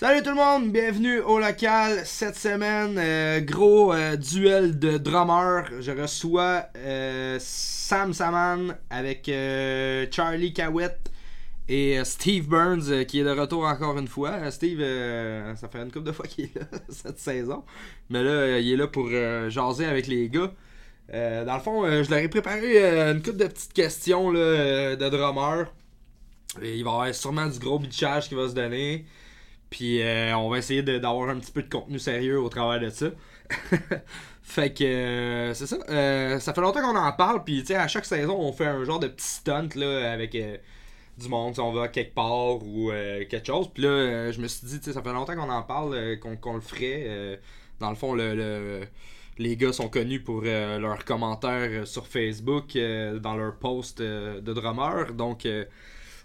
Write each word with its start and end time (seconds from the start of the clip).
Salut 0.00 0.22
tout 0.22 0.30
le 0.30 0.36
monde, 0.36 0.70
bienvenue 0.70 1.18
au 1.18 1.40
local. 1.40 2.02
Cette 2.04 2.36
semaine, 2.36 2.94
euh, 2.98 3.40
gros 3.40 3.92
euh, 3.92 4.14
duel 4.14 4.78
de 4.78 4.96
drummers. 4.96 5.64
Je 5.80 5.90
reçois 5.90 6.66
euh, 6.76 7.36
Sam 7.40 8.12
Saman 8.12 8.76
avec 8.90 9.28
Charlie 10.12 10.52
Cowett 10.52 11.10
et 11.68 11.98
Steve 12.04 12.46
Burns 12.46 13.06
qui 13.06 13.18
est 13.18 13.24
de 13.24 13.30
retour 13.30 13.64
encore 13.64 13.98
une 13.98 14.06
fois. 14.06 14.48
Steve, 14.52 14.78
ça 15.56 15.66
fait 15.66 15.78
une 15.78 15.90
couple 15.90 16.06
de 16.06 16.12
fois 16.12 16.28
qu'il 16.28 16.44
est 16.44 16.54
là 16.54 16.78
cette 16.90 17.18
saison. 17.18 17.64
Mais 18.08 18.22
là, 18.22 18.60
il 18.60 18.72
est 18.72 18.76
là 18.76 18.86
pour 18.86 19.10
jaser 19.48 19.86
avec 19.86 20.06
les 20.06 20.28
gars. 20.28 20.52
Dans 21.12 21.54
le 21.56 21.60
fond, 21.60 21.84
je 22.04 22.08
leur 22.08 22.20
ai 22.20 22.28
préparé 22.28 23.10
une 23.10 23.20
couple 23.20 23.38
de 23.38 23.48
petites 23.48 23.72
questions 23.72 24.32
de 24.32 25.08
drummers. 25.08 25.66
Il 26.62 26.84
va 26.84 26.90
y 26.90 26.94
avoir 26.94 27.14
sûrement 27.16 27.46
du 27.46 27.58
gros 27.58 27.80
bitchage 27.80 28.28
qui 28.28 28.36
va 28.36 28.48
se 28.48 28.54
donner. 28.54 29.04
Puis 29.70 30.02
euh, 30.02 30.36
on 30.36 30.48
va 30.48 30.58
essayer 30.58 30.82
d'avoir 30.82 31.28
un 31.28 31.38
petit 31.38 31.52
peu 31.52 31.62
de 31.62 31.68
contenu 31.68 31.98
sérieux 31.98 32.40
au 32.40 32.48
travers 32.48 32.80
de 32.80 32.90
ça. 32.90 33.06
fait 34.42 34.72
que 34.72 34.84
euh, 34.84 35.54
c'est 35.54 35.66
ça. 35.66 35.76
Euh, 35.90 36.38
ça 36.38 36.54
fait 36.54 36.60
longtemps 36.60 36.80
qu'on 36.80 36.96
en 36.98 37.12
parle. 37.12 37.44
Puis 37.44 37.60
tu 37.60 37.66
sais, 37.68 37.74
à 37.76 37.88
chaque 37.88 38.04
saison, 38.06 38.36
on 38.38 38.52
fait 38.52 38.66
un 38.66 38.84
genre 38.84 38.98
de 39.00 39.08
petit 39.08 39.26
stunt 39.26 39.68
là, 39.76 40.12
avec 40.12 40.36
du 41.18 41.28
monde. 41.28 41.54
Si 41.54 41.60
on 41.60 41.72
va 41.72 41.88
quelque 41.88 42.14
part 42.14 42.62
ou 42.62 42.90
quelque 43.28 43.46
chose. 43.46 43.68
Puis 43.72 43.82
là, 43.82 44.30
je 44.32 44.40
me 44.40 44.48
suis 44.48 44.66
dit, 44.66 44.92
ça 44.92 45.02
fait 45.02 45.12
longtemps 45.12 45.34
qu'on 45.36 45.50
en 45.50 45.62
parle, 45.62 46.18
qu'on 46.18 46.54
le 46.54 46.60
ferait. 46.60 47.40
Dans 47.80 47.90
le 47.90 47.96
fond, 47.96 48.14
le, 48.14 48.34
le- 48.34 48.80
les 49.38 49.56
gars 49.56 49.72
sont 49.72 49.88
connus 49.88 50.20
pour 50.20 50.40
leurs 50.42 51.04
commentaires 51.04 51.86
sur 51.86 52.06
Facebook, 52.06 52.76
dans 52.76 53.36
leurs 53.36 53.56
posts 53.56 54.00
de 54.00 54.52
drummer. 54.52 55.12
Donc. 55.12 55.46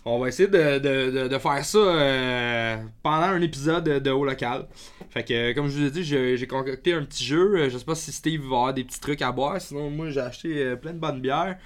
On 0.06 0.20
va 0.20 0.28
essayer 0.28 0.50
de, 0.50 0.80
de, 0.80 1.28
de, 1.28 1.38
faire 1.38 1.64
ça 1.64 1.78
euh, 1.78 2.78
pendant 3.02 3.28
un 3.28 3.42
épisode 3.42 3.86
de, 3.86 4.12
haut 4.12 4.26
local. 4.26 4.68
Fait 5.10 5.24
que, 5.24 5.54
comme 5.54 5.70
je 5.70 5.80
vous 5.80 5.86
ai 5.86 5.92
dit, 5.92 6.04
j'ai 6.04 6.48
concocté 6.48 6.94
un 6.94 7.04
petit 7.04 7.24
jeu. 7.24 7.56
Euh, 7.58 7.70
Je 7.70 7.78
sais 7.78 7.86
pas 7.86 7.96
si 7.96 8.12
Steve 8.12 8.42
va 8.42 8.56
avoir 8.58 8.74
des 8.74 8.84
petits 8.84 9.00
trucs 9.00 9.22
à 9.22 9.32
boire. 9.32 9.62
Sinon, 9.62 9.90
moi, 9.90 10.10
j'ai 10.10 10.20
acheté 10.20 10.62
euh, 10.62 10.76
plein 10.76 10.92
de 10.94 11.00
bonnes 11.00 11.22
bières. 11.22 11.58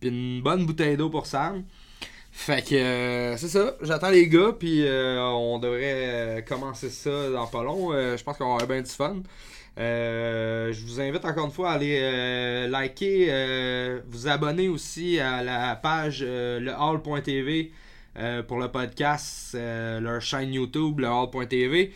Puis 0.00 0.08
une 0.08 0.42
bonne 0.42 0.64
bouteille 0.64 0.96
d'eau 0.96 1.10
pour 1.10 1.26
Sam. 1.26 1.64
Fait 2.30 2.62
que, 2.62 3.34
c'est 3.36 3.48
ça. 3.48 3.76
J'attends 3.82 4.10
les 4.10 4.26
gars. 4.28 4.52
Puis 4.58 4.84
on 4.88 5.58
devrait 5.58 6.44
commencer 6.48 6.88
ça 6.88 7.30
dans 7.30 7.46
pas 7.46 7.62
long. 7.62 7.92
Je 7.92 8.22
pense 8.22 8.38
qu'on 8.38 8.48
va 8.48 8.54
avoir 8.54 8.68
bien 8.68 8.80
du 8.80 8.90
fun. 8.90 9.16
Euh, 9.78 10.72
je 10.72 10.84
vous 10.84 11.00
invite 11.00 11.24
encore 11.24 11.46
une 11.46 11.52
fois 11.52 11.70
à 11.70 11.74
aller 11.74 11.98
euh, 12.00 12.68
liker, 12.68 13.26
euh, 13.30 14.00
vous 14.06 14.28
abonner 14.28 14.68
aussi 14.68 15.18
à 15.18 15.42
la 15.42 15.76
page 15.76 16.22
lehall.tv 16.22 17.72
pour 18.46 18.58
le 18.58 18.68
podcast, 18.68 19.56
leur 19.56 20.20
chaîne 20.20 20.52
YouTube, 20.52 21.00
lehall.tv. 21.00 21.92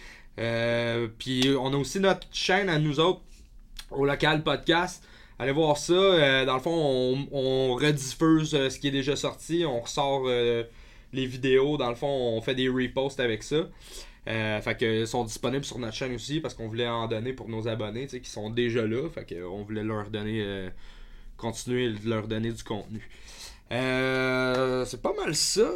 Puis 1.19 1.55
on 1.61 1.73
a 1.73 1.77
aussi 1.77 2.01
notre 2.01 2.27
chaîne 2.33 2.71
à 2.71 2.79
nous 2.79 3.01
autres, 3.01 3.21
au 3.91 4.07
local 4.07 4.43
podcast. 4.43 5.05
Allez 5.39 5.53
voir 5.53 5.77
ça. 5.77 6.45
Dans 6.47 6.55
le 6.55 6.61
fond, 6.61 7.29
on, 7.31 7.75
rediffuse 7.75 8.51
ce 8.51 8.79
qui 8.79 8.89
est 8.89 8.93
déjà 8.93 9.15
sorti. 9.15 9.67
On 9.67 9.81
ressort 9.81 10.27
les 10.27 11.27
vidéos. 11.27 11.77
Dans 11.77 11.91
le 11.91 11.97
fond, 11.97 12.09
on 12.09 12.41
fait 12.41 12.55
des 12.55 12.71
reposts 12.71 13.21
avec 13.21 13.43
ça. 13.43 13.67
Euh, 14.29 14.61
fait 14.61 14.77
que 14.77 15.07
sont 15.07 15.25
disponibles 15.25 15.65
sur 15.65 15.79
notre 15.79 15.95
chaîne 15.95 16.13
aussi 16.15 16.41
parce 16.41 16.55
qu'on 16.55 16.67
voulait 16.67 16.89
en 16.89 17.07
donner 17.07 17.33
pour 17.33 17.49
nos 17.49 17.69
abonnés 17.69 18.07
qui 18.07 18.29
sont 18.29 18.51
déjà 18.51 18.85
là. 18.87 19.09
Fait 19.09 19.25
que 19.25 19.45
on 19.45 19.63
voulait 19.63 19.85
leur 19.85 20.11
donner 20.11 20.43
euh, 20.43 20.69
continuer 21.37 21.93
de 21.93 22.09
leur 22.09 22.27
donner 22.27 22.51
du 22.51 22.65
contenu. 22.65 23.09
Euh, 23.73 24.85
c'est 24.85 25.01
pas 25.01 25.13
mal 25.15 25.35
ça. 25.35 25.69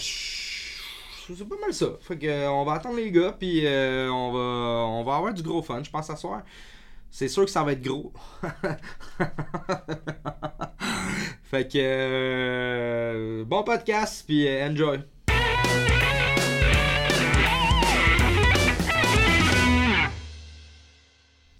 C'est 0.00 1.48
pas 1.48 1.56
mal 1.60 1.72
ça. 1.72 1.86
Fait 2.00 2.18
que 2.18 2.48
on 2.48 2.64
va 2.64 2.72
attendre 2.74 2.96
les 2.96 3.12
gars 3.12 3.32
puis 3.38 3.64
on 3.66 4.32
va 4.32 4.40
on 4.88 5.04
va 5.04 5.16
avoir 5.16 5.32
du 5.32 5.42
gros 5.42 5.62
fun, 5.62 5.82
je 5.82 5.90
pense 5.90 6.10
à 6.10 6.16
soir. 6.16 6.42
C'est 7.10 7.28
sûr 7.28 7.44
que 7.44 7.50
ça 7.50 7.62
va 7.62 7.72
être 7.72 7.82
gros. 7.82 8.12
fait 11.44 11.72
que 11.72 13.44
bon 13.44 13.62
podcast 13.62 14.24
puis 14.26 14.48
enjoy. 14.48 15.13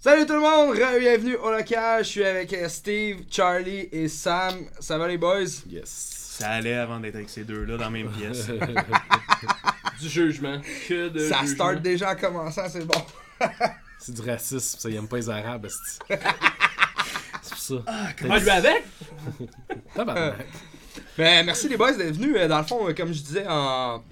Salut 0.05 0.27
tout 0.27 0.33
le 0.33 0.39
monde, 0.39 0.75
bienvenue 0.99 1.35
au 1.37 1.49
local. 1.49 2.03
Je 2.03 2.09
suis 2.09 2.23
avec 2.23 2.53
euh, 2.53 2.69
Steve, 2.69 3.21
Charlie 3.27 3.89
et 3.91 4.07
Sam. 4.07 4.53
Ça 4.79 4.99
va 4.99 5.07
les 5.07 5.17
boys? 5.17 5.45
Yes. 5.67 6.35
Ça 6.37 6.49
allait 6.49 6.75
avant 6.75 6.99
d'être 6.99 7.15
avec 7.15 7.27
ces 7.27 7.43
deux-là 7.43 7.75
dans 7.75 7.85
la 7.85 7.89
même 7.89 8.11
pièce. 8.11 8.45
Du 9.99 10.07
jugement. 10.07 10.61
Que 10.87 11.09
de 11.09 11.27
Ça 11.27 11.39
jugement. 11.39 11.55
start 11.55 11.81
déjà 11.81 12.11
en 12.11 12.15
commençant, 12.15 12.69
c'est 12.69 12.85
bon. 12.85 13.01
C'est 13.97 14.11
du 14.13 14.21
racisme, 14.21 14.77
ça, 14.77 14.89
ils 14.91 14.95
aiment 14.97 15.07
pas 15.07 15.17
les 15.17 15.27
arabes. 15.31 15.69
C'est 17.41 17.49
pour 17.49 17.57
ça. 17.57 17.75
Comment 18.21 18.37
lui 18.37 18.49
avec? 18.51 18.83
Tabarnak. 19.95 20.45
Ben, 21.17 21.43
merci 21.47 21.67
les 21.67 21.77
boys 21.77 21.93
d'être 21.93 22.13
venus. 22.15 22.35
Euh, 22.37 22.47
Dans 22.47 22.59
le 22.59 22.65
fond, 22.65 22.87
euh, 22.87 22.93
comme 22.93 23.11
je 23.11 23.23
disais 23.23 23.45
en... 23.49 24.03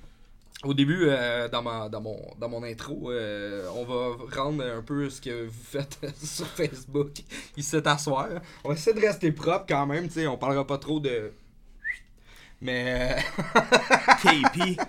au 0.63 0.73
début 0.73 1.05
euh, 1.09 1.47
dans, 1.49 1.61
ma, 1.61 1.89
dans, 1.89 2.01
mon, 2.01 2.19
dans 2.39 2.49
mon 2.49 2.63
intro, 2.63 3.11
euh, 3.11 3.67
on 3.75 3.85
va 3.85 4.41
rendre 4.41 4.63
un 4.63 4.81
peu 4.81 5.09
ce 5.09 5.21
que 5.21 5.45
vous 5.47 5.63
faites 5.63 5.99
sur 6.23 6.47
Facebook 6.47 7.11
ici 7.57 7.77
à 7.83 7.97
soir. 7.97 8.27
On 8.63 8.69
va 8.69 8.75
essayer 8.75 8.95
de 8.99 9.05
rester 9.05 9.31
propre 9.31 9.65
quand 9.67 9.85
même, 9.85 10.07
tu 10.07 10.15
sais, 10.15 10.27
on 10.27 10.37
parlera 10.37 10.65
pas 10.65 10.77
trop 10.77 10.99
de. 10.99 11.31
Mais. 12.61 13.17
euh, 13.17 13.61
KP. 14.23 14.79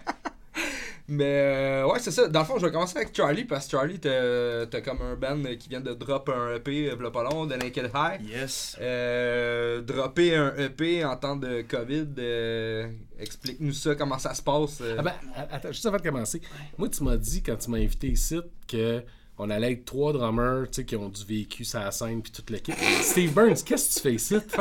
Mais 1.06 1.82
euh, 1.82 1.86
ouais, 1.86 1.98
c'est 1.98 2.10
ça. 2.10 2.28
Dans 2.28 2.40
le 2.40 2.46
fond, 2.46 2.58
je 2.58 2.64
vais 2.64 2.72
commencer 2.72 2.96
avec 2.96 3.14
Charlie 3.14 3.44
parce 3.44 3.66
que 3.66 3.72
Charlie, 3.72 3.98
t'as 3.98 4.64
t'as 4.66 4.80
comme 4.80 5.02
un 5.02 5.16
band 5.16 5.42
qui 5.58 5.68
vient 5.68 5.82
de 5.82 5.92
drop 5.92 6.30
un 6.30 6.54
EP, 6.54 6.90
euh, 6.90 6.94
v'là 6.94 7.10
pas 7.10 7.22
long, 7.24 7.44
de 7.44 7.54
Naked 7.56 7.90
High. 7.94 8.26
Yes. 8.26 8.78
Euh, 8.80 9.82
dropper 9.82 10.34
un 10.34 10.56
EP 10.56 11.04
en 11.04 11.16
temps 11.16 11.36
de 11.36 11.62
COVID, 11.62 12.08
euh, 12.18 12.90
explique-nous 13.18 13.72
ça, 13.72 13.94
comment 13.94 14.18
ça 14.18 14.32
se 14.32 14.40
passe. 14.40 14.82
Ah 14.98 15.02
ben, 15.02 15.12
attends, 15.50 15.72
juste 15.72 15.84
avant 15.84 15.98
de 15.98 16.02
commencer. 16.02 16.40
Moi, 16.78 16.88
tu 16.88 17.04
m'as 17.04 17.18
dit 17.18 17.42
quand 17.42 17.56
tu 17.56 17.70
m'as 17.70 17.78
invité 17.78 18.08
ici 18.08 18.40
que 18.66 19.02
on 19.38 19.50
allait 19.50 19.72
être 19.72 19.84
trois 19.84 20.12
drummers, 20.12 20.66
tu 20.70 20.76
sais, 20.76 20.84
qui 20.84 20.94
ont 20.96 21.08
du 21.08 21.24
vécu 21.24 21.64
sur 21.64 21.80
la 21.80 21.90
scène 21.90 22.22
puis 22.22 22.30
toute 22.32 22.50
l'équipe. 22.50 22.74
Steve 23.02 23.32
Burns, 23.32 23.56
qu'est-ce 23.64 23.88
que 23.88 23.94
tu 23.94 24.00
fais 24.00 24.14
ici? 24.14 24.36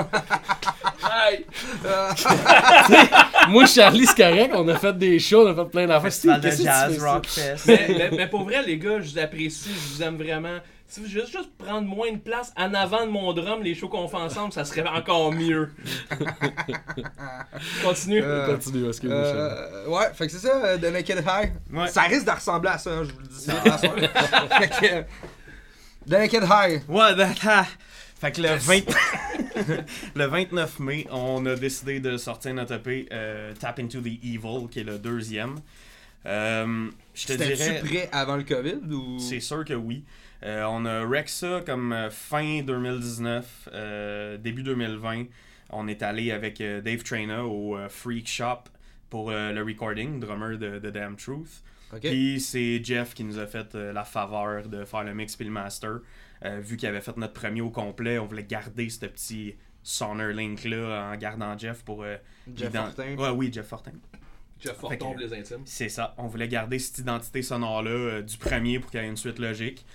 Moi, 3.50 3.66
Charlie, 3.66 4.06
c'est 4.06 4.16
correct, 4.16 4.52
on 4.56 4.68
a 4.68 4.78
fait 4.78 4.98
des 4.98 5.20
shows, 5.20 5.48
on 5.48 5.52
a 5.52 5.56
fait 5.56 5.66
plein 5.70 5.88
d'affaires. 5.88 6.12
Steve, 6.12 6.32
Festival 6.42 6.42
de 6.42 6.48
qu'est-ce 6.48 6.58
que 6.58 6.62
tu 6.62 6.68
jazz, 6.68 6.88
fais 6.88 6.96
ici? 6.96 7.06
rockfest. 7.06 7.66
mais, 7.68 7.88
mais- 7.90 8.10
mais 8.18 8.28
pour 8.28 8.44
vrai, 8.44 8.64
les 8.66 8.78
gars, 8.78 9.00
je 9.02 9.12
vous 9.12 9.20
apprécie, 9.20 9.70
je 9.70 9.96
vous 9.96 10.04
aime 10.04 10.18
vraiment. 10.18 10.58
Si 10.88 11.00
vous 11.00 11.08
juste, 11.08 11.32
juste 11.32 11.50
prendre 11.58 11.88
moins 11.88 12.12
de 12.12 12.18
place 12.20 12.54
en 12.56 12.72
avant 12.76 13.06
de 13.06 13.10
mon 13.12 13.34
drum, 13.34 13.64
les 13.64 13.74
shows 13.74 13.88
qu'on 13.90 14.08
fait 14.08 14.18
ensemble, 14.18 14.54
ça 14.54 14.64
serait 14.64 14.88
encore 14.88 15.32
mieux. 15.32 15.72
Continue. 17.84 18.22
Euh, 18.24 18.54
Continue, 18.56 18.88
excuse-moi. 18.88 19.18
Euh, 19.18 19.88
ouais, 19.88 20.14
fait 20.14 20.28
que 20.28 20.32
c'est 20.34 20.40
ça, 20.48 20.64
euh, 20.66 20.78
The 20.78 20.92
Naked 20.94 21.24
High. 21.26 21.54
Ouais. 21.72 21.88
Ça 21.88 22.04
risque 22.04 22.26
de 22.26 22.32
ressembler 22.32 22.70
à 22.70 22.78
ça, 22.78 22.92
hein, 22.92 23.04
je 23.06 23.12
vous 23.12 23.20
le 23.20 23.28
dis 23.28 23.40
ça. 23.44 23.54
à 23.64 23.78
soir. 23.78 23.96
fait 24.60 24.70
que, 24.70 24.94
euh, 24.94 25.02
The 26.08 26.12
Naked 26.12 26.44
High. 26.44 26.82
What 26.88 27.16
the 27.16 27.46
ha- 27.48 27.66
Fait 28.20 28.32
que 28.32 28.42
le, 28.42 28.56
20... 28.56 28.84
le 30.16 30.26
29 30.26 30.80
mai, 30.80 31.08
on 31.12 31.46
a 31.46 31.56
décidé 31.56 32.00
de 32.00 32.18
sortir 32.18 32.54
notre 32.54 32.74
EP 32.76 33.08
euh, 33.12 33.54
Tap 33.60 33.80
Into 33.80 34.00
the 34.02 34.08
Evil, 34.24 34.68
qui 34.70 34.80
est 34.82 34.84
le 34.86 34.98
deuxième. 35.00 35.56
Euh, 36.26 36.90
je 37.14 37.28
te 37.28 37.34
dirais. 37.34 37.82
prêt 37.84 38.10
avant 38.12 38.38
le 38.38 38.44
COVID 38.44 38.94
ou? 38.94 39.20
C'est 39.20 39.42
sûr 39.42 39.66
que 39.66 39.74
oui. 39.74 40.04
Euh, 40.44 40.64
on 40.70 40.86
a 40.86 41.06
rec 41.06 41.30
ça 41.30 41.62
comme 41.66 41.94
euh, 41.94 42.10
fin 42.10 42.62
2019, 42.64 43.70
euh, 43.74 44.38
début 44.38 44.64
2020. 44.64 45.26
On 45.70 45.88
est 45.88 46.04
allé 46.04 46.32
avec 46.32 46.60
euh, 46.62 46.82
Dave 46.82 47.04
Trainer 47.04 47.38
au 47.40 47.78
euh, 47.78 47.88
Freak 47.90 48.28
Shop 48.28 48.64
pour 49.10 49.32
euh, 49.32 49.52
le 49.54 49.64
recording, 49.64 50.20
drummer 50.20 50.58
de, 50.58 50.80
de 50.80 50.90
Damn 50.90 51.16
Truth. 51.16 51.64
Puis 52.10 52.40
c'est 52.42 52.84
Jeff 52.84 53.14
qui 53.14 53.24
nous 53.24 53.40
a 53.40 53.46
fait 53.48 53.74
euh, 53.76 53.94
la 53.94 54.04
faveur 54.04 54.68
de 54.68 54.84
faire 54.84 55.04
le 55.04 55.14
mix 55.14 55.36
puis 55.36 55.46
le 55.46 55.52
master. 55.52 56.00
Euh, 56.44 56.60
vu 56.60 56.76
qu'il 56.76 56.90
avait 56.90 57.02
fait 57.02 57.16
notre 57.18 57.34
premier 57.34 57.62
au 57.62 57.70
complet, 57.70 58.20
on 58.20 58.26
voulait 58.26 58.44
garder 58.44 58.90
ce 58.90 59.06
petit 59.06 59.56
Sonar 59.82 60.30
Link 60.30 60.64
là 60.66 61.10
en 61.12 61.16
gardant 61.16 61.58
Jeff 61.58 61.84
pour. 61.84 62.04
euh, 62.04 62.18
Jeff 62.56 62.72
Fortin. 62.88 63.16
Ouais, 63.16 63.30
oui, 63.30 63.50
Jeff 63.54 63.68
Fortin. 63.68 63.92
Jeff 64.60 64.76
Forton, 64.78 65.14
que- 65.14 65.20
les 65.20 65.34
intimes. 65.34 65.62
C'est 65.66 65.90
ça. 65.90 66.14
On 66.18 66.28
voulait 66.28 66.48
garder 66.48 66.80
cette 66.80 66.98
identité 67.00 67.42
sonore-là 67.42 67.90
euh, 67.92 68.22
du 68.22 68.38
premier 68.38 68.80
pour 68.80 68.92
qu'il 68.92 69.02
y 69.02 69.04
ait 69.04 69.08
une 69.08 69.18
suite 69.18 69.40
logique. 69.40 69.86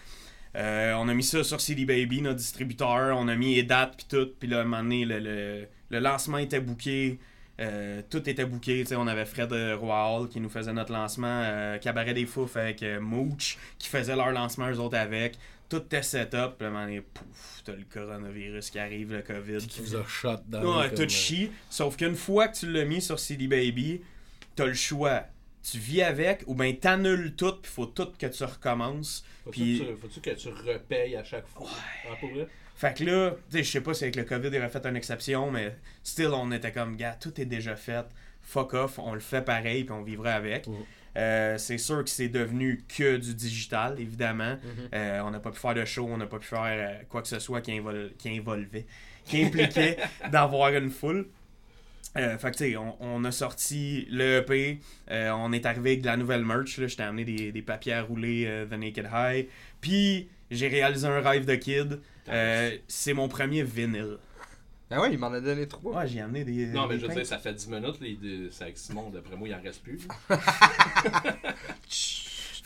Euh, 0.57 0.95
on 0.95 1.09
a 1.09 1.15
mis 1.15 1.23
ça 1.23 1.45
sur 1.45 1.61
CD 1.61 1.85
Baby, 1.85 2.23
notre 2.23 2.37
distributeur. 2.39 3.17
On 3.17 3.29
a 3.29 3.37
mis 3.37 3.55
les 3.57 3.63
dates 3.63 3.97
puis 3.99 4.07
tout. 4.09 4.31
Puis 4.39 4.49
là, 4.49 4.59
à 4.59 4.61
un 4.63 4.65
moment 4.65 4.83
donné, 4.83 5.05
le, 5.05 5.19
le- 5.19 5.67
le 5.91 5.99
lancement 6.01 6.39
était 6.39 6.61
booké. 6.61 7.19
Euh, 7.61 8.03
tout 8.09 8.29
était 8.29 8.45
booké. 8.45 8.85
On 8.97 9.07
avait 9.07 9.25
Fred 9.27 9.53
euh, 9.53 9.77
Roy 9.77 9.97
Hall 10.21 10.29
qui 10.29 10.41
nous 10.41 10.49
faisait 10.51 10.73
notre 10.73 10.93
lancement. 10.93 11.43
euh, 11.45 11.79
Cabaret 11.79 12.15
des 12.15 12.27
Fouf 12.27 12.57
avec 12.57 12.85
Mooch 13.01 13.59
qui 13.79 13.89
faisait 13.89 14.15
leur 14.17 14.31
lancement 14.33 14.71
eux 14.71 14.79
autres 14.79 14.97
avec. 14.99 15.37
Tout 15.69 15.79
était 15.79 16.03
set-up. 16.03 16.55
Puis 16.57 16.67
à 16.67 16.69
un 16.71 16.73
moment 16.73 16.85
donné, 16.85 17.01
pouf, 17.03 17.63
t'as 17.65 17.73
le 17.73 17.85
coronavirus 17.93 18.71
qui 18.71 18.79
arrive, 18.79 19.13
le 19.13 19.23
COVID. 19.23 19.59
Qui 19.67 19.81
vous 19.81 19.97
a 19.97 20.05
shot 20.07 20.37
dans 20.47 20.79
Ouais, 20.81 20.95
tout 20.95 21.09
chie. 21.09 21.51
Sauf 21.69 21.97
qu'une 21.97 22.15
fois 22.17 22.49
que 22.49 22.57
tu 22.59 22.71
l'as 22.73 22.85
mis 22.85 23.03
sur 23.03 23.19
CD 23.19 23.47
Baby, 23.49 24.01
t'as 24.57 24.65
le 24.67 24.75
choix. 24.75 25.25
Tu 25.73 25.79
vis 25.79 26.03
avec, 26.03 26.43
ou 26.47 26.55
ben 26.55 26.77
t'annules 26.77 27.35
tout, 27.37 27.53
puis 27.63 27.71
faut 27.71 27.87
tout 27.87 28.09
que 28.19 28.27
tu 28.27 28.45
recommences. 28.45 29.25
Faut-tu 29.45 29.61
que 29.61 29.85
tu- 29.85 29.97
faut-tu 30.01 30.21
que 30.21 30.31
tu 30.31 30.49
repayes 30.49 31.17
à 31.17 31.25
chaque 31.25 31.47
fois? 31.49 31.69
Ah, 32.11 32.15
pour 32.21 32.31
vrai? 32.31 32.47
Fait 32.77 32.97
que 32.97 33.05
là, 33.05 33.31
tu 33.51 33.57
sais, 33.59 33.65
je 33.65 33.71
sais 33.71 33.81
pas 33.81 33.93
si 33.95 34.05
avec 34.05 34.17
le 34.17 34.25
COVID 34.25 34.49
il 34.53 34.57
aurait 34.59 34.69
fait 34.69 34.87
une 34.87 34.97
exception, 34.97 35.51
mais 35.51 35.75
still, 36.05 36.29
on 36.33 36.53
était 36.53 36.71
comme, 36.73 36.97
gars, 36.97 37.17
tout 37.21 37.41
est 37.41 37.45
déjà 37.47 37.75
fait. 37.75 38.05
Fuck 38.43 38.75
off, 38.75 38.99
on 38.99 39.15
le 39.15 39.21
fait 39.21 39.43
pareil, 39.43 39.85
puis 39.85 39.93
on 39.93 40.03
vivrait 40.03 40.33
avec. 40.33 40.67
Mhm. 40.69 40.77
Euh, 41.17 41.59
c'est 41.59 41.79
sûr 41.79 42.05
que 42.05 42.11
c'est 42.11 42.29
devenu 42.29 42.85
que 42.87 43.17
du 43.17 43.35
digital, 43.35 43.99
évidemment. 43.99 44.53
Mhm. 44.63 44.89
Euh, 44.95 45.21
on 45.25 45.31
n'a 45.33 45.41
pas 45.41 45.51
pu 45.51 45.59
faire 45.59 45.75
de 45.75 45.85
show, 45.85 46.07
on 46.09 46.17
n'a 46.19 46.27
pas 46.27 46.39
pu 46.39 46.47
faire 46.47 46.61
euh, 46.63 47.03
quoi 47.09 47.23
que 47.23 47.29
ce 47.29 47.41
soit 47.41 47.61
qui, 47.61 47.73
invol- 47.73 48.13
qui 48.17 48.29
involvait, 48.39 48.87
qui 49.25 49.43
impliquait 49.43 49.97
d'avoir 50.31 50.71
une 50.73 50.91
foule. 50.91 51.27
Euh, 52.17 52.39
fait 52.39 52.51
que 52.51 52.57
tu 52.57 52.65
sais, 52.71 52.77
on, 52.77 52.97
on 53.01 53.23
a 53.25 53.31
sorti 53.31 54.07
le 54.11 54.39
EP, 54.39 54.81
euh, 55.11 55.31
on 55.33 55.53
est 55.53 55.67
arrivé 55.67 55.91
avec 55.91 56.01
de 56.03 56.07
la 56.07 56.17
nouvelle 56.17 56.45
merch, 56.45 56.79
là, 56.79 56.87
j'étais 56.87 57.03
amené 57.03 57.25
des, 57.25 57.53
des 57.53 57.63
papiers 57.63 57.93
à 57.93 58.03
rouler 58.03 58.45
euh, 58.47 58.67
The 58.67 58.73
Naked 58.73 59.09
High, 59.13 59.47
puis 59.81 60.29
j'ai 60.51 60.69
réalisé 60.69 61.07
un 61.07 61.21
rêve 61.21 61.45
de 61.45 61.55
kid, 61.55 62.01
Euh, 62.31 62.77
c'est 62.89 63.13
mon 63.15 63.29
premier 63.29 63.63
vinyle. 63.63 64.19
Ah 64.91 65.01
ouais, 65.03 65.13
il 65.13 65.19
m'en 65.19 65.33
a 65.33 65.41
donné 65.41 65.69
trois. 65.69 65.99
Ouais, 66.01 66.09
j'ai 66.09 66.21
amené 66.21 66.45
des. 66.45 66.67
Non, 66.69 66.87
mais 66.87 66.95
des 66.97 67.01
je 67.03 67.07
veux 67.07 67.15
dire, 67.15 67.27
ça 67.27 67.39
fait 67.39 67.53
10 67.53 67.69
minutes, 67.69 68.01
les 68.01 68.15
deux- 68.15 68.51
c'est 68.51 68.65
avec 68.65 68.79
Simon, 68.79 69.11
d'après 69.11 69.37
moi, 69.37 69.47
il 69.49 69.55
en 69.55 69.61
reste 69.63 69.83
plus. 69.83 70.01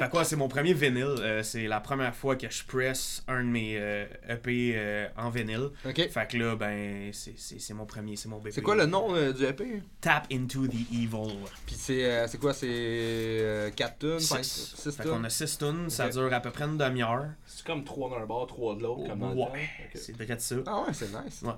Fait 0.05 0.11
quoi, 0.11 0.25
c'est 0.25 0.37
mon 0.37 0.49
premier 0.49 0.73
vinyle. 0.75 1.05
euh, 1.21 1.43
c'est 1.43 1.67
la 1.67 1.81
première 1.81 2.15
fois 2.15 2.35
que 2.37 2.51
je 2.51 2.65
press 2.65 3.23
un 3.29 3.43
de 3.45 3.49
mes 3.49 3.77
euh, 3.79 4.05
EP 4.29 4.73
euh, 4.75 5.07
en 5.17 5.31
vinyle. 5.31 5.69
Ok. 5.87 6.09
Fait 6.11 6.29
que 6.31 6.37
là, 6.39 6.57
ben, 6.57 7.13
c'est- 7.13 7.35
c'est 7.37 7.61
c'est 7.61 7.75
mon 7.75 7.87
premier, 7.87 8.17
c'est 8.17 8.29
mon 8.29 8.39
bébé. 8.39 8.51
C'est 8.53 8.63
quoi 8.63 8.75
le 8.75 8.87
nom 8.87 9.15
euh, 9.15 9.33
du 9.33 9.45
EP 9.45 9.83
Tap 10.01 10.27
into 10.33 10.67
the 10.67 10.75
evil. 10.93 11.37
Puis 11.67 11.77
c'est 11.79 12.05
euh, 12.05 12.27
c'est 12.27 12.39
quoi 12.39 12.53
C'est 12.55 12.69
euh, 12.71 13.71
4 13.71 13.99
tunes 13.99 14.21
5 14.21 14.45
Six. 14.45 14.75
6 14.77 14.97
Fait 14.97 15.09
qu'on 15.09 15.23
a 15.25 15.31
6 15.31 15.59
tunes, 15.59 15.89
ça 15.91 16.07
Ok. 16.07 16.13
dure 16.13 16.33
à 16.33 16.41
peu 16.41 16.51
près 16.51 16.65
une 16.65 16.79
demi-heure. 16.79 17.27
C'est 17.47 17.65
comme 17.65 17.85
3 17.85 18.11
d'un 18.19 18.27
bord, 18.27 18.47
3 18.47 18.77
de 18.77 18.83
l'autre, 18.83 19.07
comme 19.09 19.21
le 19.21 19.35
temps. 19.37 19.53
Ouais, 19.53 19.69
Ok. 19.85 19.91
c'est 19.95 20.13
vrai 20.17 20.27
de 20.35 20.41
ça. 20.41 20.57
Ah 20.67 20.81
ouais, 20.81 20.93
c'est 20.93 21.11
nice. 21.13 21.43
Ouais. 21.43 21.53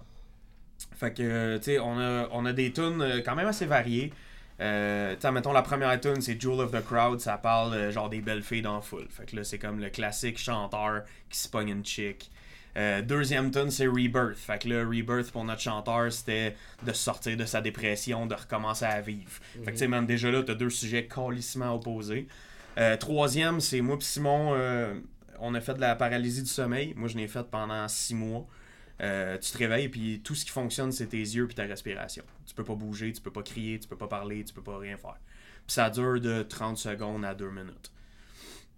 Fait 0.97 1.15
que, 1.15 1.57
tu 1.59 1.63
sais, 1.65 1.79
on 1.79 1.99
a, 1.99 2.29
on 2.33 2.45
a 2.47 2.53
des 2.53 2.73
tunes 2.73 3.23
quand 3.25 3.35
même 3.37 3.47
assez 3.49 3.65
variées. 3.67 4.13
Euh, 4.61 5.15
tu 5.15 5.21
sais, 5.21 5.33
mettons, 5.33 5.53
la 5.53 5.63
première 5.63 5.99
tune, 6.01 6.21
c'est 6.21 6.41
Jewel 6.41 6.61
of 6.61 6.71
the 6.71 6.85
Crowd, 6.85 7.21
ça 7.21 7.37
parle 7.39 7.75
euh, 7.75 7.91
genre 7.91 8.09
des 8.09 8.21
belles 8.21 8.43
filles 8.43 8.63
dans 8.63 8.81
foule. 8.81 9.07
Fait 9.11 9.27
que 9.27 9.37
là, 9.37 9.45
c'est 9.45 9.59
comme 9.59 9.81
le 9.81 9.91
classique 9.91 10.39
chanteur 10.39 11.03
qui 11.29 11.39
se 11.39 11.49
pogne 11.49 11.71
une 11.71 11.85
chick. 11.85 12.31
Euh, 12.77 13.03
deuxième 13.03 13.51
tune, 13.51 13.71
c'est 13.71 13.87
Rebirth. 13.87 14.37
Fait 14.37 14.59
que 14.59 14.69
là, 14.69 14.85
Rebirth 14.85 15.31
pour 15.31 15.45
notre 15.45 15.61
chanteur, 15.61 16.13
c'était 16.13 16.57
de 16.83 16.93
sortir 16.93 17.37
de 17.37 17.45
sa 17.45 17.61
dépression, 17.61 18.27
de 18.27 18.35
recommencer 18.35 18.85
à 18.85 19.01
vivre. 19.01 19.31
Fait 19.53 19.67
que, 19.67 19.71
tu 19.71 19.79
sais, 19.79 19.89
man, 19.89 20.07
déjà 20.07 20.31
là, 20.31 20.43
t'as 20.43 20.55
deux 20.55 20.71
sujets 20.71 21.07
calissement 21.07 21.75
opposés. 21.75 22.27
Euh, 22.79 22.97
troisième, 22.97 23.61
c'est 23.61 23.81
moi 23.81 23.99
pis 23.99 24.07
Simon, 24.07 24.57
on 25.39 25.55
a 25.55 25.61
fait 25.61 25.75
de 25.75 25.81
la 25.81 25.95
paralysie 25.95 26.43
du 26.43 26.49
sommeil. 26.49 26.95
Moi, 26.97 27.09
je 27.09 27.17
l'ai 27.17 27.29
fait 27.29 27.45
pendant 27.49 27.87
six 27.89 28.15
mois. 28.15 28.47
Euh, 29.01 29.39
tu 29.39 29.51
te 29.51 29.59
réveilles, 29.59 29.89
puis 29.89 30.21
tout 30.23 30.35
ce 30.35 30.45
qui 30.45 30.51
fonctionne, 30.51 30.93
c'est 30.93 31.09
tes 31.09 31.19
yeux 31.19 31.47
puis 31.47 31.55
ta 31.55 31.65
respiration. 31.65 32.25
Tu 32.47 32.55
peux 32.55 32.65
pas 32.65 32.75
bouger, 32.75 33.13
tu 33.13 33.21
peux 33.21 33.33
pas 33.33 33.43
crier, 33.43 33.79
tu 33.79 33.89
peux 33.89 33.97
pas 33.97 34.07
parler, 34.07 34.45
tu 34.45 34.55
peux 34.55 34.63
pas 34.63 34.79
rien 34.79 34.97
faire. 34.97 35.19
Puis 35.67 35.75
ça 35.75 35.91
dure 35.91 36.21
de 36.21 36.43
30 36.43 36.77
secondes 36.79 37.25
à 37.25 37.35
2 37.35 37.51
minutes. 37.51 37.93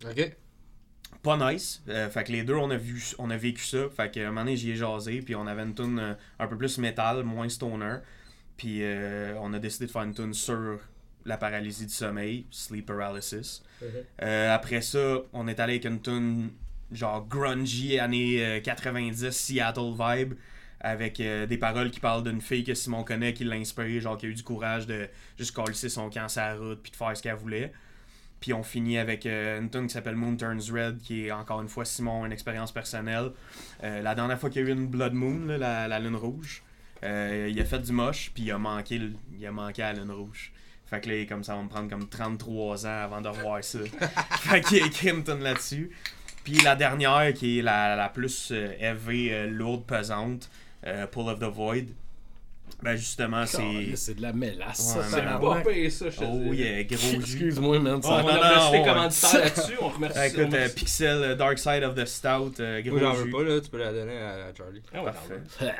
Ok. 0.04 0.36
Pas 1.22 1.52
nice. 1.52 1.82
Euh, 1.88 2.08
fait 2.08 2.24
que 2.24 2.32
les 2.32 2.44
deux, 2.44 2.54
on 2.54 2.70
a, 2.70 2.76
vu, 2.76 3.02
on 3.18 3.30
a 3.30 3.36
vécu 3.36 3.64
ça. 3.64 3.88
Fait 3.90 4.12
que 4.12 4.20
un 4.20 4.26
moment 4.28 4.42
donné, 4.42 4.56
j'y 4.56 4.70
ai 4.70 4.76
jasé, 4.76 5.20
puis 5.22 5.34
on 5.34 5.46
avait 5.46 5.62
une 5.62 5.74
tune 5.74 5.98
euh, 5.98 6.14
un 6.38 6.46
peu 6.46 6.56
plus 6.56 6.78
métal, 6.78 7.22
moins 7.24 7.48
stoner. 7.48 7.98
Puis 8.56 8.82
on 9.38 9.52
a 9.52 9.58
décidé 9.58 9.84
de 9.84 9.90
faire 9.90 10.02
une 10.02 10.14
tune 10.14 10.32
sur 10.32 10.78
la 11.26 11.36
paralysie 11.36 11.86
du 11.86 11.92
sommeil, 11.92 12.46
sleep 12.50 12.86
paralysis. 12.86 13.62
Euh, 14.22 14.54
après 14.54 14.80
ça, 14.80 15.18
on 15.32 15.48
est 15.48 15.60
allé 15.60 15.74
avec 15.74 15.84
une 15.84 16.00
tune 16.00 16.50
genre 16.92 17.26
grungy, 17.26 17.98
années 17.98 18.44
euh, 18.44 18.60
90, 18.60 19.30
Seattle 19.30 19.92
vibe, 19.98 20.34
avec 20.80 21.20
euh, 21.20 21.46
des 21.46 21.58
paroles 21.58 21.90
qui 21.90 22.00
parlent 22.00 22.22
d'une 22.22 22.40
fille 22.40 22.62
que 22.64 22.74
Simon 22.74 23.02
connaît, 23.02 23.32
qui 23.32 23.44
l'a 23.44 23.56
inspiré, 23.56 24.00
genre 24.00 24.16
qui 24.16 24.26
a 24.26 24.28
eu 24.28 24.34
du 24.34 24.42
courage 24.42 24.86
de 24.86 25.08
juste 25.38 25.52
coller 25.54 25.74
son 25.74 26.10
camp 26.10 26.28
sur 26.28 26.42
la 26.42 26.54
route, 26.56 26.80
puis 26.82 26.92
de 26.92 26.96
faire 26.96 27.16
ce 27.16 27.22
qu'elle 27.22 27.34
voulait. 27.36 27.72
Puis 28.38 28.52
on 28.52 28.62
finit 28.62 28.98
avec 28.98 29.24
euh, 29.26 29.58
une 29.58 29.70
tune 29.70 29.86
qui 29.86 29.94
s'appelle 29.94 30.14
Moon 30.14 30.36
Turns 30.36 30.60
Red, 30.70 31.00
qui 31.00 31.26
est 31.26 31.32
encore 31.32 31.62
une 31.62 31.68
fois 31.68 31.84
Simon, 31.86 32.26
une 32.26 32.32
expérience 32.32 32.70
personnelle. 32.70 33.30
Euh, 33.82 34.02
la 34.02 34.14
dernière 34.14 34.38
fois 34.38 34.50
qu'il 34.50 34.62
y 34.62 34.64
a 34.64 34.68
eu 34.68 34.72
une 34.72 34.86
Blood 34.86 35.14
Moon, 35.14 35.46
là, 35.46 35.56
la, 35.58 35.88
la 35.88 35.98
lune 35.98 36.16
rouge, 36.16 36.62
euh, 37.02 37.48
il 37.50 37.58
a 37.60 37.64
fait 37.64 37.78
du 37.78 37.92
moche, 37.92 38.30
puis 38.34 38.44
il 38.44 38.50
a 38.52 38.58
manqué, 38.58 38.98
le- 38.98 39.14
il 39.38 39.44
a 39.46 39.50
manqué 39.52 39.82
à 39.82 39.92
la 39.94 40.00
lune 40.00 40.10
rouge. 40.12 40.52
Fait 40.84 41.00
que 41.00 41.08
là, 41.10 41.24
comme 41.26 41.42
ça 41.42 41.56
va 41.56 41.62
me 41.62 41.68
prendre 41.68 41.88
comme 41.90 42.08
33 42.08 42.86
ans 42.86 43.02
avant 43.02 43.20
de 43.22 43.28
revoir 43.28 43.64
ça. 43.64 43.78
fait 44.40 44.60
qu'il 44.60 44.82
a 44.82 44.86
écrit 44.86 45.08
une 45.10 45.24
tune 45.24 45.40
là-dessus. 45.40 45.90
Puis 46.46 46.60
la 46.62 46.76
dernière, 46.76 47.32
qui 47.34 47.58
est 47.58 47.62
la, 47.62 47.96
la 47.96 48.08
plus 48.08 48.52
euh, 48.52 48.68
heavy, 48.78 49.30
euh, 49.32 49.48
lourde, 49.48 49.84
pesante, 49.84 50.48
euh, 50.86 51.04
Pull 51.08 51.28
of 51.28 51.40
the 51.40 51.52
Void. 51.52 51.86
Ben 52.84 52.94
justement, 52.94 53.44
c'est. 53.46 53.96
C'est 53.96 54.14
de 54.14 54.22
la 54.22 54.32
mélasse, 54.32 54.96
C'est 55.10 55.22
mais 55.24 55.40
pas 55.40 55.60
payé 55.62 55.90
ça, 55.90 56.08
je 56.08 56.18
te 56.18 56.24
Oh 56.24 56.52
yeah, 56.52 56.84
gros 56.84 56.96
jus. 56.98 57.16
Excuse-moi, 57.16 57.80
man. 57.80 58.00
On, 58.04 58.08
non, 58.08 58.16
on 58.18 58.22
non, 58.22 58.30
a 58.30 58.70
les 58.72 58.84
commanditaires 58.84 59.40
là-dessus, 59.40 59.72
on 59.80 59.88
remercie. 59.88 60.18
Écoute, 60.26 60.54
euh, 60.54 60.68
Pixel 60.68 61.36
Dark 61.36 61.58
Side 61.58 61.82
of 61.82 61.96
the 61.96 62.04
Stout, 62.04 62.60
euh, 62.60 62.80
gros 62.82 62.92
Moi 62.92 63.00
j'en 63.00 63.12
veux 63.14 63.24
jus. 63.24 63.30
pas 63.32 63.42
là, 63.42 63.60
tu 63.60 63.70
peux 63.70 63.78
la 63.78 63.92
donner 63.92 64.16
à 64.18 64.54
Charlie. 64.56 64.82
Ah 64.94 65.02
ouais, 65.02 65.10
Parfait. 65.10 65.42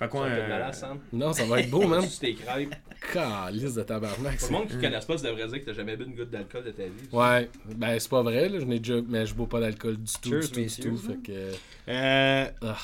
Fait 0.00 0.08
quoi, 0.08 0.28
Ça, 0.28 0.34
t'as 0.36 0.46
de 0.46 0.52
euh, 0.52 0.72
Sam. 0.72 0.98
Non, 1.12 1.32
ça 1.32 1.44
va 1.44 1.60
être 1.60 1.70
beau, 1.70 1.86
man. 1.86 2.02
Tu 2.20 2.34
crêpes. 2.34 2.74
Calice 3.12 3.74
de 3.74 3.82
tabarnak. 3.82 4.38
Pour 4.38 4.48
le 4.48 4.52
monde 4.54 4.68
qui 4.68 4.76
ne 4.76 4.80
connaisse 4.80 5.04
pas, 5.04 5.16
ça 5.18 5.28
devrait 5.28 5.46
dire 5.46 5.60
que 5.60 5.64
t'as 5.66 5.72
jamais 5.74 5.96
bu 5.96 6.04
une 6.04 6.14
goutte 6.16 6.30
d'alcool 6.30 6.64
de 6.64 6.70
ta 6.72 6.82
vie. 6.84 6.90
Ouais, 7.12 7.48
ben 7.76 7.98
c'est 8.00 8.08
pas 8.10 8.22
vrai, 8.22 8.48
là. 8.48 8.58
Je 8.60 8.64
n'ai 8.64 8.78
déjà. 8.80 8.94
Mais 9.08 9.26
je 9.26 9.34
bois 9.34 9.48
pas 9.48 9.60
d'alcool 9.60 9.96
du 9.98 10.12
tout, 10.20 10.30
Cheers, 10.30 10.40
du 10.40 10.48
tout, 10.48 10.60
du 10.60 10.82
tout. 10.90 10.96
Fait 10.96 11.16
que. 11.22 11.52
Euh, 11.88 12.50
Ah. 12.62 12.76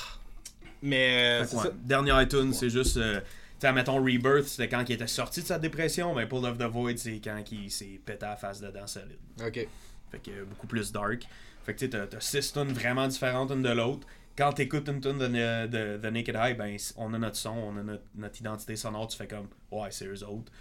mais 0.81 1.41
euh, 1.41 1.45
Fait 1.45 1.55
ouais, 1.57 1.63
Dernière 1.83 2.21
iTunes, 2.21 2.53
c'est 2.53 2.69
juste. 2.69 2.97
euh, 2.97 3.19
tu 3.59 3.65
sais, 3.65 3.73
mettons 3.73 3.97
Rebirth, 3.97 4.43
c'était 4.45 4.69
quand 4.69 4.83
il 4.87 4.93
était 4.93 5.07
sorti 5.07 5.41
de 5.41 5.47
sa 5.47 5.57
dépression, 5.57 6.13
mais 6.13 6.27
Pull 6.27 6.45
of 6.45 6.57
the 6.59 6.63
Void, 6.63 6.97
c'est 6.97 7.19
quand 7.23 7.41
il 7.51 7.71
s'est 7.71 7.99
pété 8.05 8.25
à 8.25 8.29
la 8.29 8.35
face 8.35 8.61
dedans 8.61 8.85
solide. 8.85 9.17
Ok. 9.43 9.67
Fait 10.11 10.19
que 10.23 10.29
euh, 10.29 10.45
beaucoup 10.47 10.67
plus 10.67 10.91
dark. 10.91 11.27
Fait 11.65 11.73
que 11.73 11.79
tu 11.79 11.85
sais, 11.85 11.89
t'as- 11.89 12.05
t'as 12.05 12.19
six 12.19 12.53
tunes 12.53 12.71
vraiment 12.73 13.07
différentes 13.07 13.49
une 13.51 13.63
de 13.63 13.69
l'autre. 13.71 14.05
Quand 14.37 14.53
t'écoutes 14.53 14.87
une 14.87 15.01
tune 15.01 15.17
de, 15.17 15.27
de, 15.67 15.97
de 15.97 16.09
Naked 16.09 16.35
Eye, 16.35 16.53
ben 16.53 16.77
on 16.97 17.13
a 17.13 17.17
notre 17.17 17.35
son, 17.37 17.49
on 17.49 17.77
a 17.77 17.83
notre, 17.83 18.03
notre 18.15 18.39
identité 18.39 18.75
sonore, 18.75 19.07
tu 19.07 19.17
fais 19.17 19.27
comme 19.27 19.47
ouais, 19.71 19.87
c'est 19.89 20.05
eux 20.05 20.23
autres. 20.23 20.51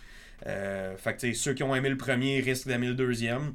Euh, 0.47 0.97
fait 0.97 1.15
que 1.15 1.21
tu 1.21 1.29
sais, 1.29 1.35
ceux 1.35 1.55
qui 1.55 1.63
ont 1.63 1.75
aimé 1.75 1.89
le 1.89 1.97
premier 1.97 2.41
risquent 2.41 2.69
d'aimer 2.69 2.89
le 2.89 2.95
deuxième. 2.95 3.55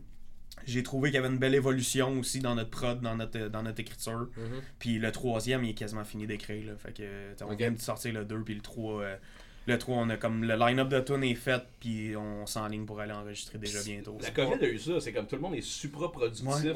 J'ai 0.67 0.83
trouvé 0.83 1.09
qu'il 1.09 1.15
y 1.15 1.23
avait 1.23 1.33
une 1.33 1.39
belle 1.39 1.55
évolution 1.55 2.19
aussi 2.19 2.39
dans 2.39 2.53
notre 2.53 2.69
prod, 2.69 3.01
dans 3.01 3.15
notre, 3.15 3.47
dans 3.47 3.63
notre 3.63 3.79
écriture. 3.79 4.29
Mhm. 4.37 4.61
Puis 4.77 4.99
le 4.99 5.11
troisième, 5.11 5.63
il 5.63 5.71
est 5.71 5.73
quasiment 5.73 6.03
fini 6.03 6.27
d'écrire. 6.27 6.75
Fait 6.77 6.91
que, 6.91 7.01
tu 7.01 7.37
sais, 7.37 7.43
on 7.43 7.55
vient 7.55 7.71
de 7.71 7.79
sortir 7.79 8.13
le 8.13 8.25
2 8.25 8.43
puis 8.43 8.53
le 8.53 8.61
3. 8.61 9.01
euh, 9.01 9.15
le 9.67 9.77
3, 9.77 9.95
on 9.95 10.09
a 10.09 10.17
comme 10.17 10.43
le 10.43 10.55
line-up 10.55 10.89
de 10.89 10.99
tune 10.99 11.23
est 11.23 11.35
fait, 11.35 11.61
puis 11.79 12.15
on 12.15 12.45
s'enligne 12.47 12.85
pour 12.85 12.99
aller 12.99 13.13
enregistrer 13.13 13.57
déjà 13.59 13.81
bientôt. 13.83 14.17
La 14.21 14.31
COVID 14.31 14.63
a 14.63 14.67
eu 14.67 14.77
ça, 14.79 14.99
c'est 14.99 15.13
comme 15.13 15.27
tout 15.27 15.35
le 15.35 15.41
monde 15.41 15.55
est 15.55 15.61
supra-productif. 15.61 16.47
Ouais. 16.47 16.73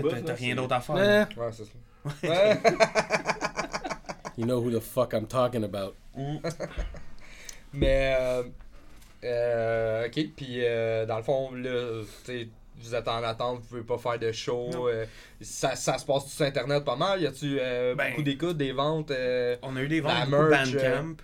bout, 0.00 0.08
t'as- 0.24 0.34
rien 0.34 0.54
d'autre 0.56 0.74
à 0.74 0.80
faire. 0.80 1.28
Ouais, 1.36 1.52
c'est 1.52 1.64
ça. 1.64 1.70
Ouais. 2.22 2.60
you 4.36 4.44
know 4.44 4.60
who 4.60 4.70
the 4.70 4.80
fuck 4.80 5.12
I'm 5.12 5.26
talking 5.26 5.64
about. 5.64 5.94
Mais, 7.72 8.16
euh, 8.18 8.42
euh, 9.24 10.06
ok, 10.06 10.28
puis 10.36 10.64
euh, 10.64 11.04
dans 11.06 11.16
le 11.18 11.22
fond, 11.22 11.52
là, 11.52 12.02
tu 12.24 12.48
vous 12.78 12.94
êtes 12.94 13.08
en 13.08 13.22
attente, 13.22 13.60
vous 13.60 13.66
pouvez 13.68 13.82
pas 13.82 13.98
faire 13.98 14.18
de 14.18 14.32
show. 14.32 14.88
Euh, 14.88 15.06
ça, 15.40 15.74
ça 15.74 15.98
se 15.98 16.04
passe 16.04 16.24
tout 16.24 16.30
sur 16.30 16.44
Internet 16.44 16.84
pas 16.84 16.96
mal. 16.96 17.20
Y 17.20 17.26
a-tu 17.26 17.58
euh, 17.60 17.94
Ben, 17.94 18.10
beaucoup 18.10 18.22
d'écoutes, 18.22 18.56
des 18.56 18.72
ventes 18.72 19.10
euh, 19.10 19.56
On 19.62 19.76
a 19.76 19.82
eu 19.82 19.88
des 19.88 20.00
La 20.00 20.24
ventes 20.24 20.30
beaucoup 20.30 20.48
merch, 20.48 20.72
Bandcamp. 20.72 21.16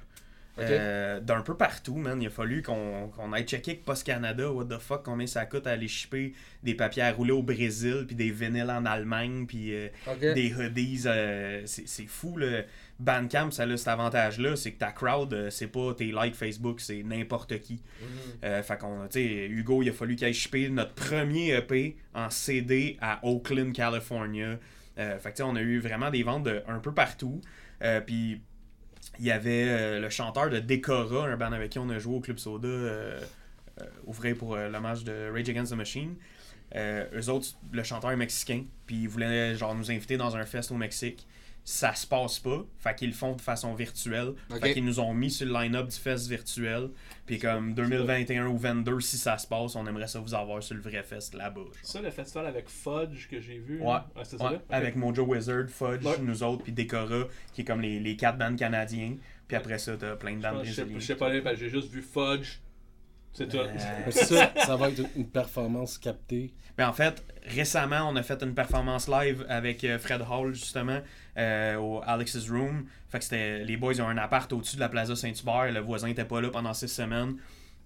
Euh, 0.59 1.21
d'un 1.21 1.40
peu 1.40 1.56
partout, 1.56 1.97
man. 1.97 2.21
Il 2.21 2.26
a 2.26 2.30
fallu 2.30 2.62
qu'on 2.62 3.09
qu'on 3.09 3.32
aille 3.32 3.44
checker 3.44 3.73
avec 3.73 3.85
Post 3.85 4.04
Canada, 4.04 4.52
what 4.52 4.66
the 4.66 4.78
fuck, 4.78 5.02
combien 5.02 5.26
ça 5.26 5.47
coûte 5.47 5.66
à 5.66 5.71
aller 5.71 5.88
shipper 5.88 6.35
des 6.62 6.75
papiers 6.75 7.02
à 7.02 7.12
rouler 7.12 7.32
au 7.32 7.42
Brésil, 7.42 8.04
puis 8.06 8.14
des 8.14 8.30
vinyles 8.30 8.71
en 8.71 8.85
Allemagne, 8.85 9.47
puis 9.47 9.75
euh, 9.75 9.88
des 10.35 10.54
hoodies. 10.54 11.02
euh, 11.06 11.62
c'est 11.64 12.06
fou, 12.06 12.37
le 12.37 12.64
Bandcamp, 12.99 13.50
ça 13.50 13.62
a 13.62 13.76
cet 13.76 13.88
avantage-là, 13.88 14.54
c'est 14.56 14.73
que 14.73 14.78
ta 14.78 14.92
crowd, 14.92 15.49
c'est 15.50 15.68
pas 15.68 15.94
tes 15.94 16.12
likes 16.12 16.35
Facebook, 16.35 16.80
c'est 16.80 17.02
n'importe 17.02 17.59
qui. 17.61 17.75
Mhm. 18.00 18.09
Euh, 18.44 18.62
fait 18.62 18.78
qu'on, 18.78 19.06
tu 19.09 19.21
sais, 19.21 19.47
Hugo, 19.47 19.82
il 19.82 19.88
a 19.88 19.92
fallu 19.92 20.16
qu'il 20.16 20.26
aille 20.26 20.35
shipper 20.35 20.68
notre 20.68 20.92
premier 20.92 21.56
EP 21.56 21.97
en 22.14 22.28
CD 22.28 22.99
à 23.00 23.21
Oakland, 23.25 23.73
California. 23.73 24.59
Fait 24.97 25.18
que, 25.18 25.28
tu 25.28 25.37
sais, 25.37 25.42
on 25.42 25.56
a 25.56 25.62
eu 25.62 25.78
vraiment 25.78 26.11
des 26.11 26.23
ventes 26.23 26.44
de 26.44 26.62
un 26.68 26.78
peu 26.78 26.92
partout. 26.92 27.40
Puis, 28.06 28.42
il 29.19 29.26
y 29.26 29.31
avait 29.31 29.66
euh, 29.69 30.00
le 30.00 30.11
chanteur 30.11 30.50
de 30.50 30.59
Decora, 30.59 31.26
un 31.26 31.37
band 31.37 31.52
avec 31.52 31.71
qui 31.71 31.78
on 31.78 31.88
a 31.90 31.99
joué 31.99 32.16
au 32.16 32.21
Club 32.21 32.38
Soda, 32.38 32.69
euh, 32.69 33.21
euh, 33.81 33.85
ouvrir 34.07 34.37
pour 34.37 34.54
euh, 34.54 34.69
l'hommage 34.69 35.04
de 35.04 35.31
Rage 35.33 35.49
Against 35.49 35.73
the 35.73 35.76
Machine. 35.76 36.16
Euh, 36.75 37.07
eux 37.14 37.28
autres, 37.28 37.49
le 37.73 37.83
chanteur 37.83 38.11
est 38.12 38.16
mexicain, 38.16 38.64
puis 38.87 39.02
ils 39.02 39.09
voulaient 39.09 39.54
genre 39.54 39.75
nous 39.75 39.90
inviter 39.90 40.16
dans 40.16 40.37
un 40.37 40.45
fest 40.45 40.71
au 40.71 40.76
Mexique. 40.76 41.26
Ça 41.64 41.95
se 41.95 42.07
passe 42.07 42.38
pas. 42.40 42.64
Fait 42.78 42.95
qu'ils 42.95 43.09
le 43.11 43.14
font 43.14 43.35
de 43.35 43.40
façon 43.40 43.75
virtuelle. 43.75 44.33
Ok. 44.50 44.61
Fait 44.61 44.73
qu'ils 44.75 44.85
nous 44.85 44.99
ont 45.00 45.14
mis 45.14 45.31
sur 45.31 45.47
le 45.47 45.52
line-up 45.52 45.88
du 45.88 45.97
fest 45.97 46.28
virtuel. 46.28 46.90
Puis 47.26 47.38
comme 47.38 47.73
2021 47.75 48.47
ou 48.47 48.59
22, 48.59 49.00
si 49.00 49.16
ça 49.16 49.38
se 49.38 49.47
passe, 49.47 49.76
on 49.76 49.87
aimerait 49.87 50.09
ça 50.09 50.19
vous 50.21 50.35
avoir 50.35 50.62
sur 50.62 50.75
le 50.75 50.81
vrai 50.83 51.02
fest 51.02 51.35
là-bas. 51.35 51.61
Ça, 51.83 52.00
le 52.02 52.11
festival 52.11 52.47
avec 52.47 52.69
Fudge 52.69 53.28
que 53.28 53.40
j'ai 53.40 53.59
vu. 53.59 53.81
Ouais, 53.81 53.92
hein? 53.92 54.04
Ah, 54.16 54.25
c'est 54.25 54.38
ça, 54.38 54.45
Ouais, 54.45 54.52
là? 54.52 54.57
Ok. 54.59 54.62
avec 54.71 54.97
Mojo 54.97 55.23
Wizard, 55.25 55.69
Fudge, 55.69 56.04
Ouais. 56.04 56.19
nous 56.21 56.42
autres, 56.42 56.64
puis 56.64 56.73
Decora, 56.73 57.25
qui 57.52 57.61
est 57.61 57.64
comme 57.64 57.81
les, 57.81 58.00
les 58.00 58.16
quatre 58.16 58.38
bandes 58.38 58.57
canadiens. 58.59 59.16
Puis 59.47 59.57
après 59.57 59.78
ça, 59.78 59.97
t'as 59.97 60.16
plein 60.16 60.37
de 60.37 60.42
bandes 60.42 60.64
Je 60.64 60.73
sais- 60.73 61.14
pas, 61.14 61.54
j'ai 61.54 61.69
juste 61.69 61.90
vu 61.92 62.02
Fudge. 62.02 62.59
C'est 63.32 63.48
tout. 63.48 63.56
Euh, 63.56 63.68
Mais 64.06 64.12
ça, 64.12 64.52
ça 64.56 64.76
va 64.76 64.90
être 64.90 65.02
une 65.16 65.28
performance 65.28 65.98
captée. 65.98 66.52
Ben, 66.76 66.88
en 66.88 66.92
fait, 66.92 67.22
récemment, 67.46 68.08
on 68.08 68.16
a 68.16 68.22
fait 68.22 68.42
une 68.42 68.54
performance 68.54 69.08
live 69.08 69.44
avec 69.48 69.84
euh, 69.84 69.98
Fred 69.98 70.22
Hall, 70.30 70.54
justement, 70.54 71.00
euh, 71.38 71.76
au 71.76 72.02
Alex's 72.04 72.50
Room. 72.50 72.86
Fait 73.08 73.18
que 73.18 73.24
c'était. 73.24 73.64
Les 73.64 73.76
boys 73.76 74.00
ont 74.00 74.08
un 74.08 74.18
appart 74.18 74.52
au-dessus 74.52 74.76
de 74.76 74.80
la 74.80 74.88
Plaza 74.88 75.16
Saint-Hubert. 75.16 75.72
Le 75.72 75.80
voisin 75.80 76.08
était 76.08 76.24
pas 76.24 76.40
là 76.40 76.50
pendant 76.50 76.74
six 76.74 76.88
semaines. 76.88 77.36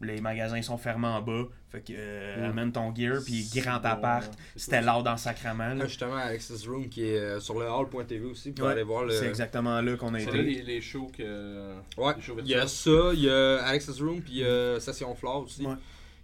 Les 0.03 0.21
magasins 0.21 0.61
sont 0.61 0.77
fermés 0.77 1.07
en 1.09 1.23
bas. 1.23 1.45
Fait 1.71 1.81
que 1.81 1.93
euh, 1.97 2.37
Mm. 2.47 2.51
amène 2.51 2.73
ton 2.73 2.95
gear, 2.95 3.19
puis 3.25 3.49
grand 3.55 3.79
bon, 3.79 3.89
appart. 3.89 4.31
c'est 4.55 4.65
C'était 4.65 4.83
loud 4.83 5.07
en 5.09 5.17
sacrament. 5.17 5.75
là. 5.75 5.87
Justement, 5.89 6.17
Alexis 6.17 6.67
Room 6.69 6.89
qui 6.89 7.09
est 7.09 7.19
euh, 7.19 7.41
sur 7.41 7.59
le 7.59 7.67
hall.tv 7.67 8.27
aussi 8.27 8.53
pour 8.53 8.67
Ouais, 8.67 8.73
aller 8.73 8.83
voir 8.83 9.05
le. 9.05 9.15
C'est 9.15 9.27
exactement 9.27 9.81
là 9.81 9.97
qu'on 9.97 10.13
a 10.15 10.19
C'est 10.21 10.27
été. 10.27 10.37
là 10.37 10.43
les, 10.43 10.63
les 10.63 10.81
shows 10.83 11.11
que. 11.17 11.75
Ouais, 11.97 12.15
les 12.15 12.23
shows 12.23 12.37
il 12.41 12.49
y 12.49 12.55
a 12.55 12.67
ça, 12.67 12.91
il 13.15 13.21
y 13.21 13.31
a 13.31 13.63
Alexis 13.65 14.01
Room, 14.03 14.21
puis 14.21 14.33
il 14.35 14.39
y 14.41 14.45
a 14.47 14.79
Session 14.81 15.15
Floor 15.15 15.43
aussi 15.45 15.65
Ouais. 15.67 15.75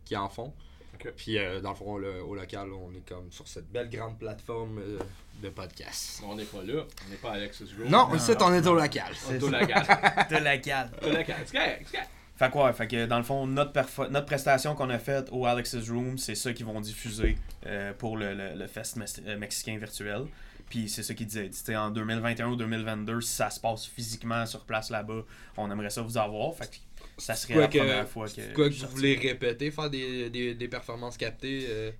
qui 0.04 0.16
en 0.16 0.28
font. 0.28 0.52
Ok. 0.94 1.10
Puis 1.16 1.38
euh, 1.38 1.60
dans 1.60 1.70
le 1.70 1.76
fond, 1.76 1.96
le- 1.96 2.22
au 2.22 2.34
local, 2.34 2.68
on 2.72 2.92
est 2.94 3.08
comme 3.08 3.32
sur 3.32 3.48
cette 3.48 3.70
belle 3.72 3.88
grande 3.88 4.18
plateforme 4.18 4.78
euh, 4.78 4.98
de 5.42 5.48
podcast. 5.48 6.22
On 6.28 6.34
n'est 6.36 6.44
pas 6.44 6.62
là. 6.62 6.82
On 7.06 7.10
n'est 7.10 7.16
pas 7.16 7.30
à 7.30 7.34
Alexis 7.36 7.64
Room. 7.78 7.88
Non, 7.88 8.08
Non, 8.08 8.14
ici, 8.16 8.32
non, 8.32 8.36
on 8.46 8.52
est 8.54 8.66
au 8.66 8.74
local. 8.74 9.12
On 9.28 9.32
est 9.34 9.42
au 9.42 9.48
local. 9.48 9.82
De 10.30 10.36
la 10.36 10.58
cale. 10.58 10.90
Au 11.02 11.06
local. 11.08 11.36
C'est 11.46 11.56
correct, 11.56 11.82
c'est 11.86 11.92
correct. 11.96 12.10
Fait 12.42 12.50
que 12.50 12.58
ouais, 12.58 12.72
fait 12.72 12.88
que 12.88 13.06
dans 13.06 13.18
le 13.18 13.22
fond, 13.22 13.46
notre, 13.46 14.08
notre 14.08 14.26
prestation 14.26 14.75
qu'on 14.75 14.90
a 14.90 14.99
faite 14.99 15.28
au 15.30 15.46
Alex's 15.46 15.88
Room, 15.88 16.18
c'est 16.18 16.34
ça 16.34 16.52
qu'ils 16.52 16.66
vont 16.66 16.80
diffuser 16.80 17.37
euh, 17.66 17.92
pour 17.96 18.16
le, 18.16 18.34
le, 18.34 18.54
le 18.56 18.66
fest 18.66 18.99
euh, 19.25 19.38
mexicain 19.38 19.78
virtuel. 19.78 20.25
Puis 20.68 20.88
c'est 20.88 21.04
ça 21.04 21.14
qu'ils 21.14 21.28
disaient. 21.28 21.50
Tu 21.50 21.58
sais, 21.58 21.76
en 21.76 21.92
2021 21.92 22.49
ou 22.49 22.56
2022, 22.56 23.20
si 23.20 23.32
ça 23.32 23.49
se 23.49 23.61
passe 23.61 23.87
physiquement 23.87 24.44
sur 24.44 24.64
place 24.64 24.90
là-bas, 24.90 25.22
on 25.56 25.70
aimerait 25.70 25.90
ça 25.90 26.02
vous 26.02 26.18
avoir. 26.18 26.52
Fait 26.56 26.68
que 26.68 26.76
ça 27.16 27.37
serait 27.37 27.54
Quoi 27.54 27.62
la 27.62 27.68
que, 27.68 27.78
première 27.78 28.08
fois 28.08 28.26
que. 28.26 28.54
quoi 28.54 28.68
que 28.68 28.75
je 28.75 28.87
vous 28.87 28.90
voulez 28.96 29.14
répéter, 29.14 29.70
faire 29.70 29.88
des, 29.88 30.28
des, 30.28 30.56
des 30.56 30.68
performances 30.68 31.16
captées 31.16 31.66
euh, 31.68 31.92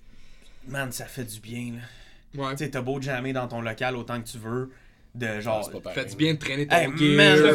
Man, 0.67 0.91
ça 0.91 1.05
fait 1.05 1.23
du 1.23 1.39
bien 1.39 1.75
là. 1.75 2.43
Ouais. 2.43 2.51
Tu 2.55 2.65
sais, 2.65 2.69
t'as 2.69 2.81
beau 2.81 2.99
jammer 2.99 3.31
dans 3.31 3.47
ton 3.47 3.61
local 3.61 3.95
autant 3.95 4.21
que 4.21 4.27
tu 4.27 4.39
veux. 4.39 4.73
De 5.15 5.27
Ah, 5.27 5.39
genre. 5.41 5.63
c'est 5.63 5.79
pas 5.79 5.89
Fait 5.91 5.95
pareil. 6.01 6.09
du 6.09 6.15
bien 6.17 6.33
de 6.33 6.39
traîner 6.39 6.65
ton 6.65 6.75
Hey, 6.75 6.85
gear. 6.87 6.97
le 6.97 7.43
le 7.43 7.53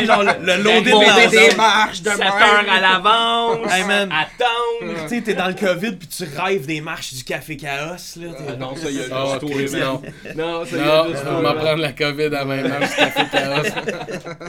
sais, 0.00 0.06
genre 0.06 0.22
le, 0.24 0.56
le 0.56 0.64
dans 0.64 1.30
des 1.30 1.54
marches 1.56 2.02
de 2.02 2.10
7 2.10 2.18
même. 2.18 2.28
heures 2.32 2.64
à 2.68 2.80
l'avance. 2.80 3.72
Hey, 3.72 3.84
man. 3.84 4.10
Attendre. 4.10 5.02
Tu 5.04 5.08
sais, 5.08 5.20
t'es 5.22 5.34
dans 5.34 5.46
le 5.46 5.54
COVID 5.54 5.92
puis 5.92 6.08
tu 6.08 6.24
rêves 6.36 6.66
des 6.66 6.80
marches 6.80 7.14
du 7.14 7.22
Café 7.22 7.56
Chaos 7.56 7.94
là. 8.16 8.26
Ah, 8.48 8.56
non, 8.56 8.74
ça, 8.74 8.90
y 8.90 8.98
a 8.98 9.02
Ah, 9.12 9.38
juste 9.40 9.74
non. 9.76 10.02
Non, 10.34 10.64
ça, 10.66 10.76
y 10.76 10.80
a 10.80 10.84
Non, 10.84 11.08
juste 11.10 11.24
m'apprendre 11.24 11.76
la 11.82 11.92
COVID 11.92 12.34
à 12.34 12.44
même 12.44 12.66
heure, 12.66 12.80
c'est 12.88 12.96
café 12.96 13.22
chaos. 13.30 13.62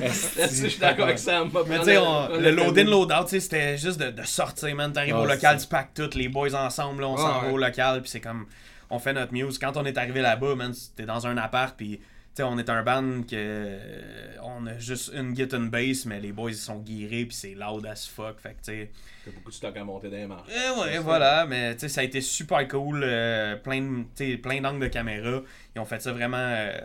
Je 0.51 0.67
suis 0.67 0.79
d'accord 0.79 1.05
avec 1.05 1.19
Sam. 1.19 1.51
Mais 1.67 1.77
tu 1.77 1.85
sais, 1.85 1.97
on- 1.99 2.27
le 2.39 2.49
load-in, 2.49 2.85
load-out, 2.85 3.25
tu 3.27 3.35
sais, 3.35 3.39
c'était 3.39 3.77
juste 3.77 3.99
de, 3.99 4.09
de 4.09 4.23
sortir, 4.23 4.75
man. 4.75 4.91
T'arrives 4.91 5.15
au 5.15 5.25
local, 5.25 5.57
tu 5.61 5.67
packs 5.67 5.93
tout, 5.93 6.09
les 6.15 6.27
boys 6.27 6.55
ensemble, 6.55 7.01
là, 7.03 7.09
on 7.09 7.17
s'en 7.17 7.41
va 7.41 7.49
au 7.51 7.57
local, 7.59 8.01
puis 8.01 8.09
c'est 8.09 8.19
comme, 8.19 8.45
on 8.89 8.99
fait 8.99 9.13
notre 9.13 9.33
muse. 9.33 9.57
Quand 9.59 9.77
on 9.77 9.85
est 9.85 9.97
arrivé 9.97 10.21
là-bas, 10.21 10.55
man, 10.55 10.73
c'était 10.73 11.05
dans 11.05 11.25
un 11.27 11.37
appart, 11.37 11.75
puis 11.75 11.97
tu 11.97 12.37
sais, 12.37 12.43
on 12.43 12.57
est 12.57 12.67
un 12.69 12.81
band 12.81 13.21
que 13.23 13.35
euh, 13.35 14.35
on 14.41 14.65
a 14.65 14.77
juste 14.79 15.11
une 15.13 15.35
git 15.35 15.47
and 15.53 15.65
bass, 15.67 16.05
mais 16.07 16.19
les 16.19 16.31
boys 16.31 16.49
ils 16.49 16.55
sont 16.57 16.79
guirés, 16.79 17.25
puis 17.25 17.35
c'est 17.35 17.53
loud 17.53 17.85
as 17.85 18.07
fuck, 18.07 18.39
fait 18.39 18.49
que 18.55 18.57
tu 18.57 18.63
sais. 18.63 18.91
T'as 19.23 19.31
beaucoup 19.31 19.51
de 19.51 19.55
stock 19.55 19.77
à 19.77 19.83
monter 19.83 20.09
dans 20.09 20.17
les 20.17 20.25
marches. 20.25 20.49
Eh 20.49 20.79
ouais, 20.79 20.97
voilà, 20.97 21.45
mais 21.45 21.73
tu 21.75 21.81
sais, 21.81 21.89
ça 21.89 22.01
a 22.01 22.03
été 22.03 22.21
super 22.21 22.67
cool, 22.67 23.01
euh, 23.03 23.55
plein 23.57 23.81
de, 23.81 24.03
tu 24.15 24.31
sais, 24.31 24.37
plein 24.37 24.61
d'angles 24.61 24.81
de 24.81 24.87
caméra. 24.87 25.41
Ils 25.75 25.79
ont 25.79 25.85
fait 25.85 26.01
ça 26.01 26.11
vraiment 26.11 26.37
euh, 26.37 26.75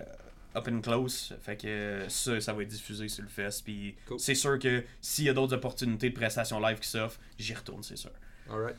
up 0.55 0.69
and 0.71 0.81
close, 0.83 1.35
fait 1.40 1.57
que 1.57 2.05
ça, 2.09 2.38
ça 2.43 2.52
va 2.52 2.62
être 2.62 2.69
diffusé 2.69 3.09
sur 3.09 3.23
le 3.23 3.31
fest. 3.31 3.64
Puis 3.64 3.97
Cool. 4.07 4.21
c'est 4.21 4.35
sûr 4.35 4.59
que 4.59 4.85
s'il 5.00 5.25
y 5.25 5.28
a 5.31 5.33
d'autres 5.33 5.55
opportunités 5.57 6.11
de 6.11 6.14
prestations 6.14 6.61
live 6.61 6.78
qui 6.78 6.88
s'offrent, 6.88 7.19
j'y 7.38 7.55
retourne, 7.55 7.83
c'est 7.83 7.97
sûr. 7.97 8.11
Alright. 8.50 8.76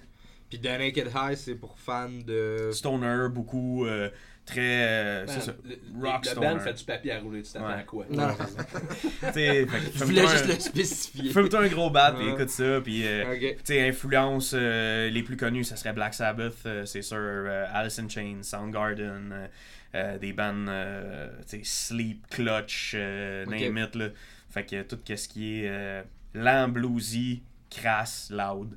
Puis 0.50 0.60
The 0.60 0.66
Naked 0.80 1.12
High, 1.16 1.36
c'est 1.36 1.56
pour 1.56 1.78
fans 1.78 2.10
de. 2.26 2.70
Stoner, 2.74 3.28
beaucoup, 3.30 3.86
euh, 3.86 4.10
très, 4.46 4.62
euh, 4.88 5.28
ça, 5.28 5.54
Le, 5.64 5.76
rock 6.08 6.26
le 6.26 6.32
stoner. 6.32 6.48
band 6.48 6.60
fait 6.60 6.74
du 6.74 6.84
papier 6.84 7.12
à 7.12 7.20
rouler, 7.20 7.44
tu 7.44 7.52
t'attends 7.52 7.68
Ouais. 7.68 7.74
à 7.74 7.84
quoi? 7.84 8.06
Non, 8.10 8.28
Tu 9.22 9.34
sais, 9.34 9.66
fait 9.68 9.68
je 9.94 10.04
voulais 10.06 10.22
un- 10.22 10.28
juste 10.28 10.48
le 10.48 10.60
spécifier. 10.60 11.32
Fume-toi 11.32 11.60
un 11.62 11.68
gros 11.68 11.90
bat, 11.92 12.14
puis 12.18 12.28
écoute 12.30 12.50
ça, 12.50 12.82
puis. 12.82 13.06
euh. 13.06 13.38
Tu 13.40 13.56
sais, 13.64 13.88
influences 13.88 14.54
euh, 14.58 15.10
les 15.12 15.22
plus 15.22 15.38
connues, 15.38 15.64
ça 15.64 15.76
serait 15.76 15.94
Black 15.94 16.16
Sabbath, 16.16 16.56
euh, 16.66 16.86
c'est 16.86 17.04
sûr, 17.04 17.18
euh, 17.20 17.66
Alice 17.72 18.00
in 18.00 18.10
Chains, 18.10 18.40
Soundgarden, 18.42 19.30
euh, 19.32 19.48
euh, 19.96 20.18
des 20.18 20.34
bands, 20.34 20.66
euh, 20.68 21.30
tu 21.48 21.58
sais, 21.58 21.62
Sleep, 21.64 22.26
Clutch, 22.30 22.94
euh, 22.96 23.46
Ok. 23.46 23.52
name 23.60 23.78
it, 23.78 23.96
là. 23.96 24.08
Fait 24.50 24.66
que 24.66 24.82
tout 24.82 24.98
ce 25.06 25.28
qui 25.28 25.60
est 25.64 25.70
euh, 25.70 26.02
lent, 26.34 26.70
bluesy, 26.70 27.44
crass, 27.70 28.32
loud. 28.32 28.76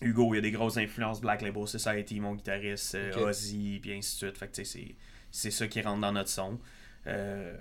Hugo, 0.00 0.32
il 0.32 0.36
y 0.36 0.38
a 0.38 0.40
des 0.42 0.50
grosses 0.50 0.78
influences 0.78 1.20
Black 1.20 1.42
Label 1.42 1.68
Society, 1.68 2.18
mon 2.20 2.34
guitariste, 2.34 2.94
euh. 2.94 3.12
Ozzy, 3.28 3.78
puis 3.80 3.92
ainsi 3.92 4.14
de 4.14 4.26
suite. 4.28 4.38
Fait 4.38 4.48
que 4.48 4.52
tu 4.54 4.64
sais, 4.64 4.78
c'est- 4.78 4.94
c'est 5.30 5.50
ça 5.50 5.66
qui 5.68 5.80
rentre 5.82 6.00
dans 6.00 6.12
notre 6.12 6.28
son. 6.30 6.58
Euh, 7.06 7.56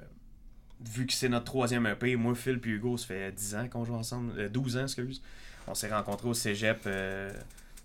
vu 0.83 1.05
que 1.05 1.13
c'est 1.13 1.29
notre 1.29 1.45
troisième 1.45 1.85
EP, 1.85 2.15
moi, 2.15 2.33
Phil 2.35 2.59
puis 2.59 2.71
Hugo, 2.71 2.97
ça 2.97 3.07
fait 3.07 3.31
10 3.31 3.55
ans 3.55 3.67
qu'on 3.67 3.85
joue 3.85 3.95
ensemble, 3.95 4.33
euh, 4.39 4.49
12 4.49 4.77
ans, 4.77 4.83
excuse. 4.83 5.21
On 5.67 5.75
s'est 5.75 5.89
rencontrés 5.93 6.27
au 6.29 6.33
cégep 6.33 6.81
euh, 6.87 7.31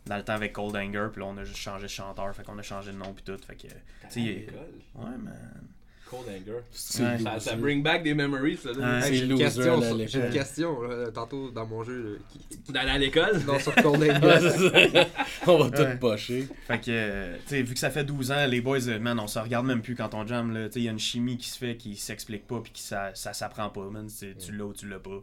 dans 0.07 0.17
le 0.17 0.23
temps 0.25 0.33
avec 0.35 0.53
Cold 0.55 0.75
Anger, 0.77 1.09
puis 1.13 1.21
là, 1.21 1.27
on 1.27 1.37
a 1.37 1.45
juste 1.45 1.59
changé 1.59 1.83
de 1.85 1.89
chanteur, 1.89 2.35
fait 2.35 2.43
qu'on 2.43 2.59
a 2.59 2.63
changé 2.63 2.93
de 2.93 2.97
nom, 2.97 3.13
puis 3.13 3.23
tout. 3.25 3.37
Fait 3.47 3.55
que, 3.57 3.63
tu 3.63 3.69
sais, 4.09 4.47
ouais, 4.95 5.17
man. 5.19 5.69
Cold 6.09 6.25
Anger. 6.29 6.53
Ouais. 6.53 6.63
Ça, 6.73 7.41
ça 7.41 7.57
bring 7.57 7.83
back 7.83 8.03
des 8.03 8.15
memories, 8.15 8.57
ça. 8.57 8.71
Ouais. 8.71 9.09
Hey, 9.09 9.17
j'ai 9.17 9.25
une 9.25 9.31
loser, 9.31 9.45
question, 9.45 9.83
j'ai 10.07 10.19
une 10.21 10.31
question 10.31 10.79
tantôt 11.13 11.51
dans 11.51 11.67
mon 11.67 11.83
jeu 11.85 12.21
qui... 12.31 12.73
D'aller 12.73 12.91
à 12.91 12.99
l'école? 12.99 13.41
non, 13.47 13.59
sur 13.59 13.75
Cold 13.75 14.01
Ouais, 14.01 14.11
Anger. 14.13 15.07
On 15.47 15.59
va 15.59 15.65
Ouais. 15.67 15.93
tout 15.95 15.99
pocher. 15.99 16.47
Fait 16.67 16.79
que, 16.79 16.85
euh, 16.89 17.37
tu 17.43 17.49
sais, 17.49 17.63
vu 17.63 17.75
que 17.75 17.81
ça 17.81 17.91
fait 17.91 18.05
12 18.05 18.31
ans, 18.33 18.47
les 18.47 18.61
boys, 18.61 18.87
euh, 18.89 18.99
man, 18.99 19.19
on 19.19 19.27
se 19.27 19.39
regarde 19.39 19.67
même 19.67 19.83
plus 19.83 19.95
quand 19.97 20.15
on 20.15 20.27
jam, 20.27 20.53
là. 20.55 20.67
Tu 20.69 20.75
sais, 20.75 20.81
il 20.81 20.85
y 20.85 20.89
a 20.89 20.93
une 20.93 20.99
chimie 20.99 21.37
qui 21.39 21.49
se 21.49 21.59
fait 21.59 21.77
qui 21.77 21.97
s'explique 21.97 22.47
pas, 22.47 22.61
puis 22.63 22.73
qui 22.73 22.83
ça, 22.83 23.11
ça 23.15 23.33
s'apprend 23.33 23.69
pas, 23.71 23.89
man. 23.91 24.09
C'est- 24.09 24.37
Tu 24.39 24.53
l'as 24.53 24.65
ou 24.65 24.73
tu 24.73 24.89
l'as 24.89 24.99
pas. 25.01 25.21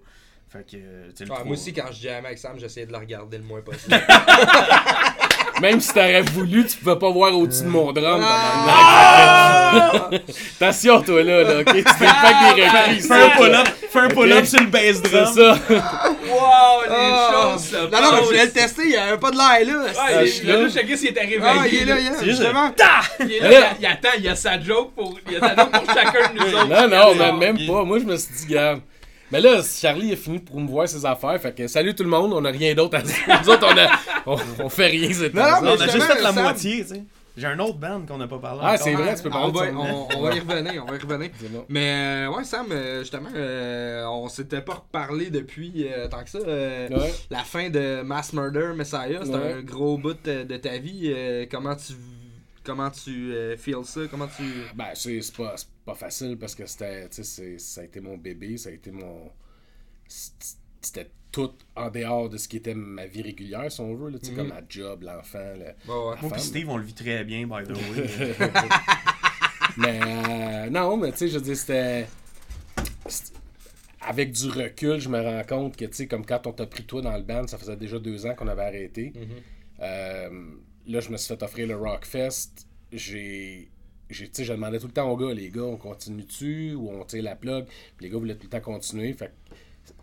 Fait 0.49 0.65
que, 0.69 0.77
euh, 0.77 1.09
le 1.19 1.31
Ouais, 1.31 1.43
moi 1.45 1.53
aussi, 1.53 1.73
quand 1.73 1.87
je 1.91 2.01
jammais 2.03 2.27
avec 2.27 2.37
Sam, 2.37 2.59
j'essayais 2.59 2.85
de 2.85 2.91
la 2.91 2.99
regarder 2.99 3.37
le 3.37 3.43
moins 3.43 3.61
possible. 3.61 3.95
Même 5.61 5.79
si 5.79 5.93
t'aurais 5.93 6.21
voulu, 6.21 6.65
tu 6.65 6.77
pouvais 6.77 6.95
pas 6.97 7.09
voir 7.09 7.37
au-dessus 7.37 7.63
de 7.63 7.67
mon 7.69 7.91
drum. 7.91 8.21
Ah! 8.25 10.09
Attention, 10.59 11.01
toi 11.01 11.23
là, 11.23 11.43
là, 11.43 11.59
ok? 11.61 11.73
Tu 11.75 11.83
t'es 11.83 12.05
pas 12.05 12.53
des 12.55 12.63
recrues 12.63 12.95
ici. 12.97 13.07
Fais 13.07 13.13
un 13.23 13.29
pull-up, 13.29 13.67
fais 13.91 13.99
un 13.99 14.07
pull-up 14.09 14.45
sur 14.45 14.59
le 14.59 14.65
bass 14.67 14.81
C'est 15.03 15.09
drum. 15.11 15.33
ça. 15.33 15.57
Wow, 15.69 16.81
les 16.89 16.95
Ah! 16.95 17.29
choses 17.53 17.63
se 17.65 17.75
Non, 17.75 18.01
non, 18.01 18.11
mais 18.13 18.17
je 18.19 18.23
voulais 18.25 18.45
le 18.45 18.51
tester, 18.51 18.81
il 18.85 18.91
y 18.91 18.97
avait 18.97 19.17
pas 19.17 19.31
de 19.31 19.37
l'air 19.37 19.77
là. 19.77 19.83
Ouais, 19.83 19.89
Ah, 19.99 20.23
il- 20.23 20.27
je 20.45 20.51
a 20.51 20.57
là. 20.63 20.69
checké 20.69 20.97
s'il 20.97 21.09
était 21.09 21.19
réveillé. 21.21 21.41
Ah, 21.45 21.67
il 21.71 21.75
est 21.81 21.85
là, 21.85 21.99
il 21.99 22.05
est 22.07 22.09
là, 22.09 22.15
C'est 22.19 22.25
juste- 22.25 22.37
justement. 22.41 22.71
Il 23.19 23.31
est 23.31 23.39
là, 23.39 23.49
il, 23.51 23.81
il 23.81 23.85
attend, 23.85 24.09
il 24.17 24.23
y 24.23 24.29
a 24.29 24.35
sa 24.35 24.59
joke 24.61 24.93
pour, 24.95 25.17
il 25.27 25.33
y 25.33 25.35
a 25.37 25.39
sa 25.39 25.55
joke 25.55 25.69
pour 25.71 25.93
chacun 25.93 26.33
de 26.33 26.39
nous 26.39 26.53
autres. 26.55 26.67
Non, 26.89 27.15
non, 27.15 27.33
même 27.37 27.57
pas. 27.67 27.83
Moi, 27.83 27.99
je 27.99 28.03
me 28.05 28.15
suis 28.17 28.33
dit, 28.33 28.53
garde. 28.53 28.81
Mais 29.33 29.41
là, 29.41 29.61
Charlie 29.61 30.13
a 30.13 30.15
fini 30.15 30.39
de 30.39 30.45
promouvoir 30.45 30.87
ses 30.87 31.05
affaires. 31.05 31.39
Fait 31.41 31.53
que 31.53 31.67
salut 31.67 31.93
tout 31.95 32.03
le 32.03 32.09
monde, 32.09 32.31
on 32.33 32.45
a 32.45 32.49
rien 32.51 32.73
d'autre 32.73 32.97
à 32.97 33.01
dire. 33.01 33.15
Nous 33.43 33.49
autres, 33.49 33.67
on, 33.67 33.77
a, 33.77 33.89
on, 34.25 34.63
on 34.65 34.69
fait 34.69 34.87
rien 34.87 35.11
cette 35.11 35.33
Non, 35.33 35.41
non, 35.41 35.47
temps-ci. 35.49 35.63
mais 35.63 35.69
On 35.69 35.81
a 35.81 35.87
juste 35.87 36.03
fait 36.07 36.21
la 36.21 36.31
Sam- 36.33 36.43
moitié, 36.43 36.81
tu 36.83 36.87
sais. 36.87 37.03
J'ai 37.35 37.47
un 37.47 37.57
autre 37.57 37.79
band 37.79 38.01
qu'on 38.07 38.19
n'a 38.19 38.27
pas 38.27 38.37
parlé 38.37 38.61
Ah, 38.63 38.77
c'est 38.77 38.93
vrai, 38.93 39.15
tu 39.15 39.23
peux 39.23 39.29
on, 39.29 39.31
parler 39.51 39.51
va, 39.53 39.65
de 39.65 39.71
son 39.71 39.77
on, 39.79 40.07
on 40.19 40.21
va 40.21 40.35
y 40.35 40.39
revenir, 40.39 40.83
on 40.87 40.91
va 40.91 40.95
y 40.97 40.99
revenir. 40.99 41.29
Bon. 41.49 41.65
Mais 41.67 42.25
euh, 42.27 42.29
ouais, 42.29 42.43
Sam, 42.43 42.67
euh, 42.71 42.99
justement, 42.99 43.29
euh, 43.35 44.05
on 44.05 44.29
s'était 44.29 44.61
pas 44.61 44.75
reparlé 44.75 45.31
depuis 45.31 45.87
euh, 45.91 46.07
tant 46.07 46.23
que 46.23 46.29
ça. 46.29 46.37
euh, 46.37 46.89
Ouais. 46.89 47.11
La 47.31 47.39
fin 47.39 47.71
de 47.71 48.03
Mass 48.03 48.33
Murder 48.33 48.73
Messiah, 48.75 49.21
c'était 49.23 49.35
Ouais. 49.35 49.53
un 49.57 49.61
gros 49.63 49.97
bout 49.97 50.15
de, 50.23 50.43
de 50.43 50.57
ta 50.57 50.77
vie. 50.77 51.05
euh, 51.11 51.47
comment 51.49 51.75
tu 51.75 51.93
comment 52.63 52.89
tu 52.91 53.33
euh, 53.33 53.57
feels 53.57 53.85
ça? 53.85 54.01
Comment 54.09 54.27
tu 54.27 54.43
Ben, 54.75 54.89
c'est 54.95 55.21
c'est 55.21 55.35
pas, 55.35 55.55
c'est 55.57 55.67
pas 55.85 55.95
facile 55.95 56.37
parce 56.37 56.55
que 56.55 56.65
c'était, 56.65 57.07
tu 57.09 57.15
sais, 57.17 57.23
c'est- 57.23 57.59
ça 57.59 57.81
a 57.81 57.83
été 57.85 57.99
mon 57.99 58.17
bébé, 58.17 58.57
ça 58.57 58.69
a 58.69 58.71
été 58.71 58.91
mon. 58.91 59.31
C'était 60.07 61.09
tout 61.31 61.51
en 61.75 61.89
dehors 61.89 62.29
de 62.29 62.37
ce 62.37 62.47
qui 62.47 62.57
était 62.57 62.75
ma 62.75 63.05
vie 63.07 63.21
régulière, 63.23 63.71
si 63.71 63.81
on 63.81 63.95
veut, 63.95 64.09
là, 64.11 64.19
tu 64.19 64.25
sais, 64.27 64.31
Mhm. 64.33 64.37
comme 64.37 64.47
ma 64.49 64.61
job, 64.69 65.03
l'enfant, 65.03 65.39
le- 65.55 65.91
ouais. 65.91 66.15
Moi 66.21 66.31
pis 66.35 66.41
Steve, 66.41 66.69
on 66.69 66.77
le 66.77 66.83
vit 66.83 66.93
très 66.93 67.23
bien, 67.23 67.47
by 67.47 67.63
the 67.63 67.71
way. 67.71 68.35
mais 69.77 69.99
euh, 70.03 70.69
non, 70.69 70.97
mais 70.97 71.11
tu 71.11 71.17
sais, 71.19 71.27
je 71.29 71.37
veux 71.37 71.43
dire, 71.43 71.57
c'était. 71.57 72.07
Avec 74.05 74.31
du 74.33 74.49
recul, 74.49 74.99
je 74.99 75.07
me 75.07 75.19
rends 75.21 75.43
compte 75.47 75.77
que, 75.77 75.85
tu 75.85 75.93
sais, 75.93 76.07
comme 76.07 76.25
quand 76.25 76.45
on 76.45 76.51
t'a 76.51 76.65
pris 76.67 76.83
toi 76.83 77.01
dans 77.01 77.15
le 77.15 77.23
band, 77.23 77.47
ça 77.47 77.57
faisait 77.57 77.77
déjà 77.77 77.99
deux 77.99 78.25
ans 78.25 78.35
qu'on 78.35 78.47
avait 78.49 78.63
arrêté. 78.63 79.13
Mhm. 79.15 79.21
Euh, 79.79 80.29
là, 80.87 80.99
je 80.99 81.09
me 81.09 81.17
suis 81.17 81.27
fait 81.35 81.41
offrir 81.43 81.67
le 81.67 81.75
Rockfest. 81.77 82.49
J'ai 82.91 83.69
j'ai, 84.09 84.27
tu 84.27 84.33
sais, 84.35 84.43
je 84.43 84.53
demandais 84.53 84.79
tout 84.79 84.85
le 84.87 84.93
temps 84.93 85.09
aux 85.09 85.17
gars, 85.17 85.33
les 85.33 85.49
gars, 85.49 85.63
on 85.63 85.77
continue-tu 85.77 86.75
ou 86.75 86.89
on 86.91 87.03
tire 87.05 87.23
la 87.23 87.35
plug? 87.35 87.65
Puis 87.65 88.05
les 88.05 88.09
gars 88.09 88.17
voulaient 88.19 88.35
tout 88.35 88.43
le 88.43 88.49
temps 88.49 88.61
continuer. 88.61 89.11
Fait 89.13 89.31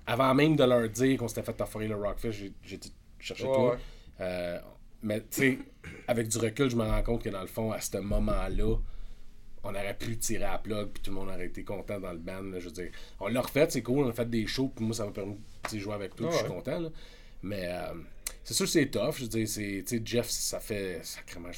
avant 0.06 0.34
même 0.34 0.56
de 0.56 0.64
leur 0.64 0.88
dire 0.88 1.16
qu'on 1.18 1.28
s'était 1.28 1.42
fait 1.44 1.60
offrir 1.60 1.88
le 1.88 1.94
Rockfish, 1.94 2.36
j'ai, 2.36 2.52
j'ai 2.64 2.76
dit, 2.78 2.92
chercher 3.20 3.44
Ouais, 3.44 3.54
toi. 3.54 3.70
ouais. 3.72 3.78
Euh, 4.20 4.58
mais 5.02 5.20
tu 5.20 5.26
sais, 5.30 5.58
avec 6.08 6.28
du 6.28 6.38
recul, 6.38 6.68
je 6.70 6.76
me 6.76 6.82
rends 6.82 7.02
compte 7.02 7.22
que 7.22 7.28
dans 7.30 7.40
le 7.40 7.46
fond, 7.46 7.70
à 7.70 7.80
ce 7.80 7.98
moment-là, 7.98 8.76
on 9.62 9.68
aurait 9.70 9.96
pu 9.96 10.16
tirer 10.18 10.44
à 10.44 10.52
la 10.52 10.58
plug, 10.58 10.88
puis 10.88 11.02
tout 11.02 11.10
le 11.10 11.16
monde 11.16 11.28
aurait 11.28 11.46
été 11.46 11.62
content 11.62 12.00
dans 12.00 12.12
le 12.12 12.18
band. 12.18 12.42
là, 12.42 12.58
je 12.58 12.64
veux 12.66 12.72
dire, 12.72 12.90
on 13.20 13.28
l'a 13.28 13.40
refait, 13.42 13.66
c'est 13.70 13.82
cool, 13.82 14.04
on 14.06 14.08
a 14.08 14.12
fait 14.12 14.28
des 14.28 14.46
shows, 14.46 14.72
puis 14.74 14.84
moi, 14.84 14.94
ça 14.96 15.04
m'a 15.04 15.12
permis 15.12 15.36
de 15.72 15.78
jouer 15.78 15.94
avec 15.94 16.16
toi, 16.16 16.28
puis 16.28 16.38
je 16.38 16.42
suis 16.44 16.52
content. 16.52 16.80
Là. 16.80 16.88
Mais 17.42 17.66
euh, 17.68 17.92
c'est 18.50 18.54
sûr, 18.54 18.68
c'est 18.68 18.86
tough. 18.86 19.14
Je 19.18 19.22
veux 19.22 19.28
dire, 19.28 19.46
c'est, 19.48 19.84
Jeff, 20.04 20.28
ça 20.28 20.58
fait 20.58 20.98
sacrément. 21.04 21.50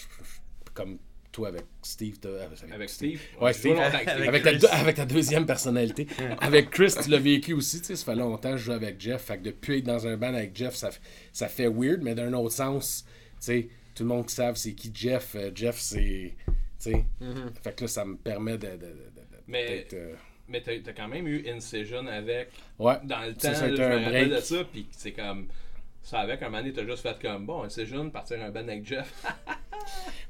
comme 0.74 0.98
toi 1.30 1.48
avec 1.48 1.64
Steve. 1.82 2.16
Avec 2.70 2.90
Steve. 2.90 3.18
Ouais, 3.40 3.54
Steve. 3.54 3.78
avec 3.78 4.06
Avec 4.06 4.08
Steve. 4.10 4.28
Avec, 4.28 4.60
ta, 4.60 4.74
avec 4.76 4.96
ta 4.96 5.06
deuxième 5.06 5.46
personnalité. 5.46 6.06
avec 6.40 6.68
Chris, 6.68 6.92
tu 7.02 7.08
l'as 7.08 7.18
vécu 7.18 7.54
aussi, 7.54 7.80
tu 7.80 7.86
sais, 7.86 7.96
ça 7.96 8.04
fait 8.04 8.14
longtemps 8.16 8.50
que 8.50 8.58
je 8.58 8.64
joue 8.64 8.72
avec 8.72 9.00
Jeff. 9.00 9.22
Fait 9.22 9.38
que 9.38 9.44
depuis 9.44 9.78
être 9.78 9.84
dans 9.84 10.06
un 10.06 10.18
band 10.18 10.34
avec 10.34 10.54
Jeff, 10.54 10.74
ça, 10.74 10.90
ça 11.32 11.48
fait 11.48 11.68
weird, 11.68 12.02
mais 12.02 12.14
d'un 12.14 12.32
autre 12.34 12.52
sens, 12.54 13.06
tu 13.06 13.36
sais, 13.40 13.68
tout 13.94 14.02
le 14.02 14.10
monde 14.10 14.26
qui 14.26 14.34
savent 14.34 14.56
c'est 14.56 14.74
qui 14.74 14.90
Jeff. 14.94 15.34
euh, 15.34 15.50
Jeff, 15.54 15.78
c'est. 15.78 16.34
Tu 16.46 16.90
sais. 16.90 17.04
Fait 17.64 17.74
que 17.74 17.84
là, 17.84 17.88
ça 17.88 18.04
me 18.04 18.16
permet 18.16 18.58
de. 18.58 18.66
de, 18.66 18.72
de- 18.72 18.78
de- 18.78 18.86
de- 18.86 19.42
Mais- 19.48 19.86
euh, 19.94 20.14
Mais 20.48 20.60
t'as 20.60 20.78
t'as 20.84 20.92
quand 20.92 21.08
même 21.08 21.26
eu 21.26 21.48
Incision 21.48 22.06
avec 22.08 22.50
ouais. 22.78 22.94
dans 23.04 23.20
le 23.24 23.32
temps, 23.32 23.54
ça 23.54 23.68
là, 23.68 23.74
je 23.74 23.82
me 24.00 24.04
rappelle 24.04 24.30
de 24.30 24.40
ça, 24.40 24.64
puis 24.70 24.86
c'est 24.90 25.12
comme 25.12 25.48
ça 26.02 26.20
avec 26.20 26.42
un 26.42 26.46
moment 26.46 26.58
donné, 26.58 26.72
t'as 26.72 26.84
juste 26.84 27.02
fait 27.02 27.16
comme 27.20 27.46
bon, 27.46 27.62
Incision, 27.62 28.10
partir 28.10 28.42
un 28.42 28.50
band 28.50 28.60
avec 28.60 28.86
Jeff. 28.86 29.12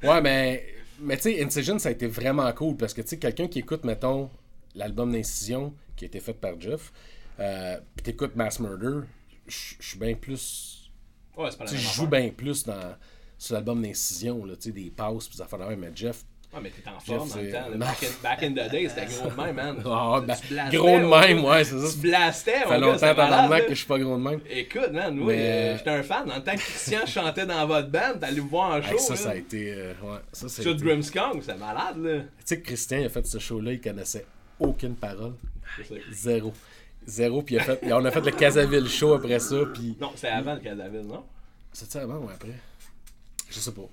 Ouais, 0.02 0.21
mais, 0.21 0.67
mais 0.99 1.17
tu 1.17 1.25
sais, 1.25 1.45
Incision, 1.45 1.79
ça 1.79 1.91
a 1.91 1.93
été 1.93 2.07
vraiment 2.07 2.50
cool 2.52 2.76
parce 2.76 2.95
que, 2.95 3.02
tu 3.02 3.09
sais, 3.09 3.19
quelqu'un 3.19 3.49
qui 3.49 3.61
écoute, 3.61 3.85
mettons, 3.85 4.31
l'album 4.75 5.12
d'Incision 5.12 5.75
qui 5.95 6.05
a 6.05 6.07
été 6.07 6.21
fait 6.21 6.33
par 6.33 6.59
Jeff, 6.61 6.93
euh, 7.38 7.79
pis 7.97 8.02
t'écoutes 8.02 8.35
Mass 8.35 8.59
Murder, 8.61 9.07
je 9.47 9.75
suis 9.79 9.99
bien 9.99 10.14
plus. 10.14 10.91
ouais, 11.37 11.50
c'est 11.50 11.59
pas 11.59 11.64
la 11.64 11.71
même 11.71 11.81
je 11.81 11.88
joue 11.95 12.07
bien 12.07 12.31
plus 12.31 12.64
dans, 12.64 12.97
sur 13.38 13.55
l'album 13.55 13.83
d'Incision, 13.83 14.45
là, 14.45 14.57
tu 14.57 14.62
sais, 14.62 14.73
des 14.73 14.91
des 14.91 15.41
affaires 15.43 15.59
de 15.59 15.64
même, 15.64 15.81
mais 15.81 15.93
Jeff. 15.95 16.25
Ouais, 16.54 16.61
mais 16.62 16.71
t'es 16.71 16.87
en 16.87 17.00
forme 17.00 17.28
dans 17.30 17.37
le 17.37 17.42
c'est- 17.47 17.50
temps. 17.52 17.78
Back, 17.78 18.02
in, 18.02 18.23
back 18.23 18.42
in 18.42 18.50
the 18.50 18.71
day, 18.71 18.87
c'était 18.88 19.06
gros 19.06 19.30
de 19.30 19.37
même, 19.42 19.54
man. 19.56 19.82
Ah, 19.87 20.21
blastais, 20.21 20.76
gros 20.76 20.99
de 20.99 21.04
même, 21.06 21.44
ouais, 21.44 21.64
c'est 21.64 21.78
ça. 21.78 21.87
Tu 21.87 21.92
Ça 21.92 22.00
blastais, 22.02 22.61
mon 22.64 22.68
fait 22.68 22.78
longtemps, 22.78 22.99
tabarnak, 22.99 23.62
que 23.64 23.71
je 23.71 23.75
suis 23.78 23.87
pas 23.87 23.99
gros 23.99 24.16
de 24.18 24.23
même. 24.23 24.40
Écoute, 24.50 24.90
man, 24.92 25.18
oui, 25.18 25.35
euh, 25.38 25.78
j'étais 25.78 25.90
un 25.90 26.02
fan. 26.02 26.26
Dans 26.28 26.37
le 26.37 26.42
temps 26.44 26.52
que 26.52 26.59
Christian 26.59 27.06
chantait 27.06 27.47
dans 27.47 27.66
votre 27.66 27.88
band, 27.88 28.18
t'allais 28.21 28.40
vous 28.40 28.49
voir 28.49 28.73
en 28.73 28.76
Hey, 28.82 28.90
show. 28.90 28.99
ça, 28.99 29.14
là. 29.14 29.16
ça 29.21 29.30
a 29.30 29.35
été. 29.37 29.73
euh, 29.73 29.92
ouais, 30.02 30.18
ça, 30.30 30.49
ça 30.50 30.62
Sur 30.62 30.73
été- 30.73 30.85
Grimmskong, 30.85 31.40
c'est 31.42 31.56
malade, 31.56 31.97
là. 32.02 32.18
Tu 32.21 32.26
sais 32.44 32.61
que 32.61 32.66
Christian, 32.66 32.99
il 32.99 33.06
a 33.06 33.09
fait 33.09 33.26
ce 33.26 33.38
show-là, 33.38 33.73
il 33.73 33.80
connaissait 33.80 34.26
aucune 34.61 34.94
parole. 34.94 35.32
Zéro. 36.11 36.52
Zéro, 37.06 37.40
puis 37.42 37.54
il 37.54 37.59
a 37.61 37.62
fait, 37.64 37.80
on 37.94 38.04
a 38.04 38.11
fait 38.11 38.21
le 38.21 38.30
Casaville 38.30 38.88
show 38.88 39.14
après 39.14 39.38
ça, 39.38 39.56
puis 39.73 39.97
Non, 39.99 40.12
c'était 40.14 40.28
avant 40.28 40.52
le 40.52 40.61
Casaville, 40.61 41.06
non? 41.06 41.25
C'était 41.73 42.00
avant 42.00 42.16
ou 42.18 42.28
après? 42.28 42.59
Je 43.49 43.59
sais 43.59 43.73
pas. 43.73 43.88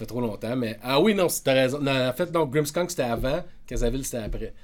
Fait 0.00 0.06
trop 0.06 0.22
longtemps, 0.22 0.56
mais. 0.56 0.78
Ah 0.82 0.98
oui, 0.98 1.14
non, 1.14 1.26
t'as 1.44 1.52
raison. 1.52 1.78
Non, 1.78 2.08
en 2.08 2.12
fait, 2.14 2.32
non, 2.32 2.46
Grimmskunk 2.46 2.90
c'était 2.90 3.02
avant, 3.02 3.44
Casaville 3.66 4.02
c'était 4.02 4.24
après. 4.24 4.54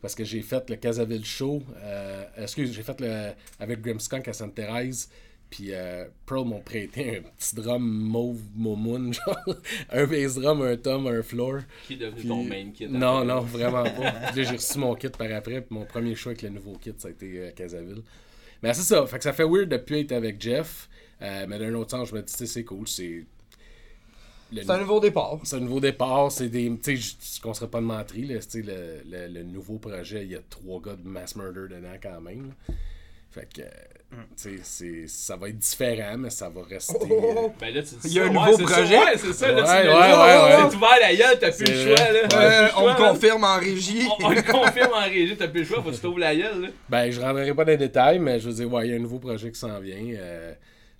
Parce 0.00 0.14
que 0.14 0.22
j'ai 0.22 0.42
fait 0.42 0.70
le 0.70 0.76
Casaville 0.76 1.24
Show. 1.24 1.60
Euh, 1.82 2.22
excuse, 2.36 2.72
j'ai 2.72 2.84
fait 2.84 3.00
le. 3.00 3.32
Avec 3.58 3.80
Grimmskunk 3.82 4.28
à 4.28 4.32
Sainte-Thérèse. 4.32 5.10
Puis 5.50 5.74
euh, 5.74 6.04
Pearl 6.24 6.44
m'ont 6.46 6.60
prêté 6.60 7.16
un 7.18 7.22
petit 7.36 7.56
drum 7.56 7.82
mauve 7.82 8.40
momoun, 8.54 9.12
genre. 9.26 9.36
un 9.90 10.06
bass 10.06 10.36
drum, 10.36 10.62
un 10.62 10.76
tom, 10.76 11.08
un 11.08 11.20
floor. 11.24 11.62
Qui 11.88 11.94
est 11.94 11.96
devenu 11.96 12.20
Puis- 12.20 12.28
ton 12.28 12.44
main 12.44 12.70
kit? 12.72 12.86
Non, 12.86 13.24
non, 13.24 13.40
vraiment 13.40 13.82
pas. 13.82 13.90
Puis 14.32 14.42
là, 14.42 14.48
j'ai 14.50 14.56
reçu 14.56 14.78
mon 14.78 14.94
kit 14.94 15.08
par 15.08 15.32
après. 15.32 15.62
Puis 15.62 15.76
mon 15.76 15.84
premier 15.84 16.14
show 16.14 16.28
avec 16.30 16.42
le 16.42 16.50
nouveau 16.50 16.74
kit, 16.74 16.94
ça 16.96 17.08
a 17.08 17.10
été 17.10 17.26
euh, 17.40 17.50
Casaville. 17.50 18.02
Mais 18.62 18.72
c'est 18.74 18.82
ça. 18.82 19.04
Fait 19.06 19.18
que 19.18 19.24
ça 19.24 19.32
fait 19.32 19.42
weird 19.44 19.68
de 19.68 19.78
plus 19.78 19.98
être 19.98 20.12
avec 20.12 20.40
Jeff. 20.40 20.88
Euh, 21.22 21.46
mais 21.48 21.58
d'un 21.58 21.74
autre 21.74 21.90
sens, 21.90 22.08
je 22.10 22.14
me 22.14 22.22
dis, 22.22 22.32
c'est 22.46 22.64
cool. 22.64 22.86
C'est. 22.86 23.24
C'est 24.52 24.70
un 24.70 24.78
nouveau 24.78 25.00
départ. 25.00 25.38
c'est 25.44 25.56
un 25.56 25.60
nouveau 25.60 25.80
départ, 25.80 26.30
c'est 26.32 26.48
des. 26.48 26.70
Tu 26.82 26.96
sais, 26.96 27.16
je- 27.36 27.40
qu'on 27.40 27.54
serait 27.54 27.68
pas 27.70 27.80
de 27.80 27.86
menterie, 27.86 28.26
là. 28.26 28.38
tu 28.38 28.44
sais, 28.48 28.62
Le, 28.62 29.02
le, 29.08 29.28
le 29.32 29.42
nouveau 29.44 29.78
projet, 29.78 30.24
il 30.24 30.32
y 30.32 30.36
a 30.36 30.40
trois 30.48 30.80
gars 30.80 30.96
de 30.96 31.06
Mass 31.08 31.36
Murder 31.36 31.66
dedans 31.74 31.96
quand 32.02 32.20
même. 32.20 32.48
là. 32.68 32.74
Fait 33.30 33.48
que. 33.54 33.60
euh, 33.62 34.16
Tu 34.36 34.58
sais, 34.58 34.60
c'est- 34.64 35.06
ça 35.06 35.36
va 35.36 35.50
être 35.50 35.58
différent, 35.58 36.18
mais 36.18 36.30
ça 36.30 36.48
va 36.48 36.62
rester. 36.68 36.96
Oh, 37.00 37.06
oh, 37.10 37.34
oh. 37.44 37.52
Ben 37.60 37.72
là, 37.72 37.80
tu 37.80 37.94
dis 37.94 38.00
Il 38.08 38.12
y 38.14 38.18
a 38.18 38.24
ça, 38.24 38.28
un 38.28 38.34
ouais, 38.34 38.34
nouveau 38.50 38.56
c'est 38.58 38.66
ça, 38.66 38.72
projet? 38.80 38.98
Ouais, 38.98 39.16
c'est 39.18 39.32
ça, 39.32 39.52
là, 39.52 39.62
Ouais, 39.62 39.82
tu 39.82 39.88
ouais, 39.88 39.94
ouais. 40.64 40.68
C'est 40.70 40.76
ouvert 40.76 41.00
la 41.00 41.14
gueule, 41.14 41.38
t'as 41.38 41.52
plus 41.52 41.64
le 41.66 41.94
choix, 41.96 42.10
là. 42.10 42.28
Euh, 42.34 42.68
on 42.76 42.88
me 42.88 42.96
confirme 42.96 43.44
en 43.44 43.56
régie. 43.60 44.08
On, 44.20 44.26
on 44.26 44.30
le 44.30 44.42
confirme 44.42 44.92
en 44.94 45.04
régie, 45.04 45.36
t'as 45.36 45.46
plus 45.46 45.60
le 45.60 45.66
choix, 45.66 45.80
faut 45.80 45.90
que 45.90 45.94
tu 45.94 46.00
t'ouvres 46.00 46.18
la 46.18 46.34
gueule, 46.34 46.60
là. 46.62 46.68
Ben, 46.88 47.08
je 47.12 47.20
rentrerai 47.20 47.54
pas 47.54 47.64
dans 47.64 47.70
les 47.70 47.76
détails, 47.78 48.18
mais 48.18 48.40
je 48.40 48.48
veux 48.48 48.54
dire, 48.56 48.72
ouais, 48.72 48.88
il 48.88 48.90
y 48.90 48.94
a 48.94 48.96
un 48.96 49.00
nouveau 49.00 49.20
projet 49.20 49.52
qui 49.52 49.60
s'en 49.60 49.78
vient. 49.78 49.94
euh, 50.16 50.52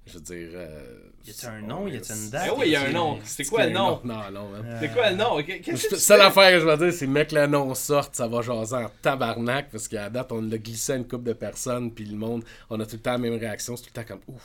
je 0.06 0.12
veux 0.14 0.20
dire. 0.20 0.50
euh, 0.54 0.98
Y 1.26 1.30
a-t-il 1.30 1.48
un 1.48 1.60
nom? 1.66 1.86
Y 1.86 1.96
a-t-il 1.96 2.16
une 2.16 2.30
date? 2.30 2.42
Eh 2.48 2.50
oui, 2.58 2.62
il 2.66 2.72
y 2.72 2.76
a 2.76 2.82
un 2.84 2.90
nom. 2.92 3.18
C'est 3.24 3.44
quoi 3.44 3.66
le 3.66 3.72
nom? 3.72 4.00
Non, 4.04 4.30
non, 4.32 4.48
man. 4.50 4.76
C'est 4.80 4.88
quoi 4.92 5.10
le 5.10 5.16
nom? 5.16 5.42
Qu'est- 5.42 5.60
Qu'est-ce 5.60 5.88
que 5.88 5.94
tu 5.94 6.00
Seule 6.00 6.18
fais? 6.20 6.24
affaire 6.24 6.50
que 6.52 6.60
je 6.60 6.66
vais 6.66 6.76
dire, 6.78 6.92
c'est 6.92 7.06
mec, 7.06 7.32
le 7.32 7.46
nom 7.46 7.74
sorte, 7.74 8.16
ça 8.16 8.26
va 8.26 8.40
jaser 8.42 8.76
en 8.76 8.90
tabarnak, 9.02 9.68
parce 9.70 9.86
qu'à 9.86 10.02
la 10.02 10.10
date, 10.10 10.32
on 10.32 10.40
l'a 10.40 10.56
glissé 10.58 10.92
à 10.92 10.96
une 10.96 11.06
couple 11.06 11.24
de 11.24 11.32
personnes, 11.34 11.90
puis 11.92 12.04
le 12.06 12.16
monde, 12.16 12.42
on 12.70 12.80
a 12.80 12.86
tout 12.86 12.96
le 12.96 13.02
temps 13.02 13.12
la 13.12 13.18
même 13.18 13.38
réaction, 13.38 13.76
c'est 13.76 13.82
tout 13.84 13.90
le 13.94 14.02
temps 14.02 14.08
comme 14.08 14.34
ouf. 14.34 14.42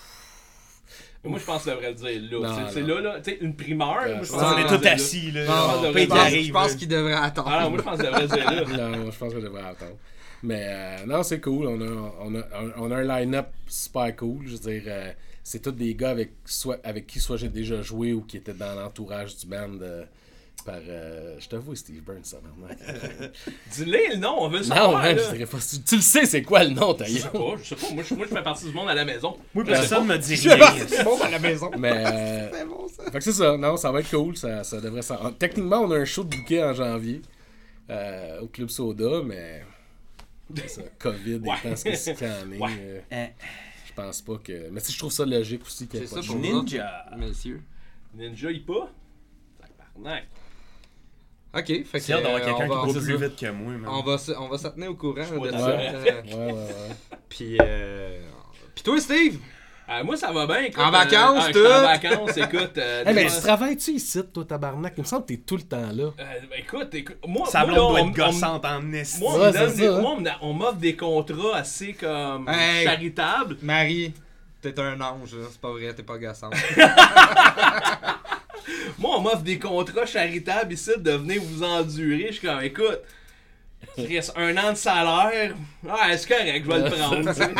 Moi, 1.23 1.39
je 1.39 1.45
pense 1.45 1.63
que 1.63 1.71
je 1.71 1.75
devrais 1.75 1.89
le 1.89 1.95
dire 2.27 2.39
là. 2.41 2.69
C'est- 2.71 2.81
là, 2.81 3.01
là. 3.01 3.19
Tu 3.19 3.31
sais, 3.31 3.37
une 3.41 3.55
primeur, 3.55 3.95
moi, 3.95 4.05
je 4.21 4.31
pense 4.31 4.39
Ah, 4.39 4.55
On 4.55 4.75
est 4.75 4.77
dire 4.77 4.91
assis, 4.91 5.31
là. 5.31 5.45
Non, 5.45 5.91
je 5.93 6.51
pense 6.51 6.71
je 6.73 6.77
qu'il 6.77 6.87
devrait 6.87 7.13
attendre. 7.13 7.49
Ah 7.51 7.63
non, 7.63 7.69
moi, 7.71 7.79
je 7.79 7.83
pense 7.83 7.97
que 7.97 8.03
je 8.05 8.09
devrais 8.11 8.21
le 8.21 8.27
dire 8.27 8.45
là. 8.77 8.77
Non, 8.91 8.97
moi, 8.97 9.11
je 9.11 9.17
pense 9.17 9.33
que 9.33 9.39
je 9.39 9.45
devrais 9.45 9.63
attendre. 9.63 9.97
Mais 10.43 10.61
euh, 10.67 11.05
non, 11.07 11.23
c'est 11.23 11.39
cool. 11.41 11.65
On 11.65 11.81
a, 11.81 12.13
on 12.21 12.35
a, 12.35 12.39
un- 12.39 12.71
on 12.77 12.91
a 12.91 12.97
un 12.97 13.03
line-up 13.21 13.47
super 13.65 14.15
cool. 14.15 14.43
Je 14.45 14.51
veux 14.51 14.59
dire, 14.71 14.83
euh, 14.85 15.11
c'est 15.47 15.59
tous 15.61 15.71
des 15.71 15.93
gars 15.93 16.09
avec, 16.09 16.31
soit, 16.43 16.79
avec 16.83 17.05
qui 17.05 17.19
soit 17.19 17.37
j'ai 17.37 17.49
déjà 17.49 17.83
joué 17.83 18.13
ou 18.13 18.21
qui 18.21 18.37
étaient 18.37 18.53
dans 18.55 18.73
l'entourage 18.73 19.37
du 19.37 19.45
band 19.45 19.77
euh, 19.79 20.03
par. 20.65 20.79
euh, 20.87 21.35
je 21.39 21.47
t'avoue, 21.47 21.75
Steve 21.75 22.01
Burns, 22.01 22.23
ça 22.23 22.37
vraiment. 22.39 22.73
Dis-le 23.71 24.13
le 24.13 24.17
nom, 24.17 24.37
on 24.39 24.49
veut 24.49 24.59
le 24.61 24.65
non, 24.65 24.75
savoir. 24.75 25.03
ouais, 25.03 25.13
là. 25.13 25.21
je 25.23 25.33
dirais 25.35 25.45
pas. 25.45 25.57
Tu, 25.59 25.81
tu 25.83 25.95
le 25.97 26.01
sais, 26.01 26.25
c'est 26.25 26.41
quoi 26.41 26.63
le 26.63 26.71
nom, 26.71 26.95
ta 26.95 27.05
Je 27.05 27.19
sais 27.19 27.29
pas, 27.29 27.39
je 27.61 27.63
sais 27.63 27.75
pas. 27.75 27.93
Moi, 27.93 28.03
je, 28.03 28.15
moi, 28.15 28.25
je 28.27 28.35
fais 28.35 28.41
partie 28.41 28.65
du 28.65 28.71
monde 28.73 28.89
à 28.89 28.95
la 28.95 29.05
maison. 29.05 29.37
Moi, 29.53 29.63
Je 29.67 29.69
personne 29.69 30.07
me 30.07 30.17
dit 30.17 30.35
Je 30.35 30.49
rien. 30.49 30.87
c'est 30.87 31.03
bon 31.03 31.21
à 31.21 31.29
la 31.29 31.37
maison. 31.39 31.69
Mais. 31.77 31.91
euh, 32.07 32.49
C'est 32.51 32.65
bon 32.65 32.87
ça. 32.87 33.03
Fait 33.11 33.17
que 33.19 33.23
c'est 33.23 33.33
ça, 33.33 33.55
non, 33.55 33.77
ça 33.77 33.91
va 33.91 33.99
être 33.99 34.09
cool, 34.09 34.35
ça, 34.35 34.63
ça 34.63 34.81
devrait 34.81 35.03
ça. 35.03 35.19
Techniquement, 35.37 35.81
on 35.81 35.91
a 35.91 35.97
un 35.97 36.05
show 36.05 36.23
de 36.23 36.35
bouquet 36.35 36.63
en 36.63 36.73
janvier 36.73 37.21
euh, 37.91 38.39
au 38.41 38.47
Club 38.47 38.69
Soda, 38.69 39.21
mais 39.23 39.63
ça, 40.65 40.81
COVID 40.97 41.35
Ouais. 41.35 41.75
ce 41.75 41.83
que 41.83 41.95
c'est 41.95 42.15
qu'il 42.15 42.25
y 42.27 42.31
en 42.31 42.51
est, 42.51 42.57
Ouais. 42.59 43.33
Je 43.97 44.01
pense 44.01 44.21
pas 44.21 44.37
que. 44.37 44.69
Mais 44.71 44.79
si 44.79 44.91
je 44.91 44.99
trouve 44.99 45.11
ça 45.11 45.25
logique 45.25 45.63
aussi 45.65 45.87
qu'il 45.87 45.99
y 45.99 46.03
ait 46.03 46.07
C'est 46.07 46.15
pas 46.15 46.21
de 46.21 46.25
ça 46.25 46.31
show. 46.33 46.39
pour. 46.39 46.41
Ninja. 46.41 47.05
Messieurs. 47.17 47.61
Ninja, 48.13 48.51
il 48.51 48.65
pas? 48.65 48.89
Tabarnak. 49.59 50.27
Ok, 51.53 51.67
fait 51.67 51.83
que. 51.83 51.99
C'est 51.99 52.11
d'avoir 52.13 52.33
euh, 52.35 52.39
quelqu'un 52.39 52.65
on 52.65 52.67
va- 52.67 52.75
qui 52.87 52.93
court 52.93 53.01
plus 53.03 53.17
ça. 53.19 53.27
vite 53.27 53.35
que 53.39 53.51
moi, 53.51 53.71
man. 53.73 53.89
On 53.93 54.03
va, 54.03 54.17
se, 54.17 54.31
on 54.33 54.49
va 54.49 54.57
se 54.57 54.67
tenir 54.67 54.89
au 54.91 54.95
courant 54.95 55.21
de 55.21 55.51
ça. 55.51 55.67
Ouais, 55.77 56.23
ouais, 56.25 56.51
ouais. 56.53 56.67
Puis, 57.29 57.57
euh... 57.61 58.21
Puis 58.73 58.83
toi, 58.83 58.99
Steve? 58.99 59.39
Euh, 59.87 60.03
moi, 60.03 60.17
ça 60.17 60.31
va 60.31 60.47
bien. 60.47 60.61
écoute, 60.63 60.83
En 60.83 60.89
vacances, 60.89 61.13
euh, 61.13 61.39
ah, 61.39 61.47
je 61.47 61.53
suis 61.53 61.61
En 61.67 61.77
tout? 61.77 61.83
vacances, 62.25 62.37
écoute. 62.37 62.77
euh, 62.79 63.03
Hey, 63.05 63.05
mais 63.13 63.23
déjà- 63.25 63.35
tu 63.35 63.41
travailles-tu 63.43 63.91
ici, 63.91 64.21
toi, 64.33 64.43
tabarnak? 64.43 64.93
Il 64.97 65.01
me 65.01 65.05
semble 65.05 65.23
que 65.25 65.33
t'es 65.33 65.37
tout 65.45 65.57
le 65.57 65.61
temps 65.61 65.77
là. 65.93 66.05
Euh, 66.05 66.11
ben, 66.19 66.57
écoute, 66.57 66.93
écoute, 66.95 67.17
moi, 67.27 67.45
Sa 67.47 67.59
moi, 67.61 67.69
là, 67.71 67.75
doit 67.77 67.85
on- 67.91 67.97
être 67.97 68.05
on- 68.05 68.09
gossante 68.09 68.65
en 68.65 68.91
esti. 68.93 69.19
Moi, 69.19 69.33
on 69.35 69.39
Ouais, 69.41 69.51
des- 69.51 69.57
ça, 69.57 69.65
hein. 69.95 70.01
moi, 70.01 70.11
on 70.17 70.21
me- 70.21 70.29
on 70.41 70.53
m'offre 70.53 70.77
des 70.77 70.95
contrats 70.95 71.57
assez 71.57 71.93
comme 71.93 72.49
Hey. 72.49 72.83
charitables. 72.83 73.57
Marie, 73.61 74.13
t'es 74.61 74.79
un 74.79 74.99
ange, 75.01 75.33
là. 75.35 75.45
c'est 75.51 75.61
pas 75.61 75.69
vrai, 75.71 75.93
t'es 75.93 76.01
pas 76.03 76.17
gossante. 76.17 76.53
Moi, 78.97 79.11
on 79.17 79.21
m'offre 79.21 79.43
des 79.43 79.59
contrats 79.59 80.05
charitables 80.05 80.73
ici 80.73 80.91
de 80.97 81.11
venir 81.11 81.41
vous 81.43 81.61
endurer. 81.63 82.27
Je 82.29 82.37
suis 82.37 82.47
comme, 82.47 82.61
écoute, 82.61 83.01
reste 83.97 84.33
un 84.35 84.55
an 84.57 84.71
de 84.71 84.77
salaire. 84.77 85.55
Ah, 85.89 86.17
c'est 86.17 86.27
correct, 86.27 86.63
je 86.65 86.71
vais 86.71 86.79
le 86.79 86.89
prendre. 86.89 87.55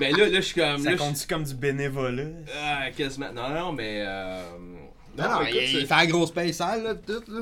Mais 0.00 0.10
là, 0.12 0.28
là, 0.28 0.34
je 0.36 0.40
suis 0.40 0.60
comme. 0.60 0.78
Ça 0.82 0.90
là, 0.90 0.96
compte-tu 0.96 1.26
comme 1.26 1.44
du 1.44 1.54
bénévolat? 1.54 2.24
Ah, 2.62 2.90
quasiment. 2.96 3.32
Non, 3.32 3.48
non, 3.50 3.72
mais. 3.72 4.04
Euh... 4.06 4.42
Non, 5.16 5.28
non, 5.28 5.40
écoute, 5.42 5.54
il, 5.54 5.62
il 5.62 5.80
c'est- 5.80 5.86
fait 5.86 5.94
la 5.96 6.06
grosse 6.06 6.30
paye 6.32 6.54
sale, 6.54 6.82
là, 6.84 6.94
tout, 6.94 7.22
là. 7.28 7.40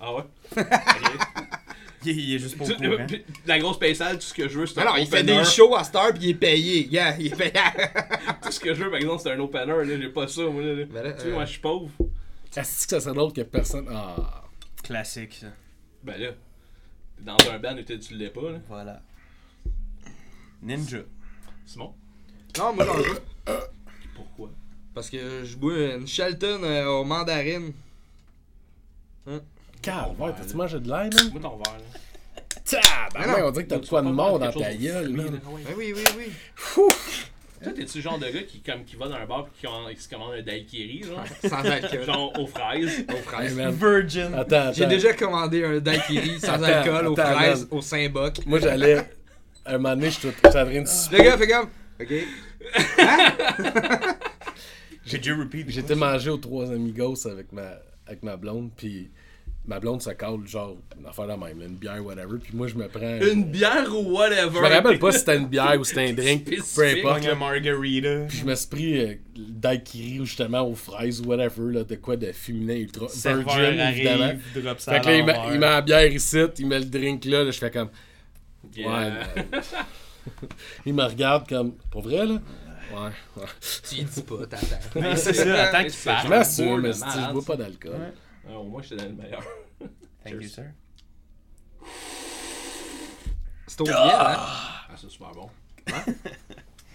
Ah 0.00 0.14
ouais? 0.14 0.22
Il, 2.04 2.16
il 2.18 2.34
est 2.36 2.38
juste 2.38 2.56
courant. 2.56 2.70
puis, 3.06 3.24
La 3.44 3.58
grosse 3.58 3.78
paye 3.78 3.94
sale, 3.94 4.16
tout 4.18 4.22
ce 4.24 4.32
que 4.32 4.48
je 4.48 4.60
veux, 4.60 4.66
c'est 4.66 4.78
un 4.78 4.82
Alors, 4.82 4.98
il 4.98 5.06
fait 5.08 5.24
des 5.24 5.44
shows 5.44 5.74
à 5.74 5.82
Star 5.82 6.12
pis 6.14 6.20
il 6.22 6.30
est 6.30 6.34
payé. 6.34 6.86
Yeah, 6.86 7.16
il 7.18 7.26
est 7.26 7.36
payé. 7.36 7.52
Tout 8.42 8.52
ce 8.52 8.60
que 8.60 8.72
je 8.72 8.84
veux, 8.84 8.90
par 8.90 9.00
exemple, 9.00 9.20
c'est 9.22 9.32
un 9.32 9.38
opener. 9.40 9.66
Là, 9.84 9.84
j'ai 10.00 10.08
pas 10.08 10.28
ça, 10.28 10.42
moi. 10.42 10.62
Là, 10.62 10.74
là. 10.74 10.84
Ben 10.88 11.02
là, 11.02 11.12
Tu 11.12 11.22
sais, 11.22 11.26
euh, 11.26 11.32
moi, 11.34 11.44
je 11.44 11.50
suis 11.50 11.60
pauvre. 11.60 11.90
Est-ce 12.56 12.86
que 12.86 12.90
ça 12.94 13.00
serait 13.00 13.14
drôle 13.14 13.32
que 13.32 13.40
personne. 13.42 13.88
Ah. 13.92 14.44
Classique, 14.84 15.34
ça. 15.40 15.48
Ben 16.04 16.18
là, 16.20 16.28
dans 17.20 17.36
un 17.50 17.58
band 17.58 17.76
où 17.76 17.82
tu 17.82 18.14
l'es 18.14 18.30
pas, 18.30 18.50
là? 18.52 18.58
Voilà. 18.68 19.02
Ninja. 20.62 20.98
Simon? 21.66 21.94
Non, 22.56 22.72
moi 22.72 22.84
j'en 22.84 22.94
veux. 22.94 23.20
Pourquoi? 24.14 24.50
Parce 24.94 25.10
que 25.10 25.44
je 25.44 25.56
bois 25.56 25.94
une 25.94 26.06
Shelton 26.06 26.62
euh, 26.62 26.86
aux 26.86 27.04
mandarines. 27.04 27.72
Calvaire, 29.82 30.34
t'as-tu 30.36 30.56
mangé 30.56 30.80
de 30.80 30.88
l'air, 30.88 31.04
man? 31.04 31.30
Moi, 31.32 31.40
ton 31.40 31.56
verre, 31.56 31.78
là. 31.78 31.84
Tabarnak, 32.64 33.44
on 33.44 33.50
dirait 33.50 33.64
que 33.64 33.70
t'as 33.70 33.78
de 33.78 33.86
quoi 33.86 34.02
de 34.02 34.08
mort 34.08 34.38
dans 34.38 34.50
ta 34.50 34.74
gueule, 34.74 35.14
là. 35.14 35.24
Ben 35.24 35.40
oui, 35.76 35.94
oui, 35.94 36.04
oui. 36.16 36.32
Toi, 37.62 37.72
t'es-tu 37.72 37.98
le 37.98 38.02
genre 38.02 38.18
de 38.18 38.26
gars 38.26 38.42
qui, 38.42 38.60
comme, 38.60 38.84
qui 38.84 38.96
va 38.96 39.08
dans 39.08 39.14
un 39.16 39.26
bar 39.26 39.48
et 39.90 39.94
qui, 39.94 40.02
se 40.02 40.08
commande 40.08 40.34
un 40.34 40.42
daiquiri, 40.42 41.02
genre? 41.02 41.24
Sans 41.48 41.64
alcool. 41.64 42.04
genre 42.04 42.32
aux 42.38 42.46
fraises. 42.46 43.04
Aux 43.08 43.16
fraises. 43.16 43.56
man. 43.56 43.74
Virgin. 43.74 44.34
Attends, 44.34 44.72
J'ai 44.72 44.82
attends. 44.82 44.90
déjà 44.90 45.12
commandé 45.14 45.64
un 45.64 45.78
daiquiri 45.78 46.38
sans 46.40 46.54
Attends, 46.54 46.64
alcool 46.64 47.06
aux 47.08 47.20
attends, 47.20 47.34
fraises 47.34 47.60
man. 47.60 47.68
au 47.78 47.82
Saint-Boc. 47.82 48.34
Moi, 48.46 48.58
j'allais. 48.60 48.98
À 49.64 49.74
un 49.74 49.78
moment 49.78 49.94
donné, 49.96 50.10
je 50.10 50.18
suis 50.18 50.28
train 50.30 50.64
de 50.64 51.16
Le 51.16 51.22
gars 51.22 51.36
fait 51.36 51.48
comme. 51.48 51.68
Ok. 52.00 52.08
J'ai 55.04 55.18
déjà 55.18 55.36
repeat. 55.36 55.70
J'étais 55.70 55.94
mangé 55.94 56.30
aux 56.30 56.36
trois 56.36 56.70
amigos 56.70 57.26
avec 57.26 57.52
ma, 57.52 57.78
avec 58.06 58.22
ma 58.22 58.36
blonde, 58.36 58.70
puis 58.76 59.10
ma 59.68 59.78
blonde 59.78 60.00
se 60.00 60.10
cale, 60.10 60.38
genre, 60.46 60.76
une 60.98 61.06
affaire 61.06 61.26
de 61.26 61.32
même, 61.32 61.60
là, 61.60 61.66
une 61.66 61.76
bière, 61.76 62.04
whatever, 62.04 62.38
puis 62.42 62.56
moi, 62.56 62.66
je 62.66 62.74
me 62.74 62.88
prends. 62.88 63.20
Une 63.20 63.44
bière 63.44 63.94
ou 63.94 64.16
whatever. 64.16 64.50
Je 64.54 64.60
me 64.60 64.74
rappelle 64.74 64.98
pas 64.98 65.12
si 65.12 65.18
c'était 65.18 65.36
une 65.36 65.46
bière 65.48 65.76
ou 65.78 65.84
c'était 65.84 66.08
un 66.08 66.12
drink, 66.14 66.46
peu 66.46 66.86
importe. 66.86 67.26
Un 67.26 67.34
margarita. 67.34 68.24
Puis 68.28 68.38
je 68.38 68.44
me 68.46 68.54
suis 68.54 68.66
pris 68.66 68.98
euh, 68.98 69.14
daiquiri, 69.36 70.24
justement, 70.24 70.62
aux 70.62 70.74
fraises, 70.74 71.20
whatever, 71.20 71.70
là, 71.72 71.84
de 71.84 71.94
quoi 71.96 72.16
de 72.16 72.32
féminin 72.32 72.76
ultra. 72.76 73.06
Virgin, 73.06 73.78
évidemment. 73.78 74.24
arrive, 74.24 74.62
drop 74.62 74.80
ça 74.80 74.92
Fait 74.94 75.00
que 75.00 75.06
là, 75.06 75.16
il 75.18 75.24
met, 75.26 75.32
l'envers. 75.34 75.54
il 75.54 75.60
met 75.60 75.66
la 75.66 75.82
bière 75.82 76.12
ici, 76.12 76.38
il 76.58 76.66
met 76.66 76.78
le 76.78 76.86
drink 76.86 77.24
là, 77.26 77.44
là 77.44 77.50
je 77.50 77.58
fais 77.58 77.70
comme. 77.70 77.90
Yeah. 78.74 78.88
Ouais, 78.90 79.12
il 80.86 80.94
me 80.94 81.04
regarde 81.04 81.46
comme. 81.46 81.72
Pour 81.90 82.02
vrai, 82.02 82.24
là? 82.26 82.40
Ouais, 82.90 83.10
ouais. 83.36 83.48
Tu 83.86 83.96
y 83.96 84.04
dis 84.04 84.22
pas, 84.22 84.46
t'attends. 84.48 85.00
Mais 85.00 85.14
c'est 85.16 85.34
ça, 85.34 85.64
attends 85.64 85.82
qu'il 85.82 85.90
C'est 85.90 86.10
Je 86.24 86.28
m'assure, 86.28 86.78
mais 86.78 86.92
si 86.94 87.00
je 87.00 87.32
bois 87.32 87.42
ça. 87.42 87.46
pas 87.46 87.56
d'alcool. 87.56 87.92
Ouais. 87.92 88.12
Ah, 88.48 88.58
au 88.58 88.64
moins, 88.64 88.82
j'étais 88.82 88.96
dans 88.96 89.04
le 89.10 89.14
meilleur. 89.22 89.42
Thank 90.24 90.34
you, 90.42 90.48
sir. 90.48 90.64
C'est 93.66 93.80
au 93.80 93.84
bien, 93.84 93.94
hein? 93.96 94.36
Ah, 94.38 94.94
c'est 94.96 95.08
super 95.10 95.32
bon. 95.32 95.48
Hein? 95.92 96.02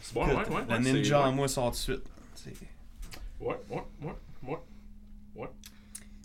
C'est 0.02 0.14
bon, 0.16 0.26
ouais, 0.28 0.34
ouais. 0.36 0.46
Ouais, 0.70 0.80
ninja 0.80 1.04
c'est- 1.22 1.24
en 1.28 1.32
moi 1.32 1.48
sort 1.48 1.66
tout 1.72 1.72
de 1.72 1.76
suite. 1.78 2.04
C'est- 2.36 2.54
Ouais, 3.40 3.56
ouais, 3.70 3.84
ouais, 4.02 4.14
ouais. 4.44 4.58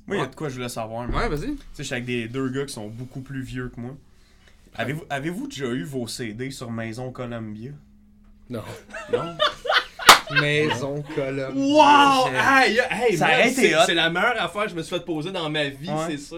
Moi, 0.07 0.17
il 0.17 0.19
y 0.19 0.23
a 0.23 0.27
de 0.27 0.35
quoi 0.35 0.49
je 0.49 0.55
voulais 0.55 0.69
savoir. 0.69 1.07
mais- 1.07 1.14
Ouais, 1.14 1.29
vas-y. 1.29 1.55
Tu 1.55 1.57
sais, 1.57 1.59
je 1.79 1.83
suis 1.85 1.93
avec 1.95 2.05
des 2.07 2.27
deux 2.29 2.49
gars 2.49 2.64
qui 2.67 2.73
sont 2.73 2.88
beaucoup 2.88 3.21
plus 3.21 3.43
vieux 3.43 3.69
que 3.69 3.79
moi. 3.81 3.95
Avez-vous 4.75 5.05
avez-vous 5.11 5.47
déjà 5.49 5.67
eu 5.67 5.85
vos 5.85 6.07
CD 6.09 6.51
sur 6.51 6.71
Maison 6.71 7.12
Columbia? 7.12 7.71
Non. 8.51 8.62
Non? 9.12 9.37
Maison 10.41 11.03
colonne. 11.14 11.53
Wow! 11.57 12.29
Hey, 12.33 12.79
hey, 12.91 13.17
Ça 13.17 13.27
man, 13.27 13.35
aurait 13.41 13.51
été 13.51 13.61
c'est 13.69 13.75
hot. 13.77 13.81
c'est 13.87 13.95
la 13.95 14.11
meilleure 14.11 14.43
affaire 14.43 14.64
que 14.64 14.71
je 14.71 14.75
me 14.75 14.83
suis 14.83 14.95
fait 14.97 15.05
poser 15.05 15.31
dans 15.33 15.49
ma 15.51 15.64
vie, 15.69 15.88
Ouais. 15.88 15.97
c'est 16.11 16.19
ça. 16.19 16.37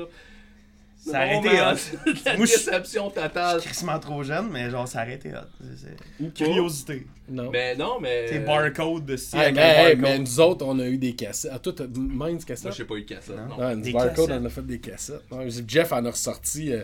Ça 1.03 1.25
Non, 1.27 1.41
été 1.41 1.49
hot. 1.63 1.77
c'est 1.77 2.25
La 2.27 2.37
Moi, 2.37 2.45
je- 2.47 2.53
déception 2.53 3.11
Je 3.17 3.21
totale. 3.23 3.61
suis 3.61 3.69
crissement 3.71 3.99
trop 3.99 4.23
jeune, 4.23 4.51
mais 4.51 4.69
genre, 4.69 4.87
ça 4.87 5.03
aurait 5.03 5.15
été 5.15 5.31
hot. 5.31 5.65
Ou 6.21 6.29
curiosité. 6.29 7.07
Non. 7.29 7.49
Mais 7.51 7.75
non, 7.75 7.99
mais. 8.01 8.27
C'est 8.29 8.41
barcode 8.41 9.07
de 9.07 9.17
style. 9.17 9.39
Hey, 9.39 9.45
avec 9.47 9.55
mais, 9.57 9.63
hey, 9.63 9.77
barcode. 9.97 10.01
mais 10.03 10.19
nous 10.19 10.41
autres, 10.41 10.67
on 10.67 10.79
a 10.79 10.85
eu 10.87 10.99
des 10.99 11.15
cassettes. 11.15 11.53
Ah, 11.55 11.59
toi, 11.59 11.73
t'as 11.75 11.85
Minds 11.89 12.45
cassettes? 12.45 12.65
Moi, 12.65 12.75
j'ai 12.77 12.85
pas 12.85 12.95
eu 12.97 13.03
de 13.03 13.09
cassette. 13.15 13.37
Non. 13.37 13.57
Non. 13.57 13.67
Ouais, 13.67 13.77
Des 13.77 13.93
Barcode, 13.93 14.15
cassettes. 14.29 14.43
on 14.43 14.45
a 14.45 14.49
fait 14.51 14.67
des 14.67 14.79
cassettes. 14.79 15.23
Ouais, 15.31 15.49
Jeff 15.67 15.93
en 15.93 16.05
a 16.05 16.11
ressorti. 16.11 16.73
euh, 16.73 16.83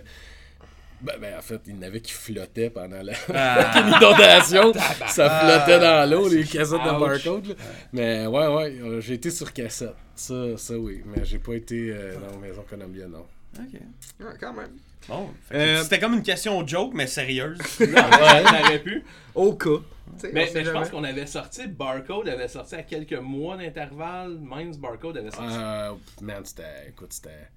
Ben, 1.02 1.14
ben, 1.20 1.37
en 1.38 1.42
fait, 1.42 1.61
il 1.66 1.76
y 1.76 1.78
en 1.78 1.82
avait 1.82 2.00
qui 2.00 2.12
flottaient 2.12 2.70
pendant 2.70 3.02
la 3.02 3.12
Ah. 3.35 3.80
inondation. 3.98 4.72
ça 5.09 5.40
flottait 5.40 5.78
dans 5.78 6.11
l'eau, 6.11 6.28
les 6.28 6.44
cassettes 6.44 6.82
de 6.82 6.98
barcode. 7.00 7.46
là. 7.48 7.54
Mais 7.92 8.26
ouais, 8.26 8.46
ouais, 8.46 8.78
euh, 8.80 9.00
j'ai 9.00 9.14
été 9.14 9.30
sur 9.30 9.52
cassette. 9.52 9.94
Ça, 10.14 10.56
ça 10.56 10.74
oui. 10.78 11.02
Mais 11.04 11.24
j'ai 11.24 11.38
pas 11.38 11.54
été 11.54 11.90
euh, 11.90 12.14
dans 12.18 12.40
la 12.40 12.46
Maison 12.48 12.64
Columbia, 12.68 13.06
non. 13.06 13.26
Ok. 13.59 13.80
Ouais, 14.20 14.26
quand 14.40 14.52
même. 14.54 14.70
Bon, 15.09 15.28
Euh, 15.52 15.82
c'était 15.82 16.00
comme 16.00 16.14
une 16.14 16.22
question 16.22 16.66
joke, 16.66 16.92
mais 16.94 17.06
sérieuse. 17.06 17.59
Non, 17.80 18.11
ça 18.11 18.42
aurait 18.62 18.82
pu. 18.82 19.04
Au 19.35 19.52
cas. 19.54 19.68
On 19.70 20.28
Mais, 20.32 20.46
je 20.46 20.70
pense 20.70 20.88
qu'on 20.90 21.04
avait 21.04 21.26
sorti, 21.26 21.66
Barcode 21.68 22.28
avait 22.28 22.48
sorti 22.48 22.74
à 22.74 22.82
quelques 22.82 23.12
mois 23.20 23.56
d'intervalle. 23.56 24.38
Minds 24.40 24.78
Barcode 24.78 25.18
avait 25.18 25.30
sorti. 25.30 25.54
Euh, 25.56 25.92
man, 26.22 26.42
c'était. 26.44 26.88
Écoute, 26.88 27.12
c'était. 27.12 27.48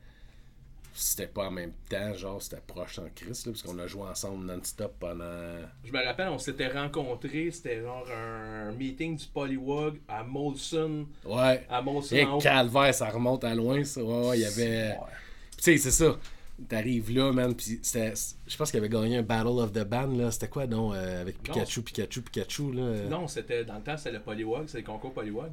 C'était 1.01 1.27
pas 1.27 1.47
en 1.47 1.51
même 1.51 1.71
temps, 1.89 2.13
genre, 2.13 2.41
c'était 2.41 2.61
proche 2.67 2.99
en 2.99 3.07
Christ, 3.15 3.45
là, 3.45 3.53
parce 3.53 3.63
qu'on 3.63 3.79
a 3.79 3.87
joué 3.87 4.01
ensemble 4.01 4.45
non-stop 4.45 4.95
pendant. 4.99 5.23
Je 5.85 5.93
me 5.93 6.05
rappelle, 6.05 6.27
on 6.27 6.37
s'était 6.37 6.67
rencontrés, 6.67 7.51
c'était 7.51 7.81
genre 7.81 8.05
un 8.11 8.73
meeting 8.73 9.15
du 9.15 9.25
Polywog 9.27 9.99
à 10.09 10.25
Molson. 10.25 11.05
Ouais. 11.23 11.65
À 11.69 11.81
Molson 11.81 12.15
Et 12.17 12.27
calvaire, 12.41 12.93
ça 12.93 13.09
remonte 13.09 13.45
à 13.45 13.55
loin, 13.55 13.81
ça. 13.85 14.03
Ouais, 14.03 14.27
ouais, 14.27 14.39
il 14.39 14.41
y 14.41 14.45
avait. 14.45 14.93
Tu 15.55 15.63
sais, 15.63 15.77
c'est 15.77 15.91
ça. 15.91 16.17
T'arrives 16.67 17.15
là, 17.15 17.31
man, 17.31 17.55
pis 17.55 17.79
c'était. 17.81 18.13
Je 18.45 18.57
pense 18.57 18.69
qu'il 18.69 18.79
avait 18.79 18.89
gagné 18.89 19.15
un 19.15 19.23
Battle 19.23 19.47
of 19.47 19.71
the 19.71 19.85
Band, 19.85 20.17
là. 20.17 20.31
C'était 20.31 20.49
quoi, 20.49 20.67
non, 20.67 20.93
euh, 20.93 21.21
avec 21.21 21.41
Pikachu, 21.41 21.81
Pikachu, 21.81 22.21
Pikachu, 22.23 22.73
là? 22.73 23.03
Non, 23.09 23.25
c'était 23.29 23.63
dans 23.63 23.75
le 23.75 23.83
temps, 23.83 23.95
c'était 23.95 24.11
le 24.11 24.19
Polywog, 24.19 24.67
c'est 24.67 24.79
le 24.79 24.83
concours 24.83 25.13
Polywog. 25.13 25.51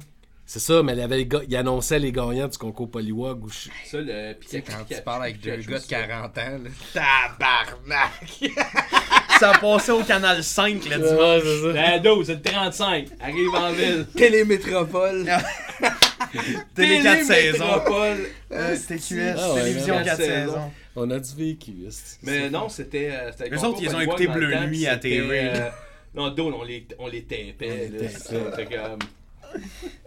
C'est 0.49 0.59
ça, 0.59 0.81
mais 0.81 0.93
il, 0.93 1.01
avait 1.01 1.17
les 1.17 1.29
il 1.49 1.55
annonçait 1.57 1.99
les 1.99 2.13
gagnants 2.13 2.47
du 2.47 2.57
concours 2.57 2.89
Polywog. 2.89 3.43
Où 3.43 3.49
je- 3.49 3.69
Ça, 3.85 3.97
le 3.99 4.33
Tu 4.39 4.47
sais, 4.47 4.61
Pikachu. 4.61 4.77
quand 4.89 4.95
tu 4.95 5.01
parles 5.01 5.23
avec 5.23 5.41
deux 5.41 5.57
gars 5.57 5.77
de 5.77 5.83
ça. 5.83 5.87
40 6.07 6.37
ans, 6.37 6.59
là. 6.63 6.69
Tabarnak! 6.93 8.53
ça 9.41 9.51
passait 9.59 9.91
au 9.91 10.03
canal 10.03 10.41
5 10.41 10.73
le 10.75 10.79
dimanche. 10.79 11.01
Ouais, 11.01 11.41
c'est 11.43 11.61
ça. 11.61 11.73
La 11.73 11.99
12, 11.99 12.29
le 12.29 12.41
35, 12.41 13.07
arrive 13.19 13.49
en 13.55 13.71
ville. 13.73 14.05
Télémétropole. 14.15 15.25
Télé 16.75 17.01
4 17.03 17.23
saisons. 17.25 17.57
Télémétropole. 17.57 18.17
Euh, 18.53 18.75
C'était 18.77 18.97
QS, 18.99 19.35
Ah 19.37 19.53
ouais, 19.53 19.59
télévision 19.61 19.95
man. 19.95 20.05
4 20.05 20.17
Quatre 20.17 20.25
saisons. 20.27 20.71
On 20.95 21.11
a 21.11 21.19
du 21.19 21.35
vécu. 21.35 21.73
c'est- 21.89 22.19
Mais 22.23 22.31
c'est- 22.43 22.49
non, 22.49 22.69
c'était. 22.69 23.09
euh, 23.11 23.31
c'était 23.31 23.49
le 23.49 23.55
Eux 23.55 23.59
concours 23.59 23.73
autres, 23.73 23.83
ils 23.83 23.95
ont 23.95 23.99
écouté 23.99 24.27
Bleu 24.27 24.55
Nuit 24.67 24.87
à 24.87 24.95
TV, 24.97 25.39
euh, 25.43 25.69
Non, 26.15 26.29
Dole, 26.29 26.53
on 26.53 26.63
les, 26.63 26.87
on 26.99 27.07
les 27.07 27.23
tapait. 27.23 27.55
Les 27.59 27.89
là, 27.89 28.09
tapait. 28.09 28.09
C'était 28.55 28.75
comme. 28.77 28.99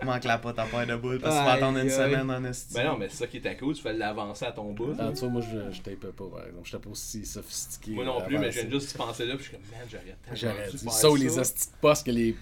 Manque 0.03 0.25
la 0.25 0.39
pote 0.39 0.59
à 0.59 0.65
paire 0.65 0.87
de 0.87 0.97
boules 0.97 1.21
parce 1.21 1.35
que 1.35 1.41
tu 1.41 1.47
vas 1.47 1.53
attendre 1.53 1.79
une 1.79 1.91
semaine 1.91 2.31
en 2.31 2.45
esti. 2.45 2.75
Ben 2.75 2.87
non, 2.87 2.97
mais 2.97 3.09
c'est 3.09 3.17
ça 3.17 3.27
qui 3.27 3.37
était 3.37 3.57
cool, 3.57 3.75
tu 3.75 3.83
fais 3.83 3.93
l'avancer 3.93 4.47
à 4.47 4.53
ton 4.53 4.73
bout. 4.73 4.95
Ah, 4.99 5.11
tu 5.13 5.21
vois, 5.21 5.29
moi, 5.29 5.43
je, 5.43 5.75
je 5.75 5.83
tapais 5.83 5.97
pas, 5.97 6.25
par 6.25 6.47
exemple. 6.47 6.65
J'étais 6.65 6.83
pas 6.83 6.91
aussi 6.91 7.27
sophistiqué. 7.27 7.91
Moi 7.93 8.05
non 8.05 8.21
plus, 8.23 8.39
mais 8.39 8.51
je 8.51 8.61
viens 8.61 8.71
juste 8.71 8.93
de 8.93 8.99
penser 8.99 9.27
là, 9.27 9.35
puis 9.37 9.45
je 9.45 9.49
suis 9.51 9.57
comme, 9.59 9.67
man, 9.71 9.87
j'aurais 9.91 10.05
tellement 10.05 10.57
J'aurais 10.57 10.71
dû 10.71 10.77
dit 10.77 10.85
faire 10.85 10.93
ça 10.93 11.11
ou 11.11 11.17
les 11.17 11.39
hosties 11.39 11.67
de 11.69 11.77
poste 11.81 12.07
que 12.07 12.11
les. 12.11 12.37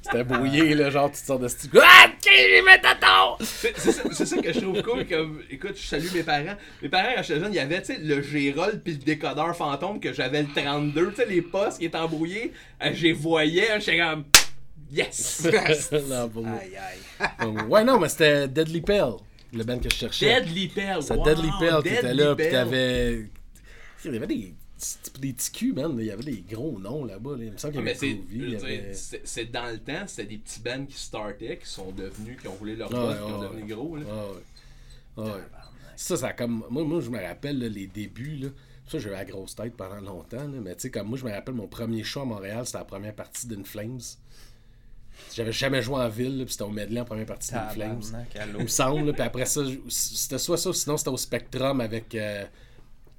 C'était 0.00 0.24
brouillé, 0.24 0.74
là, 0.74 0.90
genre, 0.90 1.10
tu 1.10 1.18
sors 1.18 1.38
de 1.38 1.48
style. 1.48 1.70
Ah, 1.80 2.06
ok, 2.08 2.30
les 2.32 2.62
métatons! 2.62 3.36
C'est 3.40 3.78
ça, 3.78 4.02
c'est 4.12 4.26
ça 4.26 4.38
que 4.38 4.52
je 4.52 4.60
trouve 4.60 4.82
cool. 4.82 5.06
Comme, 5.06 5.42
écoute, 5.50 5.76
je 5.76 5.86
salue 5.86 6.08
mes 6.14 6.22
parents. 6.22 6.56
Mes 6.82 6.88
parents, 6.88 7.10
quand 7.16 7.22
j'étais 7.22 7.40
jeune, 7.40 7.52
il 7.52 7.56
y 7.56 7.60
avait 7.60 7.80
tu 7.82 7.94
sais, 7.94 7.98
le 7.98 8.22
Gérol 8.22 8.80
puis 8.82 8.94
le 8.94 8.98
décodeur 9.00 9.54
fantôme 9.54 10.00
que 10.00 10.12
j'avais 10.12 10.42
le 10.42 10.48
32. 10.48 11.10
Tu 11.10 11.16
sais, 11.16 11.26
les 11.26 11.42
postes 11.42 11.78
qui 11.78 11.86
étaient 11.86 11.98
embrouillés, 11.98 12.52
euh, 12.82 12.90
je 12.94 13.02
les 13.02 13.12
voyais. 13.12 13.78
J'étais 13.80 13.98
comme, 13.98 14.24
yes! 14.92 15.46
non, 16.08 16.28
pour 16.28 16.42
moi. 16.44 16.58
Aïe, 16.58 16.76
aïe. 16.76 17.28
Donc, 17.40 17.68
ouais, 17.70 17.84
non, 17.84 17.98
mais 17.98 18.08
c'était 18.08 18.48
Deadly 18.48 18.80
Pell, 18.80 19.12
le 19.52 19.64
band 19.64 19.78
que 19.78 19.90
je 19.90 19.94
cherchais. 19.96 20.40
Deadly 20.42 20.68
Pearl. 20.68 21.02
C'était 21.02 21.14
wow, 21.18 21.24
Deadly 21.24 21.50
Pell 21.58 21.82
qui 21.82 21.88
était 21.88 22.14
là, 22.14 22.34
pis 22.36 22.42
Pearl. 22.42 22.52
t'avais. 22.52 23.28
Il 24.04 24.12
y 24.12 24.16
avait 24.16 24.26
des. 24.26 24.54
C'était 24.76 25.18
des 25.20 25.32
petits 25.32 25.50
culs, 25.52 25.72
man. 25.72 25.96
Il 25.98 26.04
y 26.06 26.10
avait 26.10 26.24
des 26.24 26.44
gros 26.50 26.78
noms 26.78 27.04
là-bas. 27.06 27.36
là. 27.38 27.44
Il 27.44 27.52
me 27.52 27.56
semble 27.56 27.72
qu'il 27.74 27.82
y 27.82 27.88
avait 27.88 27.94
c'est, 27.94 28.14
Groovy, 28.14 28.56
avait- 28.56 28.92
c'est, 28.92 29.50
dans 29.50 29.70
le 29.70 29.78
temps, 29.78 30.04
c'était 30.06 30.26
des 30.28 30.36
petits 30.38 30.60
bands 30.60 30.84
qui 30.84 30.98
startaient, 30.98 31.56
qui 31.58 31.68
sont 31.70 31.90
devenus, 31.92 32.38
qui 32.40 32.48
ont 32.48 32.52
roulé 32.54 32.76
leur 32.76 32.90
Ouais, 32.90 32.96
poste, 32.98 33.18
qui 33.24 33.32
ont 33.32 33.40
ouais. 33.40 33.48
devenu 33.48 33.74
gros. 33.74 33.96
Là. 33.96 34.02
Ah 34.10 34.14
ouais. 34.32 34.42
Ah 35.16 35.22
ouais. 35.36 35.42
Ça, 35.96 36.16
ça 36.16 36.26
a 36.28 36.32
comme. 36.34 36.64
Moi, 36.68 36.84
moi 36.84 37.00
je 37.00 37.08
me 37.08 37.18
rappelle 37.22 37.58
là, 37.60 37.68
les 37.68 37.86
débuts. 37.86 38.36
Là. 38.42 38.48
Ça, 38.86 38.98
j'ai 38.98 39.08
eu 39.08 39.12
la 39.12 39.24
grosse 39.24 39.54
tête 39.54 39.74
pendant 39.74 40.00
longtemps. 40.00 40.36
Là. 40.36 40.58
Mais 40.60 40.74
tu 40.74 40.82
sais, 40.82 40.90
comme 40.90 41.08
moi, 41.08 41.16
je 41.16 41.24
me 41.24 41.30
rappelle 41.30 41.54
mon 41.54 41.68
premier 41.68 42.02
show 42.02 42.20
à 42.20 42.24
Montréal, 42.26 42.66
c'était 42.66 42.78
la 42.78 42.84
première 42.84 43.14
partie 43.14 43.46
d'In 43.46 43.64
Flames. 43.64 44.00
J'avais 45.32 45.52
jamais 45.52 45.82
joué 45.82 45.96
en 45.96 46.08
ville, 46.08 46.42
puis 46.44 46.52
c'était 46.52 46.64
au 46.64 46.70
medley 46.70 47.00
en 47.00 47.04
première 47.04 47.26
partie 47.26 47.52
d'In 47.52 47.68
Flames. 47.68 48.00
Il 48.56 48.62
me 48.62 48.66
semble. 48.68 49.12
Puis 49.12 49.22
après 49.22 49.46
ça, 49.46 49.62
c'était 49.88 50.38
soit 50.38 50.58
ça, 50.58 50.70
ou 50.70 50.72
sinon 50.72 50.96
c'était 50.96 51.10
au 51.10 51.16
Spectrum 51.16 51.80
avec. 51.80 52.14
euh, 52.14 52.44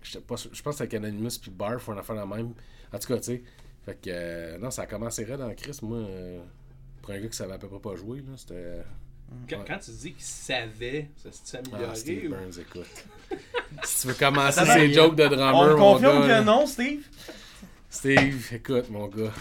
je 0.02 0.12
sais 0.12 0.22
pas, 0.22 0.36
je 0.36 0.62
pense 0.62 0.80
avec 0.82 0.94
Anonymous 0.94 1.40
puis 1.42 1.52
Barf 1.52 1.88
ou 1.88 1.92
un 1.92 1.98
affaire 1.98 2.16
la 2.16 2.26
même. 2.26 2.54
En 2.94 3.00
tout 3.00 3.08
cas, 3.08 3.18
tu 3.18 3.24
sais. 3.24 3.44
Fait 3.86 3.96
que. 3.96 4.10
euh, 4.10 4.58
non, 4.58 4.72
ça 4.72 4.84
a 4.84 4.86
commencé 4.86 5.24
raide 5.26 5.42
en 5.42 5.54
Chris. 5.54 5.78
Moi, 5.82 5.98
euh, 5.98 6.42
pour 7.02 7.12
un 7.14 7.20
gars 7.20 7.28
qui 7.28 7.36
savait 7.38 7.54
à 7.54 7.58
peu 7.58 7.68
près 7.68 7.80
pas 7.80 7.96
jouer, 7.96 8.20
là, 8.20 8.34
c'était. 8.38 8.84
Quand, 9.50 9.58
Ouais. 9.58 9.64
quand 9.68 9.80
tu 9.80 9.90
dis 9.90 10.14
qu'ils 10.14 10.24
savaient, 10.24 11.10
ça 11.18 11.30
s'est 11.32 11.58
Ah, 11.58 11.68
amélioré 11.74 11.96
Steve 11.96 12.26
ou... 12.28 12.30
Burns, 12.36 12.60
écoute. 12.60 12.88
si 13.84 14.02
tu 14.02 14.08
veux 14.08 14.14
commencer 14.14 14.64
ces 14.66 14.94
jokes 14.94 15.16
de 15.16 15.24
On 15.24 15.30
drummer, 15.30 15.68
me 15.68 15.76
mon 15.76 15.94
confirme 15.94 16.28
que 16.28 16.44
non, 16.44 16.68
Steve? 16.68 17.02
Steve, 17.96 18.48
écoute, 18.54 18.90
mon 18.90 19.08
gars. 19.08 19.32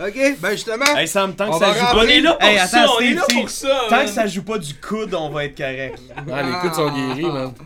Ok, 0.00 0.36
ben 0.40 0.50
justement. 0.52 0.96
Hey 0.96 1.06
Sam, 1.08 1.34
tant 1.34 1.50
que 1.50 1.54
On 1.56 1.58
ça 1.58 1.72
joue 1.74 1.80
pas 1.84 1.96
On 1.96 2.02
est 2.02 2.20
là 2.20 2.32
pour 2.34 2.48
Hey, 2.48 2.58
ça, 2.58 2.82
attends, 2.82 2.92
on 2.96 3.00
est 3.00 3.04
Steve, 3.06 3.16
là 3.16 3.22
Steve. 3.24 3.40
pour 3.40 3.50
ça! 3.50 3.80
Tant 3.88 3.96
man. 3.96 4.06
que 4.06 4.12
ça 4.12 4.26
joue 4.26 4.42
pas 4.42 4.58
du 4.58 4.74
coude, 4.74 5.14
on 5.14 5.28
va 5.30 5.44
être 5.44 5.56
correct. 5.56 5.98
Ah, 6.32 6.42
les 6.42 6.52
coups 6.60 6.74
sont 6.76 6.90
guéris, 6.90 7.22
man. 7.26 7.52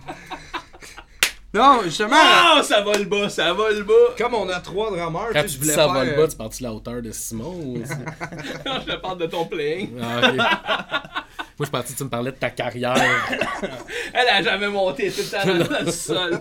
Non, 1.55 1.81
justement, 1.85 2.17
Ah, 2.19 2.63
ça 2.65 2.81
va 2.81 2.97
le 2.97 3.05
bas, 3.05 3.29
ça 3.29 3.53
va 3.53 3.71
le 3.71 3.83
bas! 3.83 3.93
comme 4.17 4.33
on 4.33 4.49
a 4.49 4.59
trois 4.61 4.91
drummers, 4.91 5.29
Quand 5.35 5.43
tu 5.43 5.49
sais, 5.51 5.55
tu 5.55 5.59
voulais 5.61 5.75
ça 5.75 5.85
faire. 5.85 5.93
va 5.93 6.05
le 6.07 6.15
bas, 6.17 6.27
tu 6.27 6.35
parles-tu 6.37 6.59
de 6.63 6.63
la 6.69 6.73
hauteur 6.73 7.03
de 7.03 7.11
Simon 7.13 7.53
ou... 7.63 7.83
je 7.85 8.91
te 8.91 8.97
parle 8.97 9.19
de 9.19 9.27
ton 9.27 9.45
playing. 9.45 9.91
Ah. 10.03 10.33
Moi, 11.59 11.67
je 11.67 11.71
pensais 11.71 11.93
que 11.93 11.99
tu 11.99 12.05
me 12.05 12.09
parlais 12.09 12.31
de 12.33 12.37
ta 12.37 12.49
carrière. 12.49 12.95
Elle 14.15 14.29
a 14.31 14.43
jamais 14.43 14.69
monté, 14.69 15.13
tout 15.13 15.23
temps 15.25 15.45
dans 15.45 15.85
le 15.85 15.91
sol. 15.93 16.41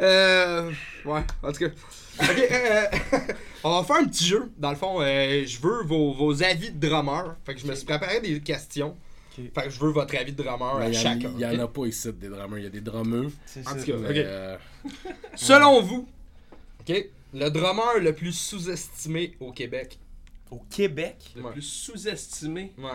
Euh. 0.00 0.70
Ouais, 1.04 1.20
en 1.42 1.50
tout 1.52 1.58
cas. 1.58 1.74
Ok, 2.20 2.48
euh, 2.50 2.84
on 3.64 3.70
va 3.80 3.84
faire 3.84 3.96
un 3.96 4.04
petit 4.04 4.24
jeu. 4.24 4.50
Dans 4.58 4.70
le 4.70 4.76
fond, 4.76 5.00
euh, 5.00 5.44
je 5.46 5.58
veux 5.60 5.82
vos, 5.84 6.12
vos 6.12 6.42
avis 6.42 6.70
de 6.70 6.88
drummer. 6.88 7.36
Fait 7.44 7.54
que 7.54 7.60
je 7.60 7.66
me 7.66 7.74
suis 7.74 7.84
préparé 7.86 8.20
des 8.20 8.40
questions. 8.40 8.96
Fait 9.34 9.64
que 9.64 9.70
je 9.70 9.80
veux 9.80 9.90
votre 9.90 10.16
avis 10.16 10.32
de 10.32 10.40
drummer 10.42 10.76
à 10.76 10.88
Il 10.88 10.94
y, 10.94 10.98
en- 10.98 11.00
chacun. 11.00 11.32
il 11.34 11.40
y 11.40 11.46
en 11.46 11.58
a 11.58 11.66
pas 11.66 11.86
ici 11.86 12.12
des 12.12 12.28
drummers. 12.28 12.58
Il 12.58 12.64
y 12.64 12.66
a 12.66 12.70
des 12.70 12.80
drummers. 12.80 13.30
C'est 13.46 13.66
En 13.66 13.70
ça. 13.70 13.76
tout 13.76 13.86
cas, 13.90 13.96
mais, 13.98 14.08
ok. 14.10 14.16
euh, 14.16 14.56
Selon 15.34 15.80
vous, 15.82 16.06
le 16.88 17.48
drummer 17.50 17.98
le 18.00 18.12
plus 18.14 18.32
sous-estimé 18.32 19.34
au 19.40 19.50
Québec? 19.50 19.98
Au 20.52 20.60
Québec? 20.70 21.16
Le 21.34 21.42
Ouais. 21.42 21.50
plus 21.52 21.62
sous-estimé? 21.62 22.72
Ouais. 22.78 22.90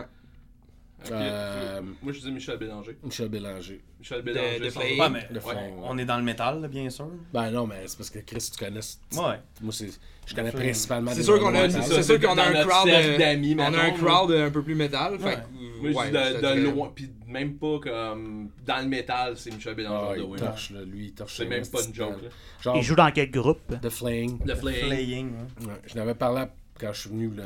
Euh, 1.10 1.80
Moi, 2.02 2.12
je 2.12 2.20
dis 2.20 2.30
Michel 2.30 2.58
Bélanger. 2.58 2.96
Michel 3.02 3.28
Bélanger. 3.28 3.80
Michel 3.98 4.22
Bélanger. 4.22 4.60
de 4.60 4.70
sans 4.70 4.80
Flame. 4.80 4.90
doute. 4.90 5.00
Ouais, 5.00 5.10
mais 5.10 5.28
Le 5.34 5.40
fond, 5.40 5.48
ouais, 5.50 5.54
ouais. 5.56 5.72
on 5.82 5.98
est 5.98 6.04
dans 6.04 6.16
le 6.18 6.22
métal, 6.22 6.60
là, 6.60 6.68
bien 6.68 6.90
sûr. 6.90 7.08
Ben 7.32 7.50
non, 7.50 7.66
mais 7.66 7.82
c'est 7.86 7.96
parce 7.96 8.10
que 8.10 8.18
Chris, 8.20 8.50
tu 8.52 8.62
connais. 8.64 8.80
Ouais. 8.80 9.36
Moi, 9.62 9.72
c'est, 9.72 9.88
je 10.26 10.34
connais 10.34 10.52
principalement 10.52 11.10
C'est 11.12 11.22
sûr 11.22 11.38
qu'on 11.40 11.54
a, 11.54 11.68
c'est 11.70 11.78
métal. 11.78 11.82
c'est 11.84 11.94
ça, 11.94 12.02
sûr 12.02 12.20
qu'on 12.20 12.36
a 12.38 12.44
un 12.44 12.64
crowd, 12.64 12.88
euh, 12.88 13.18
d'amis, 13.18 13.56
on 13.58 13.62
a 13.62 13.80
un 13.82 13.90
crowd 13.92 14.32
un 14.32 14.50
peu 14.50 14.62
plus 14.62 14.74
métal. 14.74 15.18
Fait 15.18 15.24
Ouais. 15.24 15.34
que, 15.36 15.88
Moi, 15.90 15.90
je 15.90 16.12
ouais, 16.12 16.34
dis 16.34 16.62
de, 16.62 16.70
loin, 16.70 16.92
puis 16.94 17.10
même 17.26 17.54
pas 17.54 17.78
comme 17.82 18.50
dans 18.66 18.78
le 18.82 18.88
métal, 18.88 19.36
c'est 19.36 19.50
Michel 19.54 19.72
Ah, 19.72 19.76
Bélanger 19.76 20.18
de 20.20 20.24
il 20.24 20.30
Win. 20.30 20.40
torche, 20.40 20.70
là. 20.70 20.80
Lui, 20.82 21.06
il 21.06 21.12
torche. 21.14 21.36
C'est 21.36 21.46
même 21.46 21.66
pas 21.66 21.82
une 21.82 21.94
joke. 21.94 22.14
Genre, 22.62 22.76
Il 22.76 22.82
joue 22.82 22.94
dans 22.94 23.10
quel 23.10 23.30
groupe? 23.30 23.60
The. 23.80 23.88
Playing, 23.88 24.38
ouais. 24.44 25.66
Ouais, 25.66 25.72
je 25.86 25.94
n'avais 25.94 26.14
parlé 26.14 26.44
quand 26.78 26.92
je 26.92 27.00
suis 27.00 27.10
venu. 27.10 27.30
Là. 27.34 27.44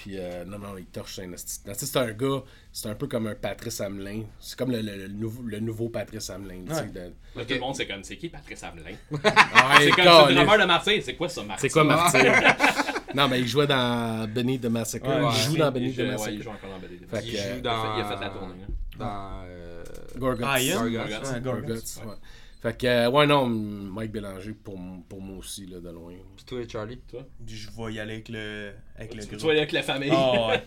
Puis, 0.00 0.12
euh, 0.16 0.44
non, 0.44 0.60
non, 0.60 0.78
il 0.78 0.84
torche 0.86 1.18
un 1.18 1.32
C'est 1.36 1.96
un 1.96 2.12
gars, 2.12 2.44
c'est 2.72 2.88
un 2.88 2.94
peu 2.94 3.08
comme 3.08 3.26
un 3.26 3.34
Patrice 3.34 3.80
Hamelin. 3.80 4.22
C'est 4.38 4.56
comme 4.56 4.70
le, 4.70 4.80
le- 4.80 4.94
le 4.96 5.08
nouveau, 5.08 5.42
le 5.42 5.58
nouveau 5.58 5.88
Patrice 5.88 6.30
Hamelin. 6.30 6.60
Ouais. 6.68 6.86
de- 7.34 7.42
Tout 7.42 7.54
le 7.54 7.58
monde, 7.58 7.74
c'est 7.74 7.88
comme, 7.88 8.04
c'est 8.04 8.16
qui 8.16 8.28
Patrice 8.28 8.62
Hamelin? 8.62 8.94
Ah, 9.24 9.78
C'est 9.80 9.90
comme 9.90 10.04
calé. 10.04 10.28
le 10.28 10.34
drummer 10.36 10.58
de 10.60 10.64
Martin. 10.66 10.98
C'est 11.02 11.14
quoi 11.16 11.28
ça, 11.28 11.42
Martin? 11.42 11.60
C'est 11.62 11.70
quoi 11.70 11.82
Martin? 11.82 12.32
non, 13.16 13.26
mais 13.28 13.40
il 13.40 13.48
jouait 13.48 13.66
dans 13.66 14.28
Benny 14.32 14.60
the 14.60 14.66
Massacre. 14.66 15.08
Ouais, 15.08 15.32
il 15.34 15.42
joue 15.50 15.56
dans 15.56 15.72
Benny 15.72 15.92
joue- 15.92 16.02
ouais, 16.02 16.08
Massacre. 16.12 16.30
il 16.32 16.42
joue 16.44 16.50
encore 16.50 16.70
dans 16.70 16.78
Benny 16.78 16.98
the 16.98 17.10
Fait 17.10 17.22
Il 17.24 17.30
joue 17.32 17.38
euh, 17.40 17.54
Il 17.56 17.62
dans. 17.62 17.70
a 17.70 17.82
fait- 17.82 17.88
il 17.98 18.00
a 18.00 18.04
fait 18.16 18.24
la 18.24 18.30
tournée. 18.30 18.54
hein. 18.62 18.72
Dans. 19.00 19.42
euh. 19.48 19.84
Ah. 19.84 21.40
Gorguts, 21.40 21.66
ouais. 22.06 22.14
Fait 22.60 22.76
que, 22.76 22.86
euh, 22.86 23.10
ouais, 23.10 23.26
non, 23.26 23.46
Mike 23.46 24.10
Bélanger 24.10 24.52
pour, 24.52 24.74
m- 24.76 25.02
pour 25.08 25.20
moi 25.20 25.36
aussi, 25.38 25.66
là, 25.66 25.78
de 25.78 25.90
loin. 25.90 26.12
Pis 26.36 26.44
toi, 26.44 26.58
Charlie. 26.68 27.00
Je 27.46 27.68
vais 27.70 27.92
y 27.94 28.00
aller 28.00 28.14
avec 28.14 28.28
le, 28.28 28.72
avec 28.96 29.14
le 29.14 29.22
Tu 29.22 29.28
groupe. 29.28 29.40
vois 29.42 29.52
avec 29.52 29.70
la 29.72 29.82
famille. 29.82 30.10
Ah, 30.12 30.48
ouais. 30.48 30.62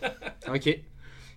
Ok. 0.48 0.80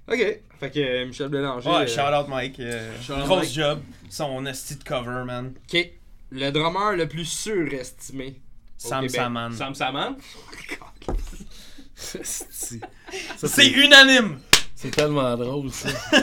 Ok. 0.06 0.40
Fait 0.60 0.70
que 0.70 0.78
euh, 0.78 1.06
Michel 1.06 1.28
Bélanger. 1.28 1.68
Ouais, 1.68 1.76
euh, 1.76 1.86
shout 1.86 2.00
out 2.14 2.28
Mike. 2.28 2.60
euh, 2.60 2.92
Shout 3.02 3.14
out 3.14 3.24
grosse 3.26 3.38
Mike. 3.46 3.52
job. 3.52 3.80
Son 4.10 4.46
asti 4.46 4.76
de 4.76 4.84
cover, 4.84 5.24
man. 5.24 5.54
Ok. 5.72 5.90
Le 6.30 6.50
drummer 6.50 6.96
le 6.96 7.08
plus 7.08 7.24
surestimé. 7.24 8.40
Sam. 8.76 9.08
Saman. 9.08 9.52
Sam 9.52 9.74
Saman? 9.74 10.16
C'est 11.94 12.24
ça, 12.24 13.48
C'est 13.48 13.68
unanime! 13.68 14.38
c'est 14.74 14.90
tellement 14.90 15.36
drôle, 15.36 15.70
ça. 15.70 15.88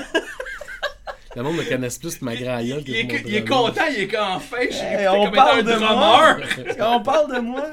Le 1.36 1.44
monde 1.44 1.56
me 1.58 1.64
connaisse 1.64 1.98
plus 1.98 2.20
de 2.20 2.26
ma 2.26 2.36
grand 2.36 2.62
gueule 2.62 2.84
que 2.84 2.90
Il 2.92 2.96
est, 2.98 3.24
il 3.26 3.36
est 3.36 3.48
content, 3.48 3.82
il 3.90 4.04
est 4.04 4.08
qu'enfin, 4.08 4.58
je 4.70 4.76
suis 4.76 4.86
Hey, 4.86 5.08
on 5.08 5.26
comme 5.26 5.34
parle 5.34 5.60
un 5.60 5.64
de 5.64 5.72
drummer. 5.72 5.96
moi! 5.98 6.38
on 6.98 7.02
parle 7.02 7.36
de 7.36 7.40
moi! 7.40 7.66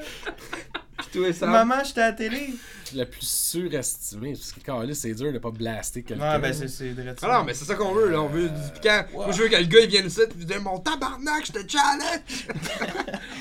Maman, 1.42 1.76
j'étais 1.84 2.00
à 2.02 2.06
la 2.08 2.12
télé! 2.12 2.50
Le 2.94 3.04
plus 3.04 3.26
surestimé, 3.28 4.32
parce 4.32 4.52
que 4.52 4.60
quand 4.64 4.82
c'est 4.94 5.12
dur 5.12 5.30
de 5.32 5.38
pas 5.38 5.50
blaster 5.50 6.02
quelqu'un. 6.02 6.32
Ouais, 6.34 6.38
ben 6.38 6.54
c'est 6.54 6.68
c'est 6.68 6.88
direct 6.94 7.20
ça. 7.20 7.26
Ah 7.30 7.38
non, 7.38 7.44
mais 7.44 7.52
c'est 7.52 7.66
ça 7.66 7.74
qu'on 7.74 7.92
veut, 7.92 8.08
là. 8.10 8.22
On 8.22 8.28
veut 8.28 8.48
du 8.48 8.70
piquant. 8.74 9.02
Moi, 9.12 9.26
je 9.30 9.42
veux 9.42 9.48
que 9.48 9.56
le 9.56 9.64
gars, 9.64 9.80
il 9.80 9.88
vienne 9.90 10.06
ici, 10.06 10.20
il 10.38 10.46
dise 10.46 10.58
Mon 10.62 10.78
tabarnak, 10.78 11.44
je 11.46 11.52
te 11.52 11.58
challenge! 11.70 12.46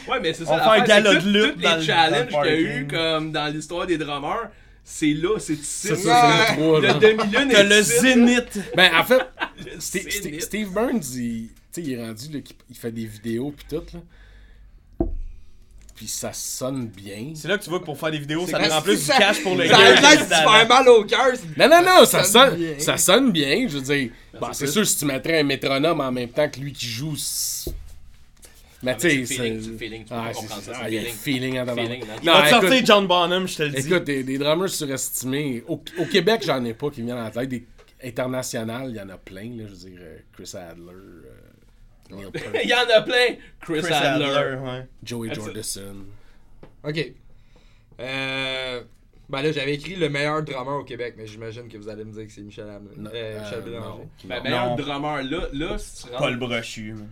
Ouais, 0.10 0.20
mais 0.22 0.34
c'est 0.34 0.44
ça. 0.46 0.52
On 0.54 0.58
fait 0.58 0.82
un 0.82 0.86
c'est 0.86 1.02
de 1.02 1.20
que 1.20 1.28
lutte 1.28 1.54
Tous 1.56 1.60
les 1.62 1.76
le- 1.76 1.82
challenges 1.82 2.28
qu'il 2.28 2.46
y 2.46 2.48
a 2.50 2.60
eu, 2.60 2.88
comme 2.88 3.32
dans 3.32 3.54
l'histoire 3.54 3.86
des 3.88 3.98
drummers, 3.98 4.50
c'est 4.90 5.14
là, 5.14 5.38
c'est 5.38 5.54
ici. 5.54 5.88
Ça, 5.90 5.96
ça, 5.98 6.46
c'est 6.48 6.56
le 6.58 6.94
demi-lune 7.00 7.50
T'as 7.52 7.64
le 7.64 7.82
zénith! 7.82 8.60
Ben, 8.76 8.90
en 8.96 9.04
fait, 9.04 9.22
Steve, 10.40 10.72
Burns, 10.72 11.02
il, 11.16 11.50
tu 11.50 11.52
sais, 11.72 11.82
il 11.82 11.92
est 11.94 12.02
rendu, 12.06 12.30
là, 12.32 12.40
qu'il 12.40 12.56
il 12.70 12.76
fait 12.76 12.92
des 12.92 13.06
vidéos 13.06 13.52
pis 13.52 13.66
tout, 13.70 13.84
là. 13.94 15.06
Puis 15.94 16.08
ça 16.08 16.32
sonne 16.32 16.88
bien. 16.88 17.32
C'est 17.36 17.48
là 17.48 17.58
que 17.58 17.64
tu 17.64 17.70
vois 17.72 17.80
que 17.80 17.86
pour 17.86 18.00
faire 18.00 18.12
des 18.12 18.20
vidéos, 18.20 18.46
ça 18.48 18.60
C'est- 18.62 18.68
te 18.70 18.74
rend 18.74 18.82
plus 18.84 18.98
du 18.98 19.02
ça- 19.04 19.18
cash 19.18 19.42
pour 19.42 19.56
le 19.56 19.68
Ça 19.68 19.72
gars. 19.72 19.78
a 19.80 20.16
qui 20.16 20.30
l'air 20.30 20.68
mal 20.70 20.88
au 20.90 21.04
cœur. 21.04 21.32
c'est- 21.34 21.58
Non, 21.58 21.68
non, 21.68 21.82
non, 21.84 22.06
ça, 22.06 22.24
Ça 22.24 22.24
sonne 22.24 22.80
ça 22.80 22.98
sonne 22.98 23.32
bien. 23.32 23.68
Je 23.68 23.78
veux 23.80 23.82
dire, 23.96 24.12
bon, 24.40 24.48
c'est 24.54 24.68
sûr, 24.68 24.86
si 24.86 24.96
tu 25.00 25.06
mettrais 25.06 25.40
un 25.40 25.44
métronome 25.44 26.00
en 26.00 26.12
même 26.12 26.30
temps 26.30 26.48
que 26.48 26.60
lui 26.60 26.72
qui 26.72 26.86
joue. 26.86 27.16
Mais 28.84 28.96
tu 28.96 29.26
sais, 29.26 29.58
feeling, 29.60 30.06
tu 30.06 30.14
Ah, 30.14 30.32
comprendre 30.34 30.62
ça, 30.62 30.72
ah, 30.76 30.88
il 30.90 30.96
y 30.96 30.98
a 31.00 31.02
le 31.02 31.08
feeling. 31.08 31.58
en 31.58 31.68
avant. 31.68 31.76
Feeling, 31.82 32.06
man. 32.06 32.18
Il 32.22 32.26
va 32.30 32.34
te 32.42 32.44
Non, 32.46 32.50
sortir 32.52 32.74
écoute, 32.74 32.86
John 32.88 33.08
Bonham, 33.08 33.48
je 33.48 33.58
te 33.58 33.64
le 33.64 33.70
dis. 33.70 33.88
écoute, 33.88 34.04
des, 34.04 34.24
des 34.24 34.38
drummers 34.38 34.70
surestimés. 34.70 35.64
Au, 35.68 35.82
au 35.98 36.06
Québec, 36.06 36.42
j'en 36.46 36.64
ai 36.64 36.74
pas 36.76 36.90
qui 36.92 37.02
me 37.02 37.08
viennent 37.08 37.18
en 37.26 37.30
tête. 37.32 37.50
Des 37.50 37.66
internationales, 38.04 38.90
il 38.92 38.96
y 38.96 39.02
en 39.02 39.10
a 39.10 39.18
plein. 39.18 39.50
Là, 39.58 39.64
je 39.68 39.72
veux 39.72 39.90
dire, 39.90 40.00
euh, 40.00 40.18
Chris 40.34 40.52
Adler, 40.56 40.92
euh, 40.92 42.16
Neil 42.16 42.28
Il 42.64 42.70
y 42.70 42.74
en 42.74 42.78
a 42.96 43.02
plein. 43.02 43.36
Chris, 43.62 43.82
Chris 43.82 43.94
Adler. 43.94 44.26
Adler, 44.26 44.58
ouais. 44.62 44.88
Joey 45.04 45.28
That's 45.30 45.38
it. 45.38 45.44
Jordison. 45.46 45.96
Ok. 46.84 47.12
Euh. 48.00 48.82
Ben 49.30 49.42
là, 49.42 49.52
j'avais 49.52 49.74
écrit 49.74 49.96
le 49.96 50.08
meilleur 50.08 50.42
drummer 50.42 50.78
au 50.80 50.84
Québec, 50.86 51.16
mais 51.18 51.28
j'imagine 51.28 51.68
que 51.68 51.78
vous 51.78 51.90
allez 51.90 52.06
me 52.06 52.14
dire 52.14 52.26
que 52.28 52.32
c'est 52.32 52.40
Michel. 52.42 52.66
Non, 52.96 53.10
Euh, 53.14 53.42
Michel 53.44 53.60
euh, 53.60 53.62
Bélanger. 53.62 53.88
non, 53.90 54.10
Ben, 54.24 54.38
non. 54.38 54.44
meilleur 54.44 54.68
Non. 54.70 54.76
drummer, 54.78 55.24
là, 55.24 55.48
là, 55.52 55.78
si 55.78 56.04
tu 56.04 56.10
rentres, 56.12 56.20
Paul 56.20 56.38
Brochu, 56.38 56.94
man. 56.94 57.10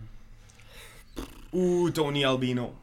Ou 1.56 1.90
Tony 1.90 2.24
Albino? 2.24 2.74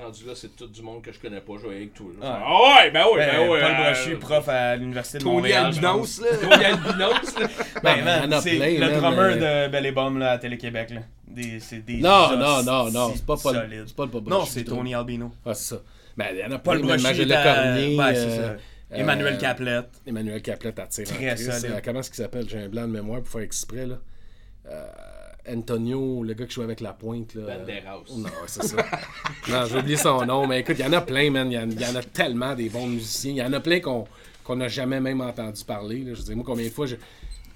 rendu 0.00 0.24
là, 0.26 0.32
c'est 0.34 0.54
tout 0.56 0.66
du 0.66 0.82
monde 0.82 1.00
que 1.02 1.12
je 1.12 1.18
connais 1.20 1.40
pas, 1.40 1.52
je 1.62 1.66
vais 1.68 1.76
avec 1.76 1.94
tout. 1.94 2.12
Ah 2.20 2.40
ouais, 2.82 2.90
ben 2.90 3.04
ouais, 3.06 3.18
ben 3.18 3.38
Ben, 3.38 3.48
ouais. 3.48 3.60
Paul 3.60 3.70
euh, 3.70 3.92
Brochu, 3.92 4.16
prof 4.18 4.48
à 4.48 4.76
l'Université 4.76 5.18
de 5.18 5.22
Tony 5.24 5.36
Montréal. 5.36 5.64
pense. 5.64 5.76
Albinos, 5.76 6.20
là. 6.20 6.36
Tony 6.48 6.64
Albinos, 6.64 7.38
là. 7.40 7.48
Ben, 7.82 7.96
Non, 7.98 8.04
man, 8.04 8.22
il 8.24 8.30
y 8.30 8.34
en 8.34 8.38
a 8.38 8.40
c'est 8.40 8.78
le 8.78 9.00
drummer 9.00 9.36
mais- 9.36 9.66
de 9.66 9.72
Belle 9.72 9.86
et 9.86 9.92
Bombe 9.92 10.18
là, 10.18 10.32
à 10.32 10.38
Télé-Québec. 10.38 10.90
Là. 10.90 11.00
Des, 11.28 11.60
c'est 11.60 11.84
des 11.84 11.98
Non, 11.98 12.36
non, 12.36 12.62
non, 12.64 12.90
non, 12.90 13.12
c'est 13.14 13.24
pas 13.24 13.36
Paul. 13.36 13.68
C'est 13.86 13.96
pas 13.96 14.04
le 14.06 14.10
Paul 14.10 14.22
Non, 14.26 14.44
c'est. 14.44 14.64
Tony 14.64 14.94
Albino. 14.94 15.32
Ah, 15.44 15.54
c'est 15.54 15.74
ça. 15.76 15.82
Ben, 16.16 16.26
il 16.32 16.38
y 16.38 16.44
en 16.44 16.50
a 16.50 16.58
Paul. 16.58 16.82
Brochu 16.82 17.02
Magella. 17.02 17.76
Ouais, 17.76 18.14
c'est 18.14 18.20
euh, 18.40 18.56
ça. 18.58 18.96
Emmanuel 18.96 19.34
euh, 19.34 19.38
Caplette. 19.38 19.90
Emmanuel 20.06 20.42
Caplette 20.42 20.78
à 20.78 20.86
Très 20.86 21.36
solide. 21.36 21.80
Comment 21.84 22.00
est-ce 22.00 22.10
qu'il 22.10 22.22
s'appelle? 22.22 22.48
J'ai 22.48 22.58
un 22.58 22.68
blanc 22.68 22.82
de 22.88 22.92
mémoire 22.92 23.20
pour 23.20 23.28
faire 23.30 23.42
exprès. 23.42 23.86
Là. 23.86 23.96
Euh, 24.68 24.86
Antonio, 25.48 26.22
le 26.22 26.34
gars 26.34 26.46
qui 26.46 26.54
joue 26.54 26.62
avec 26.62 26.80
la 26.80 26.92
pointe. 26.92 27.34
Là. 27.34 27.56
Banderas. 27.58 28.02
Non, 28.16 28.24
ouais, 28.24 28.30
c'est 28.46 28.64
ça. 28.64 28.76
non, 29.48 29.64
j'ai 29.66 29.78
oublié 29.78 29.96
son 29.96 30.24
nom. 30.26 30.46
Mais 30.46 30.60
écoute, 30.60 30.76
il 30.78 30.84
y 30.84 30.88
en 30.88 30.92
a 30.92 31.00
plein, 31.00 31.30
man. 31.30 31.50
Il 31.50 31.54
y 31.54 31.58
en, 31.58 31.68
il 31.70 31.80
y 31.80 31.86
en 31.86 31.94
a 31.96 32.02
tellement 32.02 32.54
des 32.54 32.68
bons 32.68 32.86
musiciens. 32.86 33.32
Il 33.32 33.36
y 33.38 33.42
en 33.42 33.52
a 33.52 33.60
plein 33.60 33.80
qu'on 33.80 34.06
qu'on 34.44 34.56
n'a 34.56 34.68
jamais 34.68 35.00
même 35.00 35.20
entendu 35.20 35.64
parler. 35.64 36.04
là. 36.04 36.14
Je 36.14 36.18
veux 36.20 36.24
dire, 36.24 36.36
moi, 36.36 36.44
combien 36.46 36.64
de 36.66 36.70
fois, 36.70 36.86
je- 36.86 36.94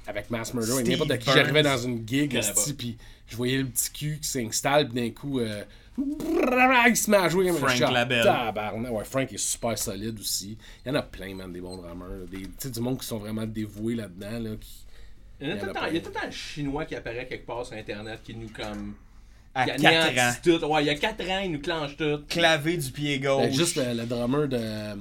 avec 0.08 0.28
Mass 0.28 0.52
Murder, 0.54 0.82
n'importe 0.82 1.18
qui, 1.18 1.30
j'arrivais 1.30 1.62
dans 1.62 1.78
une 1.78 2.06
gig, 2.08 2.36
puis 2.76 2.96
je 3.28 3.36
voyais 3.36 3.58
le 3.58 3.66
petit 3.66 3.90
cul 3.92 4.18
qui 4.20 4.28
s'installe, 4.28 4.88
puis 4.88 5.00
d'un 5.00 5.10
coup, 5.10 5.38
euh, 5.38 5.62
il 6.88 6.96
se 6.96 7.08
met 7.10 7.16
à 7.16 7.28
jouer 7.28 7.46
comme 7.46 7.56
un 7.56 7.58
Frank 7.58 7.76
chat. 7.76 7.90
Labelle. 7.92 8.24
Tabarnak. 8.24 8.92
Ouais, 8.92 9.04
Frank 9.04 9.32
est 9.32 9.36
super 9.38 9.78
solide 9.78 10.18
aussi. 10.18 10.56
Il 10.84 10.88
y 10.88 10.92
en 10.92 10.96
a 10.96 11.02
plein, 11.02 11.34
man, 11.34 11.52
des 11.52 11.60
bons 11.60 11.76
drummers. 11.76 12.26
Des, 12.30 12.38
tu 12.42 12.48
sais, 12.58 12.70
du 12.70 12.80
monde 12.80 12.98
qui 12.98 13.06
sont 13.06 13.18
vraiment 13.18 13.46
dévoués 13.46 13.94
là-dedans. 13.94 14.38
Là, 14.40 14.50
qui... 14.60 14.84
Il 15.40 15.48
y 15.48 15.52
en 15.52 15.54
a 15.54 15.56
Il 15.56 15.58
y 15.58 15.60
tout 15.60 15.64
a 15.64 15.68
le 15.68 15.72
temps- 15.74 15.80
plein. 15.80 15.88
il 15.88 15.94
y 15.94 15.98
a 15.98 16.00
tout 16.00 16.08
le 16.08 16.14
temps 16.14 16.26
un 16.26 16.30
chinois 16.30 16.84
qui 16.84 16.94
apparaît 16.96 17.26
quelque 17.26 17.46
part 17.46 17.64
sur 17.66 17.76
internet 17.76 18.20
qui 18.22 18.34
nous 18.36 18.48
comme. 18.48 18.94
À 19.54 19.64
qui 19.66 19.82
4 19.82 20.18
ans. 20.18 20.32
tout. 20.42 20.64
Ouais, 20.66 20.82
il 20.84 20.86
y 20.86 20.90
a 20.90 20.94
4 20.94 21.28
ans, 21.28 21.40
il 21.42 21.50
nous 21.52 21.60
clenche 21.60 21.96
tout. 21.96 22.20
Clavé 22.28 22.76
du 22.76 22.90
pied 22.92 23.18
gauche. 23.18 23.42
Ben, 23.46 23.52
juste 23.52 23.76
le, 23.76 23.94
le 23.94 24.06
drummer 24.06 24.46
de. 24.46 24.56
euh, 24.60 24.94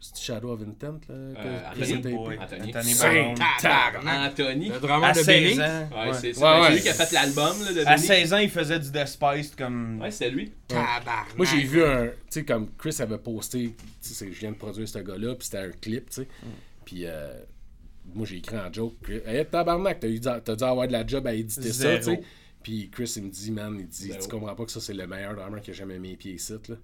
c'est 0.00 0.18
Shadow 0.22 0.52
of 0.52 0.60
Intent, 0.60 1.00
là. 1.08 1.14
Euh, 1.14 1.60
c'était- 1.82 2.10
Boy. 2.10 2.38
Anthony. 2.38 2.72
Anthony. 2.76 2.94
Anthony. 4.06 4.68
Le 4.68 4.78
drummer 4.80 5.08
À 5.08 5.12
de 5.12 5.18
16 5.18 5.26
Benny. 5.56 5.60
ans. 5.68 5.88
Ouais, 5.90 6.08
ouais. 6.10 6.14
c'est 6.20 6.38
Ouais, 6.38 6.60
ben, 6.60 6.70
lui 6.74 6.80
qui 6.82 6.88
a 6.88 6.94
fait 6.94 7.12
l'album, 7.12 7.64
là, 7.64 7.72
de 7.72 7.80
À 7.80 7.94
Benny. 7.94 8.06
16 8.06 8.32
ans, 8.34 8.38
il 8.38 8.50
faisait 8.50 8.78
du 8.78 8.90
Despised 8.90 9.56
comme. 9.56 10.00
Ouais, 10.00 10.10
c'était 10.10 10.30
lui. 10.30 10.52
Tabarnak. 10.68 11.36
Moi, 11.36 11.46
j'ai 11.46 11.62
vu 11.62 11.82
un. 11.84 12.06
Tu 12.06 12.12
sais, 12.30 12.44
comme 12.44 12.68
Chris 12.76 12.96
avait 13.00 13.18
posté. 13.18 13.74
Tu 14.02 14.08
sais, 14.08 14.14
c'est- 14.14 14.32
je 14.32 14.38
viens 14.40 14.50
de 14.52 14.56
produire 14.56 14.88
ce 14.88 14.98
gars-là, 14.98 15.34
puis 15.34 15.44
c'était 15.46 15.58
un 15.64 15.70
clip, 15.70 16.10
tu 16.10 16.22
sais. 16.22 16.28
Puis, 16.84 17.02
euh, 17.06 17.32
moi, 18.14 18.26
j'ai 18.26 18.36
écrit 18.36 18.58
en 18.58 18.72
joke. 18.72 18.94
Hey, 19.26 19.44
tabarnak, 19.46 20.00
t'as, 20.00 20.08
eu, 20.08 20.20
t'as 20.20 20.40
dû 20.40 20.64
avoir 20.64 20.86
de 20.86 20.92
la 20.92 21.06
job 21.06 21.26
à 21.26 21.34
éditer 21.34 21.72
ça, 21.72 21.96
tu 21.98 22.04
sais. 22.04 22.20
Puis 22.62 22.90
Chris, 22.90 23.12
il 23.16 23.24
me 23.24 23.30
dit, 23.30 23.50
man, 23.50 23.76
il 23.78 23.86
dit, 23.86 24.08
Zéro. 24.08 24.20
tu 24.20 24.28
comprends 24.28 24.54
pas 24.54 24.64
que 24.64 24.72
ça, 24.72 24.80
c'est 24.80 24.94
le 24.94 25.06
meilleur 25.06 25.34
drummer 25.34 25.60
qui 25.60 25.70
a 25.70 25.74
jamais 25.74 25.98
mis 25.98 26.10
les 26.10 26.16
pieds 26.16 26.34
ici, 26.34 26.54
là. 26.68 26.76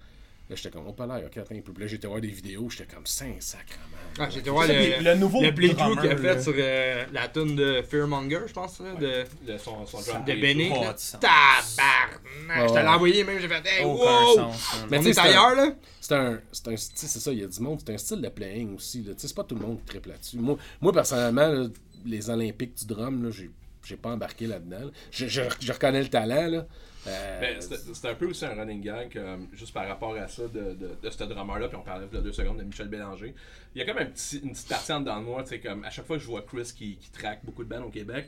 Là, 0.50 0.56
j'étais 0.56 0.70
comme, 0.70 0.84
oh, 0.86 0.92
pas 0.92 1.06
l'air, 1.06 1.24
ok, 1.24 1.38
attends 1.38 1.54
un 1.54 1.60
peu. 1.62 1.72
Puis 1.72 1.82
là, 1.84 1.86
j'étais 1.88 2.06
voir 2.06 2.20
des 2.20 2.28
vidéos, 2.28 2.68
j'étais 2.68 2.92
comme, 2.94 3.06
saint 3.06 3.32
sacrement. 3.40 3.96
Ah, 4.18 4.28
été 4.28 4.50
voir 4.50 4.66
le, 4.68 5.02
le 5.02 5.14
nouveau 5.14 5.40
le 5.42 5.54
playthrough 5.54 5.98
qu'il 5.98 6.10
a 6.10 6.16
fait 6.18 6.34
là. 6.34 6.42
sur 6.42 6.52
euh, 6.54 7.04
la 7.12 7.28
tune 7.28 7.56
de 7.56 7.80
Fearmonger, 7.80 8.40
je 8.46 8.52
pense, 8.52 8.78
là, 8.80 8.94
de, 8.94 9.24
Le 9.46 9.56
son, 9.56 9.86
son 9.86 9.98
Ça 10.00 10.12
drum 10.12 10.24
de. 10.26 10.34
Benny. 10.34 10.68
là. 10.68 10.92
de 10.92 10.98
sens. 10.98 11.18
Tabarnak! 11.18 12.68
Je 12.68 12.74
te 12.74 12.78
l'ai 12.78 12.86
envoyé 12.88 13.24
même, 13.24 13.40
j'ai 13.40 13.48
fait, 13.48 13.66
hey, 13.66 13.84
wow! 13.86 14.34
sens. 14.36 14.74
Mais 14.90 15.00
tu 15.00 15.14
sais, 15.14 15.20
ailleurs, 15.20 15.54
là? 15.54 15.74
C'est 15.98 16.14
un, 16.14 16.38
c'est 16.52 16.68
un, 16.68 16.76
c'est 16.76 17.08
ça, 17.08 17.32
il 17.32 17.38
y 17.40 17.44
a 17.44 17.46
du 17.46 17.60
monde, 17.60 17.80
c'est 17.84 17.94
un 17.94 17.98
style 17.98 18.20
de 18.20 18.28
playing 18.28 18.74
aussi, 18.74 19.02
là. 19.02 19.14
Tu 19.14 19.20
sais, 19.20 19.28
c'est 19.28 19.34
pas 19.34 19.44
tout 19.44 19.54
le 19.54 19.62
monde 19.62 19.78
qui 19.78 19.86
triple 19.86 20.10
là-dessus. 20.10 20.36
Moi, 20.36 20.58
moi, 20.80 20.92
personnellement, 20.92 21.48
là, 21.48 21.66
les 22.04 22.28
Olympiques 22.28 22.74
du 22.74 22.86
drum, 22.86 23.24
là, 23.24 23.30
j'ai, 23.30 23.50
j'ai 23.82 23.96
pas 23.96 24.10
embarqué 24.10 24.46
là-dedans. 24.46 24.80
là. 24.80 24.90
Je, 25.10 25.26
je, 25.26 25.40
je 25.58 25.72
reconnais 25.72 26.02
le 26.02 26.08
talent, 26.10 26.48
là. 26.48 26.66
Euh, 27.06 27.40
Ben, 27.40 27.60
c'est 27.60 28.08
un 28.08 28.14
peu 28.14 28.26
aussi 28.26 28.44
un 28.46 28.54
running 28.54 28.80
gag, 28.80 29.16
euh, 29.16 29.36
juste 29.52 29.72
par 29.74 29.86
rapport 29.86 30.14
à 30.16 30.26
ça, 30.28 30.42
de, 30.48 30.48
de, 30.74 30.90
de 31.02 31.10
ce 31.10 31.24
drummer-là, 31.24 31.68
puis 31.68 31.76
on 31.76 31.82
parlait 31.82 32.06
a 32.12 32.20
deux 32.20 32.32
secondes 32.32 32.58
de 32.58 32.62
Michel 32.64 32.88
Bélanger. 32.88 33.34
Il 33.74 33.78
y 33.78 33.82
a 33.82 33.86
comme 33.86 34.02
un 34.02 34.06
petit, 34.06 34.38
une 34.38 34.52
petite 34.52 34.68
partie 34.68 34.92
en 34.92 35.00
dedans 35.00 35.20
de 35.20 35.24
moi, 35.26 35.42
tu 35.42 35.50
sais, 35.50 35.60
comme 35.60 35.84
à 35.84 35.90
chaque 35.90 36.06
fois 36.06 36.16
que 36.16 36.22
je 36.22 36.28
vois 36.28 36.42
Chris 36.42 36.72
qui, 36.76 36.96
qui 36.96 37.10
traque 37.10 37.44
beaucoup 37.44 37.64
de 37.64 37.68
bands 37.68 37.82
au 37.84 37.90
Québec, 37.90 38.26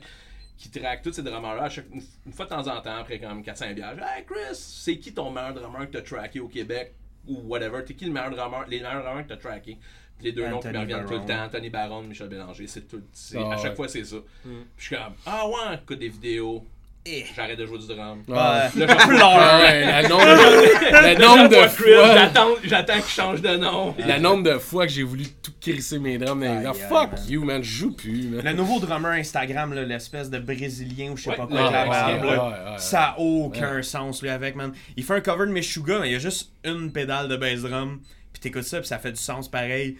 qui 0.57 0.69
traque 0.71 1.01
tous 1.01 1.13
ces 1.13 1.23
drummers-là, 1.23 1.63
à 1.63 1.69
chaque, 1.69 1.85
une, 1.93 2.01
une 2.25 2.33
fois 2.33 2.45
de 2.45 2.49
temps 2.51 2.67
en 2.67 2.81
temps, 2.81 2.97
après 2.97 3.19
comme 3.19 3.43
400 3.43 3.73
bières, 3.73 3.91
je 3.95 4.01
dis, 4.01 4.07
Hey 4.15 4.25
Chris, 4.25 4.53
c'est 4.55 4.97
qui 4.97 5.13
ton 5.13 5.31
meilleur 5.31 5.53
drummer 5.53 5.87
que 5.89 5.97
t'as 5.97 6.01
tracké 6.01 6.39
au 6.39 6.47
Québec 6.47 6.93
ou 7.27 7.41
whatever, 7.47 7.83
t'es 7.85 7.93
qui 7.93 8.05
le 8.05 8.11
meilleur 8.11 8.31
drummer, 8.31 8.65
les 8.67 8.79
meilleurs 8.79 9.03
drummers 9.03 9.23
que 9.23 9.29
t'as 9.33 9.37
tracké 9.37 9.77
Puis 10.17 10.25
les 10.27 10.31
deux 10.31 10.47
noms 10.47 10.59
qui 10.59 10.67
me 10.69 10.79
reviennent 10.79 11.05
tout 11.05 11.13
le 11.13 11.25
temps, 11.25 11.43
Anthony 11.45 11.69
Baron, 11.69 12.01
Michel 12.03 12.29
Bélanger, 12.29 12.67
c'est 12.67 12.87
tout. 12.87 13.03
c'est- 13.11 13.37
Ah 13.39 13.53
à 13.53 13.57
chaque 13.57 13.71
ouais. 13.71 13.75
fois, 13.75 13.87
c'est 13.87 14.03
ça. 14.05 14.17
Puis 14.43 14.51
je 14.77 14.85
suis 14.85 14.95
comme, 14.95 15.13
ah 15.25 15.47
ouais, 15.47 15.75
écoute 15.83 15.99
des 15.99 16.09
vidéos, 16.09 16.65
j'arrête 17.35 17.57
de 17.57 17.65
jouer 17.65 17.77
du 17.79 17.87
drum. 17.87 18.21
ouais. 18.27 18.35
Là, 18.35 18.69
je 18.75 18.83
Ah 18.83 19.59
ouais, 19.59 20.01
le 20.03 20.09
nombre, 20.09 20.25
le 20.25 21.21
nombre 21.21 21.49
de 21.49 21.67
fois, 21.69 22.13
j'attends, 22.15 22.47
j'attends 22.63 22.93
qu'il 23.01 23.09
change 23.11 23.41
de 23.41 23.55
nom. 23.57 23.95
le 23.97 24.19
nombre 24.19 24.43
de 24.43 24.57
fois 24.57 24.85
que 24.85 24.91
j'ai 24.91 25.03
voulu 25.03 25.25
tout 25.41 25.51
crisser 25.59 25.99
mes 25.99 26.17
drums 26.17 26.43
Fuck 26.89 27.11
man. 27.11 27.21
you, 27.29 27.43
man, 27.43 27.63
je 27.63 27.69
joue 27.69 27.91
plus, 27.95 28.23
man. 28.29 28.41
Le 28.43 28.53
nouveau 28.53 28.79
drummer 28.79 29.11
Instagram, 29.11 29.73
l'espèce 29.73 30.29
de 30.29 30.39
brésilien 30.39 31.11
ou 31.11 31.17
je 31.17 31.23
sais 31.23 31.29
Ouais, 31.29 31.35
pas 31.35 31.47
quoi, 31.47 31.57
ouais, 31.57 32.37
ouais. 32.71 32.77
ça 32.77 33.03
a 33.03 33.19
aucun 33.19 33.81
sens 33.81 34.21
lui 34.21 34.29
avec, 34.29 34.55
man. 34.55 34.71
Il 34.95 35.03
fait 35.03 35.15
un 35.15 35.21
cover 35.21 35.45
de 35.47 35.51
Meshuga, 35.51 35.99
mais 35.99 36.09
il 36.09 36.13
y 36.13 36.15
a 36.15 36.19
juste 36.19 36.51
une 36.63 36.91
pédale 36.91 37.27
de 37.27 37.35
bass 37.37 37.61
drum, 37.61 37.99
puis 38.33 38.39
t'écoutes 38.41 38.63
ça, 38.63 38.79
puis 38.79 38.87
ça 38.87 38.97
fait 38.99 39.11
du 39.11 39.19
sens 39.21 39.49
pareil. 39.49 39.97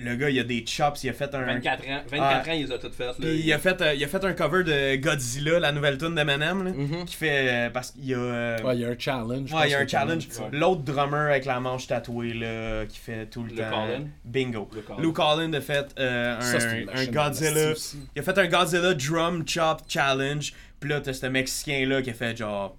Le 0.00 0.14
gars, 0.14 0.30
il 0.30 0.38
a 0.38 0.44
des 0.44 0.64
chops, 0.64 1.02
il 1.02 1.10
a 1.10 1.12
fait 1.12 1.34
un. 1.34 1.44
24 1.44 1.80
ans, 1.88 2.02
24 2.08 2.18
Ah. 2.20 2.50
ans, 2.50 2.54
ils 2.54 2.72
ont 2.72 2.78
tout 2.78 2.90
fait. 2.92 3.06
Là. 3.06 3.14
Puis 3.20 3.40
il 3.40 3.52
a 3.52 3.58
fait, 3.58 3.82
euh, 3.82 3.94
il 3.94 4.04
a 4.04 4.06
fait 4.06 4.24
un 4.24 4.32
cover 4.32 4.62
de 4.62 4.94
Godzilla, 4.96 5.58
la 5.58 5.72
nouvelle 5.72 5.98
tune 5.98 6.14
d'Eminem, 6.14 6.64
là, 6.64 6.70
Mhm. 6.70 7.04
qui 7.04 7.16
fait 7.16 7.48
euh, 7.48 7.70
parce 7.70 7.90
qu'il 7.90 8.04
y 8.06 8.14
a. 8.14 8.18
euh, 8.18 8.58
Ouais, 8.62 8.76
il 8.76 8.80
y 8.82 8.84
a 8.84 8.88
un 8.90 8.98
challenge. 8.98 9.52
Ouais, 9.52 9.68
il 9.68 9.70
y 9.70 9.74
a 9.74 9.80
un 9.80 9.88
challenge. 9.88 10.28
L'autre 10.52 10.82
drummer 10.82 11.30
avec 11.30 11.44
la 11.46 11.58
manche 11.58 11.88
tatouée, 11.88 12.32
là, 12.34 12.86
qui 12.86 12.98
fait 12.98 13.26
tout 13.26 13.42
le 13.42 13.48
Luke 13.48 13.58
temps. 13.58 13.70
Collin. 13.70 14.04
Bingo. 14.24 14.68
Luke 14.72 14.84
Collin. 14.86 15.02
Luke 15.02 15.16
Collin 15.16 15.52
a 15.54 15.60
fait 15.60 15.86
euh, 15.98 16.40
Ça, 16.40 16.58
un, 16.58 17.06
Godzilla. 17.06 17.70
de. 17.70 17.74
Il 18.14 18.20
a 18.20 18.22
fait 18.22 18.38
un 18.38 18.46
Godzilla 18.46 18.94
Drum 18.94 19.42
Chop 19.48 19.82
Challenge. 19.88 20.52
Puis 20.78 20.90
là, 20.90 21.00
t'as 21.00 21.12
ce 21.12 21.26
Mexicain-là 21.26 22.02
qui 22.02 22.10
a 22.10 22.14
fait 22.14 22.36
genre. 22.36 22.76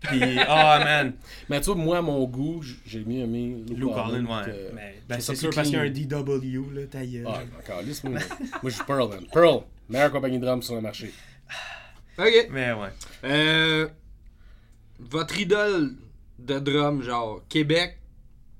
Puis, 0.00 0.20
ah 0.48 0.80
man, 0.82 1.12
Mais 1.48 1.60
tu 1.60 1.66
vois, 1.66 1.74
moi, 1.74 1.98
à 1.98 2.02
mon 2.02 2.24
goût, 2.24 2.62
j'ai 2.86 3.04
mieux 3.04 3.20
aimé 3.20 3.62
Luke 3.68 3.92
Collin, 3.92 4.24
ouais. 4.24 4.44
que- 4.46 4.74
Mais, 4.74 4.94
je 5.02 5.06
ben, 5.08 5.20
c'est 5.20 5.34
sûr 5.36 5.50
parce 5.54 5.68
qu'il 5.68 5.76
y 5.76 5.80
a 5.80 5.84
un. 5.84 5.90
DW, 5.90 6.70
là, 6.74 6.86
ta 6.90 7.04
gueule. 7.04 7.26
Ah, 7.28 7.40
encore 7.58 7.82
lisse, 7.82 8.02
moi. 8.04 8.18
moi, 8.18 8.20
je 8.64 8.70
suis 8.70 8.84
Pearl, 8.84 9.08
man. 9.10 9.26
Pearl, 9.32 9.60
meilleure 9.88 10.10
compagnie 10.10 10.38
de 10.38 10.44
drums 10.46 10.64
sur 10.64 10.74
le 10.74 10.80
marché. 10.80 11.12
Ok. 12.18 12.48
Mais 12.50 12.72
ouais. 12.72 12.88
Euh, 13.24 13.88
votre 14.98 15.38
idole 15.38 15.92
de 16.38 16.58
drum, 16.58 17.02
genre 17.02 17.42
Québec, 17.48 17.98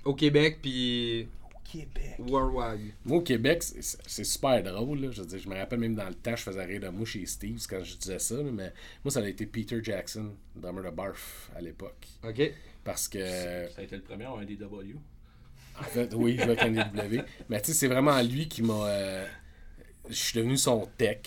au 0.05 0.13
Québec, 0.13 0.59
puis 0.61 1.27
Québec. 1.71 2.15
worldwide. 2.19 2.93
Moi, 3.05 3.17
au 3.17 3.21
Québec, 3.21 3.63
c'est- 3.63 4.23
super 4.23 4.61
drôle. 4.63 4.99
Là. 5.01 5.11
Je, 5.11 5.21
veux 5.21 5.27
dire, 5.27 5.39
je 5.39 5.47
me 5.49 5.55
rappelle 5.55 5.79
même 5.79 5.95
dans 5.95 6.07
le 6.07 6.13
temps, 6.15 6.35
je 6.35 6.43
faisais 6.43 6.63
rire 6.65 6.81
de 6.81 6.89
moi 6.89 7.05
chez 7.05 7.25
Steve 7.25 7.59
quand 7.69 7.83
je 7.83 7.95
disais 7.95 8.19
ça. 8.19 8.35
mais 8.43 8.71
moi, 9.03 9.11
ça 9.11 9.19
a 9.21 9.27
été 9.27 9.45
Peter 9.45 9.79
Jackson, 9.83 10.35
drummer 10.55 10.83
de 10.83 10.89
Barf 10.95 11.49
à 11.55 11.61
l'époque. 11.61 12.07
Ok. 12.23 12.41
Parce 12.83 13.07
que, 13.07 13.19
Ça 13.19 13.81
a 13.81 13.83
été 13.83 13.95
le 13.95 14.01
premier 14.01 14.23
à 14.25 14.27
avoir 14.27 14.41
un 14.41 14.45
DW. 14.45 14.95
en 15.79 15.83
fait, 15.83 16.13
oui, 16.15 16.33
je 16.39 16.45
vais 16.45 16.59
avec 16.59 16.63
un 16.63 16.71
DW. 16.71 17.21
Mais 17.49 17.61
tu 17.61 17.67
sais, 17.67 17.73
c'est 17.73 17.87
vraiment 17.87 18.21
lui 18.21 18.47
qui 18.47 18.61
m'a. 18.63 18.87
euh, 18.87 19.27
je 20.09 20.13
suis 20.15 20.37
devenu 20.39 20.57
son 20.57 20.87
tech. 20.97 21.19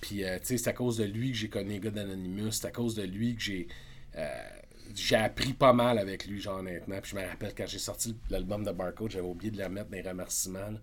Puis, 0.00 0.24
euh, 0.24 0.38
tu 0.38 0.46
sais, 0.46 0.58
c'est 0.58 0.70
à 0.70 0.72
cause 0.72 0.98
de 0.98 1.04
lui 1.04 1.30
que 1.32 1.36
j'ai 1.38 1.48
connu 1.48 1.70
les 1.70 1.80
gars 1.80 1.90
d'Anonymous. 1.90 2.52
C'est 2.52 2.66
à 2.66 2.70
cause 2.70 2.94
de 2.94 3.02
lui 3.02 3.34
que 3.34 3.42
j'ai. 3.42 3.68
euh, 4.16 4.28
j'ai 4.94 5.16
appris 5.16 5.52
pas 5.52 5.72
mal 5.72 5.98
avec 5.98 6.26
lui, 6.26 6.40
genre 6.40 6.58
honnêtement. 6.58 7.00
Puis 7.00 7.12
je 7.12 7.16
me 7.16 7.26
rappelle 7.26 7.54
quand 7.54 7.66
j'ai 7.66 7.78
sorti 7.78 8.16
l'album 8.30 8.64
de 8.64 8.72
Barcode, 8.72 9.10
j'avais 9.10 9.26
oublié 9.26 9.50
de 9.50 9.58
le 9.58 9.68
mettre 9.68 9.90
dans 9.90 9.96
les 9.96 10.08
remerciements. 10.08 10.70
là. 10.70 10.78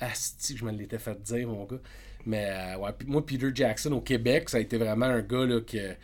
Asti, 0.00 0.56
je 0.56 0.64
me 0.64 0.72
l'étais 0.72 0.98
fait 0.98 1.20
dire, 1.22 1.48
mon 1.48 1.64
gars. 1.64 1.80
Mais 2.26 2.48
euh, 2.50 2.78
ouais, 2.78 2.90
moi, 3.06 3.24
Peter 3.24 3.50
Jackson 3.54 3.92
au 3.92 4.00
Québec, 4.00 4.48
ça 4.48 4.56
a 4.56 4.60
été 4.60 4.76
vraiment 4.76 5.06
un 5.06 5.22
gars 5.22 5.46
là, 5.46 5.60
que. 5.60 5.94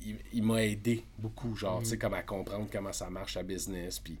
Il, 0.00 0.16
il 0.32 0.44
m'a 0.44 0.64
aidé 0.64 1.02
beaucoup, 1.18 1.56
genre, 1.56 1.80
tu 1.82 1.88
sais, 1.88 1.98
comme 1.98 2.14
à 2.14 2.22
comprendre 2.22 2.68
comment 2.70 2.92
ça 2.92 3.10
marche 3.10 3.34
la 3.34 3.42
business. 3.42 3.98
Puis, 3.98 4.16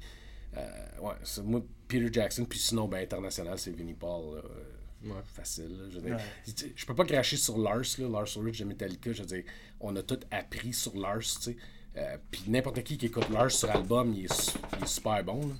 euh, 0.56 1.00
ouais, 1.00 1.14
moi, 1.44 1.62
Peter 1.86 2.08
Jackson, 2.12 2.44
puis 2.44 2.58
sinon, 2.58 2.88
ben, 2.88 3.04
international, 3.04 3.58
c'est 3.60 3.70
Vinnie 3.70 3.94
Paul. 3.94 4.34
là. 4.34 4.42
Euh, 4.42 5.22
Facile. 5.32 5.78
là, 5.78 5.84
je, 5.88 5.94
veux 5.96 6.02
dire. 6.02 6.16
Ouais. 6.16 6.72
Je 6.74 6.84
peux 6.84 6.94
pas 6.94 7.04
cracher 7.04 7.36
sur 7.36 7.58
Lars, 7.58 7.84
là, 7.98 8.08
Lars 8.08 8.36
Ulrich 8.36 8.58
de 8.58 8.64
Metallica. 8.64 9.12
Je 9.12 9.22
veux 9.22 9.28
dire, 9.28 9.44
on 9.78 9.94
a 9.94 10.02
tout 10.02 10.18
appris 10.32 10.72
sur 10.72 10.96
Lars, 10.96 11.20
tu 11.20 11.42
sais. 11.52 11.56
Euh, 11.98 12.16
puis 12.30 12.44
n'importe 12.48 12.82
qui 12.82 12.96
qui 12.96 13.06
écoute 13.06 13.28
Lars 13.30 13.50
sur 13.50 13.70
album, 13.70 14.14
il 14.14 14.24
est, 14.26 14.32
su- 14.32 14.56
il 14.78 14.84
est 14.84 14.86
super 14.86 15.22
bon. 15.24 15.40
Là. 15.48 15.54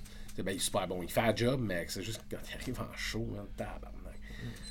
Ben, 0.45 0.53
il 0.53 0.57
est 0.57 0.61
super 0.61 0.87
bon. 0.87 1.03
Il 1.03 1.11
fait 1.11 1.21
un 1.21 1.35
job, 1.35 1.61
mais 1.61 1.85
c'est 1.89 2.03
juste 2.03 2.23
quand 2.31 2.37
il 2.49 2.55
arrive 2.63 2.81
en 2.81 2.97
show, 2.97 3.27
là, 3.35 3.45
tabarnak. 3.57 3.93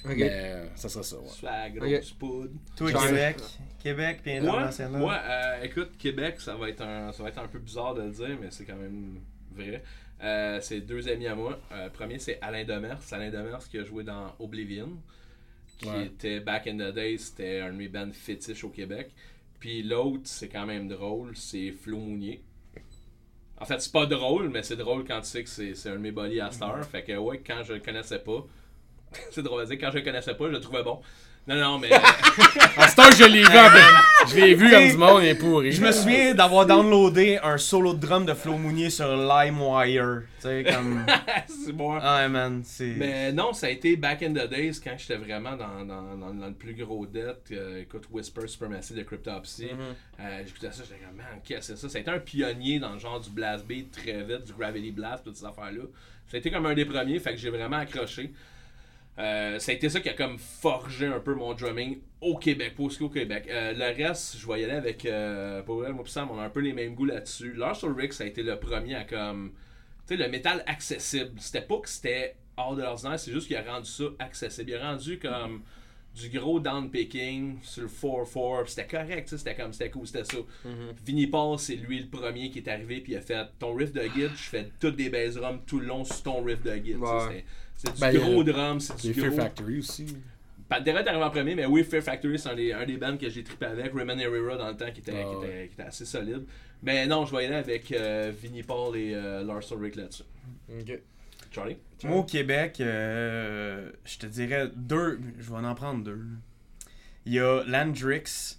Ok. 0.06 0.14
Mais 0.16 0.30
euh, 0.32 0.66
ça 0.76 0.88
serait 0.88 1.04
ça, 1.04 1.18
ouais. 1.18 1.24
Ok. 1.70 1.76
grosse 1.78 2.12
poudre. 2.14 2.54
Toi, 2.78 2.94
Québec. 2.94 3.38
Québec, 3.84 4.20
puis 4.24 4.32
international. 4.38 4.92
moi 5.02 5.20
euh, 5.26 5.64
écoute, 5.64 5.98
Québec, 5.98 6.40
ça 6.40 6.56
va, 6.56 6.70
être 6.70 6.82
un, 6.82 7.12
ça 7.12 7.22
va 7.24 7.30
être 7.30 7.40
un 7.40 7.48
peu 7.48 7.60
bizarre 7.60 7.96
de 7.96 8.04
le 8.04 8.12
dire, 8.12 8.38
mais 8.42 8.48
c'est 8.50 8.64
quand 8.64 8.78
même 8.78 9.20
vrai. 9.54 9.84
Euh, 10.24 10.60
c'est 10.62 10.80
deux 10.82 11.08
amis 11.10 11.28
à 11.28 11.36
moi. 11.36 11.60
Euh, 11.74 11.90
premier, 11.90 12.18
c'est 12.18 12.40
Alain 12.42 12.64
Demers. 12.64 12.98
Alain 13.12 13.30
Demers 13.30 13.68
qui 13.70 13.78
a 13.78 13.84
joué 13.84 14.04
dans 14.06 14.34
Oblivion, 14.40 14.90
qui 15.78 15.90
Ouais. 15.90 16.06
était 16.06 16.40
back 16.40 16.66
in 16.68 16.76
the 16.78 16.94
day, 16.94 17.18
c'était 17.18 17.60
un 17.60 17.72
de 17.72 17.78
mes 17.78 17.90
bands 17.90 18.12
fétiches 18.14 18.64
au 18.64 18.70
Québec. 18.70 19.12
Puis 19.60 19.84
l'autre, 19.84 20.24
c'est 20.26 20.50
quand 20.50 20.66
même 20.66 20.88
drôle, 20.88 21.36
c'est 21.36 21.72
Flo 21.72 21.98
Mounier. 21.98 22.44
En 23.60 23.66
fait, 23.66 23.82
c'est 23.82 23.92
pas 23.92 24.06
drôle, 24.06 24.50
mais 24.50 24.62
c'est 24.62 24.76
drôle 24.76 25.04
quand 25.04 25.22
tu 25.22 25.28
sais 25.28 25.44
que 25.44 25.50
c'est 25.50 25.90
un 25.90 25.94
de 25.94 25.98
mes 25.98 26.12
buddies 26.12 26.42
à 26.42 26.52
cette 26.52 26.62
heure. 26.62 26.86
Fait 26.86 27.04
que 27.04 27.18
ouais, 27.18 27.42
quand 27.46 27.64
je 27.64 27.74
le 27.74 27.80
connaissais 27.80 28.20
pas, 28.20 28.46
c'est 29.32 29.42
drôle 29.42 29.62
à 29.62 29.66
dire, 29.66 29.78
quand 29.80 29.90
je 29.92 29.98
le 29.98 30.04
connaissais 30.04 30.36
pas, 30.36 30.46
je 30.46 30.52
le 30.52 30.60
trouvais 30.60 30.84
bon. 30.84 31.02
Non, 31.48 31.56
non, 31.56 31.80
mais. 31.80 31.90
À 31.94 32.88
ce 32.90 32.96
temps, 32.96 33.10
je 33.18 33.24
l'ai 33.24 33.40
vu, 33.42 33.48
en 33.48 33.52
ben- 33.72 34.28
je 34.30 34.36
l'ai 34.36 34.54
vu 34.54 34.70
comme 34.70 34.90
du 34.90 34.98
monde, 34.98 35.24
il 35.24 35.30
est 35.30 35.36
pourri. 35.36 35.72
Je 35.72 35.82
me 35.82 35.92
souviens 35.94 36.34
d'avoir 36.34 36.66
downloadé 36.66 37.40
un 37.42 37.58
solo 37.58 37.94
de 37.94 38.00
drum 38.00 38.26
de 38.26 38.34
Flo 38.34 38.58
Mounier 38.58 38.90
sur 38.90 39.08
LimeWire. 39.16 40.24
Tu 40.42 40.48
sais, 40.48 40.66
comme. 40.70 41.06
c'est 41.48 41.72
bon. 41.72 41.98
Ah, 42.02 42.28
man, 42.28 42.62
c'est. 42.66 42.94
Mais 42.98 43.32
non, 43.32 43.54
ça 43.54 43.68
a 43.68 43.70
été 43.70 43.96
back 43.96 44.24
in 44.24 44.34
the 44.34 44.50
days 44.50 44.80
quand 44.84 44.96
j'étais 44.98 45.16
vraiment 45.16 45.56
dans, 45.56 45.86
dans, 45.86 46.18
dans, 46.18 46.34
dans 46.34 46.48
le 46.48 46.54
plus 46.54 46.74
gros 46.76 47.06
debt. 47.06 47.38
Euh, 47.52 47.82
écoute, 47.82 48.04
Whisper 48.12 48.48
Supremacy 48.48 48.94
de 48.94 49.04
Cryptopsy. 49.04 49.66
Mhm. 49.68 49.80
Euh, 50.20 50.42
J'écoutais 50.46 50.72
ça, 50.72 50.84
j'étais 50.84 51.00
comme, 51.06 51.16
man, 51.18 51.26
qu'est-ce 51.46 51.60
que 51.72 51.76
c'est 51.76 51.78
ça? 51.78 51.90
Ça 51.90 51.98
a 51.98 52.02
été 52.02 52.12
un 52.12 52.20
pionnier 52.20 52.80
dans 52.80 52.92
le 52.94 53.00
genre 53.00 53.20
du 53.22 53.30
blast 53.30 53.66
beat 53.66 53.92
très 53.92 54.22
vite, 54.24 54.44
du 54.46 54.54
gravity 54.54 54.92
blast, 54.92 55.24
toutes 55.24 55.38
ces 55.38 55.46
affaires-là. 55.46 55.84
Ça 56.30 56.36
a 56.36 56.40
été 56.40 56.52
comme 56.52 56.66
un 56.66 56.74
des 56.74 56.84
premiers, 56.86 57.20
fait 57.20 57.32
que 57.32 57.38
j'ai 57.38 57.50
vraiment 57.50 57.78
accroché. 57.78 58.32
Euh, 59.20 59.58
ça 59.58 59.72
a 59.72 59.76
été 59.76 59.90
ça 59.90 60.00
qui 60.00 60.10
a 60.10 60.14
comme 60.14 60.38
forgé 60.38 61.08
un 61.08 61.20
peu 61.20 61.34
mon 61.34 61.54
drumming 61.54 61.98
au 62.22 62.38
Québec, 62.38 62.74
aussi 62.78 63.02
au 63.02 63.10
Québec. 63.10 63.48
Euh, 63.50 63.74
le 63.74 64.06
reste, 64.06 64.38
je 64.38 64.48
vais 64.48 64.62
y 64.62 64.64
aller 64.64 64.74
avec. 64.74 65.06
Euh, 65.06 65.64
pour 65.64 65.78
vrai, 65.78 65.92
moi 65.92 66.04
pis 66.04 66.12
Sam, 66.12 66.30
on 66.32 66.40
a 66.40 66.44
un 66.44 66.50
peu 66.50 66.60
les 66.60 66.74
mêmes 66.74 66.94
goûts 66.94 67.06
là-dessus. 67.06 67.54
Lars 67.54 67.84
Ulrich, 67.84 68.14
ça 68.14 68.26
a 68.26 68.28
été 68.28 68.44
le 68.44 68.60
premier 68.60 68.96
à 68.96 69.06
comme. 69.06 69.54
Tu 70.08 70.16
sais, 70.16 70.24
le 70.24 70.30
métal 70.30 70.64
accessible. 70.68 71.32
C'était 71.40 71.62
pas 71.62 71.80
que 71.80 71.90
c'était 71.90 72.36
hors 72.58 72.76
de 72.76 72.82
l'ordinaire, 72.82 73.20
c'est 73.20 73.32
juste 73.32 73.48
qu'il 73.48 73.56
a 73.56 73.64
rendu 73.64 73.90
ça 73.90 74.06
accessible. 74.20 74.70
Il 74.70 74.76
a 74.76 74.92
rendu 74.92 75.20
comme 75.20 75.62
du 76.16 76.30
gros 76.30 76.60
downpicking 76.60 77.60
sur 77.62 77.84
le 77.84 77.88
4-4. 77.90 78.64
puis 78.64 78.72
C'était 78.72 78.88
correct, 78.88 79.28
c'était 79.30 79.56
comme, 79.56 79.74
c'était 79.74 79.90
cool, 79.92 80.08
c'était 80.08 80.24
ça. 80.24 80.38
Vinnie 81.06 81.28
Paul, 81.28 81.60
c'est 81.60 81.76
lui 81.76 82.00
le 82.00 82.08
premier 82.08 82.50
qui 82.50 82.60
est 82.60 82.68
arrivé, 82.68 83.02
puis 83.02 83.14
il 83.14 83.18
a 83.18 83.22
fait 83.22 83.48
ton 83.60 83.76
riff 83.76 83.92
de 83.94 84.02
guide, 84.08 84.32
je 84.36 84.50
fais 84.50 84.70
toutes 84.80 84.96
des 84.96 85.10
bass 85.10 85.36
drums 85.36 85.60
tout 85.68 85.80
le 85.80 85.86
long 85.86 86.04
sur 86.04 86.24
ton 86.24 86.44
riff 86.44 86.64
de 86.64 86.76
guide. 86.78 86.98
Ouais. 86.98 87.46
C'était- 87.78 87.94
C'est 87.96 88.12
du 88.12 88.18
Ben, 88.20 88.32
gros 88.32 88.44
drum, 88.44 88.80
c'est 88.80 89.00
du 89.00 89.14
Fear 89.14 89.28
gros. 89.30 89.38
Factory 89.42 89.80
aussi. 89.80 90.18
Pantera 90.68 91.00
est 91.02 91.08
arrivé 91.08 91.24
en 91.24 91.30
premier, 91.30 91.56
mais 91.56 91.66
oui, 91.66 91.84
Fear 91.86 92.04
Factory, 92.04 92.38
c'est 92.38 92.50
un 92.50 92.56
des, 92.56 92.74
un 92.74 92.86
des 92.86 92.98
bands 92.98 93.16
que 93.18 93.30
j'ai 93.30 93.42
trippé 93.44 93.68
avec. 93.68 93.94
Rayman 93.94 94.20
Herrera 94.20 94.58
dans 94.58 94.68
le 94.68 94.76
temps 94.76 94.92
qui 94.92 95.00
était, 95.00 95.14
Ah 95.16 95.24
qui, 95.30 95.36
ouais. 95.38 95.48
était, 95.48 95.68
qui 95.70 95.74
était 95.76 95.84
assez 95.84 96.04
solide. 96.06 96.44
Mais 96.84 97.08
non, 97.08 97.26
je 97.26 97.34
vais 97.36 97.44
y 97.44 97.46
aller 97.48 97.56
avec 97.56 97.90
euh, 97.94 98.34
Vinnie 98.38 98.64
Paul 98.64 98.98
et 98.98 99.14
euh, 99.16 99.44
Lars 99.46 99.62
Ulrich 99.72 99.96
là-dessus. 99.96 100.24
Ok. 100.70 101.00
Charlie? 101.52 101.78
Moi, 102.04 102.18
au 102.18 102.24
Québec, 102.26 102.82
euh, 102.82 103.90
je 104.04 104.18
te 104.18 104.26
dirais 104.26 104.70
deux. 104.76 105.20
Je 105.40 105.50
vais 105.50 105.56
en 105.66 105.74
prendre 105.76 106.04
deux. 106.04 106.20
Il 107.26 107.34
y 107.34 107.40
a 107.40 107.64
Landrix, 107.66 108.58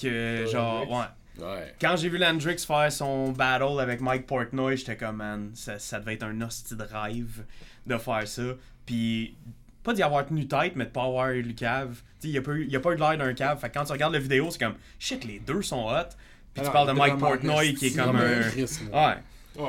que 0.00 0.46
genre. 0.46 0.88
Ouais. 0.88 1.44
Ouais. 1.44 1.74
Quand 1.80 1.96
j'ai 1.96 2.08
vu 2.08 2.18
Landrix 2.18 2.58
faire 2.66 2.90
son 2.90 3.30
battle 3.32 3.78
avec 3.80 4.00
Mike 4.00 4.26
Portnoy, 4.26 4.76
j'étais 4.76 4.96
comme, 4.96 5.16
man, 5.16 5.50
ça, 5.54 5.78
ça 5.78 6.00
devait 6.00 6.14
être 6.14 6.24
un 6.24 6.40
hostie 6.40 6.74
de 6.76 6.82
rêve 6.82 7.44
de 7.88 7.98
faire 7.98 8.26
ça. 8.28 8.42
Puis, 8.86 9.34
pas 9.82 9.92
d'y 9.94 10.02
avoir 10.02 10.26
tenu 10.26 10.46
tête, 10.46 10.72
mais 10.76 10.84
de 10.84 10.90
pas 10.90 11.04
avoir 11.04 11.30
eu 11.30 11.42
le 11.42 11.52
cave. 11.52 12.02
Tu 12.20 12.28
sais, 12.28 12.32
il 12.34 12.38
a 12.38 12.42
pas 12.42 12.52
eu, 12.52 12.66
il 12.68 12.76
a 12.76 12.80
pas 12.80 12.92
eu 12.92 12.96
de 12.96 13.00
l'air 13.00 13.18
d'un 13.18 13.32
cave. 13.34 13.58
Fait 13.60 13.68
que 13.68 13.74
quand 13.78 13.84
tu 13.84 13.92
regardes 13.92 14.12
la 14.12 14.18
vidéo, 14.18 14.48
c'est 14.50 14.58
comme, 14.58 14.74
shit, 14.98 15.24
les 15.24 15.38
deux 15.38 15.62
sont 15.62 15.86
hot. 15.86 16.08
Puis 16.54 16.62
tu 16.64 16.70
parles 16.72 16.88
de 16.88 16.92
Mike 16.98 17.12
Portnoy 17.42 17.74
qui 17.74 17.86
est 17.86 17.90
comme 18.06 18.16
un. 18.16 18.50
Ouais. 18.92 19.14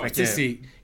Fait 0.04 0.10
que- 0.12 0.16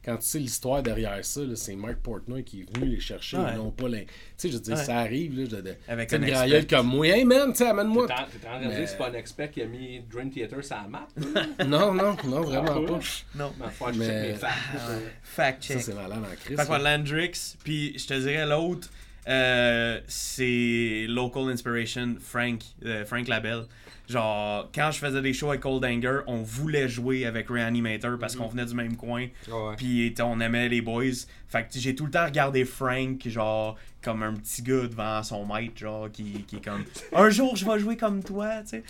quand 0.05 0.17
tu 0.17 0.25
sais 0.27 0.39
l'histoire 0.39 0.83
derrière 0.83 1.25
ça, 1.25 1.41
c'est 1.55 1.75
Mark 1.75 1.95
Portnoy 2.03 2.43
qui 2.43 2.61
est 2.61 2.77
venu 2.77 2.91
les 2.91 2.99
chercher, 2.99 3.37
Ouais. 3.37 3.55
non 3.55 3.71
pas 3.71 3.87
les. 3.89 4.05
Tu 4.05 4.11
sais, 4.37 4.49
je 4.49 4.53
veux 4.53 4.59
dire, 4.61 4.75
Ouais. 4.75 4.83
ça 4.83 4.97
arrive, 4.99 5.37
là, 5.39 5.47
de, 5.47 5.61
de, 5.61 5.75
Avec 5.87 6.13
un 6.13 6.21
une 6.21 6.29
grand 6.29 6.67
comme 6.69 6.87
moi. 6.87 7.07
Hey 7.07 7.25
man, 7.25 7.51
tu 7.51 7.57
sais, 7.57 7.67
amène-moi. 7.67 8.05
T'es 8.07 8.13
en 8.13 8.49
train 8.51 8.61
de 8.61 8.75
que 8.81 8.85
c'est 8.85 8.97
pas 8.97 9.09
un 9.09 9.13
expert 9.13 9.49
qui 9.51 9.61
a 9.63 9.65
mis 9.65 10.01
Dream 10.01 10.29
Theater 10.29 10.63
sur 10.63 10.75
la 10.75 10.87
map? 10.87 11.07
Non, 11.65 11.93
non, 11.93 12.15
non, 12.25 12.41
vraiment 12.41 12.83
pas. 12.85 12.99
Non. 13.35 13.51
Ma 13.59 13.69
foi, 13.69 13.91
je 13.93 13.99
Mais- 13.99 14.05
check 14.05 14.31
mes 14.33 14.35
facts. 14.35 14.53
Fact 15.23 15.63
Ça, 15.63 15.73
check. 15.73 15.83
c'est 15.83 15.93
malade 15.95 16.19
en 16.19 16.35
crise. 16.35 16.57
Fait 16.59 16.65
que 16.65 16.71
ouais, 16.71 16.79
Landrix, 16.79 17.55
puis 17.63 17.97
je 17.97 18.05
te 18.05 18.13
dirais 18.13 18.45
l'autre, 18.45 18.89
euh, 19.27 19.99
c'est 20.07 21.05
Local 21.09 21.49
Inspiration, 21.49 22.15
Frank, 22.19 22.59
euh, 22.85 23.05
Frank 23.05 23.27
Labelle. 23.27 23.65
Genre, 24.07 24.69
quand 24.73 24.91
je 24.91 24.99
faisais 24.99 25.21
des 25.21 25.33
shows 25.33 25.49
avec 25.49 25.61
Cold 25.61 25.83
Anger, 25.83 26.19
on 26.27 26.37
voulait 26.43 26.87
jouer 26.87 27.25
avec 27.25 27.47
Reanimator 27.49 28.17
parce 28.19 28.35
qu'on 28.35 28.47
venait 28.47 28.65
du 28.65 28.75
même 28.75 28.95
coin, 28.95 29.27
Ouais. 29.49 29.75
puis 29.77 30.13
on 30.21 30.39
aimait 30.39 30.69
les 30.69 30.81
boys. 30.81 31.03
Fait 31.47 31.63
que 31.63 31.79
j'ai 31.79 31.95
tout 31.95 32.05
le 32.05 32.11
temps 32.11 32.25
regardé 32.25 32.65
Frank, 32.65 33.27
genre, 33.27 33.75
comme 34.03 34.21
un 34.23 34.33
petit 34.33 34.61
gars 34.61 34.87
devant 34.87 35.23
son 35.23 35.45
maître, 35.45 35.77
genre, 35.77 36.11
qui, 36.11 36.43
qui 36.47 36.57
est 36.57 36.63
comme 36.63 36.83
Un 37.13 37.29
jour 37.29 37.55
je 37.55 37.65
vais 37.65 37.79
jouer 37.79 37.97
comme 37.97 38.23
toi, 38.23 38.61
tu 38.61 38.69
sais. 38.69 38.83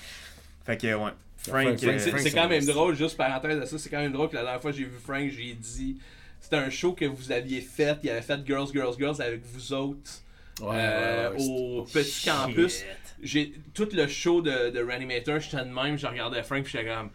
Fait 0.65 0.77
que, 0.77 0.87
ouais. 0.87 1.11
Frank, 1.37 1.77
Frank, 1.77 1.83
euh, 1.83 1.99
C'est 2.17 2.31
quand 2.31 2.49
même 2.49 2.65
drôle, 2.65 2.95
juste 2.95 3.15
parenthèse 3.17 3.59
à 3.61 3.65
ça, 3.67 3.77
c'est 3.77 3.89
quand 3.89 3.99
même 3.99 4.11
drôle 4.11 4.29
que 4.29 4.35
la 4.35 4.41
dernière 4.41 4.61
fois 4.61 4.71
que 4.71 4.77
j'ai 4.77 4.83
vu 4.85 4.97
Frank, 5.03 5.29
j'ai 5.29 5.53
dit 5.53 5.97
c'était 6.41 6.55
un 6.57 6.69
show 6.69 6.93
que 6.93 7.05
vous 7.05 7.31
aviez 7.31 7.61
fait, 7.61 7.97
il 8.03 8.09
avait 8.09 8.21
fait 8.21 8.39
Girls, 8.45 8.67
Girls, 8.73 8.95
Girls 8.97 9.21
avec 9.21 9.41
vous 9.45 9.73
autres 9.73 10.21
Ouais, 10.61 10.67
euh, 10.77 11.31
ouais, 11.31 11.37
ouais, 11.37 11.45
au 11.79 11.83
petit 11.83 12.25
campus. 12.29 12.83
J'ai 13.21 13.53
tout 13.73 13.87
le 13.93 14.07
show 14.07 14.41
de, 14.41 14.69
de 14.69 14.79
Reanimator, 14.83 15.39
j'étais 15.39 15.57
de 15.63 15.69
même, 15.69 15.97
je 15.97 16.05
regardais 16.07 16.43
Frank 16.43 16.63
puis 16.63 16.73
j'étais 16.73 16.85
comme 16.93 17.09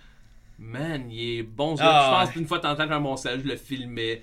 Man, 0.58 1.10
il 1.10 1.38
est 1.38 1.42
bon 1.42 1.76
ce 1.76 1.80
gars. 1.82 1.88
Ah, 1.90 2.18
je 2.20 2.24
pense 2.26 2.34
qu'une 2.34 2.46
fois 2.46 2.58
t'entends 2.58 2.86
dans 2.86 3.00
mon 3.00 3.16
sel, 3.16 3.40
je 3.42 3.48
le 3.48 3.56
filmais, 3.56 4.20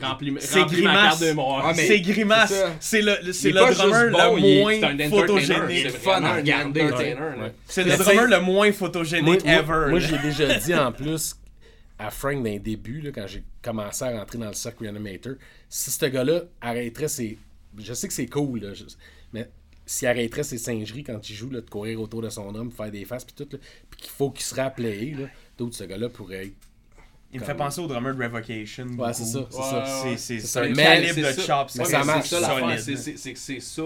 rempli, 0.00 0.32
C'est 0.38 0.60
rempli 0.60 0.82
ma 0.82 0.92
grimace. 0.92 1.08
carte 1.08 1.20
de 1.22 1.26
mémoire. 1.26 1.66
Ah, 1.66 1.74
c'est 1.74 2.00
grimace. 2.00 2.50
c'est. 2.52 2.66
C'est 2.80 3.02
le, 3.02 3.16
le- 3.24 3.32
c'est 3.32 3.50
le 3.50 3.60
drummer 3.60 4.10
bon, 4.12 4.36
le 4.36 4.60
moins 4.60 4.96
c'est 4.98 5.08
photogénique. 5.08 5.82
c'est 5.90 5.98
fun 5.98 6.22
à 6.22 6.34
regarder. 6.36 6.88
C'est 7.66 7.84
le 7.84 7.96
drummer 7.96 8.26
le 8.28 8.40
moins 8.40 8.66
Moi, 8.66 8.72
photogénique 8.72 9.44
moi, 9.44 9.52
ever. 9.54 9.90
moi, 9.90 9.98
là. 9.98 9.98
j'ai 9.98 10.18
déjà 10.18 10.54
dit 10.58 10.74
en 10.74 10.92
plus 10.92 11.34
à 11.98 12.10
Frank 12.10 12.36
dans 12.38 12.44
les 12.44 12.58
débuts, 12.58 13.00
là, 13.00 13.10
quand 13.14 13.26
j'ai 13.26 13.42
commencé 13.62 14.04
à 14.04 14.10
rentrer 14.18 14.38
dans 14.38 14.48
le 14.48 14.54
cercle 14.54 14.84
Reanimator, 14.84 15.34
si 15.68 15.90
ce 15.90 16.06
gars-là 16.06 16.42
arrêterait 16.60 17.08
ses. 17.08 17.38
Je 17.78 17.94
sais 17.94 18.08
que 18.08 18.14
c'est 18.14 18.26
cool, 18.26 18.60
là, 18.60 18.74
je- 18.74 18.84
mais 19.32 19.50
s'il 19.86 20.06
arrêterait 20.08 20.42
ses 20.42 20.58
singeries 20.58 21.04
quand 21.04 21.28
il 21.28 21.34
joue, 21.34 21.50
là, 21.50 21.60
de 21.60 21.68
courir 21.70 22.00
autour 22.00 22.22
de 22.22 22.28
son 22.28 22.54
homme, 22.54 22.70
faire 22.70 22.90
des 22.90 23.04
faces, 23.04 23.24
puis 23.24 23.34
tout, 23.34 23.48
là, 23.52 23.58
puis 23.90 24.00
qu'il 24.00 24.10
faut 24.10 24.30
qu'il 24.30 24.44
se 24.44 24.54
rappelle, 24.54 25.20
là, 25.22 25.26
d'autres, 25.58 25.74
ce 25.76 25.84
gars-là 25.84 26.08
pourrait 26.08 26.46
être. 26.46 26.54
Il 27.34 27.40
me 27.40 27.44
fait 27.46 27.54
penser 27.54 27.80
au 27.80 27.86
drummer 27.86 28.14
de 28.14 28.22
Revocation. 28.24 28.86
Ouais, 28.98 29.14
c'est 29.14 29.24
ça, 29.24 29.46
c'est 29.50 29.56
Ouais, 29.56 29.62
ça. 29.64 29.78
ouais. 30.04 30.16
C'est- 30.16 30.16
C'est 30.18 30.40
C'est 30.40 30.46
c'est 30.46 30.58
un 30.70 30.74
ça. 30.74 30.82
calibre 30.82 31.16
de 31.16 31.32
c'est 31.32 31.40
chop. 31.46 31.70
Ouais, 31.78 31.84
ça 31.86 32.04
marche, 32.04 32.28
C'est 32.28 32.34
ça 32.34 32.40
l'affaire, 32.42 32.58
solide. 32.80 32.80
c'est- 32.80 32.96
c'est 32.96 33.16
c'est 33.16 33.32
que 33.32 33.38
c'est 33.38 33.60
ça. 33.60 33.82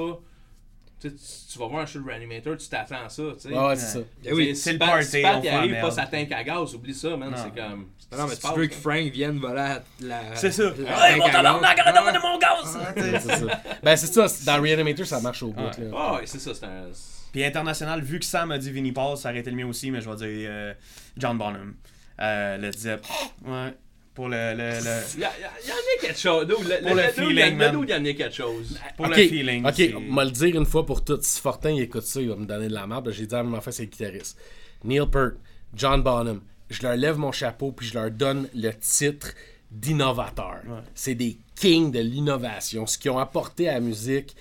Tu, 0.99 1.11
sais, 1.11 1.15
tu- 1.15 1.53
tu 1.53 1.59
vas 1.61 1.67
voir 1.69 1.83
un 1.83 1.87
show 1.87 2.01
de 2.01 2.07
Reanimator, 2.07 2.57
tu 2.57 2.69
t'attends 2.69 3.05
à 3.05 3.09
ça. 3.09 3.23
tu 3.35 3.49
sais. 3.49 3.57
Ouais, 3.57 3.77
c'est 3.77 3.99
ça. 3.99 4.05
Oui, 4.33 4.57
c'est 4.57 4.73
le 4.73 4.79
party, 4.81 5.07
si 5.07 5.23
Pat, 5.23 5.47
arrive 5.47 5.81
pas 5.81 5.91
sa 5.93 6.07
tank 6.07 6.33
à 6.33 6.43
gaz, 6.43 6.75
oublie 6.75 6.95
ça, 6.95 7.17
man. 7.17 7.33
C'est 7.37 7.55
comme. 7.55 7.87
Non, 8.13 8.25
mais 8.25 8.31
c'est 8.31 8.37
tu 8.37 8.43
pas 8.43 8.55
veux 8.55 8.63
ça. 8.65 8.69
que 8.69 8.75
Frank 8.77 9.13
vienne 9.13 9.39
voler 9.39 9.55
la. 9.55 9.83
la- 10.01 10.37
C'est 10.37 10.53
ça. 10.53 10.63
la 10.79 11.11
Hey, 11.11 11.19
mon 11.19 11.29
tabarnak, 11.29 11.79
arrête 11.79 11.95
de 11.95 12.01
Ouais. 12.01 12.19
mon 12.23 12.39
gaz! 12.39 12.77
Ouais, 12.77 13.21
c'est 13.21 13.37
ça. 13.37 13.63
Ben, 13.83 13.97
c'est 13.97 14.07
ça, 14.29 14.45
dans 14.47 14.63
Reanimator, 14.63 15.05
ça 15.07 15.21
marche 15.21 15.43
au 15.43 15.49
bout. 15.49 15.61
Ouais. 15.63 15.85
là. 15.91 15.91
Ah 15.97 16.15
ouais, 16.15 16.23
c'est 16.25 16.39
ça, 16.39 16.55
c'est 16.55 16.65
un. 16.65 16.85
Puis 17.33 17.45
international, 17.45 18.01
vu 18.03 18.19
que 18.21 18.25
Sam 18.25 18.53
a 18.53 18.59
dit 18.59 18.71
Vinnie 18.71 18.93
Paul, 18.93 19.17
ça 19.17 19.31
aurait 19.31 19.41
été 19.41 19.51
le 19.51 19.57
mien 19.57 19.67
aussi, 19.67 19.91
mais 19.91 20.01
je 20.01 20.09
vais 20.09 20.17
dire 20.17 20.49
euh, 20.51 20.75
John 21.19 21.37
Bonham. 21.37 21.75
Euh, 22.21 22.57
le 22.59 22.73
Zepp. 22.73 23.05
Ouais. 23.45 23.75
Pour 24.15 24.29
le. 24.29 24.55
le, 24.55 24.57
le- 24.57 25.03
Il 25.17 25.21
y, 25.21 25.25
a- 25.25 25.33
il 25.63 25.69
y 25.69 25.73
en 25.73 25.75
a 25.75 26.01
quelque 26.01 26.19
chose. 26.19 26.47
Pour 26.83 26.95
le 26.95 27.03
le, 27.03 27.09
feeling, 27.11 27.57
man. 27.57 27.79
il 27.83 27.91
y 27.91 27.95
en 27.95 28.05
a 28.05 28.13
quelque 28.15 28.31
chose? 28.35 28.79
pour 28.97 29.09
le 29.09 29.15
feeling. 29.17 29.67
Ok, 29.67 30.13
va 30.15 30.25
le 30.25 30.31
dire 30.31 30.57
une 30.57 30.65
fois 30.65 30.87
pour 30.87 31.05
toutes. 31.05 31.25
Si 31.25 31.41
Fortin 31.41 31.71
il 31.73 31.83
écoute 31.83 32.05
ça, 32.05 32.21
il 32.23 32.29
va 32.31 32.37
me 32.37 32.47
donner 32.47 32.69
de 32.69 32.73
la 32.73 32.87
merde. 32.87 33.11
J'ai 33.13 33.27
dit 33.27 33.35
à 33.35 33.43
ma 33.43 33.61
fait, 33.61 33.73
c'est 33.73 33.83
le 33.83 33.89
guitariste. 33.91 34.39
Neil 34.85 35.07
Peart, 35.11 35.33
John 35.75 36.03
Bonham, 36.03 36.41
je 36.71 36.83
leur 36.83 36.97
lève 36.97 37.17
mon 37.19 37.33
chapeau 37.33 37.73
puis 37.73 37.87
je 37.87 37.95
leur 37.95 38.11
donne 38.11 38.49
le 38.55 38.71
titre 38.73 39.29
d'innovateur. 39.71 40.61
Ouais. 40.67 40.81
C'est 40.95 41.15
des 41.15 41.39
kings 41.55 41.91
de 41.91 42.01
l'innovation. 42.01 42.87
Ce 42.87 42.99
qu'ils 42.99 43.11
ont 43.11 43.19
apporté 43.19 43.69
à 43.69 43.75
la 43.75 43.81
musique, 43.81 44.35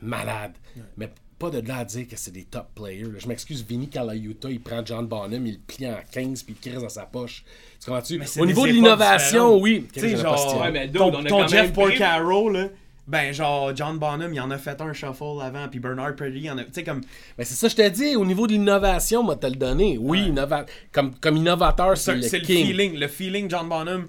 malade. 0.00 0.52
Mais 0.96 1.10
pas 1.38 1.50
de 1.50 1.66
là 1.66 1.78
à 1.78 1.84
dire 1.84 2.08
que 2.08 2.16
c'est 2.16 2.30
des 2.30 2.44
top 2.44 2.68
players. 2.74 3.04
là. 3.04 3.18
Je 3.18 3.28
m'excuse, 3.28 3.64
Vinny 3.66 3.88
Calayuta, 3.88 4.50
il 4.50 4.60
prend 4.60 4.84
John 4.84 5.06
Bonham, 5.06 5.46
il 5.46 5.54
le 5.54 5.58
plie 5.66 5.86
en 5.86 5.96
15 6.10 6.42
puis 6.42 6.56
il 6.58 6.70
crise 6.70 6.80
dans 6.82 6.88
sa 6.88 7.04
poche. 7.04 7.44
Tu 7.80 7.90
comprends-tu? 7.90 8.20
Au 8.40 8.46
niveau 8.46 8.66
de 8.66 8.72
l'innovation, 8.72 9.58
oui. 9.58 9.86
Tu 9.92 10.00
sais, 10.00 10.10
J'en 10.16 10.18
ai 10.18 10.22
pas 10.22 10.36
genre. 10.36 10.60
Ouais, 10.62 10.70
mais 10.70 10.86
dude, 10.88 10.96
ton, 10.96 11.14
on 11.14 11.24
a 11.24 11.28
ton 11.28 11.38
quand 11.40 11.48
Jeff 11.48 11.72
Porcaro, 11.72 12.48
là, 12.50 12.68
ben 13.06 13.32
genre 13.32 13.74
John 13.76 13.98
Bonham, 13.98 14.32
il 14.34 14.40
en 14.40 14.50
a 14.50 14.58
fait 14.58 14.80
un 14.80 14.92
shuffle 14.92 15.40
avant, 15.40 15.68
puis 15.68 15.78
Bernard 15.78 16.16
Purdy, 16.16 16.40
il 16.40 16.50
en 16.50 16.58
a. 16.58 16.64
Tu 16.64 16.70
sais, 16.72 16.84
comme. 16.84 17.00
Ben 17.38 17.44
c'est 17.44 17.54
ça, 17.54 17.68
je 17.68 17.76
t'ai 17.76 17.90
dit, 17.90 18.16
au 18.16 18.24
niveau 18.24 18.46
de 18.46 18.52
l'innovation, 18.52 19.22
moi, 19.22 19.36
te 19.36 19.46
le 19.46 19.54
donné. 19.56 19.96
Oui, 20.00 20.30
innova- 20.30 20.66
comme, 20.92 21.14
comme 21.14 21.36
innovateur, 21.36 21.96
c'est 21.96 22.16
le 22.16 22.22
c'est 22.22 22.40
le 22.40 22.46
king. 22.46 22.66
feeling. 22.66 22.98
Le 22.98 23.08
feeling 23.08 23.48
John 23.50 23.68
Bonham, 23.68 24.06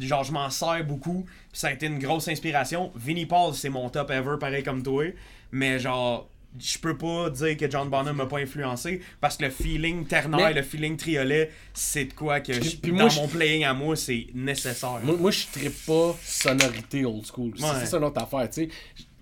genre, 0.00 0.24
je 0.24 0.32
m'en 0.32 0.48
sers 0.50 0.84
beaucoup, 0.84 1.24
puis 1.24 1.60
ça 1.60 1.68
a 1.68 1.72
été 1.72 1.86
une 1.86 1.98
grosse 1.98 2.28
inspiration. 2.28 2.90
Vinnie 2.94 3.26
Paul, 3.26 3.52
c'est 3.54 3.68
mon 3.68 3.88
top 3.90 4.10
ever, 4.10 4.36
pareil 4.40 4.62
comme 4.62 4.82
toi, 4.82 5.04
mais 5.50 5.78
genre. 5.78 6.28
Je 6.58 6.78
peux 6.78 6.96
pas 6.98 7.30
dire 7.30 7.56
que 7.56 7.70
John 7.70 7.88
Bonham 7.88 8.14
m'a 8.16 8.26
pas 8.26 8.38
influencé 8.38 9.00
parce 9.20 9.36
que 9.38 9.44
le 9.44 9.50
feeling 9.50 10.04
ternaire, 10.06 10.48
Mais- 10.48 10.52
le 10.54 10.62
feeling 10.62 10.96
triolet, 10.98 11.50
c'est 11.72 12.04
de 12.04 12.12
quoi 12.12 12.40
que 12.40 12.52
je- 12.52 12.76
puis 12.76 12.90
dans 12.92 12.98
moi, 12.98 13.08
je- 13.08 13.20
mon 13.20 13.28
playing 13.28 13.64
à 13.64 13.72
moi, 13.72 13.96
c'est 13.96 14.26
nécessaire. 14.34 15.00
Moi, 15.02 15.16
moi 15.18 15.30
je 15.30 15.46
ne 15.64 15.68
pas 15.70 16.16
sonorité 16.22 17.04
old 17.06 17.24
school. 17.26 17.52
C'est- 17.56 17.64
Ouais. 17.64 17.70
C'est 17.80 17.86
ça 17.86 17.96
une 17.98 18.04
autre 18.04 18.22
affaire, 18.22 18.48
tu 18.50 18.64
sais. 18.64 18.68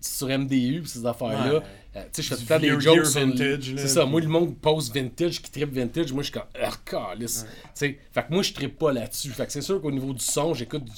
Sur 0.00 0.28
MDU 0.30 0.80
pis 0.82 0.88
ces 0.88 1.04
affaires-là, 1.06 1.54
Ouais. 1.58 1.62
Euh, 1.96 2.02
tu 2.12 2.22
sais, 2.22 2.22
je 2.22 2.28
fais 2.28 2.34
tout 2.36 2.42
le 2.42 2.48
temps 2.48 2.58
des 2.60 2.80
jokes 2.80 3.06
sur 3.06 3.20
vintage, 3.20 3.72
C'est 3.76 3.88
ça, 3.88 4.04
moi, 4.04 4.20
le 4.20 4.28
monde 4.28 4.56
pose 4.58 4.92
vintage, 4.92 5.42
qui 5.42 5.50
tripe 5.50 5.72
vintage, 5.72 6.12
moi, 6.12 6.22
je 6.22 6.30
suis 6.30 6.38
comme, 6.38 6.48
ah, 6.62 6.70
calice. 6.84 7.44
Tu 7.44 7.68
sais, 7.74 7.98
fait 8.12 8.22
que 8.22 8.32
moi, 8.32 8.42
je 8.42 8.52
trippe 8.52 8.78
pas 8.78 8.92
là-dessus. 8.92 9.30
Fait 9.30 9.46
que 9.46 9.52
c'est 9.52 9.60
sûr 9.60 9.80
qu'au 9.82 9.90
niveau 9.90 10.12
du 10.12 10.24
son, 10.24 10.54
j'écoute 10.54 10.84
du- 10.84 10.92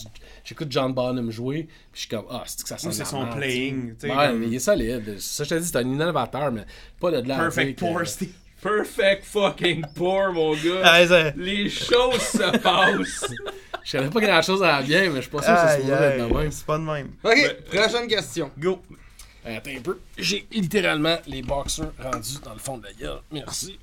j'écoute 0.45 0.69
John 0.71 0.93
Bonham 0.93 1.31
jouer, 1.31 1.63
puis 1.65 1.73
je 1.95 1.99
suis 2.01 2.09
comme, 2.09 2.27
ah, 2.31 2.43
c'est 2.47 2.63
que 2.63 2.69
ça 2.69 2.77
sonne 2.79 2.93
c'est 2.93 2.99
la 3.01 3.05
son 3.07 3.27
playing, 3.27 3.81
tu 3.81 3.89
sais. 3.89 3.95
tu 3.95 4.07
sais, 4.09 4.17
Ouais, 4.19 4.27
comme- 4.29 4.39
mais 4.39 4.47
il 4.49 4.55
est 4.55 4.59
solide. 4.59 5.19
Ça, 5.19 5.45
je 5.45 5.49
te 5.49 5.55
dis, 5.55 5.67
c'est 5.67 5.77
un 5.77 5.83
innovateur, 5.83 6.53
mais 6.53 6.65
pas 7.01 7.11
de 7.11 7.27
là 7.29 7.37
à 7.37 7.41
Perfect 7.41 7.79
pour 7.79 8.07
Steve. 8.07 8.33
Perfect 8.61 9.25
fucking 9.25 9.85
poor, 9.95 10.33
mon 10.33 10.53
gars. 10.55 10.83
Ah, 10.85 11.33
Les 11.37 11.69
choses 11.69 12.21
se 12.21 12.59
passent. 12.59 13.27
Je 13.85 13.91
savais 13.91 14.11
pas 14.11 14.21
grand-chose 14.21 14.63
à 14.63 14.67
la 14.79 14.83
bien, 14.83 15.11
mais 15.11 15.17
je 15.17 15.23
suis 15.23 15.31
pas 15.33 15.43
sûr 15.43 15.53
que 15.55 15.61
c'est 15.61 15.75
supposé 15.81 15.93
être 15.93 16.29
de 16.29 16.33
même. 16.39 16.51
C'est 16.53 16.65
pas 16.67 16.79
de 16.79 16.85
même. 16.85 17.09
Ok, 17.25 17.57
prochaine 17.73 18.07
question. 18.07 18.49
Go. 18.57 18.81
Euh, 19.47 19.57
Attends 19.57 19.71
un 19.77 19.81
peu. 19.81 19.99
J'ai 20.19 20.47
littéralement 20.53 21.17
les 21.27 21.43
boxers 21.43 21.93
rendus 21.99 22.39
dans 22.45 22.53
le 22.53 22.59
fond 22.59 22.79
de 22.79 22.85
la 22.87 22.93
gueule. 22.93 23.19
Merci. 23.31 23.79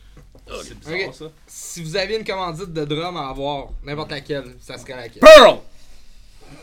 C'est 0.64 0.80
bizarre, 0.80 1.10
Ok. 1.10 1.14
ça. 1.16 1.26
Si 1.46 1.84
vous 1.84 1.96
aviez 1.96 2.18
une 2.18 2.26
commandite 2.26 2.74
de 2.74 2.86
drum 2.86 3.18
à 3.18 3.30
avoir, 3.30 3.70
n'importe 3.84 4.12
laquelle, 4.12 4.56
ça 4.60 4.78
serait 4.78 4.96
laquelle 4.96 5.22
Pearl! 5.22 5.60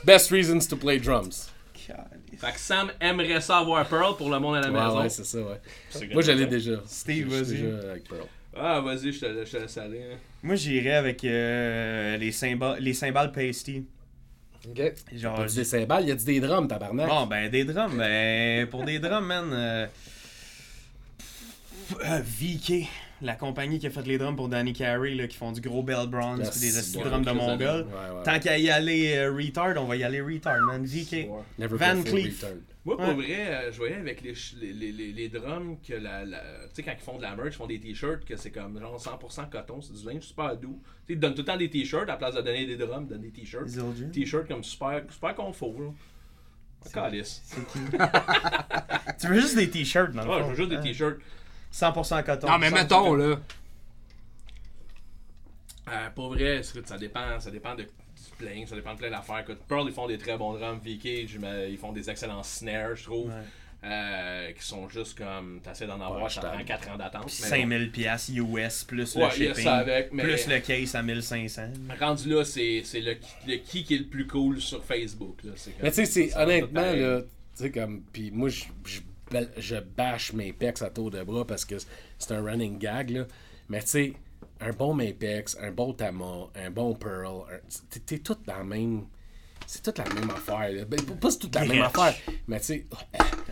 Best 0.05 0.31
reasons 0.31 0.59
to 0.67 0.77
play 0.77 0.99
drums. 0.99 1.51
Fait 2.39 2.53
que 2.53 2.59
Sam 2.59 2.91
aimerait 3.01 3.41
ça 3.41 3.59
avoir 3.59 3.87
Pearl 3.89 4.17
pour 4.17 4.29
le 4.29 4.39
monde 4.41 4.57
à 4.57 4.61
la 4.61 4.71
Ouais, 4.71 4.85
maison. 4.85 5.01
ouais, 5.01 5.09
c'est 5.09 5.25
ça, 5.25 5.39
ouais. 5.39 5.61
C'est 5.89 6.13
Moi, 6.13 6.23
l'ai 6.23 6.47
déjà. 6.47 6.73
Steve, 6.87 7.29
vas-y. 7.29 7.63
déjà 7.63 7.91
avec 7.91 8.09
Pearl. 8.09 8.27
Ah, 8.59 8.81
vas-y, 8.81 9.13
je 9.13 9.21
te, 9.21 9.45
je 9.45 9.51
te 9.53 9.57
laisse 9.59 9.77
aller. 9.79 10.03
hein. 10.03 10.17
Moi, 10.43 10.57
j'irais 10.57 10.95
avec 10.95 11.23
euh, 11.25 12.17
les, 12.17 12.33
cymbales, 12.33 12.79
les 12.81 12.93
cymbales 12.95 13.31
pasty. 13.33 13.85
Ok. 14.71 14.93
Genre, 15.14 15.37
Pas 15.37 15.47
du 15.47 15.55
des 15.55 15.64
cymbales, 15.64 16.03
il 16.05 16.09
y 16.09 16.12
a 16.12 16.17
du 16.17 16.25
des 16.25 16.41
drums, 16.41 16.69
tabarnak? 16.69 17.09
Bon, 17.09 17.27
ben, 17.27 17.51
des 17.51 17.64
drums. 17.64 17.95
Ben, 17.97 18.67
pour 18.69 18.85
des 18.85 18.99
drums, 18.99 19.27
man. 19.27 19.51
Euh... 19.53 19.87
euh, 22.05 22.21
VK, 22.25 22.89
la 23.23 23.35
compagnie 23.35 23.79
qui 23.79 23.87
a 23.87 23.91
fait 23.91 24.07
les 24.07 24.19
drums 24.19 24.37
pour 24.37 24.49
Danny 24.49 24.73
Carey, 24.73 25.14
là, 25.14 25.27
qui 25.27 25.37
font 25.37 25.53
du 25.53 25.61
gros 25.61 25.83
bell 25.83 26.07
bronze 26.09 26.41
Yes, 26.41 26.51
pis 26.51 26.61
des 26.61 26.99
ouais, 26.99 27.05
drums 27.05 27.25
de 27.25 27.31
mongol. 27.33 27.61
Ouais, 27.83 28.17
ouais. 28.17 28.23
Tant 28.25 28.39
qu'à 28.41 28.59
y 28.59 28.71
aller 28.71 29.17
euh, 29.17 29.33
retard, 29.33 29.75
on 29.77 29.85
va 29.87 29.97
y 29.97 30.05
aller 30.05 30.21
retard, 30.21 30.61
man. 30.62 30.85
VK. 30.85 31.29
Van 31.59 32.03
Cleef. 32.03 32.43
retard. 32.43 32.57
Moi, 32.87 32.97
pour 32.97 33.05
Ouais. 33.09 33.14
vrai, 33.14 33.49
euh, 33.49 33.72
je 33.72 33.76
voyais 33.78 33.97
avec 33.97 34.20
les, 34.22 34.32
les, 34.62 34.93
les, 34.93 35.12
les, 35.12 35.28
drums 35.28 35.76
que 35.87 35.93
la. 35.95 36.24
la- 36.24 36.41
tu 36.68 36.74
sais, 36.74 36.82
quand 36.84 36.93
ils 36.93 37.03
font 37.03 37.16
de 37.16 37.22
la 37.22 37.34
merch, 37.34 37.49
ils 37.55 37.57
font 37.57 37.66
des 37.66 37.80
t-shirts 37.80 38.24
que 38.24 38.37
c'est 38.37 38.53
comme 38.53 38.78
genre 38.78 38.97
100% 38.97 39.51
coton, 39.51 39.80
c'est 39.82 39.93
du 39.93 40.07
linge 40.07 40.22
super 40.22 40.57
doux. 40.57 40.80
Tu 40.84 40.89
sais, 41.09 41.12
ils 41.14 41.18
donnent 41.18 41.34
tout 41.34 41.41
le 41.43 41.47
temps 41.47 41.57
des 41.57 41.68
t-shirts 41.68 42.05
à 42.05 42.12
la 42.12 42.16
place 42.16 42.37
de 42.37 42.43
donner 42.43 42.64
des 42.64 42.76
drums, 42.76 43.05
ils 43.07 43.09
donnent 43.09 43.22
des 43.22 43.32
t-shirts. 43.32 43.66
T-shirts 44.12 44.47
comme 44.47 44.62
super, 44.62 45.03
super 45.11 45.34
confort, 45.34 45.74
là. 45.80 45.91
Calice. 46.95 47.43
Tu 49.20 49.26
veux 49.26 49.41
juste 49.41 49.57
des 49.57 49.68
t-shirts, 49.68 50.14
le 50.14 50.20
Ouais, 50.20 50.39
je 50.45 50.49
veux 50.51 50.55
juste 50.55 50.70
des 50.70 50.78
t-shirts. 50.80 51.18
100% 51.72 52.22
coton. 52.24 52.47
Non, 52.49 52.59
mais 52.59 52.70
100% 52.70 52.72
mettons, 52.74 53.14
là. 53.14 53.41
Euh, 55.89 56.11
pour 56.14 56.28
vrai, 56.28 56.62
ça 56.62 56.99
dépend, 56.99 57.41
ça 57.41 57.51
dépend 57.51 57.74
de 57.74 57.84
playing, 58.39 58.66
ça 58.66 58.74
dépend 58.76 58.93
de 58.95 58.99
plein 58.99 59.11
d'affaires. 59.11 59.41
Écoute, 59.41 59.59
Pearl, 59.68 59.87
ils 59.89 59.93
font 59.95 60.07
des 60.07 60.18
très 60.18 60.37
bons 60.37 60.55
drums, 60.55 60.78
VK, 60.84 61.28
mais 61.41 61.70
ils 61.70 61.78
font 61.78 61.93
des 61.93 62.09
excellents 62.11 62.43
snares, 62.43 62.95
je 62.97 63.05
trouve. 63.05 63.28
Ouais. 63.28 63.43
euh, 63.84 64.51
qui 64.53 64.64
sont 64.66 64.89
juste 64.89 65.16
comme, 65.16 65.61
t'essaies 65.62 65.87
d'en 65.87 65.95
avoir, 66.01 66.24
Ouais, 66.24 66.28
ça 66.30 66.41
prend 66.41 66.57
t'aime. 66.57 66.66
4 66.66 66.91
ans 66.91 66.97
d'attente. 66.97 67.26
Puis 67.26 67.37
mais 67.43 67.49
5000 67.49 67.93
pièces 67.93 68.30
US 68.30 68.84
plus 68.84 69.14
Ouais, 69.14 69.24
le 69.26 69.30
shipping. 69.30 69.62
ça 69.64 69.74
avec, 69.76 70.12
mais- 70.12 70.24
Plus 70.24 70.49
le 70.49 70.59
case 70.59 70.95
à 70.97 71.03
1500. 71.03 71.68
bon. 71.78 71.95
Rendu 72.01 72.28
là, 72.30 72.45
c'est 72.45 72.82
c'est 72.84 73.01
le, 73.01 73.16
le 73.47 73.57
qui 73.59 73.84
qui 73.84 73.95
est 73.95 73.99
le 73.99 74.07
plus 74.07 74.26
cool 74.26 74.61
sur 74.61 74.82
Facebook. 74.84 75.37
Là. 75.45 75.53
Comme- 75.53 75.72
Mais 75.82 75.91
tu 75.93 76.05
sais, 76.07 76.37
honnêtement, 76.37 76.80
là, 76.80 77.20
tu 77.20 77.26
sais, 77.55 77.70
comme. 77.70 78.03
Puis 78.12 78.30
moi, 78.32 78.49
je, 78.49 78.64
je, 78.87 79.01
je 79.59 79.76
bâche 79.76 80.32
mes 80.32 80.53
pecs 80.53 80.82
à 80.82 80.91
tour 80.91 81.11
de 81.12 81.22
bras 81.22 81.47
parce 81.47 81.64
que 81.64 81.76
c'est 82.18 82.32
un 82.32 82.43
running 82.43 82.78
gag, 82.78 83.11
là. 83.11 83.26
Mais 83.68 83.82
tu 83.82 83.89
sais, 83.89 84.12
un 84.61 84.73
bon 84.73 84.95
Mapex, 84.95 85.57
un 85.61 85.71
bon 85.71 85.93
Tama, 85.93 86.49
un 86.55 86.71
bon 86.71 86.95
Pearl, 86.95 87.43
un- 87.53 87.99
t'es- 88.07 88.19
tout 88.19 88.37
dans 88.47 88.59
la 88.59 88.65
même. 88.65 89.03
C'est 89.69 89.83
toute 89.83 89.99
la 89.99 90.05
même 90.05 90.31
affaire. 90.31 90.71
là. 90.71 90.85
Ben, 90.85 91.01
pas 91.21 91.29
c'est 91.29 91.41
toute 91.41 91.55
la 91.57 91.65
même 91.65 91.83
affaire, 91.83 92.15
mais 92.47 92.61
tu 92.61 92.67
sais. 92.67 92.87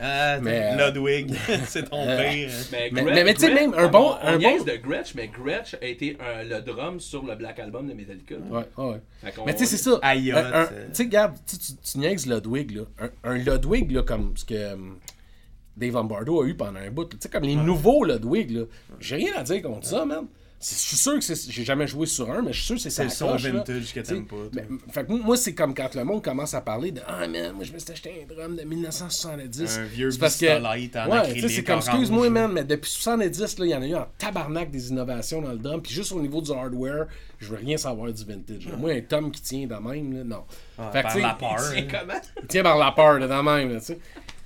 Ah, 0.01 0.39
Mais, 0.41 0.71
mais 0.77 0.81
euh, 0.83 0.91
Ludwig, 0.93 1.35
c'est 1.67 1.91
ton 1.91 2.07
euh, 2.09 2.17
pire. 2.23 2.51
Mais, 2.71 2.91
Mais- 2.93 3.03
mais- 3.03 3.25
mais 3.25 3.35
tu 3.35 3.41
sais, 3.41 3.53
même 3.55 3.75
un 3.75 3.87
on- 3.87 3.91
bon- 3.91 4.15
On, 4.23 4.27
un 4.29 4.39
niaise 4.39 4.65
bon- 4.65 4.73
de 4.73 4.77
Gretsch, 4.77 5.15
mais 5.17 5.27
Gretsch 5.29 5.75
a 5.75 5.85
été 5.87 6.17
un- 6.21 6.45
le 6.45 6.61
drum 6.61 7.01
sur 7.01 7.25
le 7.25 7.35
Black 7.35 7.59
Album 7.59 7.89
de 7.89 7.95
Metallica. 7.95 8.37
Ouais, 8.37 8.63
ouais. 8.77 9.01
Mais 9.45 9.55
tu 9.55 9.67
sais, 9.67 9.77
c'est 9.77 9.83
ça. 9.83 9.99
Euh. 10.05 10.67
Tu 10.89 10.95
sais, 10.95 11.03
regarde, 11.03 11.35
tu, 11.47 11.59
tu, 11.59 11.73
tu 11.75 11.99
niaises 11.99 12.27
Ludwig, 12.29 12.71
là. 12.77 12.83
Un, 13.01 13.11
un 13.31 13.35
Ludwig, 13.39 13.91
là, 13.91 14.03
comme 14.05 14.37
ce 14.37 14.45
que 14.45 14.73
hum, 14.75 14.99
Dave 15.77 15.95
Lombardo 15.95 16.43
a 16.43 16.47
eu 16.47 16.55
pendant 16.55 16.79
un 16.79 16.91
bout. 16.93 17.07
Tu 17.07 17.17
sais, 17.19 17.29
comme 17.29 17.43
les 17.43 17.57
nouveaux 17.57 18.05
Ludwig, 18.05 18.53
là. 18.53 18.63
J'ai 19.01 19.17
rien 19.17 19.33
à 19.37 19.43
dire 19.43 19.63
contre 19.63 19.85
ça, 19.87 20.05
man. 20.05 20.27
C'est- 20.61 20.77
Je 20.77 20.81
suis 20.89 20.97
sûr 20.97 21.15
que 21.17 21.21
c'est. 21.21 21.51
J'ai 21.51 21.65
jamais 21.65 21.87
joué 21.87 22.07
sur 22.07 22.31
un, 22.31 22.41
mais 22.41 22.53
je 22.53 22.59
suis 22.59 22.67
sûr 22.67 22.77
que 22.77 22.81
c'est 22.81 22.89
C'est 22.91 23.09
ça. 23.11 23.27
le 23.33 23.39
son 23.39 23.49
vintage 23.53 23.93
que 23.93 24.01
t'aimes 24.01 24.25
pas. 24.27 24.37
Mais, 24.55 24.67
fait 24.91 25.05
que 25.07 25.13
moi, 25.13 25.37
c'est 25.37 25.55
comme 25.55 25.75
quand 25.75 25.95
le 25.95 26.05
monde 26.05 26.25
commence 26.25 26.55
à 26.55 26.63
parler 26.63 26.91
de 26.91 27.03
Ah, 27.07 27.27
man, 27.29 27.53
moi, 27.53 27.65
je 27.65 27.73
me 27.73 27.79
suis 27.79 27.93
acheté 27.93 28.23
un 28.23 28.35
drum 28.35 28.57
de 28.57 28.63
1970. 28.63 29.79
Un 29.79 29.83
vieux 29.85 30.11
C'est 30.11 30.19
parce 30.19 30.37
que. 30.37 30.47
En 30.47 30.63
Ouais, 30.73 30.81
tu 30.87 30.93
sais, 30.93 31.17
acrylique 31.19 31.51
c'est 31.51 31.65
comme, 31.65 31.77
excuse-moi, 31.79 32.31
man, 32.31 32.51
mais 32.53 32.65
depuis 32.65 32.91
70, 32.91 33.59
là, 33.59 33.67
il 33.67 33.71
y 33.71 33.75
en 33.75 33.83
a 33.83 33.87
eu 33.87 33.95
en 33.95 34.07
tabarnak 34.17 34.71
des 34.71 34.89
innovations 34.91 35.43
dans 35.43 35.53
le 35.53 35.59
drum. 35.59 35.83
Puis 35.83 35.93
juste 35.93 36.13
au 36.13 36.21
niveau 36.21 36.41
du 36.41 36.51
hardware, 36.53 37.07
je 37.41 37.49
veux 37.49 37.57
rien 37.59 37.77
savoir 37.77 38.11
du 38.13 38.25
vintage. 38.25 38.67
là. 38.67 38.77
Moi, 38.77 38.93
un 38.93 39.01
tome 39.03 39.31
qui 39.31 39.43
tient 39.43 39.67
de 39.67 39.75
même, 39.75 40.17
là, 40.17 40.25
non. 40.25 40.45
Ah, 40.79 40.91
Fait 40.93 41.03
que, 41.03 41.05
par 41.09 41.17
la 41.19 41.35
peur. 41.35 41.59
C'est 41.75 41.87
comment? 41.87 42.21
Il 42.43 42.47
tient 42.49 42.63
par 42.63 42.79
la 42.79 42.93
peur, 42.93 43.19
là, 43.19 43.27
dans 43.27 43.43
même, 43.43 43.73
là, 43.73 43.81
tu 43.81 43.87
sais. 43.87 43.99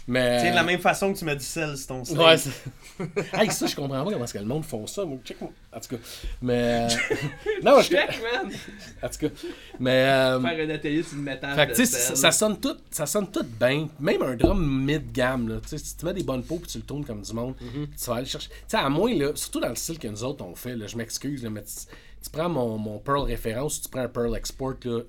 Mais. 0.09 0.41
Tiens, 0.41 0.51
de 0.53 0.57
la 0.57 0.63
même 0.65 0.81
façon 0.81 1.13
que 1.13 1.19
tu 1.19 1.25
m'as 1.27 1.35
dit 1.35 1.45
celle, 1.45 1.77
c'est 1.77 1.87
ton 1.87 2.03
steak. 2.05 2.19
Ouais, 2.19 2.37
c'est- 2.39 3.35
hey, 3.39 3.51
ça, 3.51 3.67
je 3.67 3.77
comprends 3.77 4.03
pas 4.05 4.11
comment 4.11 4.25
est-ce 4.25 4.33
que 4.33 4.39
le 4.39 4.47
monde 4.47 4.65
font 4.65 4.87
ça. 4.87 5.05
Moi, 5.05 5.19
check 5.25 5.39
moi. 5.41 5.51
En 5.73 5.79
tout 5.81 5.97
cas. 5.97 6.03
Mais. 6.43 6.89
non, 7.63 7.81
je. 7.83 7.89
Check, 7.91 8.19
man! 8.23 8.51
En 9.03 9.09
tout 9.11 9.19
cas. 9.19 9.29
Mais. 9.79 10.05
euh, 10.09 10.41
Faire 10.41 10.67
un 10.67 10.71
atelier 10.71 11.03
sur 11.03 11.17
le 11.17 11.23
métal. 11.23 11.55
Fait 11.55 11.67
que, 11.67 11.71
de 11.73 11.77
tu 11.77 11.87
sais, 11.87 11.99
sel. 11.99 12.17
ça, 12.17 12.23
ça 12.23 12.33
sonne 12.33 12.59
tout, 12.59 12.77
ça 12.91 13.05
sonne 13.07 13.31
tout 13.31 13.45
bien. 13.45 13.89
Même 14.01 14.23
un 14.23 14.35
drum 14.35 14.85
mid-gamme, 14.85 15.49
là. 15.49 15.61
Tu 15.61 15.69
sais, 15.69 15.79
si 15.79 15.97
tu 15.97 16.05
mets 16.07 16.15
des 16.15 16.23
bonnes 16.25 16.43
pots 16.43 16.59
puis 16.59 16.71
tu 16.71 16.79
le 16.79 16.85
tournes 16.85 17.05
comme 17.05 17.21
du 17.23 17.33
monde, 17.33 17.55
Mm-hmm. 17.61 17.87
tu 18.03 18.05
vas 18.11 18.17
aller 18.17 18.27
chercher. 18.27 18.49
Tu 18.49 18.55
sais, 18.69 18.77
à 18.79 18.89
moins, 18.89 19.15
là, 19.15 19.33
surtout 19.35 19.61
dans 19.61 19.69
le 19.69 19.75
style 19.77 19.99
que 19.99 20.09
nous 20.09 20.25
autres 20.25 20.45
on 20.45 20.55
fait, 20.55 20.75
là, 20.75 20.87
je 20.87 20.97
m'excuse, 20.97 21.43
là, 21.45 21.51
mais 21.51 21.63
tu, 21.63 21.75
tu 22.25 22.31
prends 22.31 22.49
mon, 22.49 22.79
mon 22.79 22.99
Pearl 22.99 23.21
référence, 23.25 23.83
tu 23.83 23.89
prends 23.91 24.01
un 24.03 24.09
Pearl 24.09 24.35
Export, 24.37 24.75
là, 24.85 25.01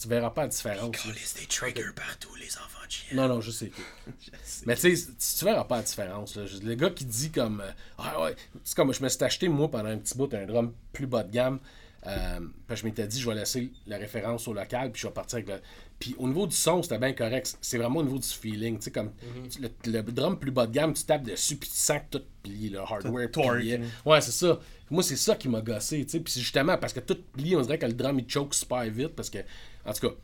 tu 0.00 0.08
verras 0.08 0.30
pas 0.30 0.42
la 0.42 0.48
différence. 0.48 0.90
des 1.36 1.46
triggers 1.46 1.92
partout, 1.94 2.34
les 2.40 2.48
enfants 2.56 2.79
Non, 3.12 3.28
non, 3.28 3.40
je 3.40 3.50
sais 3.50 3.68
que. 3.68 3.80
Mais 4.66 4.74
tu 4.76 4.96
sais, 4.96 5.08
tu- 5.38 5.44
verras 5.44 5.64
pas 5.64 5.76
la 5.76 5.82
différence. 5.82 6.36
Là. 6.36 6.44
Le 6.62 6.74
gars 6.74 6.90
qui 6.90 7.04
dit 7.04 7.30
comme. 7.30 7.60
euh, 7.60 7.70
ah 7.98 8.22
ouais, 8.22 8.34
c'est 8.64 8.74
comme 8.76 8.92
je 8.92 9.02
me 9.02 9.08
suis 9.08 9.22
acheté, 9.24 9.48
moi, 9.48 9.70
pendant 9.70 9.88
un 9.90 9.98
petit 9.98 10.16
bout, 10.16 10.32
un 10.34 10.46
drum 10.46 10.72
plus 10.92 11.06
bas 11.06 11.22
de 11.22 11.30
gamme. 11.32 11.58
Euh, 12.06 12.40
puis 12.66 12.76
je 12.78 12.84
m'étais 12.86 13.06
dit, 13.06 13.20
je 13.20 13.28
vais 13.28 13.34
laisser 13.34 13.70
la 13.86 13.98
référence 13.98 14.48
au 14.48 14.54
local, 14.54 14.90
puis 14.90 15.02
je 15.02 15.06
vais 15.06 15.12
partir 15.12 15.36
avec 15.36 15.48
le. 15.48 15.60
Puis 15.98 16.14
au 16.18 16.26
niveau 16.26 16.46
du 16.46 16.56
son, 16.56 16.82
c'était 16.82 16.98
bien 16.98 17.12
correct. 17.12 17.58
C'est 17.60 17.76
vraiment 17.76 18.00
au 18.00 18.02
niveau 18.02 18.18
du 18.18 18.26
feeling. 18.26 18.78
Tu 18.78 18.84
sais, 18.84 18.90
comme 18.90 19.12
Mhm. 19.22 19.70
le, 19.86 19.92
le 19.92 20.02
drum 20.04 20.38
plus 20.38 20.50
bas 20.50 20.66
de 20.66 20.72
gamme, 20.72 20.94
tu 20.94 21.04
tapes 21.04 21.24
dessus, 21.24 21.56
puis 21.56 21.68
tu 21.68 21.76
sens 21.76 21.98
que 22.10 22.16
tout 22.18 22.24
plie, 22.42 22.70
le 22.70 22.78
hardware 22.80 23.30
Tout 23.30 23.42
torque, 23.42 23.58
pliait. 23.58 23.80
Ouais, 24.06 24.20
c'est 24.22 24.32
ça. 24.32 24.58
Moi, 24.88 25.02
c'est 25.02 25.16
ça 25.16 25.36
qui 25.36 25.48
m'a 25.50 25.60
gossé. 25.60 26.02
tu 26.06 26.12
sais. 26.12 26.20
Puis 26.20 26.32
c'est 26.32 26.40
justement 26.40 26.78
parce 26.78 26.94
que 26.94 27.00
tout 27.00 27.18
plie, 27.34 27.54
on 27.54 27.60
dirait 27.60 27.78
que 27.78 27.84
le 27.86 27.92
drum 27.92 28.18
il 28.18 28.28
choke 28.28 28.54
super 28.54 28.82
vite. 28.84 29.08
Parce 29.14 29.28
que, 29.28 29.38
en 29.84 29.92
tout 29.92 30.08
cas, 30.08 30.14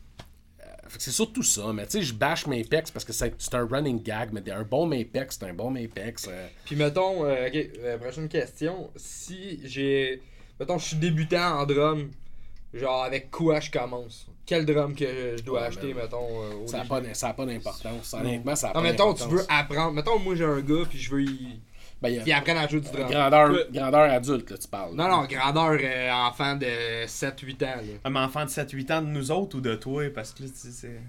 c'est 0.97 1.11
surtout 1.11 1.43
ça, 1.43 1.71
mais 1.73 1.85
tu 1.85 1.91
sais, 1.93 2.01
je 2.03 2.13
bâche 2.13 2.47
mes 2.47 2.63
pecs 2.63 2.91
parce 2.91 3.05
que 3.05 3.13
c'est 3.13 3.53
un 3.53 3.67
running 3.67 4.01
gag, 4.01 4.29
mais 4.31 4.49
un 4.51 4.63
bon 4.63 4.85
Mapex, 4.85 5.37
c'est 5.39 5.45
un 5.47 5.53
bon 5.53 5.69
Mapex. 5.71 6.27
euh, 6.29 6.47
Puis 6.65 6.75
mettons, 6.75 7.25
euh, 7.25 7.47
ok, 7.47 7.55
euh, 7.79 7.97
prochaine 7.97 8.27
question. 8.29 8.89
Si 8.95 9.59
j'ai. 9.65 10.21
Mettons, 10.59 10.77
je 10.77 10.85
suis 10.87 10.97
débutant 10.97 11.59
en 11.59 11.65
drum, 11.65 12.09
genre 12.73 13.03
avec 13.03 13.29
quoi 13.31 13.59
je 13.59 13.69
commence? 13.71 14.27
Quel 14.45 14.65
drum 14.65 14.95
que 14.95 15.35
je 15.37 15.43
dois 15.43 15.61
Ouais, 15.61 15.67
acheter, 15.67 15.93
mettons 15.93 16.25
euh, 16.43 16.63
au 16.63 16.67
ça 16.67 16.77
n'a 16.79 16.85
pas, 16.85 17.01
ça 17.13 17.29
a 17.29 17.33
pas 17.33 17.45
d'importance. 17.45 18.13
Honnêtement, 18.13 18.55
ça 18.55 18.67
a 18.67 18.73
Non, 18.73 18.75
pas 18.75 18.81
mettons, 18.81 19.13
tu 19.13 19.27
veux 19.27 19.43
apprendre. 19.49 19.91
Mettons, 19.93 20.17
moi 20.19 20.35
j'ai 20.35 20.45
un 20.45 20.61
gars, 20.61 20.83
puis 20.89 20.97
je 20.97 21.11
veux 21.11 21.23
y. 21.23 21.59
Ben, 22.01 22.09
il 22.09 22.15
y 22.15 22.19
a- 22.19 22.23
Qu'il 22.23 22.33
apprenne 22.33 22.57
à 22.57 22.67
jouer 22.67 22.79
du 22.81 22.91
drum. 22.91 23.09
grandeur, 23.09 23.51
Ouais. 23.51 23.67
grandeur 23.71 24.01
adulte, 24.11 24.51
là, 24.51 24.57
tu 24.57 24.67
parles. 24.67 24.93
Non, 24.93 25.07
non, 25.07 25.25
grandeur 25.25 25.79
euh, 25.81 26.11
enfant 26.11 26.55
de 26.55 26.67
7-8 27.07 27.63
ans, 27.63 27.75
là. 27.77 27.81
Un 28.03 28.15
enfant 28.15 28.45
de 28.45 28.49
7-8 28.49 28.91
ans 28.91 29.01
de 29.01 29.07
nous 29.07 29.31
autres 29.31 29.57
ou 29.57 29.61
de 29.61 29.73
toi, 29.75 30.03
parce 30.13 30.31
que 30.31 30.43
là, 30.43 30.49
tu 30.49 30.55
sais, 30.55 30.69
c'est... 30.71 31.01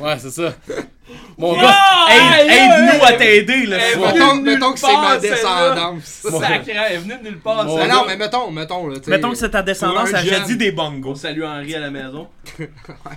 Ouais, 0.00 0.18
c'est 0.18 0.30
ça. 0.30 0.54
Mon 1.38 1.54
Aide- 1.54 1.60
gars, 1.60 2.44
Aide-nous 2.44 3.04
à 3.04 3.12
t'aider, 3.12 3.66
là. 3.66 3.78
Bon. 3.96 4.06
Mettons, 4.06 4.34
nulle 4.36 4.44
mettons 4.54 4.72
que 4.72 4.78
c'est 4.78 4.86
part, 4.86 5.02
ma 5.02 5.20
celle-là. 5.20 5.34
descendance. 5.36 6.04
Sacré, 6.40 6.72
elle 6.72 6.92
est 6.94 6.98
venue 6.98 7.18
de 7.18 7.28
nulle 7.28 7.38
part. 7.40 7.64
Mon 7.64 7.76
Mais 7.76 7.88
non, 7.88 8.04
mais 8.06 8.16
mettons, 8.16 8.50
mettons, 8.50 8.86
là, 8.88 8.98
tu 8.98 9.04
sais. 9.04 9.10
Mettons 9.10 9.30
que 9.30 9.36
c'est 9.36 9.50
ta 9.50 9.62
descendance, 9.62 10.08
Pour 10.10 10.18
un 10.18 10.22
elle 10.22 10.34
a 10.34 10.36
jeune. 10.38 10.46
dit 10.46 10.56
des 10.56 10.72
On 10.72 10.74
bongos. 10.90 11.14
salue 11.16 11.42
Henri 11.42 11.74
à 11.74 11.80
la 11.80 11.90
maison. 11.90 12.28
Ouais, 12.58 12.66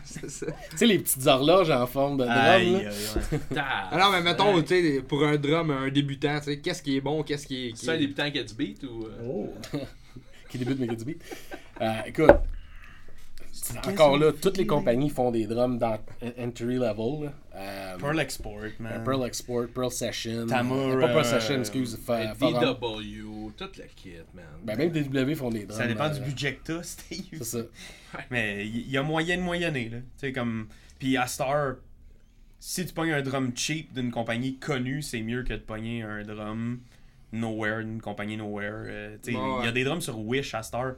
c'est 0.04 0.30
ça. 0.30 0.46
tu 0.72 0.78
sais, 0.78 0.86
les 0.86 1.00
petites 1.00 1.26
horloges 1.26 1.70
en 1.72 1.88
forme 1.88 2.18
de 2.18 2.24
drum. 2.26 2.36
Aïe, 2.38 2.72
là. 2.74 2.78
aïe, 2.80 2.88
aïe. 2.88 3.64
Ah 3.92 3.98
non, 3.98 4.10
mais 4.12 4.22
mettons, 4.22 4.62
tu 4.62 4.68
sais, 4.68 5.02
pour 5.08 5.24
un 5.26 5.38
drum, 5.38 5.72
un 5.72 5.90
débutant, 5.90 6.40
tu 6.40 6.46
sais, 6.46 6.58
qu'est-ce 6.60 6.82
qui 6.84 6.98
est 6.98 7.02
bon, 7.02 7.24
qu'est-ce 7.24 7.48
qui 7.48 7.68
est. 7.68 7.72
qui 7.72 7.86
C'est 7.86 7.92
un 7.92 7.94
est- 7.94 8.00
débutant 8.00 8.30
qui 8.30 8.40
a 8.40 8.44
du 8.44 8.54
beat 8.54 8.84
ou. 8.84 9.06
euh? 9.06 9.26
Oh. 9.26 9.54
qui 10.50 10.58
débute 10.58 10.78
mais 10.80 10.88
qui 10.88 10.94
a 10.94 10.98
du 10.98 11.06
beat. 11.06 11.22
Euh, 11.82 11.92
écoute, 12.08 12.32
encore 13.76 14.18
là, 14.18 14.32
toutes 14.32 14.58
les 14.58 14.68
compagnies 14.68 15.10
font 15.10 15.32
des 15.32 15.48
drums 15.48 15.78
dans 15.78 15.98
entry 16.40 16.76
level. 16.76 17.26
là. 17.26 17.34
Euh, 17.56 17.98
Pearl 17.98 18.20
Export, 18.20 18.70
man. 18.80 19.04
Pearl 19.04 19.26
Export, 19.26 19.68
Pearl 19.74 19.92
Session. 19.92 20.46
Tamar, 20.46 20.78
euh, 20.78 21.00
pas 21.00 21.08
Pearl 21.08 21.20
euh, 21.20 21.24
Session, 21.24 21.60
excuse. 21.60 21.98
DW, 21.98 23.52
tout 23.58 23.70
le 23.78 23.84
kit, 23.96 24.12
man. 24.34 24.46
Ben, 24.64 24.78
même 24.78 24.92
DW 24.92 25.36
font 25.36 25.50
des 25.50 25.66
drums. 25.66 25.78
Ça 25.78 25.88
dépend 25.88 26.06
euh, 26.06 26.14
du 26.14 26.22
budget 26.22 26.56
que 26.56 26.74
t'as, 26.74 26.84
Steve. 26.84 27.26
C'est 27.40 27.44
ça. 27.44 27.60
Mais 28.30 28.68
il 28.68 28.90
y 28.90 28.98
a 28.98 29.04
moyen 29.04 29.38
de 29.38 29.42
moyenner, 29.42 29.90
là. 29.90 29.98
Tu 29.98 30.06
sais, 30.18 30.32
comme. 30.32 30.68
Puis 31.00 31.18
à 31.18 31.28
Star, 31.28 31.76
si 32.60 32.86
tu 32.86 32.94
pognes 32.94 33.12
un 33.12 33.22
drum 33.22 33.52
cheap 33.56 33.94
d'une 33.94 34.12
compagnie 34.12 34.58
connue, 34.58 35.02
c'est 35.02 35.22
mieux 35.22 35.44
que 35.44 35.54
de 35.54 35.60
pogner 35.60 36.02
un 36.04 36.24
drum 36.24 36.80
nowhere 37.32 37.84
d'une 37.84 38.02
compagnie 38.02 38.38
nowhere. 38.38 38.86
Euh, 38.88 39.18
tu 39.22 39.32
sais, 39.32 39.38
il 39.38 39.38
y 39.38 39.38
a 39.38 39.60
ouais. 39.60 39.72
des 39.72 39.84
drums 39.84 40.02
sur 40.04 40.20
Wish 40.20 40.54
à 40.54 40.64
Star. 40.64 40.94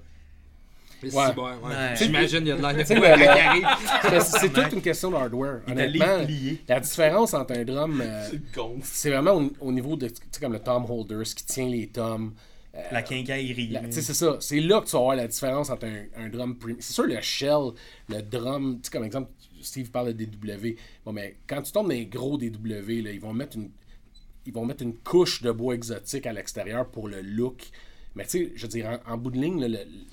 Ouais. 1.02 1.10
ouais. 1.12 1.96
J'imagine, 1.96 2.40
il 2.42 2.48
y 2.48 2.52
a 2.52 2.58
de 2.58 2.62
l'air. 2.62 4.22
c'est 4.22 4.52
toute 4.52 4.74
une 4.74 4.82
question 4.82 5.12
de 5.12 5.16
hardware. 5.16 5.62
Il 5.68 5.74
t'a 5.76 5.84
Honnêtement, 5.84 6.28
la 6.68 6.80
différence 6.80 7.34
entre 7.34 7.54
un 7.58 7.64
drum, 7.64 8.02
euh, 8.06 8.30
C'est 8.84 9.10
vraiment 9.12 9.34
au, 9.36 9.52
au 9.62 9.72
niveau 9.72 9.96
de, 9.96 10.08
tu 10.10 10.16
sais, 10.32 10.40
comme 10.42 10.54
le 10.54 10.60
tom 10.60 10.86
holder, 10.90 11.24
ce 11.24 11.36
qui 11.36 11.46
tient 11.46 11.70
les 11.70 11.88
toms. 11.88 12.34
euh, 12.76 12.80
La 12.92 13.02
quincaillerie. 13.02 13.70
La- 13.70 13.82
tu 13.82 13.92
sais, 13.94 14.02
c'est 14.02 14.14
ça. 14.14 14.38
C'est 14.42 14.60
là 14.60 14.82
que 14.82 14.86
tu 14.88 14.92
vas 14.92 15.00
voir 15.00 15.16
la 15.16 15.28
différence 15.28 15.70
entre 15.70 15.86
un, 15.86 16.06
un 16.18 16.30
drum 16.30 16.58
premium. 16.58 16.78
C'est 16.82 16.94
sûr, 16.94 17.06
le 17.06 17.20
shell, 17.22 17.70
le 18.10 18.22
drum, 18.22 18.80
tu 18.82 18.88
sais, 18.88 18.92
comme 18.92 19.06
exemple, 19.06 19.32
Steve 19.62 19.90
parle 19.92 20.14
de 20.14 20.26
DW. 20.26 20.76
Bon, 21.06 21.12
mais 21.14 21.38
quand 21.48 21.62
tu 21.62 21.72
tombes 21.72 21.88
dans 21.88 21.94
les 21.94 22.06
gros 22.06 22.38
DW, 22.38 23.02
là, 23.04 23.12
ils 23.12 23.20
vont 23.22 23.34
mettre 23.34 23.58
une. 23.58 23.70
Ils 24.46 24.54
vont 24.54 24.66
mettre 24.66 24.84
une 24.84 24.96
couche 24.96 25.42
de 25.44 25.52
bois 25.52 25.76
exotique 25.76 26.26
à 26.26 26.34
l'extérieur 26.34 26.88
pour 26.90 27.08
le 27.08 27.22
look. 27.22 27.68
Mais 28.16 28.24
tu 28.26 28.30
sais, 28.30 28.52
je 28.56 28.62
veux 28.64 28.68
dire, 28.68 29.00
en, 29.08 29.14
en 29.14 29.18
bout 29.18 29.32
de 29.32 29.40
ligne, 29.40 29.60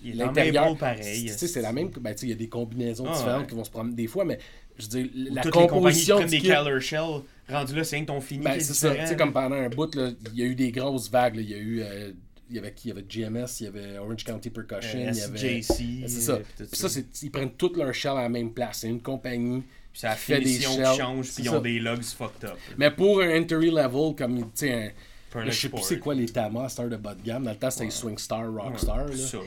l'intérieur. 0.05 0.77
sais, 1.03 1.47
c'est 1.49 1.61
la 1.63 1.73
même. 1.73 1.89
Ben, 2.01 2.13
tu 2.15 2.21
sais, 2.21 2.27
il 2.27 2.31
y 2.31 2.33
a 2.33 2.37
des 2.37 2.49
combinaisons 2.49 3.07
Ah, 3.09 3.17
différentes 3.17 3.41
ouais. 3.43 3.47
qui 3.49 3.55
vont 3.55 3.65
se 3.65 3.71
prendre 3.71 3.95
des 3.95 4.07
fois, 4.07 4.25
mais 4.25 4.39
je 4.79 4.85
veux 4.85 5.03
dire, 5.03 5.11
la 5.33 5.43
Toutes 5.43 5.57
les 5.57 5.67
compagnies 5.67 5.67
qui 5.67 5.75
composition 5.75 6.17
prennent 6.19 6.29
des 6.31 6.41
Keller 6.41 6.81
Shell, 6.81 7.21
rendu 7.49 7.75
là, 7.75 7.85
c'est 7.85 8.05
ton 8.05 8.21
fini 8.21 8.45
ben, 8.45 8.61
c'est 8.61 8.75
ça. 8.75 8.95
Tu 8.95 9.07
sais, 9.07 9.17
comme 9.17 9.33
pendant 9.33 9.57
un 9.57 9.69
bout, 9.71 9.95
il 9.97 10.39
y 10.39 10.43
a 10.43 10.47
eu 10.47 10.55
des 10.55 10.71
grosses 10.73 11.11
vagues. 11.11 11.37
Il 11.37 11.51
y 11.51 11.55
a 11.55 11.59
eu. 11.59 11.81
euh, 11.83 12.13
il 12.49 12.55
y 12.57 12.59
avait 12.61 12.73
qui? 12.73 12.89
Il 12.89 12.91
y 12.91 12.93
avait 12.93 13.05
GMS, 13.09 13.47
il 13.61 13.65
y 13.65 13.67
avait 13.67 13.99
Orange 13.99 14.23
County 14.25 14.51
Percussion, 14.51 14.99
Euh, 15.01 15.11
il 15.13 15.17
y 15.19 15.23
avait. 15.23 15.63
SJC. 15.63 15.83
C'est 16.07 16.09
ça. 16.09 16.33
euh, 16.35 16.41
puis 16.59 16.69
ça, 16.73 16.89
c'est, 16.89 17.07
ils 17.23 17.31
prennent 17.31 17.51
toutes 17.53 17.77
leur 17.77 17.93
shell 17.93 18.13
à 18.13 18.23
la 18.23 18.29
même 18.29 18.53
place. 18.53 18.79
C'est 18.81 18.89
une 18.89 19.03
compagnie. 19.03 19.63
Puis 19.93 20.03
c'est 20.03 20.09
qui 20.11 20.17
fait 20.17 20.41
des 20.41 20.45
qui 20.59 20.63
shells. 20.63 20.97
change, 20.97 21.27
C'est 21.27 21.35
puis 21.37 21.45
ils 21.45 21.51
ça. 21.51 21.59
ont 21.59 21.63
des 21.63 21.79
logs 21.81 22.03
fucked 22.03 22.45
up. 22.45 22.57
Mais 22.79 22.91
pour 22.91 23.21
un 23.23 23.41
entry 23.41 23.71
level, 23.71 24.15
comme, 24.17 24.39
tu 24.39 24.47
sais, 24.55 24.95
je 25.35 25.51
sais 25.51 25.69
plus 25.69 25.83
c'est 25.83 25.99
quoi 25.99 26.15
les 26.15 26.27
Tamas, 26.27 26.69
Star 26.71 26.89
de 26.89 26.97
bas 26.97 27.15
de 27.15 27.23
gamme. 27.23 27.45
Dans 27.45 27.51
le 27.51 27.57
temps, 27.57 27.71
c'était 27.71 27.85
les 27.87 27.91
Swing 27.91 28.19
Star, 28.19 28.51
Rock 28.53 28.79
Star. 28.79 29.07
là. 29.07 29.17
Ça, 29.17 29.37
là. 29.39 29.43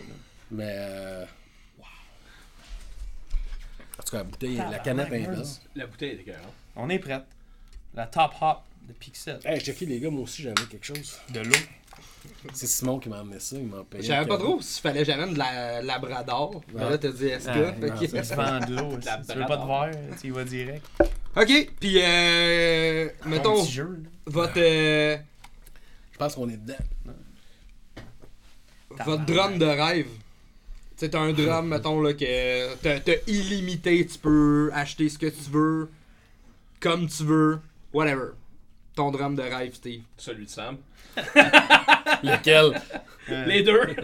Mais. 0.52 0.76
Euh... 0.78 1.26
En 4.00 4.04
tout 4.04 4.12
cas, 4.12 4.18
la 4.18 4.24
bouteille, 4.24 4.56
la 4.56 4.80
canette 4.80 5.08
est 5.08 5.28
belle. 5.28 5.44
La 5.76 5.86
bouteille 5.88 6.10
est 6.12 6.22
écœurante. 6.22 6.54
On 6.76 6.90
est 6.90 7.00
prêt. 7.00 7.22
La 7.96 8.06
top 8.06 8.32
hop 8.42 8.60
de 8.88 8.94
Pixel. 8.94 9.40
Hey, 9.44 9.60
checké 9.60 9.86
les 9.86 10.00
gars, 10.00 10.10
moi 10.10 10.22
aussi 10.24 10.42
j'avais 10.42 10.56
quelque 10.70 10.86
chose. 10.86 11.18
De 11.34 11.42
l'eau. 11.42 11.56
C'est 12.54 12.68
Simon 12.68 13.00
qui 13.00 13.10
m'a 13.10 13.22
emmené 13.22 13.40
ça, 13.40 13.58
il 13.58 13.66
m'a 13.66 13.84
payé. 13.84 14.04
Je 14.04 14.08
savais 14.08 14.24
un 14.24 14.26
pas 14.28 14.38
trop 14.38 14.62
s'il 14.62 14.82
fallait 14.82 15.04
jamais 15.04 15.34
de 15.34 15.38
la 15.38 15.82
Labrador. 15.82 16.62
Là, 16.74 16.98
t'as 16.98 17.10
dit 17.12 17.30
SK. 17.30 17.50
Ah, 17.50 17.74
fait 17.98 18.22
Tu 18.22 18.36
vends 18.36 18.60
de 18.60 18.76
l'eau. 18.76 18.98
Tu 19.28 19.38
veux 19.38 19.46
pas 19.46 19.58
de 19.58 19.68
verre, 19.68 20.16
tu 20.20 20.28
y 20.28 20.30
vas 20.30 20.44
direct. 20.44 20.86
Ok, 21.36 21.72
puis 21.80 22.02
euh, 22.02 23.10
mettons, 23.26 23.56
Ton 23.56 23.64
petit 23.64 23.72
jeu, 23.72 24.00
là. 24.04 24.10
votre, 24.26 24.54
euh, 24.58 25.18
Je 25.18 25.22
pense 26.20 26.36
qu'on 26.36 26.50
est 26.50 26.58
dedans. 26.58 26.76
votre 29.06 29.26
drum 29.26 29.58
de 29.58 29.66
rêve. 29.66 30.08
T'as 30.98 31.18
un 31.20 31.32
drum, 31.32 31.68
mettons, 31.70 32.02
là, 32.02 32.14
que 32.14 32.76
t'as 32.76 33.00
t'as 33.00 33.16
illimité, 33.26 34.06
tu 34.06 34.18
peux 34.20 34.70
acheter 34.74 35.08
ce 35.08 35.18
que 35.18 35.28
tu 35.28 35.50
veux, 35.50 35.90
comme 36.82 37.08
tu 37.08 37.24
veux, 37.24 37.60
whatever. 37.94 38.32
Ton 38.96 39.10
drum 39.12 39.34
de 39.36 39.42
rêve, 39.42 39.74
Steve. 39.74 40.04
Celui 40.18 40.46
de 40.46 40.50
Sam. 40.50 40.78
Lequel? 42.24 42.82
Les 43.48 43.64
deux. 43.64 43.96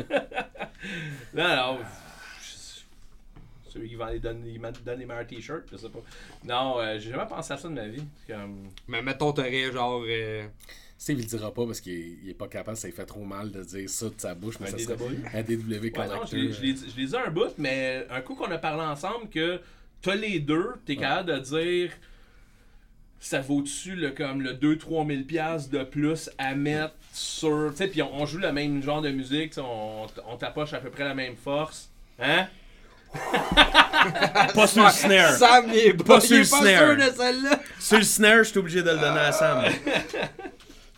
non, 1.33 1.55
non. 1.55 1.79
Celui 3.67 3.89
qui 3.89 3.95
vend 3.95 4.05
les, 4.05 4.19
donne, 4.19 4.41
il 4.47 4.61
me 4.61 4.71
donne 4.71 4.99
les 4.99 5.05
meilleurs 5.05 5.27
t-shirts, 5.27 5.65
je 5.69 5.75
sais 5.75 5.89
pas. 5.89 5.99
Non, 6.45 6.79
euh, 6.79 6.97
j'ai 6.97 7.11
jamais 7.11 7.27
pensé 7.27 7.51
à 7.51 7.57
ça 7.57 7.67
de 7.67 7.73
ma 7.73 7.87
vie. 7.87 8.05
Comme... 8.25 8.69
Mais 8.87 9.01
mettons, 9.01 9.33
t'aurais 9.33 9.69
genre. 9.73 10.01
euh, 10.07 10.47
Steve, 10.97 11.17
il 11.19 11.23
le 11.23 11.27
dira 11.27 11.53
pas 11.53 11.65
parce 11.65 11.81
qu'il 11.81 12.17
est, 12.27 12.33
pas 12.33 12.47
capable, 12.47 12.77
ça 12.77 12.87
lui 12.87 12.93
fait 12.95 13.05
trop 13.05 13.23
mal 13.25 13.51
de 13.51 13.63
dire 13.63 13.89
ça 13.89 14.05
de 14.07 14.13
sa 14.17 14.33
bouche, 14.33 14.55
mais 14.61 14.67
Un 14.67 14.71
ça 14.71 14.77
DW. 14.77 14.81
serait 14.97 15.39
un 15.39 15.41
DW 15.43 15.97
Ouais, 15.97 16.07
non, 16.07 16.25
je 16.25 16.35
l'ai- 16.37 16.51
je 16.53 16.57
je 16.89 16.95
l'ai 16.97 17.05
dit 17.05 17.15
un 17.17 17.29
bout, 17.29 17.53
mais 17.57 18.07
un 18.09 18.21
coup 18.21 18.33
qu'on 18.35 18.49
a 18.49 18.57
parlé 18.57 18.81
ensemble 18.83 19.29
que 19.29 19.59
t'as 20.01 20.15
les 20.15 20.39
deux, 20.39 20.69
t'es 20.85 20.95
capable 20.95 21.33
de 21.33 21.39
dire 21.39 21.91
ça 23.19 23.41
vaut-tu 23.41 23.95
le, 23.95 24.11
comme 24.11 24.41
le 24.41 24.53
2-3 24.53 25.05
000 25.07 25.23
piastres 25.23 25.69
de 25.71 25.83
plus 25.83 26.29
à 26.37 26.53
mettre 26.55 26.93
sur... 27.11 27.69
Tu 27.71 27.77
sais, 27.77 27.87
puis 27.87 28.01
on, 28.01 28.13
on 28.21 28.25
joue 28.25 28.37
le 28.37 28.51
même 28.51 28.81
genre 28.83 29.01
de 29.01 29.09
musique, 29.09 29.53
on, 29.57 30.05
on 30.27 30.37
tapoche 30.37 30.73
à 30.73 30.79
peu 30.79 30.89
près 30.91 31.03
la 31.03 31.15
même 31.15 31.35
force. 31.35 31.89
Hein? 32.19 32.47
Pas 34.53 34.67
sur 34.67 34.83
le 34.83 34.89
snare. 34.91 35.31
Sam, 35.33 35.65
il 35.69 35.75
est 35.77 35.93
pas, 35.93 36.03
Pas 36.03 36.17
il 36.17 36.21
sur 36.27 36.35
est 36.37 36.43
le 36.43 36.49
pas 36.49 36.59
snare. 36.59 36.87
sûr 36.87 36.95
de 36.97 37.15
celle-là. 37.17 37.59
Sur 37.79 37.97
le 37.97 38.03
snare, 38.03 38.37
je 38.39 38.49
suis 38.49 38.59
obligé 38.59 38.83
de 38.83 38.89
le 38.91 38.97
donner 38.97 39.19
à 39.19 39.31
Sam. 39.31 39.63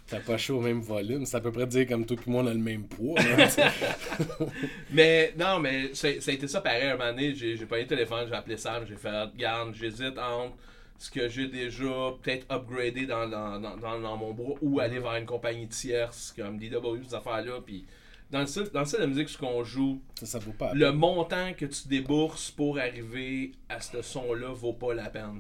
T'as 0.07 0.19
pas 0.21 0.37
chaud 0.37 0.57
au 0.57 0.61
même 0.61 0.79
volume, 0.81 1.25
c'est 1.25 1.35
à 1.37 1.41
peu 1.41 1.51
près 1.51 1.67
dire 1.67 1.85
comme 1.87 2.03
et 2.09 2.17
moi 2.29 2.43
on 2.43 2.47
a 2.47 2.53
le 2.53 2.59
même 2.59 2.83
poids. 2.87 3.19
Mais 4.91 5.33
non, 5.37 5.59
mais 5.59 5.93
ça 5.93 6.07
a 6.07 6.31
été 6.31 6.47
ça 6.47 6.61
pareil. 6.61 6.87
Un 6.89 6.97
moment 6.97 7.11
donné, 7.11 7.35
j'ai 7.35 7.55
j'ai 7.57 7.65
pris 7.65 7.81
le 7.81 7.87
téléphone, 7.87 8.25
j'ai 8.27 8.33
appelé 8.35 8.57
Sam, 8.57 8.85
j'ai 8.87 8.95
fait 8.95 9.09
Garde, 9.37 9.73
j'hésite 9.73 10.17
entre 10.17 10.55
ce 10.97 11.11
que 11.11 11.27
j'ai 11.29 11.47
déjà 11.47 12.13
peut-être 12.23 12.45
upgradé 12.51 13.05
dans, 13.05 13.27
dans, 13.27 13.59
dans, 13.59 13.77
dans- 13.77 13.99
dans 13.99 14.17
mon 14.17 14.33
bras 14.33 14.53
ou 14.61 14.79
aller 14.79 14.99
vers 14.99 15.15
une 15.15 15.25
compagnie 15.25 15.67
tierce 15.67 16.33
comme 16.35 16.57
DW, 16.57 17.03
ces 17.07 17.13
affaires-là. 17.15 17.59
Puis 17.65 17.85
dans 18.31 18.39
le 18.41 18.47
style, 18.47 18.69
dans 18.73 18.79
le 18.79 18.85
style 18.85 19.01
de 19.01 19.05
musique, 19.05 19.29
ce 19.29 19.37
qu'on 19.37 19.63
joue, 19.63 20.01
ça, 20.19 20.25
ça 20.25 20.39
vaut 20.39 20.51
pas. 20.53 20.73
la 20.73 20.87
le 20.87 20.91
montant 20.93 21.53
que 21.55 21.65
tu 21.65 21.87
débourses 21.87 22.49
pour 22.51 22.79
arriver 22.79 23.51
à 23.69 23.79
ce 23.79 24.01
son-là 24.01 24.53
vaut 24.53 24.73
pas 24.73 24.93
la 24.93 25.09
peine. 25.09 25.39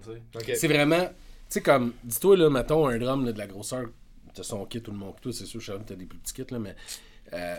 C'est 0.53 0.67
vraiment, 0.67 1.05
tu 1.05 1.13
sais, 1.49 1.61
comme, 1.61 1.93
dis-toi, 2.03 2.37
là, 2.37 2.49
mettons 2.49 2.85
un 2.87 2.97
drum 2.99 3.25
là, 3.25 3.31
de 3.31 3.37
la 3.39 3.47
grosseur 3.47 3.85
de 4.37 4.43
son 4.43 4.65
kit 4.65 4.81
ou 4.87 4.91
le 4.91 4.97
mon 4.97 5.11
toi, 5.13 5.31
c'est 5.33 5.45
sûr, 5.45 5.61
Sharon, 5.61 5.83
t'as 5.85 5.95
des 5.95 6.05
plus 6.05 6.19
petits 6.19 6.33
kits, 6.33 6.51
là, 6.51 6.59
mais 6.59 6.75
euh, 7.33 7.57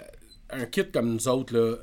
un 0.51 0.67
kit 0.67 0.91
comme 0.91 1.13
nous 1.15 1.29
autres, 1.29 1.57
là, 1.57 1.77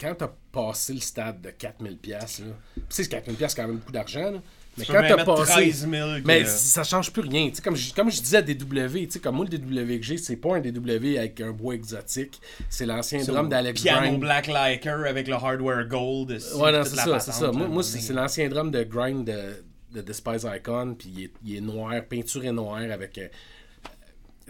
quand 0.00 0.14
t'as 0.14 0.30
passé 0.52 0.92
le 0.94 1.00
stade 1.00 1.40
de 1.40 1.50
4000$, 1.50 1.96
pièces 1.96 2.40
là, 2.40 2.46
pis 2.74 2.82
tu 2.88 3.04
sais, 3.04 3.10
4000$, 3.10 3.48
c'est 3.48 3.56
quand 3.56 3.66
même 3.66 3.76
beaucoup 3.76 3.92
d'argent, 3.92 4.30
là, 4.30 4.42
mais 4.78 4.84
Tu 4.84 4.92
quand 4.92 5.02
t'as 5.08 5.24
passé. 5.24 5.52
13 5.52 5.88
000 5.90 5.90
que- 6.20 6.26
Mais 6.26 6.44
ça 6.44 6.84
change 6.84 7.10
plus 7.10 7.22
rien. 7.22 7.50
Comme, 7.64 7.76
je, 7.76 7.94
comme 7.94 8.10
je 8.10 8.20
disais 8.20 8.36
à 8.36 8.42
DW, 8.42 9.06
tu 9.06 9.10
sais, 9.12 9.20
comme 9.20 9.36
moi, 9.36 9.46
le 9.50 9.56
DW 9.56 9.96
que 9.98 10.02
j'ai, 10.02 10.18
c'est 10.18 10.36
pas 10.36 10.56
un 10.56 10.60
DW 10.60 11.16
avec 11.16 11.40
un 11.40 11.50
bois 11.52 11.74
exotique. 11.74 12.38
C'est 12.68 12.84
l'ancien 12.84 13.24
drum 13.24 13.48
d'Alex 13.48 13.80
Piano 13.80 14.02
Grind. 14.02 14.20
Black 14.20 14.48
Liker 14.48 15.04
avec 15.08 15.28
le 15.28 15.34
hardware 15.34 15.88
gold. 15.88 16.30
Ouais, 16.30 16.72
non, 16.72 16.84
c'est 16.84 16.96
ça, 16.96 17.18
c'est 17.20 17.32
ça. 17.32 17.52
Moi, 17.52 17.62
là, 17.62 17.68
moi 17.68 17.82
c'est 17.82 18.12
l'ancien 18.12 18.48
drum 18.50 18.70
de 18.70 18.82
Grind 18.82 19.26
de, 19.26 19.64
de 19.94 20.02
Despise 20.02 20.46
Icon, 20.54 20.94
puis 20.98 21.10
il 21.16 21.24
est, 21.24 21.32
il 21.42 21.56
est 21.56 21.60
noir, 21.62 21.94
peinturé 22.06 22.52
noir 22.52 22.82
avec. 22.90 23.18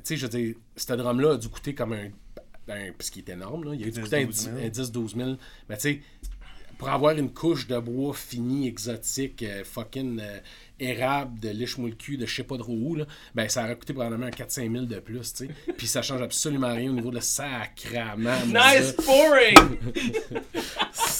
Tu 0.07 0.15
sais, 0.15 0.17
je 0.17 0.27
veux 0.27 0.39
dire, 0.39 0.55
ce 0.77 0.93
drum-là 0.93 1.33
a 1.33 1.37
dû 1.37 1.49
coûter 1.49 1.75
comme 1.75 1.93
un. 1.93 2.11
un 2.69 2.93
parce 2.97 3.11
qu'il 3.11 3.25
est 3.29 3.33
énorme, 3.33 3.65
là. 3.65 3.75
Il 3.75 3.83
a 3.83 3.87
dû 3.87 3.91
10, 3.91 4.01
coûter 4.01 4.23
un 4.23 4.27
12 4.27 4.51
000. 4.95 5.07
10-12 5.09 5.17
000. 5.17 5.31
Mais 5.69 5.77
tu 5.77 5.81
sais, 5.83 6.01
pour 6.79 6.89
avoir 6.91 7.17
une 7.17 7.33
couche 7.33 7.67
de 7.67 7.77
bois 7.79 8.15
fini, 8.15 8.69
exotique, 8.69 9.43
euh, 9.43 9.65
fucking 9.65 10.21
euh, 10.21 10.39
érable, 10.79 11.41
de 11.41 11.49
liche 11.49 11.79
le 11.79 11.91
cul, 11.91 12.19
de 12.19 12.27
je 12.27 12.37
sais 12.37 12.45
pas 12.45 12.57
trop 12.57 12.73
où, 12.73 12.95
là, 12.95 13.07
ben 13.35 13.49
ça 13.49 13.65
aurait 13.65 13.77
coûté 13.77 13.95
probablement 13.95 14.27
un 14.27 14.31
4-5 14.31 14.71
000 14.73 14.85
de 14.85 15.01
plus, 15.01 15.33
tu 15.33 15.47
sais. 15.47 15.51
Puis 15.77 15.89
ça 15.89 16.03
change 16.03 16.23
absolument 16.23 16.73
rien 16.73 16.91
au 16.91 16.95
niveau 16.95 17.11
de 17.11 17.21
sacrament. 17.21 18.47
Nice 18.47 18.93
pouring! 18.93 19.79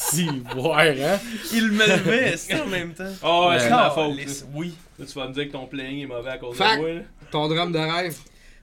Si, 0.09 0.29
voir, 0.55 0.79
hein? 0.79 1.19
Il 1.53 1.73
me 1.73 1.85
levait, 1.85 2.37
c'est 2.37 2.61
en 2.61 2.67
même 2.67 2.95
temps. 2.95 3.13
Oh, 3.25 3.51
c'est 3.59 3.69
ma 3.69 3.91
faute. 3.91 4.29
ça. 4.29 4.45
Oui. 4.55 4.73
Là, 4.99 5.05
tu 5.05 5.13
vas 5.15 5.27
me 5.29 5.35
dire 5.35 5.49
que 5.49 5.53
ton 5.53 5.67
playing 5.67 6.05
est 6.05 6.07
mauvais 6.07 6.31
à 6.31 6.39
cause 6.39 6.57
Fact. 6.57 6.77
de 6.77 6.81
moi. 6.81 6.93
là. 6.95 7.01
Ton 7.33 7.49
drum 7.49 7.73
de 7.73 7.79
rêve. 7.79 8.17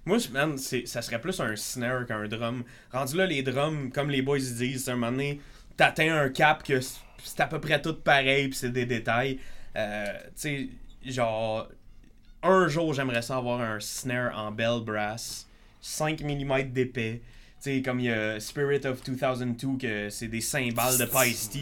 Moi, 0.06 0.18
je- 0.18 0.30
man, 0.30 0.58
ça 0.58 1.02
serait 1.02 1.22
plus 1.22 1.40
un 1.40 1.56
snare 1.56 2.06
qu'un 2.06 2.28
drum. 2.28 2.64
Rendu 2.92 3.16
là, 3.18 3.26
les 3.26 3.42
drums, 3.42 3.90
comme 3.94 4.10
les 4.10 4.22
boys 4.22 4.38
disent, 4.40 4.90
à 4.90 4.94
un 4.94 4.96
moment 4.96 5.12
donné, 5.12 5.40
t'atteins 5.78 6.14
un 6.16 6.30
cap 6.30 6.64
que 6.64 6.80
c'est 6.82 7.40
à 7.40 7.48
peu 7.48 7.60
près 7.62 7.82
tout 7.82 7.96
pareil, 7.96 8.50
puis 8.50 8.58
c'est 8.58 8.72
des 8.72 8.86
détails. 8.86 9.40
Euh, 9.78 10.06
tu 10.28 10.32
sais, 10.36 10.70
genre, 11.06 11.70
un 12.44 12.68
jour, 12.68 12.94
j'aimerais 12.94 13.22
ça 13.22 13.38
avoir 13.38 13.62
un 13.62 13.80
snare 13.80 14.38
en 14.38 14.52
bell 14.52 14.82
brass, 14.86 15.48
5 15.82 16.22
mm 16.22 16.64
d'épais. 16.74 17.22
Tu 17.64 17.76
sais, 17.78 17.82
comme 17.82 18.02
il 18.02 18.08
y 18.08 18.12
a 18.12 18.42
Spirit 18.42 18.86
of 18.86 19.02
2002, 19.04 19.78
que 19.78 20.10
c'est 20.10 20.28
des 20.28 20.42
cymbales 20.42 20.98
de. 20.98 21.06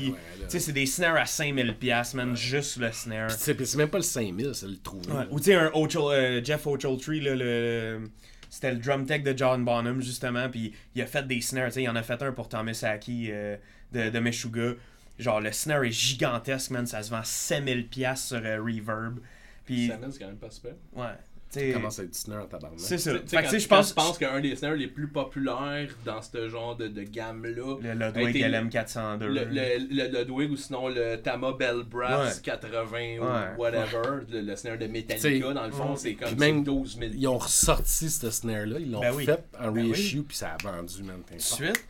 Ouais, 0.10 0.18
là. 0.40 0.46
Tu 0.46 0.50
sais, 0.50 0.60
c'est 0.60 0.72
des 0.72 0.88
snares 0.88 1.16
à 1.16 1.26
5000$, 1.26 1.76
piastres, 1.76 2.16
man, 2.16 2.36
juste 2.36 2.78
le 2.78 2.92
snare. 2.92 3.28
Puis 3.28 3.68
c'est 3.68 3.78
même 3.78 3.90
pas 3.90 4.00
le 4.00 4.04
5000, 4.04 4.52
c'est 4.56 4.66
le 4.68 4.78
trouver. 4.78 5.12
Ouais, 5.12 5.28
Ou 5.30 5.40
tu 5.40 5.46
sais, 5.46 5.56
un 5.56 5.68
Ochel- 5.76 6.12
euh, 6.12 6.44
Jeff 6.44 6.66
Ochiltree, 6.66 7.20
là, 7.22 7.36
le, 7.36 8.10
c'était 8.50 8.72
le 8.72 8.80
drum 8.80 9.06
tech 9.06 9.22
de 9.22 9.38
John 9.38 9.64
Bonham, 9.64 10.02
justement, 10.02 10.50
puis 10.50 10.74
il 10.96 11.02
a 11.04 11.06
fait 11.06 11.28
des 11.28 11.40
snares, 11.40 11.68
tu 11.68 11.74
sais, 11.76 11.84
il 11.84 11.90
en 11.90 11.96
a 11.96 12.02
fait 12.02 12.20
un 12.24 12.32
pour 12.32 12.50
Thomas 12.50 12.80
Aki 12.84 13.28
euh, 13.30 13.58
de, 13.92 14.10
de 14.10 14.20
Meshuggah. 14.20 14.74
Genre, 15.20 15.40
le 15.40 15.52
snare 15.52 15.84
est 15.84 15.92
gigantesque, 15.92 16.72
man, 16.72 16.88
ça 16.88 17.04
se 17.04 17.12
vend 17.12 17.22
7000$ 17.22 17.88
piastres 17.90 18.28
sur 18.30 18.42
euh, 18.44 18.60
Reverb. 18.60 19.20
Puis, 19.66 19.92
c'est 20.12 20.20
quand 20.20 20.28
même 20.28 20.38
pas 20.38 20.50
super. 20.50 20.72
ouais, 20.96 21.06
tu 21.52 21.60
sais, 21.60 21.72
Comment 21.74 21.90
ça 21.90 22.04
être 22.04 22.16
snare 22.16 22.44
en 22.44 22.48
tabarnak? 22.48 22.80
c'est 22.80 22.98
ça. 22.98 23.12
Je 23.14 23.94
pense 23.94 24.18
qu'un 24.18 24.40
des 24.40 24.56
snares 24.56 24.76
les 24.76 24.88
plus 24.88 25.08
populaires 25.10 25.90
dans 26.06 26.22
ce 26.22 26.48
genre 26.50 26.76
de, 26.78 26.88
de 26.88 27.04
gamme-là, 27.04 27.78
le 27.82 27.90
a 27.90 27.94
Ludwig 28.10 28.36
été 28.38 28.48
LM402. 28.48 29.20
le, 29.26 29.44
le, 29.46 29.78
le 29.90 30.20
Ludwig 30.20 30.52
ou 30.52 30.56
sinon 30.56 30.88
le 30.88 31.18
Tama 31.18 31.52
Bell 31.54 31.84
Brass 31.84 32.38
Ouais. 32.38 32.42
80 32.44 33.18
ou 33.20 33.24
Ouais. 33.26 33.56
whatever, 33.58 34.26
le, 34.30 34.42
le 34.42 34.56
snare 34.56 34.78
de 34.78 34.88
Metallica, 34.88 35.18
T'sais, 35.18 35.40
dans 35.54 35.66
le 35.66 35.72
fond, 35.72 35.92
ouais. 35.92 35.98
c'est 35.98 36.14
comme 36.16 36.36
même- 36.40 36.60
c'est 36.60 36.64
12 36.64 36.98
000. 37.00 37.12
Ils 37.16 37.28
ont 37.28 37.38
ressorti 37.38 38.10
ce 38.10 38.30
snare-là, 38.32 38.78
ils 38.80 38.90
l'ont 38.92 39.02
Ben 39.02 39.14
oui. 39.14 39.26
fait 39.26 39.44
en 39.60 39.72
Ben 39.72 39.90
reissue, 39.92 40.24
puis 40.24 40.38
ça 40.38 40.52
a 40.54 40.58
vendu, 40.64 41.04
man. 41.04 41.22
Tout 41.28 41.36
de 41.36 41.40
suite. 41.42 41.86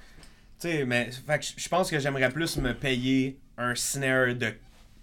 Tu 0.60 0.68
sais, 0.70 0.86
mais 0.86 1.10
je 1.58 1.70
pense 1.70 1.90
que 1.90 2.00
j'aimerais 2.00 2.30
plus 2.30 2.58
me 2.58 2.74
payer 2.74 3.38
un 3.58 3.74
snare 3.76 4.36
de 4.36 4.54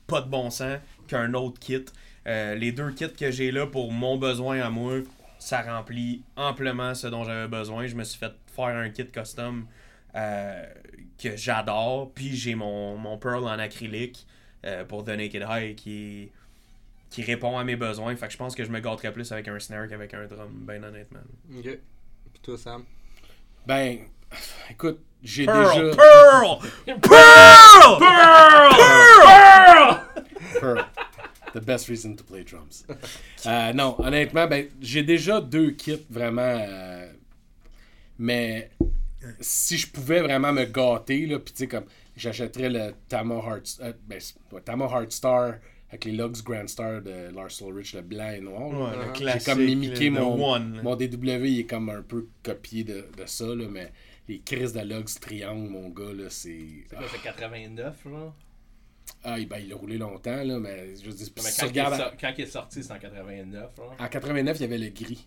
pas 0.06 0.20
de 0.20 0.28
bon 0.28 0.50
sens 0.50 0.78
qu'un 1.06 1.34
autre 1.34 1.58
kit. 1.60 1.84
Euh, 2.28 2.54
les 2.54 2.72
deux 2.72 2.90
kits 2.92 3.12
que 3.12 3.30
j'ai 3.30 3.50
là 3.50 3.66
pour 3.66 3.90
mon 3.90 4.18
besoin 4.18 4.60
à 4.60 4.68
moi, 4.68 4.98
ça 5.38 5.62
remplit 5.62 6.22
amplement 6.36 6.94
ce 6.94 7.06
dont 7.06 7.24
j'avais 7.24 7.48
besoin. 7.48 7.86
Je 7.86 7.94
me 7.94 8.04
suis 8.04 8.18
fait 8.18 8.32
faire 8.54 8.76
un 8.76 8.90
kit 8.90 9.06
custom 9.06 9.66
euh, 10.14 10.66
que 11.16 11.36
j'adore. 11.36 12.12
Puis 12.12 12.36
j'ai 12.36 12.54
mon, 12.54 12.98
mon 12.98 13.16
Pearl 13.16 13.44
en 13.44 13.58
acrylique 13.58 14.26
euh, 14.66 14.84
pour 14.84 15.04
The 15.04 15.10
Naked 15.10 15.46
High 15.48 15.74
qui, 15.74 16.30
qui 17.08 17.22
répond 17.22 17.56
à 17.56 17.64
mes 17.64 17.76
besoins. 17.76 18.14
Fait 18.14 18.26
que 18.26 18.32
je 18.34 18.38
pense 18.38 18.54
que 18.54 18.64
je 18.64 18.70
me 18.70 18.80
gâterais 18.80 19.12
plus 19.12 19.32
avec 19.32 19.48
un 19.48 19.58
snare 19.58 19.88
qu'avec 19.88 20.12
un 20.12 20.26
drum, 20.26 20.50
ben 20.52 20.84
honnêtement. 20.84 21.20
Ok. 21.56 21.64
Puis 21.64 22.42
toi, 22.42 22.58
Sam? 22.58 22.84
Ben, 23.66 24.00
écoute, 24.70 25.00
j'ai 25.22 25.46
Pearl! 25.46 25.82
déjà. 25.82 25.96
Pearl! 25.96 26.58
Pearl! 27.00 27.98
Pearl! 27.98 30.00
Pearl. 30.60 30.84
The 31.54 31.60
best 31.60 31.88
reason 31.88 32.14
to 32.16 32.24
play 32.24 32.44
drums. 32.44 32.84
Euh, 33.46 33.72
non, 33.72 33.96
honnêtement, 33.98 34.46
ben, 34.46 34.68
j'ai 34.80 35.02
déjà 35.02 35.40
deux 35.40 35.70
kits 35.72 36.06
vraiment. 36.10 36.42
euh, 36.42 37.12
mais 38.18 38.70
si 39.40 39.78
je 39.78 39.90
pouvais 39.90 40.20
vraiment 40.20 40.52
me 40.52 40.64
gâter, 40.64 41.26
là, 41.26 41.38
puis 41.38 41.52
tu 41.52 41.58
sais, 41.60 41.68
comme 41.68 41.84
j'achèterais 42.16 42.68
le 42.70 42.92
Tama 43.08 43.36
Heart, 43.36 43.78
euh, 43.82 43.92
ben, 44.06 44.20
c'est- 44.20 44.36
ouais, 44.52 44.60
Tama 44.60 44.86
Heart 44.86 45.12
Star 45.12 45.54
avec 45.90 46.04
les 46.04 46.12
Lugs 46.12 46.42
Grand 46.44 46.66
Star 46.68 47.00
de 47.00 47.34
Lars 47.34 47.50
Ulrich, 47.62 47.94
le 47.94 48.02
blanc 48.02 48.30
et 48.30 48.40
noir. 48.40 48.70
là. 48.72 48.78
Ouais, 48.90 48.96
le 49.24 49.32
J'ai 49.32 49.38
comme 49.44 49.64
mimiqué 49.64 50.10
le 50.10 50.20
mon, 50.20 50.52
One. 50.54 50.80
mon 50.82 50.96
DW, 50.96 51.46
il 51.48 51.60
est 51.60 51.64
comme 51.64 51.88
un 51.88 52.02
peu 52.02 52.26
copié 52.42 52.84
de, 52.84 53.06
de 53.16 53.24
ça, 53.26 53.46
là, 53.46 53.64
mais 53.70 53.90
les 54.28 54.40
crises 54.40 54.74
de 54.74 54.80
Lugs 54.80 55.18
triangle, 55.20 55.68
mon 55.70 55.88
gars, 55.88 56.12
là, 56.12 56.24
c'est. 56.28 56.58
C'est 56.90 56.96
quoi, 56.96 57.06
c'est 57.10 57.22
89, 57.22 57.96
genre? 58.04 58.34
Ah, 59.24 59.38
il- 59.38 59.48
ben, 59.48 59.58
il 59.58 59.72
a 59.72 59.76
roulé 59.76 59.98
longtemps, 59.98 60.42
là, 60.44 60.58
mais 60.58 60.94
je 60.96 61.10
dis, 61.10 61.24
Non, 61.36 61.42
mais 61.44 61.50
quand, 61.58 61.66
il 61.66 62.16
quand 62.20 62.32
il 62.38 62.44
est 62.44 62.46
sorti, 62.46 62.82
c'est 62.84 62.92
en 62.92 62.98
89, 62.98 63.76
genre. 63.76 63.96
En 63.98 64.08
89, 64.08 64.56
il 64.58 64.62
y 64.62 64.64
avait 64.64 64.78
le 64.78 64.88
gris. 64.90 65.26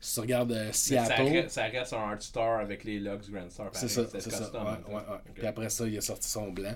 Si 0.00 0.14
tu 0.14 0.20
regardes 0.20 0.52
euh, 0.52 0.66
Ça 0.72 1.04
Seattle, 1.06 1.22
reste, 1.22 1.50
ça 1.50 1.62
reste 1.64 1.92
un 1.92 1.98
Hard 2.10 2.22
Star 2.22 2.58
avec 2.60 2.82
les 2.84 2.98
Lux 2.98 3.30
Grand 3.30 3.48
Star. 3.48 3.70
c'est 3.72 3.88
ça, 3.88 4.02
c'est 4.10 4.20
ça. 4.30 4.50
Ouais. 4.52 5.00
Puis 5.34 5.46
après 5.46 5.70
ça, 5.70 5.86
il 5.86 5.96
a 5.96 6.00
sorti 6.00 6.28
son 6.28 6.50
blanc. 6.50 6.74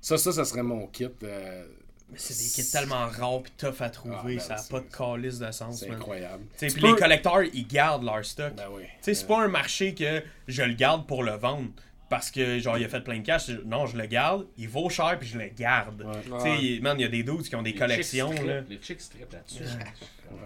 Ça, 0.00 0.16
ça, 0.16 0.30
ça 0.32 0.44
serait 0.44 0.62
mon 0.62 0.86
kit. 0.86 1.08
euh, 1.24 1.64
Mais 2.10 2.16
c'est 2.18 2.38
des 2.38 2.48
kits 2.64 2.70
tellement 2.70 3.06
rares 3.08 3.42
pis 3.42 3.50
tough 3.58 3.80
à 3.80 3.90
trouver, 3.90 4.14
Ah, 4.18 4.22
ben, 4.24 4.38
ça 4.40 4.54
a 4.54 4.56
c'est- 4.58 4.70
pas 4.70 4.80
de 4.80 4.86
calice 4.86 5.38
de 5.40 5.50
sens, 5.50 5.80
c'est 5.80 5.90
incroyable. 5.90 6.44
Puis 6.56 6.70
peux- 6.70 6.86
les 6.92 6.94
collecteurs, 6.96 7.42
ils 7.42 7.66
gardent 7.66 8.04
leur 8.04 8.24
stock. 8.24 8.54
Ben 8.54 8.64
oui. 8.72 8.84
Tu 8.84 8.88
sais, 9.02 9.14
c'est 9.14 9.26
pas 9.26 9.42
un 9.42 9.48
marché 9.48 9.94
que 9.94 10.22
je 10.46 10.62
le 10.62 10.74
garde 10.74 11.06
pour 11.06 11.22
le 11.24 11.32
vendre. 11.32 11.68
Parce 12.08 12.30
que, 12.30 12.58
genre, 12.58 12.78
il 12.78 12.84
a 12.84 12.88
fait 12.88 13.02
plein 13.02 13.18
de 13.18 13.24
cash. 13.26 13.48
Non, 13.66 13.84
je 13.86 13.96
le 13.98 14.06
garde, 14.06 14.46
il 14.56 14.68
vaut 14.68 14.88
cher, 14.88 15.18
puis 15.18 15.28
je 15.28 15.38
le 15.38 15.48
garde. 15.48 16.02
Ouais. 16.02 16.58
Tu 16.60 16.76
sais, 16.76 16.80
man, 16.80 16.96
il 16.98 17.02
y 17.02 17.04
a 17.04 17.08
des 17.08 17.22
dudes 17.22 17.42
qui 17.42 17.54
ont 17.54 17.62
des 17.62 17.72
Les 17.72 17.78
collections, 17.78 18.32
chicks 18.32 18.46
là. 18.46 18.60
Les 18.68 18.78
chicks 18.80 19.00
strip 19.00 19.30
là-dessus. 19.32 19.62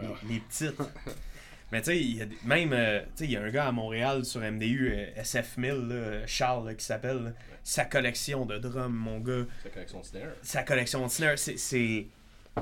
Les, 0.00 0.34
les 0.34 0.40
petites. 0.40 0.74
Mais 1.70 1.80
tu 1.80 1.86
sais, 1.86 2.00
il 2.00 2.16
y 2.18 2.22
a 2.22 2.26
des- 2.26 2.36
même, 2.44 2.72
euh, 2.74 3.00
tu 3.00 3.06
sais, 3.14 3.24
il 3.24 3.30
y 3.30 3.36
a 3.36 3.42
un 3.42 3.50
gars 3.50 3.68
à 3.68 3.72
Montréal 3.72 4.24
sur 4.26 4.40
MDU, 4.42 4.92
euh, 4.92 5.22
SF1000, 5.22 5.88
là, 5.88 6.26
Charles, 6.26 6.66
là, 6.66 6.74
qui 6.74 6.84
s'appelle. 6.84 7.34
Sa 7.64 7.84
collection 7.86 8.44
de 8.44 8.58
drums, 8.58 8.92
mon 8.92 9.20
gars. 9.20 9.44
Sa 9.62 9.70
collection 9.70 10.02
snare. 10.02 10.22
Sa 10.42 10.62
collection 10.64 11.06
de 11.06 11.10
snare, 11.10 11.38
c'est. 11.38 12.06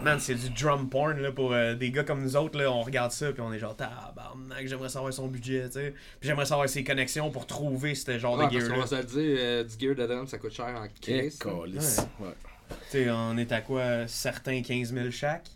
Man, 0.01 0.20
c'est 0.20 0.34
du 0.36 0.51
drum 0.51 0.88
porn 0.88 1.18
là, 1.20 1.32
pour 1.32 1.53
euh, 1.53 1.74
des 1.74 1.91
gars 1.91 2.05
comme 2.05 2.22
nous 2.22 2.36
autres. 2.36 2.59
Là, 2.59 2.70
on 2.70 2.82
regarde 2.82 3.11
ça 3.11 3.32
puis 3.32 3.41
on 3.43 3.53
est 3.53 3.59
genre, 3.59 3.74
tabarnak, 3.76 4.66
j'aimerais 4.66 4.88
savoir 4.88 5.12
son 5.12 5.26
budget, 5.26 5.66
tu 5.66 5.72
sais. 5.74 5.95
Puis 6.20 6.28
j'aimerais 6.28 6.47
savoir 6.47 6.68
ses 6.68 6.84
connexions 6.84 7.30
pour 7.30 7.45
trouver 7.47 7.95
ce 7.97 8.16
genre 8.18 8.38
Ouais, 8.38 8.47
de 8.49 8.53
parce 8.59 8.68
qu'on 8.68 8.78
va 8.80 8.86
se 8.86 8.95
le 8.95 9.05
dire, 9.05 9.36
euh, 9.41 9.64
du 9.64 9.74
gear 9.78 9.97
de 9.97 10.07
drum, 10.07 10.26
ça 10.28 10.38
coûte 10.38 10.53
cher 10.53 10.66
en 10.66 10.84
Eh, 11.09 11.30
calice. 11.41 12.07
Ouais. 12.20 12.28
Tu 12.68 12.76
sais, 12.91 13.11
on 13.11 13.36
est 13.36 13.51
à 13.51 13.62
quoi 13.62 14.07
Certains 14.07 14.62
15 14.62 14.95
000 14.95 15.11
chaque? 15.11 15.49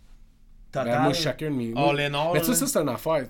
Total? 0.72 0.89
Ben, 0.89 1.03
moi, 1.05 1.12
chacun 1.12 1.51
de 1.51 1.55
mes. 1.55 1.72
All 1.76 2.01
in 2.01 2.14
all. 2.14 2.32
Mais 2.35 2.41
tu 2.41 2.47
sais, 2.47 2.55
ça, 2.55 2.66
c'est 2.66 2.78
une 2.80 2.89
affaire. 2.89 3.24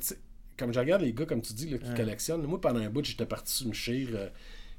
Comme 0.56 0.72
je 0.72 0.78
regarde 0.80 1.02
les 1.02 1.12
gars, 1.12 1.26
comme 1.26 1.42
tu 1.42 1.52
dis, 1.52 1.68
là, 1.68 1.76
qui 1.78 1.88
Ouais. 1.90 1.94
collectionnent. 1.96 2.42
Moi, 2.44 2.58
pendant 2.60 2.80
un 2.80 2.88
bout, 2.88 3.04
j'étais 3.04 3.26
parti 3.26 3.52
sur 3.52 3.66
une 3.66 3.74
chire 3.74 4.08
euh, 4.14 4.28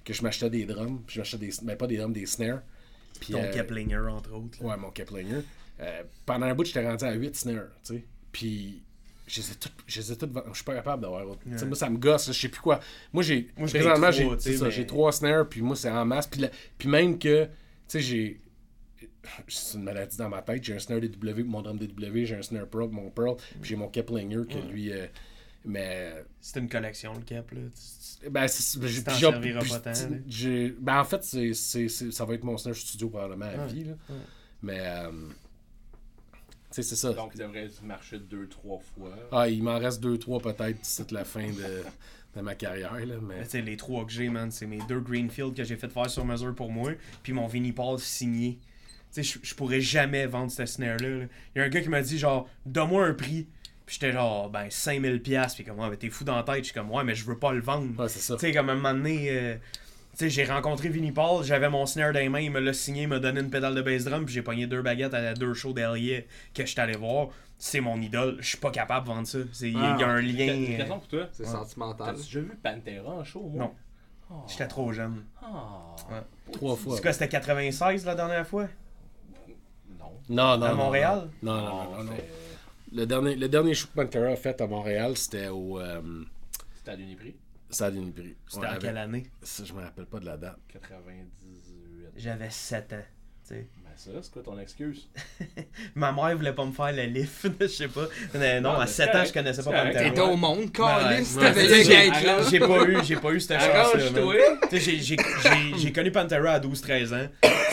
que 0.03 0.11
je 0.13 0.23
m'achetais 0.23 0.49
des 0.49 0.65
drums. 0.65 1.01
Puis 1.05 1.15
je 1.15 1.19
m'achetais 1.19 1.38
des. 1.38 1.51
Ben, 1.61 1.78
pas 1.78 1.86
des 1.86 1.97
drums, 1.97 2.13
des 2.13 2.26
snares. 2.26 2.61
Puis, 3.19 3.34
Ton 3.34 3.43
euh, 3.43 3.51
Keplinger, 3.53 4.07
entre 4.09 4.34
autres. 4.34 4.57
là. 4.61 4.69
Ouais, 4.69 4.78
mon 4.78 4.89
Keplinger. 4.89 5.41
Euh, 5.80 6.03
pendant 6.26 6.45
un 6.45 6.55
bout, 6.55 6.65
j'étais 6.65 6.86
rendu 6.88 7.03
à 7.03 7.13
8 7.13 7.36
snares, 7.36 7.65
tu 7.84 7.95
sais. 7.95 8.03
Puis, 8.32 8.84
je 9.28 9.41
les 9.41 9.51
ai 9.51 9.55
toutes, 9.55 9.73
je 9.88 9.99
les 9.99 10.11
ai 10.11 10.15
toutes 10.15 10.32
Je 10.49 10.53
suis 10.55 10.63
pas 10.63 10.76
capable 10.76 11.01
d'avoir 11.01 11.28
autre. 11.28 11.41
Moi, 11.45 11.76
ça 11.76 11.89
me 11.89 11.97
gosse, 11.97 12.28
je 12.28 12.34
sais 12.39 12.49
plus 12.49 12.61
quoi. 12.61 12.80
Moi, 13.11 13.23
j'ai. 13.23 13.43
Présentement, 13.57 14.11
trois, 14.11 14.11
j'ai 14.11 14.26
mais- 14.59 14.71
j'ai 14.71 14.86
trois 14.88 15.11
snares, 15.11 15.49
puis 15.49 15.61
moi, 15.61 15.76
c'est 15.76 15.89
en 15.89 16.05
masse. 16.05 16.28
Puis, 16.28 16.41
la- 16.41 16.49
puis 16.78 16.88
même 16.88 17.17
que, 17.19 17.45
tu 17.45 17.49
sais, 17.88 17.99
j'ai. 18.01 18.39
C'est 19.47 19.78
une 19.78 19.84
maladie 19.84 20.17
dans 20.17 20.30
ma 20.30 20.41
tête. 20.43 20.63
J'ai 20.63 20.76
un 20.76 20.80
snare 20.80 21.01
DW 21.01 21.41
pour 21.41 21.45
mon 21.45 21.61
drum 21.63 21.80
DW, 21.80 22.26
j'ai 22.26 22.36
un 22.36 22.41
snare 22.43 22.67
Pro 22.67 22.88
pour 22.88 22.93
mon 22.93 23.09
Pearl, 23.09 23.36
puis 23.59 23.69
j'ai 23.69 23.76
mon 23.76 23.88
Keplinger 23.88 24.45
que 24.47 24.57
lui. 24.71 24.91
euh, 24.93 25.07
mais 25.65 26.23
C'est 26.39 26.59
une 26.59 26.69
collection, 26.69 27.13
le 27.15 27.21
Kep. 27.21 27.49
Là. 27.51 27.61
Ben, 28.30 28.47
c'est, 28.47 28.80
puis 28.80 28.89
pas 29.53 29.80
tant, 29.80 29.91
j'ai- 30.28 30.76
ben, 30.80 30.99
en 30.99 31.03
fait, 31.03 31.23
c'est, 31.23 31.53
c'est, 31.55 31.89
c'est- 31.89 32.11
ça 32.11 32.23
va 32.26 32.36
être 32.36 32.43
mon 32.43 32.55
snare 32.57 32.76
studio 32.76 33.09
probablement 33.09 33.45
à 33.45 33.65
Ouais, 33.65 33.73
vie. 33.73 33.84
Là. 33.86 33.93
ouais. 34.09 34.15
Mais, 34.61 34.80
euh, 34.80 35.11
c'est 36.84 36.95
ça. 36.95 37.13
Donc, 37.13 37.32
tu 37.34 37.38
devrais 37.39 37.69
marcher 37.84 38.19
deux, 38.19 38.47
trois 38.47 38.80
fois. 38.80 39.11
Ah, 39.32 39.47
il 39.49 39.63
m'en 39.63 39.78
reste 39.80 40.03
2-3 40.03 40.41
peut-être 40.41 40.80
d'ici 40.82 41.03
la 41.11 41.23
fin 41.26 41.47
de, 41.47 41.84
de 42.36 42.41
ma 42.41 42.55
carrière. 42.55 42.93
Là, 42.93 43.15
mais... 43.21 43.61
Les 43.61 43.78
trois 43.78 44.05
que 44.05 44.11
j'ai, 44.11 44.30
man, 44.30 44.51
c'est 44.51 44.65
mes 44.65 44.80
deux 44.88 44.99
Greenfield 44.99 45.53
que 45.55 45.63
j'ai 45.63 45.76
fait 45.78 45.89
faire 45.89 46.09
sur 46.09 46.26
mesure 46.26 46.53
pour 46.55 46.71
moi, 46.71 46.91
puis 47.23 47.34
mon 47.34 47.47
Vinnie 47.47 47.71
Paul 47.71 47.99
signé. 47.99 48.59
Tu 49.13 49.23
sais, 49.23 49.23
je- 49.23 49.39
je 49.47 49.55
pourrais 49.55 49.80
jamais 49.82 50.26
vendre 50.28 50.51
cette 50.51 50.67
snare-là. 50.67 51.07
là. 51.09 51.26
Il 51.55 51.59
y 51.59 51.61
a 51.61 51.65
un 51.65 51.69
gars 51.69 51.82
qui 51.82 51.89
m'a 51.89 52.01
dit, 52.01 52.17
genre, 52.17 52.49
donne-moi 52.65 53.05
un 53.05 53.13
prix. 53.13 53.47
Puis 53.86 53.97
j'étais 53.99 54.11
genre, 54.13 54.49
ben, 54.49 54.67
5000$. 54.69 55.19
piastres. 55.19 55.55
Puis 55.57 55.63
comme, 55.65 55.80
ouais, 55.80 55.89
mais 55.89 55.95
t'es 55.97 56.09
fou 56.09 56.23
dans 56.23 56.36
la 56.36 56.43
tête. 56.43 56.57
Je 56.57 56.63
suis 56.63 56.73
comme, 56.73 56.89
ouais, 56.91 57.03
mais 57.03 57.13
je 57.15 57.23
veux 57.23 57.38
pas 57.38 57.53
le 57.53 57.61
vendre. 57.61 57.97
Ouais, 58.01 58.09
c'est 58.09 58.19
ça. 58.19 58.34
Tu 58.36 58.41
sais, 58.41 58.51
comme 58.51 58.69
à 58.69 58.73
un 58.73 58.76
moment 58.76 58.93
donné, 58.93 59.28
euh, 59.30 59.55
sais, 60.20 60.30
j'ai 60.30 60.43
rencontré 60.45 60.89
Vinnie 60.89 61.11
Paul, 61.11 61.43
j'avais 61.43 61.70
mon 61.70 61.86
snare 61.86 62.13
dans 62.13 62.20
les 62.20 62.30
mains, 62.30 62.39
il 62.39 62.51
me 62.51 62.59
l'a 62.59 62.74
signé, 62.74 63.03
il 63.03 63.07
m'a 63.07 63.20
donné 63.20 63.39
une 63.41 63.49
pédale 63.49 63.76
de 63.76 63.82
bass 63.82 64.03
drum, 64.05 64.26
puis 64.26 64.34
j'ai 64.34 64.41
pogné 64.41 64.68
deux 64.68 64.82
baguettes 64.82 65.13
à 65.13 65.34
deux 65.34 65.53
shows 65.53 65.74
derrière 65.74 66.24
que 66.53 66.66
j'étais 66.66 66.82
allé 66.82 66.95
voir. 66.97 67.28
C'est 67.57 67.80
mon 67.82 67.99
idole, 68.01 68.38
je 68.41 68.47
suis 68.49 68.57
pas 68.57 68.72
capable 68.72 69.07
de 69.07 69.13
vendre 69.13 69.28
ça. 69.28 69.39
C'est- 69.53 69.70
Il 69.70 69.74
y, 69.74 69.78
a- 69.78 69.95
il 69.95 69.99
y 69.99 70.03
a 70.03 70.07
un 70.09 70.22
lien. 70.22 70.53
une 70.53 70.78
question 70.78 70.99
pour 70.99 71.07
toi. 71.07 71.28
C'est 71.32 71.43
Ouais. 71.43 71.49
sentimental. 71.49 72.07
T'as-tu 72.16 72.26
déjà 72.26 72.39
vu 72.41 72.57
Pantera 72.61 73.11
en 73.16 73.24
show, 73.24 73.41
moi? 73.41 73.63
Non. 73.66 73.72
Oh. 74.30 74.34
J'étais 74.47 74.68
trop 74.68 74.91
jeune. 74.91 75.24
Ah. 75.41 75.95
Ouais. 76.11 76.22
Trois 76.51 76.76
fois. 76.76 76.95
C'est 76.95 77.01
quoi, 77.01 77.13
c'était 77.13 77.30
96 77.30 78.05
la 78.05 78.16
dernière 78.16 78.45
fois? 78.45 78.68
Non. 79.99 80.05
Non, 80.30 80.57
non. 80.57 80.66
À 80.66 80.70
non, 80.72 80.76
Montréal? 80.76 81.30
Non, 81.43 81.55
non, 81.55 81.61
non. 81.61 81.91
non, 81.97 82.03
non. 82.03 82.11
fait- 82.11 82.30
Le, 82.91 83.05
dernier, 83.05 83.36
le 83.36 83.47
dernier 83.49 83.74
show 83.74 83.88
que 83.88 84.01
Pantera 84.01 84.28
a 84.32 84.36
fait 84.36 84.59
à 84.61 84.68
Montréal, 84.68 85.16
c'était 85.18 85.47
au 85.49 85.80
euh, 85.80 86.01
C'était 86.76 86.91
à 86.91 86.95
l'Uniprix. 86.95 87.36
Uniprix. 87.95 88.36
C'était 88.47 88.59
Ouais, 88.61 88.65
en 88.67 88.69
avec- 88.71 88.82
quelle 88.82 88.97
année? 88.97 89.23
Ça, 89.43 89.63
je 89.65 89.73
me 89.73 89.82
rappelle 89.82 90.05
pas 90.05 90.19
de 90.19 90.26
la 90.26 90.38
date. 90.38 90.57
98. 90.71 92.09
J'avais 92.17 92.49
7 92.49 92.93
ans. 92.93 92.97
tu 93.47 93.49
sais. 93.55 93.67
Ben 93.84 93.91
ça, 93.95 94.11
c'est 94.21 94.32
quoi 94.32 94.41
ton 94.43 94.57
excuse? 94.59 95.07
Ma 95.95 96.11
mère 96.11 96.36
voulait 96.36 96.53
pas 96.53 96.65
me 96.65 96.71
faire 96.71 96.91
le 96.93 97.03
lift, 97.03 97.47
je 97.61 97.67
sais 97.67 97.88
pas. 97.88 98.07
Mais 98.34 98.59
non, 98.61 98.71
Non, 98.73 98.76
à 98.78 98.80
mais 98.86 98.88
7 98.88 99.09
c'est 99.11 99.17
ans, 99.19 99.23
je 99.26 99.34
connaissais 99.34 99.63
pas. 99.63 99.71
Pantera. 99.71 100.03
T'étais 100.03 100.21
au 100.21 100.36
monde, 100.36 100.71
Calis, 100.71 101.36
t'avais 101.39 101.84
j'ai- 101.84 101.89
gate 102.09 102.23
là. 102.23 102.41
J'ai 102.49 102.59
pas 102.59 102.84
eu, 102.88 102.97
j'ai 103.03 103.15
pas 103.17 103.32
eu 103.32 103.39
cette 103.39 103.59
chance-là. 103.59 103.99
j'ai- 104.71 104.80
j'ai- 104.80 104.99
j'ai 104.99 105.17
j'ai 105.78 105.91
connu 105.93 106.11
Pantera 106.11 106.51
à 106.53 106.59
12-13 106.59 107.13
ans. 107.13 107.28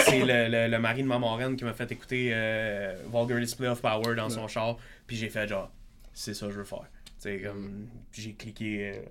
C'est 0.04 0.20
le, 0.24 0.48
le, 0.48 0.68
le 0.70 0.78
mari 0.78 1.02
de 1.02 1.08
ma 1.08 1.18
marraine 1.18 1.56
qui 1.56 1.64
m'a 1.64 1.72
fait 1.72 1.90
écouter 1.92 2.30
euh, 2.32 2.94
Vulgar 3.12 3.38
Display 3.40 3.68
of 3.68 3.80
Power 3.80 4.14
dans 4.16 4.28
son 4.28 4.46
char. 4.48 4.76
Puis 5.06 5.16
j'ai 5.16 5.28
fait 5.30 5.48
genre, 5.48 5.70
c'est 6.12 6.34
ça 6.34 6.46
que 6.46 6.52
je 6.52 6.58
veux 6.58 6.64
faire. 6.64 6.84
Tu 7.20 7.28
sais, 7.28 7.40
comme, 7.40 7.86
j'ai 8.12 8.32
cliqué. 8.34 8.92
euh, 8.96 9.02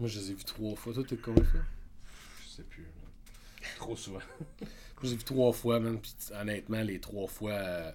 Moi, 0.00 0.08
je 0.08 0.18
les 0.18 0.30
ai 0.30 0.34
vus 0.34 0.44
trois 0.44 0.74
fois. 0.76 0.92
Toi, 0.92 1.04
t'es 1.08 1.16
combien 1.16 1.42
de 1.42 1.48
fois 1.48 1.60
Je 2.44 2.48
sais 2.56 2.62
plus. 2.62 2.86
Trop 3.76 3.96
souvent. 3.96 4.18
Moi, 4.60 4.68
je 5.02 5.06
les 5.08 5.12
ai 5.14 5.16
vus 5.16 5.24
trois 5.24 5.52
fois, 5.52 5.80
man. 5.80 5.98
Puis 6.00 6.14
honnêtement, 6.38 6.82
les 6.82 6.98
trois 7.00 7.28
fois, 7.28 7.52
euh, 7.52 7.92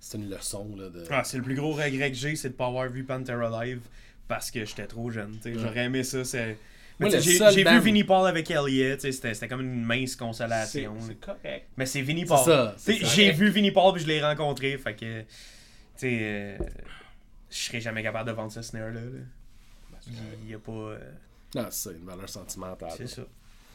c'est 0.00 0.18
une 0.18 0.28
leçon. 0.28 0.74
Là, 0.76 0.88
de... 0.90 1.04
Ah, 1.10 1.22
c'est 1.24 1.36
le 1.36 1.42
plus 1.42 1.54
gros 1.54 1.72
regret 1.72 2.10
que 2.10 2.16
j'ai, 2.16 2.36
c'est 2.36 2.50
de 2.50 2.54
pas 2.54 2.66
avoir 2.66 2.88
vu 2.88 3.04
Pantera 3.04 3.64
live 3.64 3.80
parce 4.26 4.50
que 4.50 4.64
j'étais 4.64 4.86
trop 4.86 5.10
jeune. 5.10 5.32
tu 5.36 5.42
sais. 5.42 5.52
Ouais. 5.52 5.58
J'aurais 5.58 5.84
aimé 5.84 6.02
ça. 6.04 6.24
c'est- 6.24 6.56
Moi, 7.00 7.08
Mais 7.10 7.10
tu 7.10 7.12
sais, 7.12 7.16
le 7.16 7.22
j'ai 7.32 7.38
seul 7.38 7.54
j'ai 7.54 7.64
vu 7.64 7.78
Vinnie 7.80 8.04
Paul 8.04 8.26
avec 8.26 8.50
Elliot, 8.50 8.96
tu 8.96 9.00
sais, 9.02 9.12
c'était 9.12 9.32
c'était 9.32 9.46
comme 9.48 9.60
une 9.60 9.84
mince 9.84 10.16
consolation. 10.16 10.94
là. 10.94 11.00
c'est 11.06 11.20
correct. 11.20 11.66
Mais 11.76 11.86
c'est 11.86 12.02
Vinnie 12.02 12.24
Paul. 12.24 12.72
J'ai 12.86 13.30
vu 13.32 13.50
Vinnie 13.50 13.70
Paul 13.70 13.94
puis 13.94 14.02
je 14.02 14.08
l'ai 14.08 14.20
rencontré. 14.20 14.76
Fait 14.78 14.94
que. 14.96 15.20
Tu 15.20 15.26
sais. 15.96 16.18
euh, 16.22 16.58
je 17.50 17.56
serais 17.56 17.80
jamais 17.80 18.02
capable 18.02 18.28
de 18.28 18.34
vendre 18.34 18.50
ce 18.52 18.62
snare-là. 18.62 19.00
là. 19.00 19.00
Correct. 19.00 19.24
Il 20.42 20.50
y 20.50 20.54
a 20.54 20.58
pas. 20.58 20.72
euh, 20.72 21.12
Non, 21.54 21.66
c'est 21.70 21.90
ça, 21.90 21.96
une 21.96 22.04
valeur 22.06 22.28
sentimentale. 22.28 22.92
c'est 22.96 23.06
ça. 23.08 23.22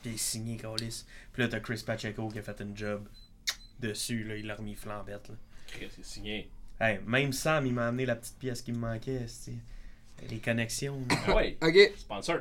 Puis 0.01 0.11
il 0.11 0.15
est 0.15 0.17
signé, 0.17 0.57
Carlis. 0.57 1.05
Puis 1.31 1.41
là, 1.43 1.47
t'as 1.47 1.59
Chris 1.59 1.81
Pacheco 1.85 2.27
qui 2.29 2.39
a 2.39 2.41
fait 2.41 2.59
une 2.61 2.75
job 2.75 3.07
dessus, 3.79 4.23
là. 4.23 4.35
Il 4.35 4.47
l'a 4.47 4.55
remis 4.55 4.75
flambette, 4.75 5.29
là. 5.29 5.35
Chris, 5.67 5.89
c'est 5.95 6.05
signé. 6.05 6.49
Hey, 6.79 6.99
même 7.05 7.31
Sam, 7.31 7.65
il 7.65 7.73
m'a 7.73 7.87
amené 7.87 8.05
la 8.05 8.15
petite 8.15 8.37
pièce 8.37 8.61
qui 8.61 8.71
me 8.71 8.77
manquait. 8.79 9.25
c'est- 9.27 9.51
Les 10.29 10.39
connexions. 10.39 10.99
Ah 11.27 11.35
ouais, 11.35 11.57
Ok, 11.61 11.93
sponsor. 11.97 12.39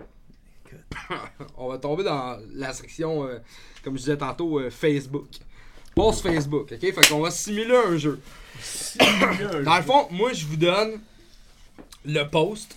on 1.56 1.68
va 1.68 1.78
tomber 1.78 2.02
dans 2.04 2.38
la 2.54 2.72
section, 2.72 3.24
euh, 3.26 3.38
comme 3.84 3.94
je 3.94 4.00
disais 4.00 4.16
tantôt, 4.16 4.58
euh, 4.58 4.70
Facebook. 4.70 5.28
Pause 5.94 6.22
Facebook, 6.22 6.72
ok? 6.72 6.80
Fait 6.80 7.08
qu'on 7.08 7.20
va 7.20 7.30
simuler 7.30 7.76
un 7.76 7.96
jeu. 7.98 8.20
Dans 9.64 9.76
le 9.76 9.82
fond, 9.82 10.08
moi 10.10 10.32
je 10.32 10.46
vous 10.46 10.56
donne 10.56 11.00
le 12.04 12.24
post 12.24 12.74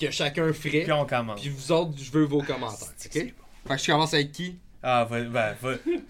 que 0.00 0.10
chacun 0.10 0.52
ferait. 0.52 0.82
Puis 0.82 0.92
on 0.92 1.06
commence. 1.06 1.40
Puis 1.40 1.50
vous 1.50 1.70
autres, 1.72 1.92
je 1.96 2.10
veux 2.10 2.24
vos 2.24 2.42
commentaires, 2.42 2.88
ok? 2.88 3.12
Fait 3.12 3.34
que 3.68 3.76
je 3.76 3.86
commence 3.92 4.14
avec 4.14 4.32
qui? 4.32 4.58
Ah, 4.82 5.04
va, 5.08 5.20
va. 5.52 5.54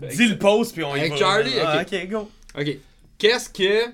Dis 0.08 0.28
le 0.28 0.38
post, 0.38 0.72
puis 0.74 0.84
on 0.84 0.94
y 0.96 1.00
Avec 1.00 1.12
va. 1.12 1.18
Charlie, 1.18 1.58
Ah, 1.58 1.82
ok. 1.82 1.88
ok, 1.92 2.08
go. 2.08 2.30
Ok. 2.58 2.76
Qu'est-ce 3.18 3.50
que 3.50 3.92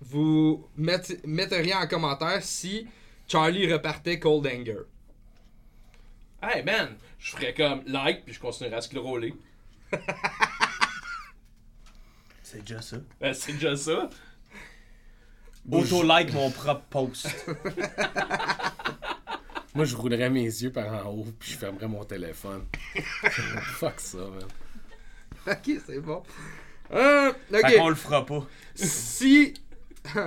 vous 0.00 0.66
mettez- 0.76 1.20
metteriez 1.26 1.74
en 1.74 1.86
commentaire 1.86 2.42
si 2.42 2.86
Charlie 3.28 3.70
repartait 3.72 4.18
Cold 4.18 4.46
Anger? 4.46 4.78
Hey 6.42 6.62
man, 6.64 6.96
je 7.18 7.32
ferais 7.32 7.52
comme 7.52 7.82
like 7.86 8.24
puis 8.24 8.32
je 8.34 8.40
continuerais 8.40 8.76
à 8.76 8.80
scroller. 8.80 9.34
C'est 12.42 12.60
déjà 12.64 12.80
ça. 12.82 12.96
Ben, 13.20 13.32
c'est 13.34 13.52
déjà 13.52 13.76
ça. 13.76 14.08
Auto-like 15.70 16.32
mon 16.32 16.50
propre 16.50 16.82
post. 16.90 17.28
Moi, 19.74 19.84
je 19.84 19.94
roulerais 19.94 20.30
mes 20.30 20.44
yeux 20.44 20.72
par 20.72 21.06
en 21.06 21.10
haut, 21.10 21.26
puis 21.38 21.52
je 21.52 21.56
fermerais 21.56 21.86
mon 21.86 22.04
téléphone. 22.04 22.64
Fuck 23.78 24.00
ça, 24.00 24.18
man. 24.18 24.48
Ok, 25.46 25.80
c'est 25.86 26.00
bon. 26.00 26.22
Euh, 26.92 27.32
Fait 27.50 27.64
ok. 27.64 27.76
qu'on 27.76 27.88
le 27.88 27.94
fera 27.94 28.26
pas. 28.26 28.46
Si. 28.74 29.54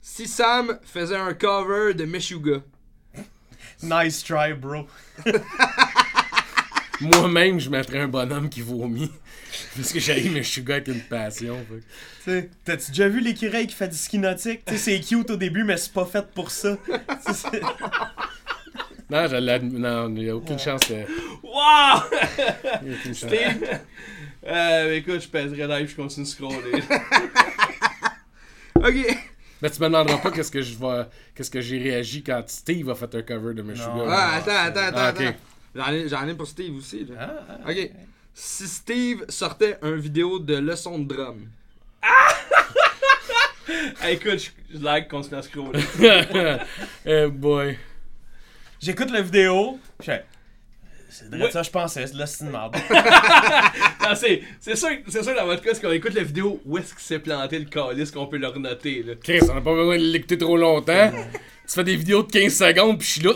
si 0.00 0.26
Sam 0.26 0.78
faisait 0.82 1.16
un 1.16 1.32
cover 1.34 1.94
de 1.94 2.04
Meshuga. 2.04 2.62
Nice 3.82 4.22
try, 4.24 4.52
bro. 4.52 4.86
moi-même, 7.00 7.60
je 7.60 7.70
mettrais 7.70 8.00
un 8.00 8.08
bonhomme 8.08 8.48
qui 8.48 8.62
vomit. 8.62 9.10
Parce 9.76 9.92
que 9.92 10.00
j'ai 10.00 10.28
mes 10.28 10.42
sugar 10.42 10.76
avec 10.76 10.88
une 10.88 11.02
passion. 11.02 11.64
fait 12.20 12.50
T'as-tu 12.64 12.90
déjà 12.90 13.08
vu 13.08 13.20
l'écureuil 13.20 13.66
qui 13.66 13.74
fait 13.74 13.88
du 13.88 13.96
ski 13.96 14.18
nautique? 14.18 14.62
C'est 14.76 15.00
cute 15.00 15.30
au 15.30 15.36
début, 15.36 15.64
mais 15.64 15.76
c'est 15.76 15.92
pas 15.92 16.06
fait 16.06 16.26
pour 16.32 16.50
ça. 16.50 16.78
Non, 19.12 19.26
je 19.28 19.36
l'adm- 19.36 19.76
non, 19.76 20.08
il 20.16 20.24
n'y 20.24 20.28
a 20.30 20.34
aucune 20.36 20.58
chance 20.58 20.80
que. 20.84 20.94
Wow! 21.42 22.02
il 22.82 22.88
y 22.88 22.94
a 22.94 22.96
aucune 22.98 23.14
chance. 23.14 23.28
Steve! 23.28 23.78
Euh, 24.46 24.94
écoute, 24.96 25.20
je 25.20 25.28
pèserai 25.28 25.66
live, 25.68 25.90
je 25.90 25.96
continue 25.96 26.24
de 26.24 26.30
scroller. 26.30 26.82
Ok. 28.74 28.94
Mais 29.60 29.70
tu 29.70 29.80
me 29.80 29.86
demanderas 29.86 30.18
pas 30.18 30.32
qu'est-ce 30.32 30.50
que 30.50 30.60
je 30.60 30.74
vais. 30.76 31.06
Qu'est-ce 31.36 31.50
que 31.50 31.60
j'ai 31.60 31.78
réagi 31.78 32.24
quand 32.24 32.42
Steve 32.48 32.90
a 32.90 32.96
fait 32.96 33.14
un 33.14 33.22
cover 33.22 33.54
de 33.54 33.62
Meshuggah. 33.62 33.94
Non. 33.94 34.06
Ah, 34.08 34.32
attends, 34.38 34.50
attends, 34.50 34.80
attends. 34.80 34.96
Ah, 34.98 35.06
attends. 35.08 35.34
J'en 35.76 35.92
ai, 35.92 36.08
j'en 36.08 36.26
ai 36.26 36.34
pour 36.34 36.48
Steve 36.48 36.74
aussi. 36.74 37.04
Là. 37.04 37.14
Ah, 37.20 37.58
ah. 37.64 37.70
Ok. 37.70 37.90
Si 38.34 38.66
Steve 38.66 39.24
sortait 39.28 39.78
un 39.82 39.92
vidéo 39.92 40.40
de 40.40 40.56
leçon 40.56 40.98
de 40.98 41.14
drum, 41.14 41.46
Hey, 44.02 44.14
écoute, 44.16 44.38
je, 44.40 44.50
je 44.76 44.82
like, 44.82 45.06
continue 45.08 45.36
à 45.38 45.42
scroller. 45.42 45.78
eh 47.06 47.26
boy. 47.28 47.78
J'écoute 48.82 49.10
la 49.12 49.22
vidéo, 49.22 49.78
je 50.00 50.06
fais, 50.06 50.24
C'est 51.08 51.30
de 51.30 51.48
ça, 51.50 51.62
je 51.62 51.70
pensais, 51.70 52.04
c'est 52.06 52.14
de 52.14 52.18
la 52.18 52.26
c'est 52.26 52.44
une 52.44 52.50
merde. 52.50 52.74
Non, 54.02 54.14
c'est 54.16 54.42
c'est 54.60 54.74
sûr, 54.74 54.88
c'est 55.08 55.22
sûr 55.22 55.36
dans 55.36 55.44
votre 55.46 55.62
cas, 55.62 55.70
c'est 55.74 55.80
qu'on 55.80 55.92
écoute 55.92 56.14
la 56.14 56.24
vidéo, 56.24 56.60
où 56.66 56.78
est-ce 56.78 56.92
qu'il 56.92 57.04
s'est 57.04 57.20
planté 57.20 57.60
le 57.60 57.66
calice 57.66 58.10
qu'on 58.10 58.26
peut 58.26 58.38
le 58.38 58.48
renoter, 58.48 59.04
là? 59.06 59.12
Chris, 59.22 59.38
on 59.48 59.54
n'a 59.54 59.60
pas 59.60 59.72
besoin 59.74 59.98
de 59.98 60.02
l'écouter 60.02 60.36
trop 60.36 60.56
longtemps. 60.56 61.12
tu 61.68 61.74
fais 61.74 61.84
des 61.84 61.94
vidéos 61.94 62.24
de 62.24 62.32
15 62.32 62.52
secondes, 62.52 62.98
puis 62.98 63.06
je 63.06 63.12
suis 63.12 63.22
là. 63.22 63.32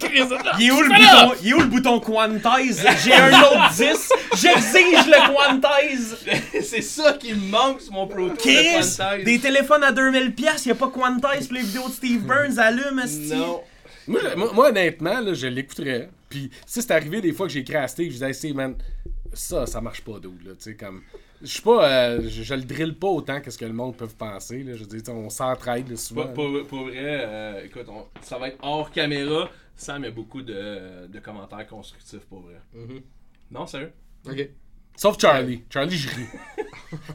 Chris, 0.00 0.22
Il 0.58 0.66
est 0.66 0.70
où 0.70 0.80
le 0.80 0.88
bouton, 0.88 1.34
il 1.42 1.48
est 1.50 1.52
où 1.52 1.60
le 1.60 1.66
bouton 1.66 2.00
quantize? 2.00 2.86
J'ai 3.04 3.12
un 3.12 3.38
autre 3.42 3.70
10, 3.76 4.12
j'exige 4.34 5.06
le 5.06 5.34
quantize! 5.60 6.16
c'est 6.62 6.80
ça 6.82 7.12
qui 7.12 7.34
me 7.34 7.50
manque 7.50 7.82
sur 7.82 7.92
mon 7.92 8.06
Pro 8.06 8.28
Tour 8.28 8.30
de 8.30 8.36
Chris, 8.36 8.96
Quantize. 8.96 9.24
des 9.24 9.38
téléphones 9.38 9.84
à 9.84 9.92
2000 9.92 10.34
pièces, 10.34 10.64
y 10.64 10.70
a 10.70 10.74
pas 10.74 10.88
quantize 10.88 11.46
pour 11.48 11.56
les 11.56 11.62
vidéos 11.62 11.88
de 11.88 11.92
Steve 11.92 12.22
Burns, 12.22 12.58
allume. 12.58 13.02
Non. 13.34 13.60
Moi, 14.06 14.20
moi, 14.36 14.52
moi, 14.52 14.68
honnêtement, 14.70 15.20
là, 15.20 15.34
je 15.34 15.46
l'écouterais. 15.46 16.08
Puis, 16.28 16.50
si 16.66 16.82
c'est 16.82 16.90
arrivé 16.90 17.20
des 17.20 17.32
fois 17.32 17.46
que 17.46 17.52
j'ai 17.52 17.60
écrit 17.60 17.76
à 17.76 17.88
Steve, 17.88 18.08
je 18.08 18.12
disais, 18.14 18.26
hey, 18.28 18.34
Steve, 18.34 18.54
man, 18.56 18.74
ça, 19.32 19.66
ça 19.66 19.80
marche 19.80 20.02
pas 20.02 20.18
d'où, 20.18 20.34
là. 20.44 20.52
Tu 20.52 20.60
sais, 20.60 20.74
comme. 20.76 21.02
Je 21.42 21.46
suis 21.48 21.62
pas. 21.62 21.90
euh, 21.90 22.22
je, 22.28 22.42
je 22.42 22.54
le 22.54 22.62
drille 22.62 22.92
pas 22.92 23.08
autant 23.08 23.40
que 23.40 23.50
ce 23.50 23.58
que 23.58 23.64
le 23.66 23.72
monde 23.72 23.96
peut 23.96 24.06
penser, 24.06 24.62
là. 24.62 24.74
Je 24.74 24.80
veux 24.80 24.86
dire, 24.88 25.00
tu 25.00 25.06
sais, 25.06 25.10
on 25.12 25.28
s'entraide 25.30 25.94
souvent. 25.96 26.26
Pour, 26.28 26.50
pour- 26.52 26.66
pour 26.66 26.82
vrai, 26.84 26.94
euh, 26.98 27.64
écoute, 27.64 27.86
on- 27.88 28.06
ça 28.22 28.38
va 28.38 28.48
être 28.48 28.58
hors 28.62 28.90
caméra. 28.90 29.50
Sam 29.76 30.04
a 30.04 30.10
beaucoup 30.10 30.40
de, 30.42 31.06
de 31.08 31.18
commentaires 31.18 31.66
constructifs 31.66 32.20
pour 32.28 32.40
vrai. 32.42 32.60
Mhm. 32.74 33.00
Non, 33.50 33.66
sérieux? 33.66 33.92
Ok. 34.28 34.48
Sauf 34.96 35.16
Charlie. 35.20 35.62
Charlie, 35.72 35.96
je 35.98 36.08
ris. 36.08 36.26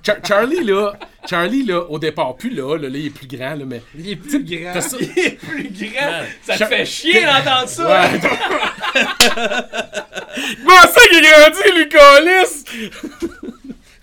Char- 0.03 0.17
Charlie, 0.27 0.63
là, 0.63 0.93
Charlie, 1.29 1.63
là, 1.63 1.79
au 1.89 1.97
départ, 1.97 2.35
plus 2.35 2.49
là, 2.49 2.75
là, 2.77 2.89
là, 2.89 2.97
il 2.97 3.05
est 3.07 3.09
plus 3.11 3.27
grand, 3.27 3.55
là, 3.55 3.63
mais. 3.65 3.81
Il 3.97 4.09
est 4.11 4.15
plus 4.17 4.43
grand. 4.43 4.81
Ça- 4.81 4.97
Il 4.99 5.17
est 5.19 5.31
plus 5.37 5.69
grand! 5.89 6.23
Ça 6.43 6.53
te 6.53 6.59
Char- 6.59 6.67
fait 6.69 6.85
chier 6.85 7.23
d'entendre 7.23 7.69
ça! 7.69 7.87
Ouais. 7.87 8.19
Comment 10.65 10.81
ça 10.81 11.01
qu'il 11.09 11.17
est 11.25 11.31
grandi, 11.31 11.71
lui? 11.75 11.89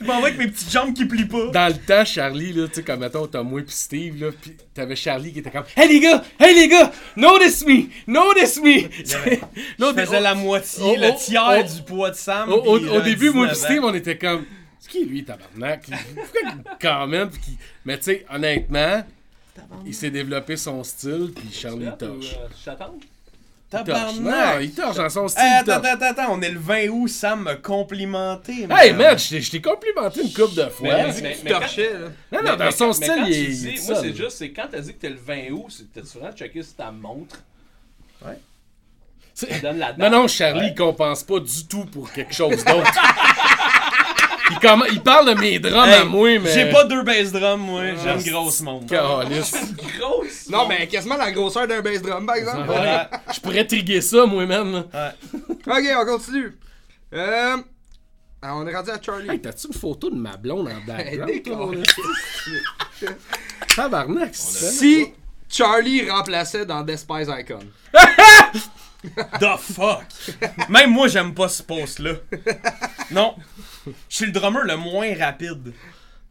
Je 0.06 0.12
m'en 0.12 0.20
vais 0.20 0.26
avec 0.28 0.38
mes 0.38 0.46
petites 0.46 0.70
jambes 0.70 0.94
qui 0.94 1.04
plient 1.04 1.24
pas. 1.24 1.48
Dans 1.48 1.68
le 1.68 1.78
temps, 1.78 2.04
Charlie, 2.04 2.52
là, 2.52 2.68
tu 2.68 2.74
sais, 2.74 2.82
comme 2.82 3.00
mettons, 3.00 3.26
t'as 3.26 3.42
moi 3.42 3.60
pis 3.62 3.72
Steve, 3.72 4.20
là, 4.22 4.30
pis 4.30 4.52
t'avais 4.72 4.94
Charlie 4.94 5.32
qui 5.32 5.40
était 5.40 5.50
comme 5.50 5.64
Hey 5.76 5.88
les 5.88 6.00
gars, 6.00 6.22
hey 6.38 6.54
les 6.54 6.68
gars, 6.68 6.92
notice 7.16 7.66
me, 7.66 7.88
notice 8.06 8.60
me! 8.62 8.82
Je 9.78 10.00
faisais 10.00 10.20
la 10.20 10.34
moitié, 10.34 10.84
oh, 10.84 10.94
le 10.96 11.18
tiers 11.18 11.64
oh. 11.64 11.74
du 11.76 11.82
poids 11.82 12.10
de 12.10 12.16
Sam. 12.16 12.48
Au, 12.50 12.54
au- 12.54 12.78
puis 12.78 12.88
au 12.88 12.94
j'avais 12.94 13.10
début, 13.10 13.30
moi 13.30 13.48
pis 13.48 13.54
19 13.54 13.70
Steve, 13.70 13.84
on 13.84 13.94
était 13.94 14.18
comme 14.18 14.44
C'est 14.78 14.90
qui 14.90 15.04
lui, 15.04 15.24
tabarnak? 15.24 15.86
Pourquoi 16.14 16.40
il 16.42 16.78
commente? 16.88 17.32
Mais 17.84 17.98
tu 17.98 18.04
sais, 18.04 18.26
honnêtement, 18.30 19.04
il 19.84 19.94
s'est 19.94 20.10
développé 20.10 20.56
son 20.56 20.84
style, 20.84 21.32
pis 21.34 21.52
Charlie 21.52 21.88
torche. 21.98 22.36
Tabarnak! 23.68 24.58
il 24.62 24.72
torche 24.72 24.96
dans 24.96 25.08
son 25.08 25.26
style. 25.28 25.42
Hey, 25.44 25.58
attends, 25.58 25.82
attends, 25.82 26.06
attends, 26.06 26.32
on 26.34 26.40
est 26.40 26.50
le 26.50 26.58
20 26.58 26.88
août, 26.88 27.08
Sam 27.08 27.42
m'a 27.42 27.56
complimenté. 27.56 28.66
Hey 28.70 28.92
man, 28.92 29.18
je 29.18 29.28
t'ai- 29.28 29.40
je 29.40 29.50
t'ai 29.50 29.60
complimenté 29.60 30.22
une 30.22 30.32
couple 30.32 30.54
de 30.54 30.68
fois. 30.68 30.88
Mais- 30.88 31.14
Tu 31.14 31.22
mais- 31.22 31.36
mais 31.42 31.50
quand- 31.50 31.58
torchais, 31.60 31.92
là. 31.92 31.98
non, 31.98 32.08
Mais- 32.30 32.38
non, 32.50 32.56
dans 32.56 32.64
mais 32.66 32.70
son 32.70 32.92
style, 32.92 33.12
il 33.18 33.24
tu 33.24 33.30
est. 33.32 33.46
dis- 33.48 33.68
il 33.68 33.74
est 33.74 33.86
Moi, 33.90 34.00
c'est 34.00 34.14
juste, 34.16 34.36
c'est 34.38 34.50
quand 34.52 34.68
t'as 34.70 34.80
dit 34.80 34.94
que 34.94 35.00
t'es 35.00 35.08
le 35.10 35.16
20 35.18 35.50
août, 35.50 35.66
c'est- 35.68 35.92
t'as 35.92 36.06
souvent 36.06 36.30
checké 36.32 36.62
sur 36.62 36.76
ta 36.76 36.90
montre. 36.92 37.36
C'est- 39.34 39.52
Ça 39.52 39.58
donne 39.58 39.78
la 39.78 39.92
date. 39.92 39.98
Non, 39.98 40.20
non, 40.22 40.28
Charlie, 40.28 40.68
il 40.68 40.74
compense 40.74 41.22
pas 41.22 41.40
du 41.40 41.66
tout 41.66 41.84
pour 41.84 42.10
quelque 42.10 42.32
chose 42.32 42.64
d'autre. 42.64 42.90
il, 44.90 45.02
parle 45.02 45.34
de 45.34 45.40
mes 45.40 45.58
drums 45.58 45.88
à 45.88 46.04
moi, 46.04 46.38
mais. 46.38 46.52
J'ai 46.52 46.70
pas 46.70 46.84
deux 46.84 47.02
bass 47.02 47.32
drums, 47.32 47.60
moi, 47.60 47.82
Ah, 47.84 47.94
j'aime 48.02 48.20
c'est- 48.20 48.30
grosse 48.30 48.60
montre. 48.60 48.86
Grosse! 49.98 50.48
Non, 50.50 50.66
mais 50.68 50.86
quasiment 50.86 51.16
la 51.16 51.32
grosseur 51.32 51.66
d'un 51.66 51.80
bass 51.80 52.00
drum, 52.02 52.26
par 52.26 52.36
exemple. 52.36 52.68
Ouais. 52.70 53.06
Je 53.34 53.40
pourrais 53.40 53.66
triguer 53.66 54.00
ça, 54.00 54.24
moi, 54.26 54.46
même. 54.46 54.84
là. 54.92 55.14
Ok, 55.66 55.84
on 56.00 56.04
continue. 56.06 56.56
Euh. 57.12 57.56
alors, 58.42 58.58
on 58.58 58.66
est 58.66 58.74
rendu 58.74 58.90
à 58.90 59.00
Charlie. 59.00 59.30
Hey, 59.30 59.40
t'as-tu 59.40 59.68
une 59.68 59.74
photo 59.74 60.10
de 60.10 60.16
ma 60.16 60.36
blonde 60.36 60.68
en 60.68 60.86
background? 60.86 61.84
Tabarnak, 63.76 64.30
c'est 64.34 64.64
ça. 64.64 64.70
Si 64.70 65.06
Charlie 65.48 66.08
remplaçait 66.10 66.66
dans 66.66 66.82
Despise 66.82 67.28
Icon. 67.38 67.60
The 69.40 69.56
fuck? 69.60 70.04
Même 70.68 70.90
moi, 70.90 71.08
j'aime 71.08 71.32
pas 71.34 71.48
ce 71.48 71.62
post-là. 71.62 72.12
Non. 73.10 73.34
Je 74.08 74.16
suis 74.16 74.26
le 74.26 74.32
drummer 74.32 74.64
le 74.64 74.76
moins 74.76 75.14
rapide. 75.18 75.72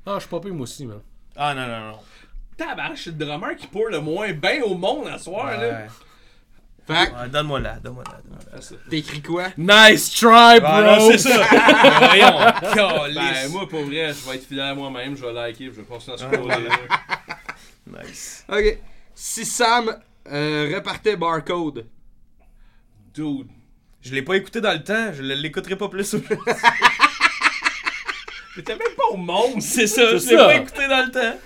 Ah, 0.06 0.16
je 0.16 0.22
suis 0.22 0.30
pas 0.30 0.40
pire, 0.40 0.54
moi 0.54 0.64
aussi, 0.64 0.86
man. 0.86 1.00
Ah 1.36 1.54
non, 1.54 1.68
non, 1.68 1.92
non. 1.92 2.00
Tabarnak, 2.58 2.98
je 2.98 3.02
suis 3.04 3.12
le 3.12 3.18
drummer 3.18 3.56
qui 3.56 3.68
pour 3.68 3.88
le 3.90 4.00
moins 4.00 4.32
bien 4.32 4.62
au 4.64 4.76
monde 4.76 5.08
à 5.08 5.18
soir, 5.18 5.58
là. 5.60 5.88
Fait 6.88 6.94
Ouais, 6.94 7.30
donne-moi 7.32 7.60
là, 7.62 7.78
donne-moi 7.84 8.04
là, 8.06 8.20
donne-moi 8.24 8.78
t'écris 8.92 9.22
quoi? 9.22 9.48
Nice 9.58 10.12
try, 10.12 10.60
bro! 10.60 10.70
Ah, 10.70 11.00
c'est 11.10 11.18
ça. 11.18 11.44
Voyons, 12.00 12.76
calice. 12.76 13.16
Ben, 13.16 13.52
moi, 13.52 13.68
pour 13.68 13.82
vrai, 13.86 14.14
je 14.14 14.30
vais 14.30 14.36
être 14.36 14.46
fidèle 14.46 14.66
à 14.66 14.76
moi-même, 14.76 15.18
je 15.18 15.26
vais 15.26 15.34
liker, 15.34 15.66
je 15.66 15.82
vais 15.82 15.84
continuer 15.84 16.14
à 16.14 16.18
scroller. 16.20 16.70
Nice. 17.88 18.46
Ok. 18.48 18.80
Si 19.16 19.46
Sam 19.46 19.98
euh, 20.32 20.72
repartait 20.76 21.16
Barcode. 21.16 21.88
Dude. 23.14 23.48
Je 24.02 24.14
l'ai 24.14 24.22
pas 24.22 24.36
écouté 24.36 24.62
dans 24.62 24.74
le 24.74 24.84
temps, 24.84 25.12
je 25.14 25.24
l'écouterai 25.24 25.76
pas 25.76 25.90
plus. 25.90 26.16
T'étais 28.56 28.76
même 28.76 28.96
pas 28.98 29.08
au 29.12 29.18
monde! 29.18 29.60
c'est 29.62 29.88
ça, 29.88 30.10
je 30.12 30.18
C'est 30.18 30.32
l'ai 30.32 30.38
ça. 30.38 30.46
pas 30.46 30.56
écouté 30.56 30.88
dans 30.88 31.06
le 31.06 31.12
temps. 31.12 31.40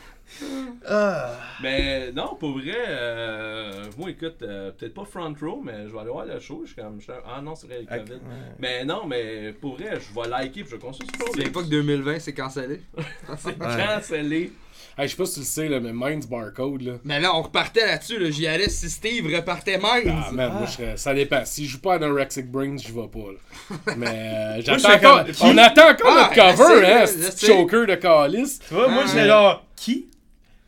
Ah. 0.88 1.32
Mais 1.62 2.12
non, 2.14 2.36
pour 2.40 2.54
vrai, 2.54 2.74
euh, 2.88 3.84
moi 3.98 4.10
écoute, 4.12 4.38
euh, 4.42 4.72
peut-être 4.72 4.94
pas 4.94 5.04
front 5.04 5.34
row, 5.42 5.62
mais 5.64 5.88
je 5.88 5.94
vais 5.94 6.00
aller 6.00 6.10
voir 6.12 6.26
le 6.26 6.40
show. 6.40 6.62
Je 6.64 6.72
suis 6.74 6.82
comme, 6.82 6.98
je 7.00 7.06
suis- 7.06 7.14
ah 7.28 7.42
non, 7.42 7.56
c'est 7.56 7.68
vrai, 7.68 7.80
le 7.82 7.86
COVID. 7.98 8.20
Mais 8.60 8.86
non, 8.86 9.06
mais 9.06 9.52
pour 9.60 9.76
vrai, 9.76 10.00
je 10.00 10.14
vais 10.22 10.28
liker 10.30 10.62
puis 10.62 10.70
je 10.72 10.76
vais 10.76 10.82
continuer 10.82 11.10
à 11.10 11.18
C'est 11.18 11.26
scroller. 11.32 11.50
pas 11.50 11.62
que 11.64 11.68
2020 11.68 12.20
c'est 12.20 12.34
cancellé. 12.34 12.82
C'est 13.38 13.58
cancellé. 13.58 14.52
Hey, 14.98 15.08
je 15.08 15.12
sais 15.12 15.18
pas 15.18 15.26
si 15.26 15.34
tu 15.36 15.40
le 15.42 15.46
sais, 15.46 15.70
là, 15.70 15.80
mais 15.80 15.92
Minds 15.94 16.28
Barcode, 16.30 16.82
là. 16.82 16.94
Mais 17.04 17.20
là, 17.20 17.36
on 17.36 17.42
repartait 17.42 17.86
là-dessus. 17.86 18.20
Là. 18.20 18.30
J'y 18.32 18.48
allais 18.48 18.70
si 18.70 18.90
Steve 18.90 19.26
repartait 19.34 19.78
Minds. 19.78 20.10
Ah, 20.10 20.32
man, 20.34 20.52
moi, 20.54 20.66
je 20.66 20.72
serais- 20.72 20.98
ça 20.98 21.14
dépend. 21.14 21.42
Si 21.46 21.66
je 21.66 21.72
joue 21.72 21.80
pas 21.80 21.94
à 21.94 21.96
Anorexic 21.96 22.50
Brains, 22.52 22.78
je 22.78 22.92
vais 22.94 23.08
pas, 23.08 23.32
là. 23.32 23.94
Mais, 23.98 24.08
euh, 24.08 24.58
je 24.62 24.78
j'attends 24.78 24.94
encore. 25.20 25.26
On 25.42 25.58
attend 25.58 25.90
encore 25.92 26.12
Ah, 26.18 26.30
notre 26.36 26.58
cover, 26.58 26.86
hein, 26.86 27.06
ce 27.06 27.46
choker 27.46 27.86
de 27.88 27.96
Calice. 27.96 28.60
Tu 28.68 28.74
vois, 28.74 28.88
moi, 28.90 29.04
Ah, 29.04 29.08
j'étais 29.08 29.22
ouais. 29.22 29.28
genre, 29.28 29.66
qui? 29.76 30.08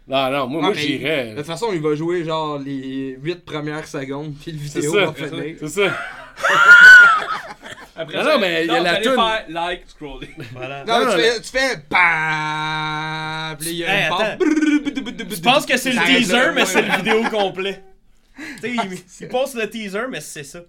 Non, 0.07 0.29
non, 0.31 0.47
moi, 0.47 0.61
Ah, 0.63 0.65
moi 0.67 0.71
mais 0.75 0.81
j'irais. 0.81 1.31
De 1.31 1.37
toute 1.37 1.45
façon, 1.45 1.67
il 1.73 1.81
va 1.81 1.95
jouer 1.95 2.23
genre 2.23 2.57
les 2.59 3.17
8 3.21 3.45
premières 3.45 3.87
secondes, 3.87 4.33
puis 4.41 4.51
le 4.51 4.57
vidéo 4.57 4.93
ça, 4.93 5.05
va 5.05 5.13
finir. 5.13 5.55
c'est 5.59 5.67
ça. 5.67 5.81
Après 8.01 8.17
Non, 8.17 8.23
ça, 8.23 8.33
non, 8.33 8.39
mais 8.39 8.65
il 8.65 8.67
y 8.71 8.75
a 8.75 8.79
la 8.81 8.93
fallait 8.93 9.03
toune. 9.05 9.15
faire 9.15 9.45
like, 9.49 9.83
scroller. 9.87 10.29
Voilà. 10.53 10.83
Non, 10.85 10.93
Non, 10.93 10.99
tu, 11.01 11.05
non, 11.05 11.17
fais, 11.23 11.41
tu 11.41 11.49
fais 11.49 11.75
BAM! 11.89 13.57
Puis 13.57 13.65
là, 13.65 13.71
il 13.71 13.77
y 13.77 13.83
a 13.85 13.87
Hey, 13.93 13.99
une 13.99 14.13
attends. 14.13 14.17
barre. 14.17 14.37
Je 15.35 15.41
pense 15.41 15.65
que 15.65 15.77
c'est 15.77 15.91
le 15.93 16.05
teaser, 16.05 16.51
mais 16.53 16.65
c'est 16.65 16.81
le 16.81 16.95
vidéo 16.97 17.23
complet. 17.29 17.83
Tu 18.61 18.75
sais, 18.75 18.75
il, 19.21 19.27
poste 19.29 19.55
le 19.55 19.69
teaser, 19.69 20.03
mais 20.09 20.21
c'est 20.21 20.43
ça. 20.43 20.61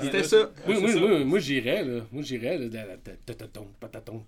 C'était 0.00 0.22
ça. 0.22 0.36
Moi, 0.66 0.76
c'est 0.76 0.80
moi, 0.80 0.92
ça. 1.18 1.24
moi, 1.24 1.38
j'irais, 1.38 1.82
là. 1.82 2.02
Moi, 2.12 2.22
j'irais, 2.22 2.58
là. 2.58 2.66
tataton, 3.24 3.66
pataton, 3.80 4.22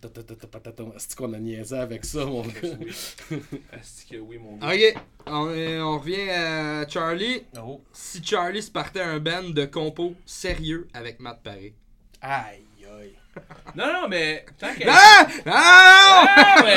pataton. 0.51 0.93
Est-ce 0.97 1.15
qu'on 1.15 1.33
a 1.35 1.39
niaisé 1.39 1.77
avec 1.77 2.05
ça, 2.07 2.25
mon 2.25 2.41
gars? 2.43 2.53
Est-ce 3.75 4.07
que 4.11 4.17
oui, 4.17 4.39
mon 4.39 4.57
gars? 4.57 4.69
Ok, 4.75 5.03
on, 5.27 5.47
on 5.49 5.99
revient 5.99 6.31
à 6.31 6.89
Charlie. 6.89 7.43
Oh. 7.63 7.83
Si 7.93 8.25
Charlie 8.25 8.63
se 8.63 8.71
partait 8.71 9.03
un 9.03 9.19
band 9.21 9.51
de 9.51 9.67
compos 9.67 10.15
sérieux 10.25 10.89
avec 10.95 11.21
Matt 11.21 11.41
Paré. 11.45 11.75
Aïe, 12.23 12.63
aïe. 13.01 13.15
Non, 13.77 13.87
non, 13.93 14.09
mais 14.09 14.45
tant 14.59 14.75
que. 14.75 14.83
Ah! 14.89 15.27
Ah! 15.47 16.27
Ah, 16.27 16.63
mais 16.65 16.77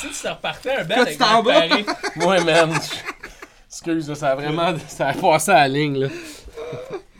si 0.00 0.08
tu 0.16 0.22
te 0.22 0.28
repartais 0.28 0.76
un 0.76 0.84
bel 0.84 0.96
Quand 0.96 1.02
avec 1.02 1.12
tu 1.14 1.18
t'en 1.18 1.42
vas. 1.42 1.52
Paré, 1.68 1.84
Moi, 2.16 2.40
man. 2.44 2.78
Excuse, 3.68 4.08
là, 4.08 4.14
ça 4.14 4.30
a 4.30 4.34
vraiment. 4.36 4.74
Ça 4.86 5.08
a 5.08 5.14
passé 5.14 5.50
à 5.50 5.54
la 5.62 5.68
ligne, 5.68 5.98
là. 5.98 6.08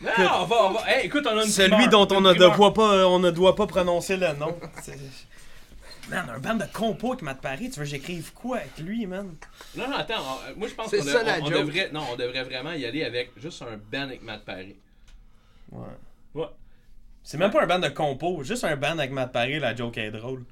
Non, 0.03 0.28
on 0.40 0.44
va, 0.46 0.57
on 0.66 0.70
va. 0.72 0.80
Hey, 0.90 1.07
écoute, 1.07 1.26
on 1.30 1.36
a 1.38 1.44
une 1.44 1.50
Celui 1.50 1.70
primeur, 1.70 1.90
dont 1.90 2.09
on 2.16 2.18
une 2.20 2.24
ne, 2.26 2.30
primeur. 2.34 2.57
doit 2.57 2.74
pas, 2.74 3.07
on 3.09 3.18
ne 3.18 3.30
doit 3.30 3.57
pas 3.57 3.66
prononcer 3.66 4.16
le 4.16 4.32
nom. 4.34 4.57
C'est- 4.82 4.98
Man, 6.11 6.28
un 6.34 6.38
band 6.40 6.55
de 6.57 6.64
compo 6.72 7.09
avec 7.12 7.22
Matt 7.22 7.40
Parry, 7.40 7.70
tu 7.70 7.78
veux 7.78 7.84
que 7.84 7.90
j'écrive 7.90 8.32
quoi 8.34 8.59
avec 8.59 8.76
lui, 8.78 9.07
man? 9.07 9.34
Non, 9.76 9.88
non, 9.88 9.96
attends. 9.96 10.14
on- 10.55 10.59
moi, 10.59 10.68
je 10.68 10.74
pense 10.74 10.88
C'est 10.90 10.98
qu'on 10.98 11.05
ça, 11.05 11.20
a- 11.20 11.22
la 11.22 11.38
on, 11.38 11.42
on 11.42 11.46
joke. 11.46 11.59
devrait. 11.66 11.90
Non, 11.92 12.03
on 12.12 12.16
devrait 12.16 12.42
vraiment 12.44 12.72
y 12.72 12.84
aller 12.84 13.05
avec 13.05 13.30
juste 13.36 13.62
un 13.62 13.76
band 13.90 14.03
avec 14.03 14.22
Matt 14.22 14.44
Parry. 14.44 14.76
Ouais. 15.70 15.86
Ouais. 16.34 16.46
C'est 17.24 17.38
même 17.38 17.50
pas 17.50 17.62
un 17.62 17.66
band 17.66 17.78
de 17.78 17.88
compo, 17.88 18.42
juste 18.42 18.64
un 18.64 18.76
band 18.76 18.98
avec 18.98 19.10
Matt 19.10 19.32
Parry, 19.32 19.58
la 19.58 19.74
joke 19.74 19.98
est 19.98 20.10
drôle. 20.10 20.44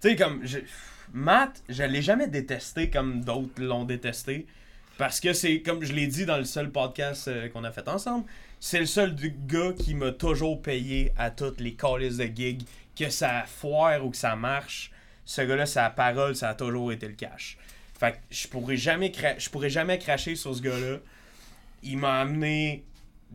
Tu 0.00 0.10
sais, 0.10 0.16
comme. 0.16 0.42
Matt, 1.12 1.62
je 1.68 1.84
l'ai 1.84 2.02
jamais 2.02 2.26
détesté 2.26 2.90
comme 2.90 3.22
d'autres 3.22 3.62
l'ont 3.62 3.84
détesté. 3.84 4.46
Parce 4.98 5.20
que 5.20 5.32
c'est, 5.32 5.60
comme 5.60 5.84
je 5.84 5.92
l'ai 5.92 6.06
dit 6.06 6.24
dans 6.24 6.38
le 6.38 6.44
seul 6.44 6.70
podcast 6.70 7.28
euh, 7.28 7.48
qu'on 7.48 7.64
a 7.64 7.70
fait 7.70 7.86
ensemble, 7.88 8.24
c'est 8.60 8.80
le 8.80 8.86
seul 8.86 9.14
gars 9.46 9.72
qui 9.78 9.94
m'a 9.94 10.12
toujours 10.12 10.60
payé 10.62 11.12
à 11.18 11.30
toutes 11.30 11.60
les 11.60 11.74
calices 11.74 12.16
de 12.16 12.24
gigs, 12.24 12.62
que 12.98 13.10
ça 13.10 13.44
foire 13.46 14.04
ou 14.04 14.10
que 14.10 14.16
ça 14.16 14.36
marche. 14.36 14.90
Ce 15.24 15.42
gars-là, 15.42 15.66
sa 15.66 15.90
parole, 15.90 16.34
ça 16.34 16.50
a 16.50 16.54
toujours 16.54 16.92
été 16.92 17.06
le 17.08 17.14
cash. 17.14 17.58
Fait 17.98 18.12
que 18.12 18.18
je 18.30 18.48
pourrais 18.48 18.76
jamais, 18.76 19.12
je 19.38 19.50
pourrais 19.50 19.70
jamais 19.70 19.98
cracher 19.98 20.34
sur 20.34 20.54
ce 20.54 20.62
gars-là. 20.62 20.98
Il 21.82 21.98
m'a 21.98 22.20
amené 22.20 22.84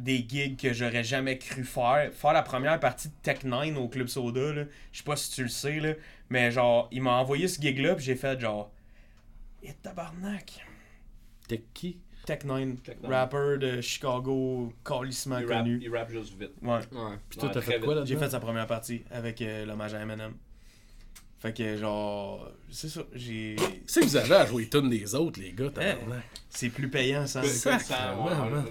des 0.04 0.26
gigs 0.28 0.58
que 0.60 0.74
j'aurais 0.74 1.04
jamais 1.04 1.38
cru 1.38 1.64
faire. 1.64 2.12
Faire 2.14 2.34
la 2.34 2.42
première 2.42 2.80
partie 2.80 3.10
de 3.10 3.14
Tech 3.22 3.44
9 3.44 3.78
au 3.78 3.88
Club 3.88 4.08
Soda, 4.08 4.54
là. 4.54 4.64
Je 4.92 4.98
sais 5.00 5.04
pas 5.04 5.16
si 5.16 5.32
tu 5.32 5.44
le 5.44 5.50
sais, 5.50 5.80
là. 5.80 5.94
Mais 6.30 6.52
genre, 6.52 6.88
il 6.92 7.02
m'a 7.02 7.12
envoyé 7.18 7.48
ce 7.48 7.62
gig-là, 7.62 7.96
puis 7.96 8.06
j'ai 8.06 8.16
fait 8.16 8.40
genre. 8.40 8.72
Et 9.64 9.74
tabarnak. 9.74 10.66
T'es 11.48 11.64
qui? 11.74 11.98
Tech 12.26 12.44
9, 12.46 12.82
Tech 12.84 12.98
Nine. 13.02 13.12
rapper 13.12 13.58
de 13.60 13.82
Chicago, 13.82 14.72
calissement 14.86 15.40
Il 15.40 15.46
connu. 15.48 15.80
il 15.82 15.96
rappe 15.96 16.12
juste 16.12 16.40
vite. 16.40 16.52
Ouais. 16.62 16.70
Ouais. 16.92 17.18
Puis 17.30 17.40
toi, 17.40 17.48
Ouais, 17.50 17.54
t'as 17.56 17.62
fait 17.62 17.80
quoi 17.80 17.96
vite. 17.96 18.06
J'ai 18.06 18.16
fait 18.18 18.30
sa 18.30 18.40
première 18.40 18.68
partie 18.68 19.04
avec 19.10 19.42
euh, 19.42 19.66
l'hommage 19.66 19.94
à 19.96 20.02
Eminem. 20.02 20.34
Fait 21.42 21.54
que 21.58 21.76
genre, 21.76 22.52
c'est 22.70 22.88
ça, 22.88 23.02
j'ai. 23.14 23.56
C'est 23.88 24.02
que 24.02 24.06
vous 24.06 24.16
avez 24.16 24.36
à 24.36 24.46
jouer 24.46 24.62
les 24.64 24.70
tunes 24.70 24.90
des 24.92 25.16
autres, 25.16 25.40
les 25.40 25.54
gars, 25.54 25.72
tabarnak. 25.72 26.22
C'est 26.50 26.70
plus 26.70 26.88
payant 26.88 27.26
ça. 27.26 27.42
Ça, 27.44 27.80
on, 28.16 28.26
on 28.26 28.50
le 28.56 28.62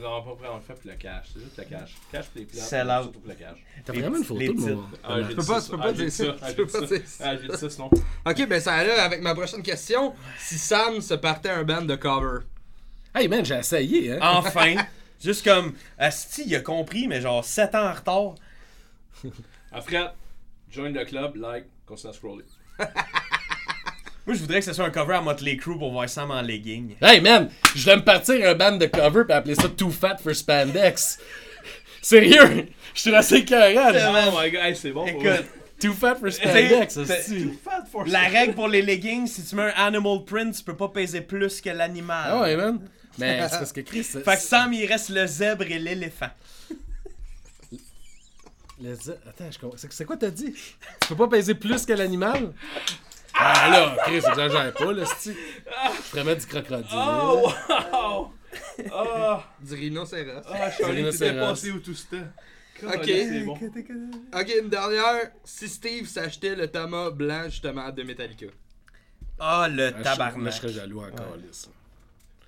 fait 0.61 0.75
pour 0.75 0.91
le 0.91 0.95
cash. 0.97 1.31
C'est 1.35 1.41
juste 1.41 1.57
le 1.59 1.64
cash. 1.64 1.97
Cash 2.12 2.27
pour 2.27 2.39
les 2.41 2.47
plats. 2.47 2.61
Sell 2.62 2.87
out. 2.89 3.03
Surtout 3.03 3.18
pour 3.21 3.29
le 3.29 3.35
cash. 3.35 3.59
T'as 3.85 3.93
vraiment 3.93 4.18
une 4.18 4.23
photo 4.25 4.41
de 4.53 4.53
mon. 4.75 4.85
Ah, 5.03 5.16
Tu 5.29 5.35
peux 5.35 5.45
pas, 5.45 5.61
tu 5.61 5.71
peux 5.71 5.77
Ah, 5.81 5.83
pas 5.83 5.93
dire 5.93 6.12
ça. 6.12 6.25
Ah, 6.41 6.49
Tu 6.51 6.57
peux 6.57 6.66
pas 6.68 6.79
ça. 6.81 6.87
dire 6.87 7.03
ça. 7.09 7.25
Ah, 7.27 7.37
j'ai 7.37 7.49
dit 7.49 7.57
ça 7.57 7.71
sinon. 7.71 7.91
Ok, 8.25 8.49
ben 8.49 8.61
ça 8.61 8.75
allait 8.75 8.93
avec 8.93 9.21
ma 9.21 9.35
prochaine 9.35 9.62
question. 9.62 10.14
Si 10.39 10.57
Sam 10.57 11.01
se 11.01 11.14
partait 11.14 11.51
un 11.51 11.64
band 11.64 11.83
de 11.83 11.97
cover. 11.97 12.45
Hey 13.12 13.27
man, 13.27 13.45
j'ai 13.45 13.57
essayé, 13.57 14.12
hein. 14.12 14.18
Enfin! 14.23 14.77
Juste 15.21 15.45
comme, 15.45 15.75
Asti, 15.99 16.45
il 16.47 16.55
a 16.55 16.61
compris, 16.61 17.09
mais 17.09 17.21
genre 17.21 17.45
7 17.45 17.75
ans 17.75 17.91
en 17.91 17.93
retard. 17.95 18.35
Ah, 19.73 19.81
Fred, 19.81 20.12
join 20.71 20.91
le 20.93 21.05
club, 21.05 21.35
like, 21.37 21.66
continue 21.85 22.11
à 22.11 22.14
scroller. 22.14 22.45
Moi, 24.26 24.37
je 24.37 24.41
voudrais 24.41 24.61
que 24.61 24.64
ce 24.64 24.72
soit 24.72 24.85
un 24.85 24.91
cover 24.91 25.14
à 25.14 25.20
Motley 25.20 25.57
Crue 25.57 25.78
pour 25.78 25.91
voir 25.93 26.09
Sam 26.09 26.31
en 26.31 26.43
legging. 26.43 26.97
Hey 27.01 27.20
man, 27.20 27.51
je 27.74 27.85
vais 27.85 27.97
me 27.97 28.05
partir 28.05 28.49
un 28.49 28.55
band 28.55 28.76
de 28.76 28.87
cover 28.87 29.24
puis 29.24 29.33
appeler 29.33 29.55
ça 29.55 29.68
Too 29.68 29.91
Fat 29.91 30.18
for 30.18 30.35
Spandex. 30.35 31.18
Sérieux, 32.03 32.68
je 32.95 33.01
suis 33.01 33.14
assez 33.14 33.45
carré. 33.45 33.76
Oh 33.76 34.39
my 34.41 34.51
god, 34.51 34.61
hey, 34.62 34.76
c'est 34.76 34.93
bon. 34.93 35.07
pour 35.07 35.26
Écoute, 35.26 35.47
Too 35.81 35.93
Fat 35.93 36.16
for 36.16 36.31
Spandex, 36.31 36.99
c'est 37.05 37.49
la 38.07 38.20
règle 38.20 38.55
pour 38.55 38.68
les 38.68 38.83
leggings, 38.83 39.26
si 39.26 39.45
tu 39.45 39.57
mets 39.57 39.72
un 39.76 39.87
animal 39.87 40.24
print, 40.24 40.55
tu 40.55 40.62
peux 40.62 40.76
pas 40.76 40.89
peser 40.89 41.22
plus 41.22 41.61
que 41.61 41.70
l'animal. 41.70 42.26
Ah 42.28 42.41
ouais 42.43 42.57
man. 42.57 42.78
Mais 43.18 43.41
c'est 43.49 43.59
parce 43.59 43.72
que 43.72 43.81
Chris. 43.81 44.05
Fait 44.05 44.22
que 44.22 44.37
Sam, 44.39 44.72
il 44.72 44.87
reste 44.87 45.09
le 45.09 45.26
zèbre 45.26 45.64
et 45.64 45.78
l'éléphant. 45.78 46.31
Attends, 49.28 49.51
je 49.51 49.59
comprends. 49.59 49.76
C'est 49.76 49.93
c'est 49.93 50.05
quoi 50.05 50.16
t'as 50.16 50.31
dit? 50.31 50.53
Tu 50.53 51.09
peux 51.09 51.16
pas 51.16 51.28
peser 51.28 51.55
plus 51.55 51.85
que 51.85 51.93
l'animal? 51.93 52.53
Ah 53.35 53.68
là, 53.70 53.97
Chris, 54.05 54.16
exagère 54.16 54.72
pas, 54.74 54.93
là, 54.93 55.05
c'ti. 55.07 55.33
Je 55.35 56.03
ferais 56.03 56.24
mettre 56.24 56.41
du 56.41 56.47
crocodile. 56.47 56.87
Oh 56.93 57.51
wow! 57.68 58.33
Oh! 58.93 59.37
Du 59.61 59.74
rhinocéros. 59.74 60.43
Ah, 60.49 60.68
Rhinocéros. 60.81 61.11
t'étais 61.18 61.41
passé 61.41 61.70
où 61.70 61.78
tout 61.81 61.95
ça? 61.95 62.16
Ok. 62.83 63.05
C'est 63.05 63.41
bon. 63.45 63.55
Ok, 64.35 64.53
une 64.62 64.68
dernière. 64.70 65.31
Si 65.45 65.68
Steve 65.68 66.07
s'achetait 66.09 66.57
le 66.57 66.66
Thomas 66.68 67.11
blanc 67.11 67.45
justement 67.45 67.91
de 67.91 68.03
Metallica. 68.03 68.47
Ah, 69.39 69.68
le 69.70 69.89
Ah, 69.89 69.99
je- 69.99 70.03
tabarnak. 70.03 70.53
je 70.53 70.59
serais 70.59 70.72
jaloux 70.72 71.01
encore, 71.01 71.37
là. 71.37 71.43
ça. 71.53 71.68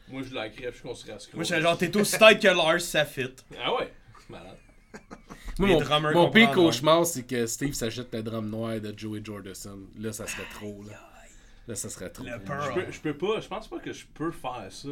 Moi, 0.09 0.23
je 0.23 0.35
likerais, 0.35 0.71
puis 0.71 0.79
je 0.79 0.83
conseillerais 0.83 1.17
à 1.17 1.19
scroller. 1.21 1.37
Moi, 1.37 1.45
je 1.45 1.49
serais 1.49 1.63
genre, 1.63 1.79
t'es 1.79 1.97
aussi 1.97 2.19
tête 2.19 2.41
que 2.41 2.49
Lars, 2.49 2.81
ça 2.81 3.05
fit. 3.05 3.31
Ah 3.63 3.75
ouais? 3.77 3.93
C'est 4.19 4.31
malade. 4.31 4.57
Moi, 5.59 5.69
mon, 5.69 6.13
mon 6.13 6.31
pire 6.31 6.51
cauchemar, 6.53 7.05
c'est 7.07 7.25
que 7.25 7.47
Steve 7.47 7.75
s'achète 7.75 8.13
le 8.15 8.23
drum 8.23 8.49
noir 8.49 8.81
de 8.81 8.95
Joey 8.97 9.21
Jordison. 9.23 9.79
Là, 9.99 10.13
ça 10.13 10.27
serait 10.27 10.47
trop, 10.55 10.83
là. 10.85 10.95
Là, 11.69 11.75
ça 11.75 11.89
serait 11.91 12.11
trop. 12.11 12.25
Je 12.25 12.75
peux, 12.75 12.91
je 12.91 13.01
peux 13.01 13.15
pas, 13.17 13.41
je 13.41 13.49
pense 13.49 13.69
pas 13.69 13.79
que 13.79 13.93
je 13.93 14.05
peux 14.15 14.31
faire 14.33 14.67
ça. 14.71 14.89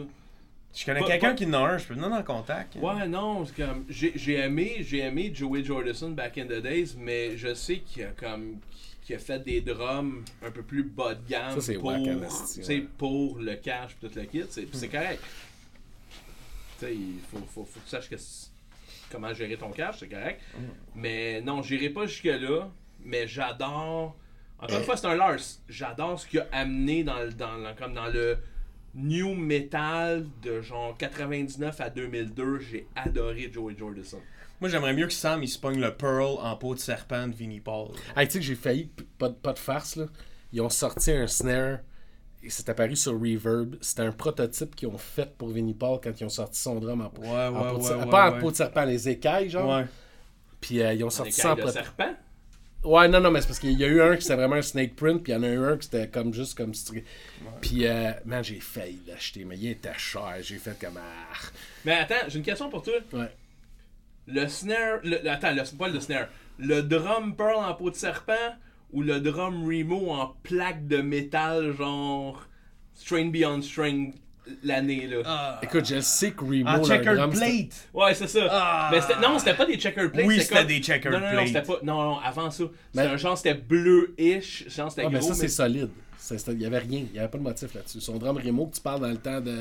Je 0.72 0.84
connais 0.84 1.02
quelqu'un 1.02 1.34
qui 1.34 1.46
en 1.46 1.52
a 1.54 1.58
un, 1.58 1.78
je 1.78 1.86
peux 1.86 1.94
venir 1.94 2.12
en 2.12 2.22
contact. 2.22 2.76
Ouais, 2.76 3.08
non, 3.08 3.44
c'est 3.44 3.56
comme. 3.56 3.84
J'ai 3.88 4.12
j'ai 4.14 4.34
aimé, 4.38 4.76
j'ai 4.80 4.98
aimé 4.98 5.32
Joey 5.34 5.64
Jordison 5.64 6.10
back 6.10 6.38
in 6.38 6.44
the 6.44 6.62
days, 6.62 6.94
mais 6.96 7.36
je 7.36 7.54
sais 7.54 7.78
qu'il 7.80 8.04
a 8.04 8.12
comme. 8.12 8.58
qu'il 9.02 9.16
a 9.16 9.18
fait 9.18 9.40
des 9.40 9.62
drums 9.62 10.22
un 10.44 10.50
peu 10.52 10.62
plus 10.62 10.84
bas 10.84 11.14
de 11.14 11.28
gamme 11.28 11.54
Ça, 11.54 11.60
c'est 11.60 11.74
pour, 11.74 11.86
ouais. 11.86 12.86
pour 12.98 13.38
le 13.38 13.56
cash 13.56 13.96
et 14.00 14.06
tout 14.06 14.14
le 14.14 14.24
kit. 14.26 14.44
C'est 14.48 14.68
c'est 14.72 14.88
correct. 14.88 15.20
Tu 16.78 16.86
sais, 16.86 16.94
il 16.94 17.18
faut, 17.30 17.38
faut, 17.52 17.64
faut 17.64 17.80
que 17.80 17.84
tu 17.84 17.90
saches 17.90 18.08
que 18.08 18.16
c'est- 18.16 18.49
comment 19.10 19.32
gérer 19.34 19.56
ton 19.56 19.70
cash, 19.70 19.96
c'est 20.00 20.08
correct. 20.08 20.40
Mais 20.94 21.40
non, 21.40 21.62
j'irai 21.62 21.90
pas 21.90 22.06
jusque-là, 22.06 22.68
mais 23.04 23.26
j'adore. 23.26 24.16
Encore 24.58 24.78
une 24.78 24.84
fois, 24.84 24.96
c'est 24.96 25.06
un 25.06 25.14
Lars. 25.16 25.38
J'adore 25.68 26.20
ce 26.20 26.26
qu'il 26.26 26.40
a 26.40 26.46
amené 26.52 27.02
dans, 27.04 27.18
le- 27.20 27.32
dans, 27.32 27.56
le- 27.56 27.74
comme 27.78 27.94
dans 27.94 28.08
le 28.08 28.36
new 28.94 29.34
metal 29.34 30.26
de 30.42 30.60
genre 30.60 30.96
99 30.98 31.80
à 31.80 31.90
2002. 31.90 32.58
J'ai 32.60 32.86
adoré 32.94 33.50
Joey 33.52 33.74
Jordison. 33.78 34.20
Moi, 34.60 34.68
j'aimerais 34.68 34.92
mieux 34.92 35.06
que 35.06 35.12
Sam, 35.14 35.42
il 35.42 35.48
se 35.48 35.58
pogne 35.58 35.80
le 35.80 35.94
Pearl 35.94 36.36
en 36.40 36.54
peau 36.56 36.74
de 36.74 36.80
serpent 36.80 37.26
de 37.28 37.34
Vinnie 37.34 37.60
Paul. 37.60 37.88
Hey, 38.14 38.26
tu 38.26 38.32
sais 38.34 38.38
que 38.40 38.44
j'ai 38.44 38.54
failli, 38.54 38.90
pas, 39.18 39.30
de- 39.30 39.34
pas 39.34 39.54
de 39.54 39.58
farce, 39.58 39.96
là. 39.96 40.06
Ils 40.52 40.60
ont 40.60 40.68
sorti 40.68 41.12
un 41.12 41.26
snare, 41.26 41.78
et 42.42 42.50
c'est 42.50 42.68
apparu 42.68 42.96
sur 42.96 43.12
Reverb. 43.12 43.76
C'était 43.80 44.02
un 44.02 44.12
prototype 44.12 44.74
qu'ils 44.74 44.88
ont 44.88 44.98
fait 44.98 45.30
pour 45.36 45.48
Vinnie 45.48 45.74
Paul 45.74 46.00
quand 46.02 46.18
ils 46.20 46.24
ont 46.24 46.28
sorti 46.30 46.58
son 46.60 46.80
drum 46.80 47.00
en, 47.02 47.20
Ouais, 47.20 47.28
en 47.28 47.52
ouais, 47.52 47.70
peau 47.70 47.76
de 47.76 47.82
ouais, 47.82 47.88
serpent. 47.88 48.04
ouais, 48.04 48.10
Pas 48.10 48.30
en 48.30 48.34
ouais. 48.34 48.40
peau 48.40 48.50
de 48.50 48.56
serpent, 48.56 48.84
les 48.84 49.08
écailles, 49.08 49.50
genre. 49.50 49.76
Ouais. 49.78 49.86
Puis 50.60 50.82
euh, 50.82 50.92
ils 50.94 51.04
ont 51.04 51.10
sorti 51.10 51.32
ça 51.32 51.52
en 51.52 51.56
prototype. 51.56 51.82
serpent? 51.84 52.14
Ouais, 52.82 53.08
non, 53.08 53.20
non, 53.20 53.30
mais 53.30 53.42
c'est 53.42 53.46
parce 53.48 53.58
qu'il 53.58 53.78
y 53.78 53.84
a 53.84 53.88
eu 53.88 54.00
un 54.00 54.16
qui 54.16 54.22
c'était 54.22 54.36
vraiment 54.36 54.54
un 54.56 54.62
snake 54.62 54.96
print, 54.96 55.22
puis 55.22 55.32
il 55.32 55.36
y 55.36 55.38
en 55.38 55.42
a 55.42 55.48
eu 55.48 55.62
un 55.64 55.76
qui 55.76 55.84
c'était 55.84 56.08
comme 56.08 56.32
juste 56.32 56.56
comme 56.56 56.72
si 56.72 57.04
Puis, 57.60 57.86
euh, 57.86 58.10
man, 58.24 58.42
j'ai 58.42 58.58
failli 58.58 59.02
l'acheter, 59.06 59.44
mais 59.44 59.58
il 59.58 59.68
était 59.72 59.92
cher. 59.98 60.36
J'ai 60.40 60.56
fait 60.56 60.78
comme. 60.80 60.96
Ah. 60.98 61.36
Mais 61.84 61.92
attends, 61.92 62.14
j'ai 62.28 62.38
une 62.38 62.44
question 62.44 62.70
pour 62.70 62.80
toi. 62.82 62.94
Ouais. 63.12 63.30
Le 64.28 64.46
snare. 64.48 65.00
Le- 65.04 65.28
attends, 65.28 65.52
le, 65.52 65.76
pas 65.76 65.88
le 65.88 66.00
snare. 66.00 66.28
Le 66.58 66.82
drum 66.82 67.36
Pearl 67.36 67.56
en 67.64 67.74
peau 67.74 67.90
de 67.90 67.96
serpent 67.96 68.32
ou 68.92 69.02
le 69.02 69.20
drum 69.20 69.66
Remo 69.66 70.10
en 70.10 70.34
plaque 70.42 70.86
de 70.86 70.98
métal, 70.98 71.72
genre. 71.76 72.46
Strain 72.94 73.30
Beyond 73.30 73.62
Strain 73.62 74.10
l'année, 74.62 75.06
là. 75.06 75.58
Écoute, 75.62 75.86
je 75.86 76.00
sais 76.00 76.32
que 76.32 76.44
Remo. 76.44 76.68
En 76.68 76.84
checkered 76.84 77.16
drum, 77.16 77.32
c'était- 77.34 77.46
plate. 77.46 77.88
Ouais, 77.94 78.14
c'est 78.14 78.26
ça. 78.28 78.40
Ah. 78.50 78.88
Mais 78.92 79.00
c'était- 79.00 79.20
non, 79.20 79.38
c'était 79.38 79.54
pas 79.54 79.66
des 79.66 79.78
checker 79.78 80.08
plates. 80.08 80.26
Oui, 80.26 80.40
c'était 80.40 80.56
comme- 80.56 80.66
des 80.66 80.80
checkered 80.80 81.12
non, 81.12 81.20
non, 81.20 81.26
non, 81.26 81.32
plates. 81.32 81.46
c'était 81.48 81.62
pas. 81.62 81.78
Non, 81.82 82.02
non, 82.02 82.18
avant 82.18 82.50
ça. 82.50 82.64
C'était 82.64 82.70
Mais- 82.94 83.12
un 83.12 83.16
genre, 83.16 83.36
c'était 83.38 83.54
bleu-ish. 83.54 84.64
Genre, 84.68 84.90
c'était 84.90 85.04
Ah, 85.06 85.10
mais 85.10 85.18
gros. 85.18 85.28
ça, 85.28 85.34
mais 85.34 85.40
c'est 85.40 85.48
solide. 85.48 85.90
Ça, 86.18 86.36
c'était- 86.36 86.52
Il 86.52 86.60
y 86.62 86.66
avait 86.66 86.78
rien. 86.78 87.00
Il 87.08 87.12
n'y 87.12 87.18
avait 87.18 87.28
pas 87.28 87.38
de 87.38 87.42
motif 87.42 87.72
là-dessus. 87.74 88.00
Son 88.00 88.18
drum 88.18 88.36
Remo 88.36 88.66
que 88.66 88.74
tu 88.76 88.80
parles 88.82 89.00
dans 89.00 89.08
le 89.08 89.16
temps 89.16 89.40
de. 89.40 89.56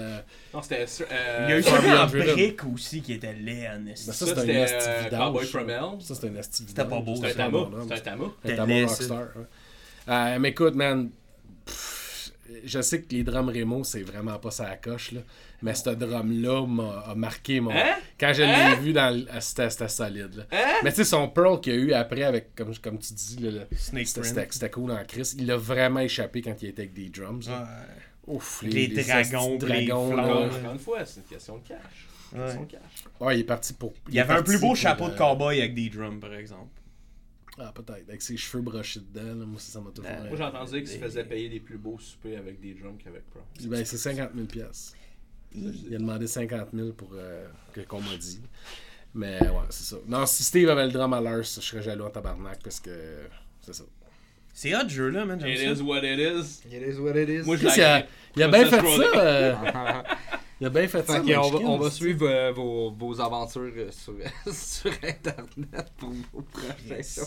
Non, 0.53 0.61
c'était. 0.61 0.85
euh, 1.11 1.45
Il 1.47 1.51
y 1.51 1.53
a 1.53 1.59
eu 1.59 1.63
Far 1.63 1.77
celui 1.81 1.91
en 1.91 2.05
Driven. 2.05 2.33
brique 2.35 2.59
aussi 2.73 3.01
qui 3.01 3.13
était 3.13 3.33
laid 3.33 3.67
en. 3.69 3.79
Ben, 3.79 3.95
ça, 3.95 4.11
ça, 4.11 4.25
c'est 4.25 4.31
un 4.33 4.35
c'était, 4.41 4.53
esti 4.55 4.89
euh, 4.89 5.01
vidange. 5.05 5.19
Cowboy 5.33 5.45
ça. 5.45 5.51
from 5.51 5.69
Hell. 5.69 6.01
Ça, 6.01 6.15
c'est 6.15 6.27
un 6.27 6.35
esti 6.35 6.63
C'était 6.67 6.85
pas 6.85 6.99
beau, 6.99 7.15
Ça, 7.15 7.29
C'était 7.29 7.41
un 7.41 7.45
c'est 7.45 7.51
drum. 7.51 7.81
C'était 7.81 7.93
un 7.93 7.99
tama. 8.03 8.25
Un 8.63 8.65
laid, 8.67 8.85
rockstar. 8.85 9.07
ça. 9.07 9.15
ouais. 9.39 9.45
Euh, 10.09 10.39
mais 10.39 10.49
écoute, 10.49 10.75
man. 10.75 11.09
pff, 11.65 11.98
Je 12.63 12.81
sais 12.81 13.01
que 13.01 13.13
les 13.13 13.23
drums 13.23 13.49
Remo, 13.53 13.83
c'est 13.83 14.01
vraiment 14.01 14.37
pas 14.39 14.51
ça 14.51 14.67
à 14.69 14.75
coche, 14.75 15.11
là. 15.11 15.21
Mais 15.61 15.75
ce 15.75 15.89
drum-là 15.91 16.65
m'a 16.65 16.99
a 17.07 17.15
marqué 17.15 17.59
mon. 17.59 17.71
Hein? 17.71 17.95
Quand 18.19 18.31
je 18.33 18.41
l'ai 18.43 18.49
Hein? 18.49 18.75
vu, 18.75 18.93
dans 18.93 19.15
le- 19.15 19.25
ah, 19.31 19.41
c'était 19.41 19.69
solide, 19.89 20.35
là. 20.35 20.43
Hein? 20.51 20.73
Mais 20.83 20.89
tu 20.91 20.97
sais, 20.97 21.03
son 21.05 21.27
Pearl 21.27 21.59
qu'il 21.61 21.73
y 21.73 21.75
a 21.75 21.79
eu 21.79 21.93
après, 21.93 22.23
avec, 22.23 22.55
comme, 22.55 22.75
comme 22.77 22.97
tu 22.99 23.13
dis, 23.13 23.37
le- 23.39 23.67
Snake 23.77 24.07
c'était 24.51 24.69
cool 24.71 24.91
en 24.91 25.03
Chris. 25.05 25.35
Il 25.37 25.49
a 25.51 25.57
vraiment 25.57 25.99
échappé 25.99 26.41
quand 26.41 26.55
il 26.61 26.69
était 26.69 26.81
avec 26.83 26.93
des 26.93 27.09
drums. 27.09 27.47
là. 27.47 27.61
Ouais. 27.61 28.35
Ouf, 28.35 28.61
Les 28.63 28.87
dragons, 28.89 29.57
les 29.67 29.85
dragons. 29.87 30.17
Encore 30.19 30.71
une 30.73 30.79
fois, 30.79 31.03
c'est 31.05 31.21
une 31.21 31.25
question 31.25 31.57
de 31.57 31.67
cash. 31.67 31.77
C'est 32.29 32.35
une 32.35 32.41
Ouais. 32.41 32.45
question 32.47 32.63
de 32.63 32.71
cash. 32.71 32.81
Ouais, 33.19 33.37
il 33.37 33.39
est 33.41 33.43
parti 33.43 33.73
pour. 33.73 33.93
Il 34.07 34.13
y 34.15 34.19
avait 34.19 34.33
un 34.35 34.43
plus 34.43 34.59
beau 34.59 34.75
chapeau 34.75 35.07
de 35.07 35.13
euh, 35.13 35.17
cowboy 35.17 35.59
avec 35.59 35.73
des 35.73 35.89
drums, 35.89 36.19
par 36.19 36.33
exemple. 36.35 36.67
Ah, 37.59 37.71
peut-être. 37.73 38.07
Avec 38.07 38.21
ses 38.21 38.37
cheveux 38.37 38.63
brochés 38.63 39.01
dedans, 39.01 39.35
là, 39.39 39.45
moi, 39.45 39.59
ça, 39.59 39.73
ça 39.73 39.81
m'a 39.81 39.91
toujours. 39.91 40.09
Euh, 40.11 40.27
Moi, 40.29 40.37
j'ai 40.37 40.43
entendu 40.43 40.71
dire 40.71 40.79
qu'il 40.79 40.87
se 40.89 40.97
faisait 40.97 41.23
payer 41.25 41.49
des 41.49 41.59
plus 41.59 41.77
beaux 41.77 41.97
soupers 41.99 42.37
avec 42.37 42.59
des 42.61 42.73
drums 42.73 42.97
qu'avec 43.03 43.29
Pro. 43.29 43.41
Ben, 43.65 43.83
c'est 43.85 43.97
50 43.97 44.29
000 44.33 44.45
piastres. 44.47 44.93
Il 45.53 45.93
a 45.95 45.97
demandé 45.97 46.27
50 46.27 46.69
000 46.73 46.91
pour 46.93 47.09
euh, 47.15 47.47
que 47.73 47.81
qu'on 47.81 48.01
m'a 48.01 48.15
dit. 48.17 48.39
Mais 49.13 49.39
ouais, 49.41 49.49
c'est 49.69 49.83
ça. 49.95 49.97
Non, 50.07 50.25
si 50.25 50.43
Steve 50.43 50.69
avait 50.69 50.85
le 50.85 50.91
drum 50.91 51.11
à 51.13 51.19
l'heure, 51.19 51.37
je 51.43 51.59
serais 51.61 51.81
jaloux 51.81 52.05
en 52.05 52.09
tabarnak 52.11 52.59
parce 52.63 52.79
que. 52.79 52.91
C'est 53.61 53.73
ça. 53.73 53.83
C'est 54.53 54.75
hot, 54.75 54.83
ce 54.83 54.89
jeu-là, 54.89 55.25
man. 55.25 55.39
It 55.41 55.59
is 55.77 55.81
what 55.81 56.03
it 56.03 56.19
is. 56.19 56.61
It 56.71 56.81
is 56.95 56.99
what 56.99 57.15
it 57.19 57.29
is. 57.29 57.43
Moi, 57.45 57.55
je 57.57 57.65
il 57.65 57.81
a, 57.81 58.05
il 58.35 58.43
a 58.43 58.47
bien 58.47 58.69
ça, 58.69 58.81
fait 58.81 58.97
ça. 58.97 59.17
euh, 59.17 59.55
il 60.61 60.67
a 60.67 60.69
bien 60.69 60.87
fait 60.87 61.05
ça. 61.07 61.21
On, 61.21 61.49
va, 61.49 61.57
on 61.59 61.89
suivre 61.89 62.27
euh, 62.27 62.51
vos, 62.51 62.91
vos 62.91 63.19
aventures 63.21 63.71
euh, 63.77 63.89
sur, 63.91 64.13
sur 64.53 64.91
Internet 65.03 65.91
pour 65.97 66.09
vos 66.33 66.43
shows. 67.01 67.21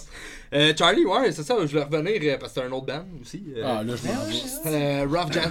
Euh, 0.52 0.72
Charlie, 0.76 1.04
ouais, 1.06 1.32
c'est 1.32 1.42
ça, 1.42 1.56
je 1.60 1.66
voulais 1.66 1.82
revenir 1.84 2.20
euh, 2.22 2.38
parce 2.38 2.52
que 2.52 2.60
c'est 2.60 2.66
un 2.66 2.72
autre 2.72 2.86
band 2.86 3.04
aussi. 3.20 3.42
euh, 3.56 3.62
Ah, 3.64 3.82
là, 3.82 3.94
je 3.96 4.06
m'en 4.08 4.24
vais. 4.24 4.76
euh, 4.76 5.06
Rough, 5.08 5.32
Gen- 5.32 5.50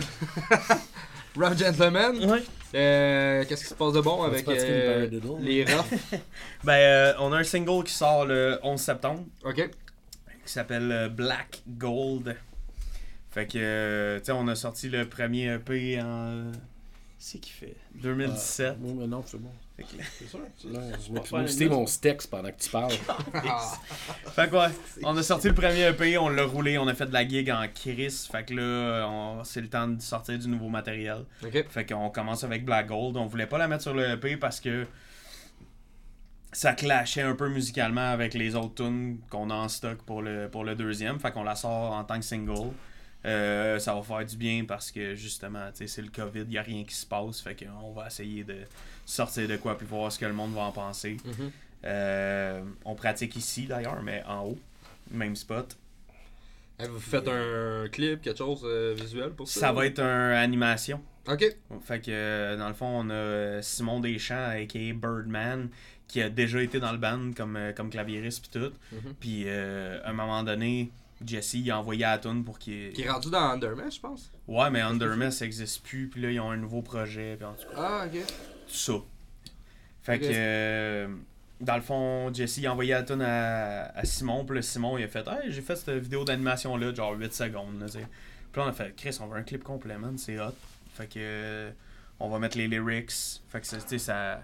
Rough 1.37 1.57
Gentleman. 1.57 2.29
Ouais. 2.31 2.43
Euh, 2.75 3.43
Qu'est-ce 3.47 3.63
qui 3.63 3.69
se 3.69 3.73
passe 3.73 3.93
de 3.93 4.01
bon 4.01 4.23
avec 4.23 4.47
euh, 4.47 5.09
les 5.41 5.63
Rough 5.65 5.85
Ben, 6.63 6.73
euh, 6.73 7.13
on 7.19 7.33
a 7.33 7.37
un 7.37 7.43
single 7.43 7.83
qui 7.83 7.93
sort 7.93 8.25
le 8.25 8.59
11 8.63 8.79
septembre 8.79 9.23
Ok. 9.43 9.69
qui 10.45 10.51
s'appelle 10.51 10.91
euh, 10.91 11.09
Black 11.09 11.61
Gold. 11.67 12.35
Fait 13.29 13.47
que, 13.47 13.57
euh, 13.57 14.19
tu 14.19 14.25
sais, 14.25 14.31
on 14.33 14.47
a 14.49 14.55
sorti 14.55 14.89
le 14.89 15.07
premier 15.07 15.53
EP 15.53 16.01
en. 16.01 16.51
C'est 17.23 17.37
qui 17.37 17.51
fait? 17.51 17.75
2017. 18.01 18.77
Oui, 18.81 18.93
mais 18.97 19.05
non, 19.05 19.23
c'est 19.23 19.37
bon. 19.37 19.51
Fait 19.77 19.83
que- 19.83 20.03
C'est 20.17 20.27
sûr. 20.27 20.39
Non, 20.65 20.81
je 20.99 21.29
pas 21.29 21.37
vais 21.37 21.45
liste. 21.45 21.69
mon 21.69 21.85
Stex 21.85 22.25
pendant 22.25 22.49
que 22.51 22.57
tu 22.59 22.69
parles. 22.71 22.93
Ah, 23.35 23.73
Fait 24.31 24.49
que 24.49 24.55
ouais, 24.55 24.69
on 25.03 25.15
a 25.15 25.21
sorti 25.21 25.49
le 25.49 25.53
premier 25.53 25.87
EP, 25.89 26.17
on 26.17 26.29
l'a 26.29 26.45
roulé, 26.45 26.79
on 26.79 26.87
a 26.87 26.95
fait 26.95 27.05
de 27.05 27.13
la 27.13 27.27
gig 27.27 27.51
en 27.51 27.67
Kiris. 27.71 28.27
Fait 28.31 28.43
que 28.43 28.55
là, 28.55 29.07
on- 29.07 29.43
c'est 29.43 29.61
le 29.61 29.69
temps 29.69 29.87
de 29.87 30.01
sortir 30.01 30.39
du 30.39 30.47
nouveau 30.47 30.69
matériel. 30.69 31.25
ok. 31.45 31.67
Fait 31.69 31.85
qu'on 31.85 32.09
commence 32.09 32.43
avec 32.43 32.65
Black 32.65 32.87
Gold. 32.87 33.15
On 33.17 33.27
voulait 33.27 33.45
pas 33.45 33.59
la 33.59 33.67
mettre 33.67 33.83
sur 33.83 33.93
le 33.93 34.09
EP 34.09 34.37
parce 34.37 34.59
que 34.59 34.87
ça 36.51 36.73
clashait 36.73 37.21
un 37.21 37.35
peu 37.35 37.49
musicalement 37.49 38.11
avec 38.11 38.33
les 38.33 38.55
autres 38.55 38.83
tunes 38.83 39.19
qu'on 39.29 39.51
a 39.51 39.53
en 39.55 39.69
stock 39.69 39.99
pour 40.07 40.23
le, 40.23 40.49
pour 40.49 40.63
le 40.63 40.73
deuxième. 40.73 41.19
Fait 41.19 41.31
qu'on 41.31 41.43
la 41.43 41.55
sort 41.55 41.93
en 41.93 42.03
tant 42.03 42.17
que 42.17 42.25
single. 42.25 42.71
Euh, 43.25 43.77
ça 43.79 43.93
va 43.93 44.01
faire 44.01 44.25
du 44.25 44.35
bien 44.35 44.65
parce 44.65 44.91
que 44.91 45.15
justement, 45.15 45.69
c'est 45.73 46.01
le 46.01 46.09
COVID, 46.09 46.45
il 46.49 46.57
a 46.57 46.61
rien 46.61 46.83
qui 46.83 46.95
se 46.95 47.05
passe. 47.05 47.41
Fait 47.41 47.55
qu'on 47.55 47.91
va 47.91 48.07
essayer 48.07 48.43
de 48.43 48.57
sortir 49.05 49.47
de 49.47 49.57
quoi 49.57 49.77
puis 49.77 49.85
voir 49.85 50.11
ce 50.11 50.19
que 50.19 50.25
le 50.25 50.33
monde 50.33 50.53
va 50.53 50.61
en 50.61 50.71
penser. 50.71 51.17
Mhm. 51.23 51.51
Euh, 51.85 52.63
on 52.85 52.95
pratique 52.95 53.35
ici 53.35 53.65
d'ailleurs, 53.65 54.01
mais 54.01 54.23
en 54.27 54.45
haut. 54.45 54.59
Même 55.11 55.35
spot. 55.35 55.77
Vous 56.79 56.99
faites 56.99 57.27
un 57.27 57.87
clip, 57.91 58.21
quelque 58.21 58.37
chose 58.39 58.61
euh, 58.63 58.95
visuel 58.97 59.31
pour 59.31 59.47
ça? 59.47 59.59
Ça 59.59 59.71
va 59.71 59.85
être 59.85 59.99
une 59.99 60.33
animation. 60.33 60.99
Ok. 61.27 61.45
Fait 61.83 61.99
que 61.99 62.55
dans 62.57 62.67
le 62.67 62.73
fond, 62.73 62.87
on 62.87 63.09
a 63.11 63.61
Simon 63.61 63.99
Deschamps, 63.99 64.49
aka 64.49 64.79
Birdman, 64.93 65.69
qui 66.07 66.21
a 66.21 66.29
déjà 66.29 66.61
été 66.61 66.79
dans 66.79 66.91
le 66.91 66.97
band 66.97 67.31
comme, 67.37 67.59
comme 67.75 67.91
claviériste 67.91 68.43
pis 68.43 68.59
tout. 68.59 68.73
Mhm. 68.91 69.13
Puis 69.19 69.43
euh, 69.45 70.01
à 70.03 70.09
un 70.09 70.13
moment 70.13 70.41
donné, 70.43 70.89
Jesse 71.25 71.53
il 71.55 71.69
a 71.71 71.79
envoyé 71.79 72.03
à 72.05 72.11
la 72.17 72.33
pour 72.43 72.57
qu'il. 72.59 72.91
Qui 72.93 73.03
est 73.03 73.09
rendu 73.09 73.29
dans 73.29 73.39
Undermesh, 73.51 73.95
je 73.95 73.99
pense. 74.01 74.31
Ouais, 74.47 74.69
mais 74.69 74.81
Undermess 74.81 75.37
ça 75.37 75.45
existe 75.45 75.83
plus, 75.83 76.07
puis 76.07 76.21
là 76.21 76.31
ils 76.31 76.39
ont 76.39 76.51
un 76.51 76.57
nouveau 76.57 76.81
projet, 76.81 77.35
puis 77.37 77.45
en 77.45 77.53
tout 77.53 77.67
cas, 77.69 77.75
Ah, 77.77 78.05
ok. 78.05 78.21
ça. 78.67 78.93
Fait 80.03 80.19
que 80.19 80.25
euh, 80.29 81.07
dans 81.59 81.75
le 81.75 81.81
fond, 81.81 82.33
Jesse 82.33 82.57
il 82.57 82.67
a 82.67 82.71
envoyé 82.71 82.93
la 82.93 83.03
tune 83.03 83.21
à, 83.21 83.85
à 83.95 84.03
Simon, 84.05 84.45
puis 84.45 84.55
là 84.55 84.61
Simon 84.61 84.97
il 84.97 85.03
a 85.03 85.07
fait 85.07 85.27
Hey, 85.27 85.51
j'ai 85.51 85.61
fait 85.61 85.75
cette 85.75 85.89
vidéo 86.01 86.23
d'animation 86.25 86.75
là, 86.77 86.93
genre 86.93 87.13
8 87.17 87.33
secondes. 87.33 87.79
Là, 87.79 87.85
puis 87.87 88.01
là 88.59 88.63
on 88.65 88.67
a 88.69 88.73
fait 88.73 88.95
Chris, 88.95 89.17
on 89.21 89.27
veut 89.27 89.37
un 89.37 89.43
clip 89.43 89.63
complet, 89.63 89.97
man, 89.97 90.17
c'est 90.17 90.39
hot. 90.39 90.53
Fait 90.95 91.07
que 91.07 91.19
euh, 91.19 91.71
on 92.19 92.29
va 92.29 92.39
mettre 92.39 92.57
les 92.57 92.67
lyrics. 92.67 93.11
Fait 93.49 93.61
que 93.61 93.65
tu 93.67 93.75
sais, 93.87 93.97
ça, 93.97 94.43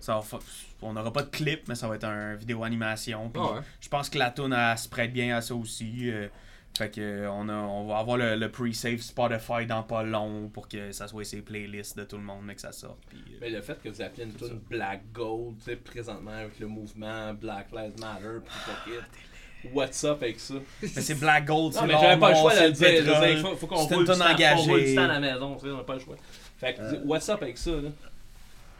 ça 0.00 0.20
va 0.20 0.38
on 0.82 0.92
n'aura 0.92 1.12
pas 1.12 1.22
de 1.22 1.30
clip, 1.30 1.66
mais 1.68 1.74
ça 1.74 1.88
va 1.88 1.96
être 1.96 2.04
un 2.04 2.34
vidéo 2.36 2.62
animation. 2.64 3.30
Ah 3.34 3.54
ouais. 3.54 3.60
je 3.80 3.88
pense 3.88 4.08
que 4.08 4.18
la 4.18 4.30
tune 4.30 4.54
se 4.76 4.88
prête 4.88 5.12
bien 5.12 5.36
à 5.36 5.40
ça 5.40 5.54
aussi. 5.54 6.10
euh, 6.10 6.28
fait 6.76 6.90
que 6.94 7.00
euh, 7.00 7.30
on, 7.32 7.48
a, 7.48 7.54
on 7.54 7.88
va 7.88 7.98
avoir 7.98 8.16
le, 8.18 8.36
le 8.36 8.50
pre-save 8.52 8.98
Spotify 9.00 9.66
dans 9.66 9.82
pas 9.82 10.04
long 10.04 10.48
pour 10.48 10.68
que 10.68 10.92
ça 10.92 11.08
soit 11.08 11.24
ses 11.24 11.42
playlists 11.42 11.96
de 11.98 12.04
tout 12.04 12.16
le 12.16 12.22
monde, 12.22 12.42
mais 12.44 12.54
que 12.54 12.60
ça 12.60 12.70
sorte. 12.70 12.98
Euh, 13.12 13.18
Mais 13.40 13.50
le 13.50 13.60
fait 13.60 13.82
que 13.82 13.88
vous 13.88 14.00
appelez 14.00 14.24
une 14.24 14.34
tune 14.34 14.60
Black 14.70 15.00
Gold, 15.12 15.56
tu 15.58 15.64
sais, 15.64 15.76
présentement 15.76 16.30
avec 16.30 16.60
le 16.60 16.68
mouvement 16.68 17.34
Black 17.34 17.72
Lives 17.72 17.98
Matter, 17.98 18.38
pis 18.44 18.90
kit. 18.92 19.70
What's 19.74 20.04
up 20.04 20.22
avec 20.22 20.38
ça? 20.38 20.54
Mais 20.82 20.88
c'est 20.88 21.16
Black 21.18 21.46
Gold, 21.46 21.74
Non, 21.74 21.80
c'est 21.80 21.86
mais 21.88 21.92
l'or 21.94 22.02
j'avais 22.02 22.20
pas 22.20 22.30
le 22.30 22.36
choix 22.36 22.52
de 22.68 22.74
c'est 22.74 23.00
le 23.00 23.32
dire. 23.34 23.38
Faut, 23.40 23.56
faut 23.56 23.66
qu'on 23.66 23.74
roule 23.76 24.04
du 24.04 24.12
temps, 24.12 24.12
on 24.12 24.16
roule 24.28 24.36
du 24.36 24.44
engagée. 24.44 24.94
temps 24.94 25.02
à 25.02 25.06
la 25.08 25.20
maison, 25.20 25.58
on 25.60 25.76
n'a 25.78 25.82
pas 25.82 25.94
le 25.94 26.00
choix. 26.00 26.16
Fait 26.58 26.74
que, 26.74 27.04
what's 27.04 27.28
up 27.28 27.42
avec 27.42 27.58
ça, 27.58 27.72
là? 27.72 27.88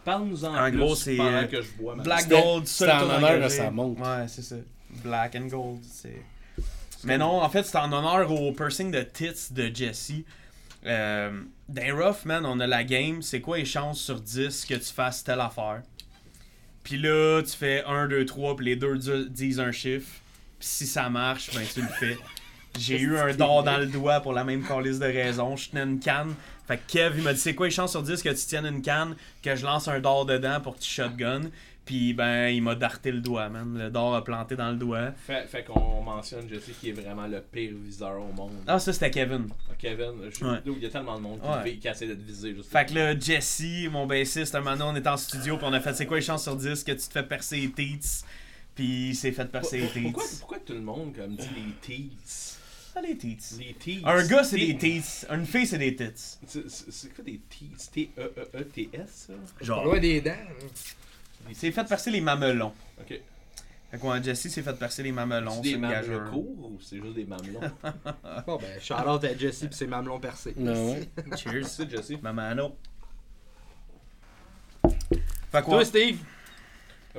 Parle-nous 0.09 0.45
en, 0.47 0.55
En 0.57 0.71
plus 0.71 0.79
gros, 0.79 0.95
c'est, 0.95 1.17
pendant 1.17 1.33
euh, 1.37 1.45
que 1.45 1.61
je 1.61 1.69
bois. 1.79 1.95
Black 1.97 2.29
Gold, 2.31 2.67
seul 2.67 2.91
en 2.91 3.11
honneur 3.11 3.51
sa 3.51 3.71
montre. 3.71 4.01
Ouais, 4.01 4.27
c'est 4.27 4.41
ça. 4.41 4.57
Black 5.05 5.37
and 5.37 5.49
Gold, 5.49 5.81
c'est. 5.83 6.23
Mais 7.05 7.19
non, 7.19 7.43
en 7.43 7.49
fait, 7.51 7.65
c'est 7.65 7.77
en 7.77 7.93
honneur 7.93 8.33
au 8.33 8.53
piercing 8.53 8.91
de 8.91 9.03
tits 9.03 9.53
de 9.53 9.71
Jesse. 9.73 10.13
Euh, 10.87 11.43
dans 11.69 11.97
Rough, 11.97 12.25
man, 12.25 12.47
on 12.47 12.59
a 12.59 12.67
la 12.67 12.85
game. 12.85 13.21
C'est 13.21 13.43
quoi 13.43 13.59
les 13.59 13.67
chances 13.67 14.01
sur 14.01 14.19
10 14.19 14.65
que 14.65 14.75
tu 14.77 14.93
fasses 14.95 15.23
telle 15.23 15.41
affaire? 15.41 15.83
Puis 16.85 16.97
là, 16.97 17.43
tu 17.43 17.55
fais 17.55 17.85
1, 17.85 18.09
2, 18.09 18.25
3, 18.25 18.57
puis 18.57 18.65
les 18.65 18.77
deux 18.77 18.97
di- 18.97 19.29
disent 19.29 19.61
un 19.61 19.73
chiffre. 19.73 20.09
Puis 20.59 20.69
si 20.69 20.87
ça 20.87 21.11
marche, 21.11 21.51
ben 21.55 21.67
tu 21.71 21.83
le 21.83 21.89
fais. 21.89 22.17
J'ai 22.79 22.99
eu 22.99 23.19
un 23.19 23.35
dard 23.35 23.63
dans 23.63 23.77
le 23.77 23.87
doigt 23.87 24.21
pour 24.21 24.33
la 24.33 24.45
même 24.45 24.67
calice 24.67 24.99
de 24.99 25.05
raison. 25.07 25.55
Je 25.55 25.69
tenais 25.69 25.83
une 25.83 26.01
canne. 26.01 26.35
Fait 26.69 26.77
que 26.77 26.83
Kev, 26.93 27.15
il 27.19 27.25
m'a 27.25 27.33
dit 27.33 27.41
c'est 27.41 27.55
quoi 27.55 27.67
les 27.67 27.73
chances 27.73 27.91
sur 27.93 28.03
10 28.03 28.23
que 28.23 28.29
tu 28.29 28.47
tiennes 28.47 28.67
une 28.67 28.83
canne, 28.83 29.17
que 29.43 29.57
je 29.57 29.65
lance 29.65 29.89
un 29.89 29.99
dard 30.01 30.25
dedans 30.27 30.61
pour 30.61 30.77
que 30.77 30.81
tu 30.81 30.89
shotgun? 30.91 31.41
Puis 31.87 32.13
ben, 32.13 32.49
il 32.49 32.63
m'a 32.63 32.75
darté 32.75 33.11
le 33.11 33.21
doigt, 33.23 33.49
man. 33.49 33.79
Le 33.79 33.89
dard 33.89 34.13
a 34.15 34.23
planté 34.23 34.55
dans 34.55 34.71
le 34.71 34.77
doigt. 34.77 35.13
Fait, 35.27 35.47
fait 35.49 35.65
qu'on 35.65 36.03
mentionne 36.03 36.47
Jesse 36.47 36.73
qui 36.79 36.91
est 36.91 36.93
vraiment 36.93 37.27
le 37.27 37.41
pire 37.41 37.73
viseur 37.83 38.21
au 38.21 38.31
monde. 38.35 38.53
Ah, 38.67 38.79
ça 38.79 38.93
c'était 38.93 39.11
Kevin. 39.11 39.49
Kevin, 39.79 40.13
je 40.29 40.35
suis 40.37 40.45
Ouais. 40.45 40.59
il 40.67 40.83
y 40.83 40.87
a 40.87 40.91
tellement 40.91 41.17
de 41.17 41.23
monde 41.23 41.41
qui, 41.41 41.49
Ouais. 41.71 41.77
qui 41.79 41.89
essaie 41.89 42.07
de 42.07 42.15
te 42.15 42.21
viser. 42.23 42.55
Juste 42.55 42.71
Fait 42.71 42.85
que 42.87 42.93
là, 42.95 43.19
Jesse, 43.19 43.89
mon 43.91 44.07
bassiste, 44.07 44.55
un 44.55 44.61
moment 44.61 44.77
donné, 44.77 44.91
on 44.91 44.97
était 44.97 45.09
en 45.09 45.17
studio, 45.17 45.57
puis 45.57 45.67
on 45.67 45.73
a 45.73 45.81
fait 45.81 45.95
c'est 45.95 46.05
quoi 46.05 46.19
les 46.19 46.23
chances 46.23 46.43
sur 46.43 46.57
10 46.57 46.85
que 46.85 46.93
tu 46.93 46.99
te 46.99 47.13
fais 47.15 47.23
percer 47.23 47.57
les 47.57 47.71
teats? 47.71 48.27
Puis 48.75 49.09
il 49.09 49.15
s'est 49.17 49.33
fait 49.33 49.47
percer 49.51 49.79
les 49.79 49.89
teats. 49.89 50.01
pourquoi, 50.03 50.25
pourquoi 50.41 50.59
tout 50.59 50.75
le 50.75 50.83
monde 50.83 51.15
comme 51.17 51.37
dit 51.37 51.49
les 51.57 51.73
teats? 51.97 52.58
Ah, 52.99 53.03
les 53.07 53.17
teats? 53.17 53.57
Les 53.59 53.75
teats. 53.75 54.09
Un 54.09 54.27
gars, 54.27 54.43
c'est 54.45 54.57
des 54.57 54.77
teats. 54.77 55.27
Une 55.35 55.47
fille, 55.47 55.67
c'est 55.67 55.79
des 55.79 55.95
tits. 55.95 56.05
C'est- 56.47 56.69
C'est 56.69 56.91
c'est 56.91 57.15
quoi 57.15 57.25
des 57.25 57.41
teats? 57.49 57.91
T-E-E-E-T-S, 57.93 59.29
ça? 59.29 59.33
Genre. 59.65 59.85
loin 59.85 59.99
des 60.01 60.21
dents. 60.21 60.33
Il 61.49 61.55
s'est 61.55 61.71
fait 61.71 61.85
percer 61.85 62.11
les 62.11 62.21
mamelons. 62.21 62.73
Ok. 63.01 63.21
Fait 63.91 63.99
quoi, 63.99 64.21
Jesse 64.21 64.49
s'est 64.49 64.63
fait 64.63 64.75
percer 64.79 65.03
les 65.03 65.13
mamelons. 65.13 65.63
C'est 65.63 65.71
C'est 65.71 65.75
des 65.75 65.79
mamelons 65.79 66.31
courts 66.31 66.71
ou 66.73 66.79
c'est 66.81 66.97
juste 67.01 67.15
des 67.15 67.25
mamelons? 67.25 67.61
Bon, 68.47 68.57
ben, 68.59 68.81
shout 68.81 68.95
out 68.95 69.25
à 69.25 69.37
Jesse 69.37 69.61
pis 69.71 69.77
ses 69.77 69.87
mamelons 69.87 70.21
percés. 70.21 70.53
Non, 70.57 70.93
ouais. 70.93 71.09
Cheers. 71.37 71.67
c'est 71.67 71.89
Jesse. 71.91 72.21
Mamano. 72.21 72.77
Fait 75.51 75.63
quoi? 75.63 75.63
Toi, 75.63 75.85
Steve, 75.85 76.19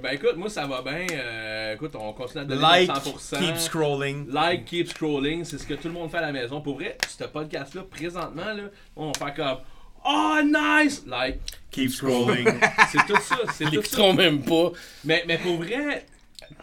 Ben 0.01 0.11
écoute, 0.13 0.35
moi 0.37 0.49
ça 0.49 0.65
va 0.65 0.81
bien. 0.81 1.05
Euh, 1.11 1.73
écoute, 1.73 1.93
on 1.95 2.13
continue 2.13 2.43
à 2.43 2.45
donner 2.45 2.61
Like, 2.61 2.87
notre 2.89 3.19
100%. 3.19 3.39
keep 3.39 3.57
scrolling. 3.57 4.29
Like, 4.31 4.65
keep 4.65 4.87
scrolling, 4.89 5.43
c'est 5.43 5.57
ce 5.57 5.65
que 5.67 5.73
tout 5.73 5.87
le 5.89 5.93
monde 5.93 6.09
fait 6.09 6.17
à 6.17 6.21
la 6.21 6.31
maison. 6.31 6.61
Pour 6.61 6.75
vrai, 6.75 6.97
ce 7.07 7.23
podcast-là, 7.25 7.83
présentement, 7.89 8.53
là, 8.53 8.63
on 8.95 9.11
va 9.11 9.13
faire 9.13 9.33
comme 9.33 9.57
Oh, 10.05 10.39
nice! 10.45 11.03
Like, 11.05 11.39
Keep 11.71 11.91
scrolling. 11.91 12.47
c'est 12.91 13.05
tout 13.05 13.21
ça, 13.21 13.37
c'est 13.51 13.65
Ils 13.65 13.71
tout 13.79 13.83
ça. 13.83 14.13
même 14.13 14.41
pas. 14.41 14.71
Mais, 15.03 15.25
mais 15.27 15.37
pour 15.37 15.57
vrai, 15.57 16.05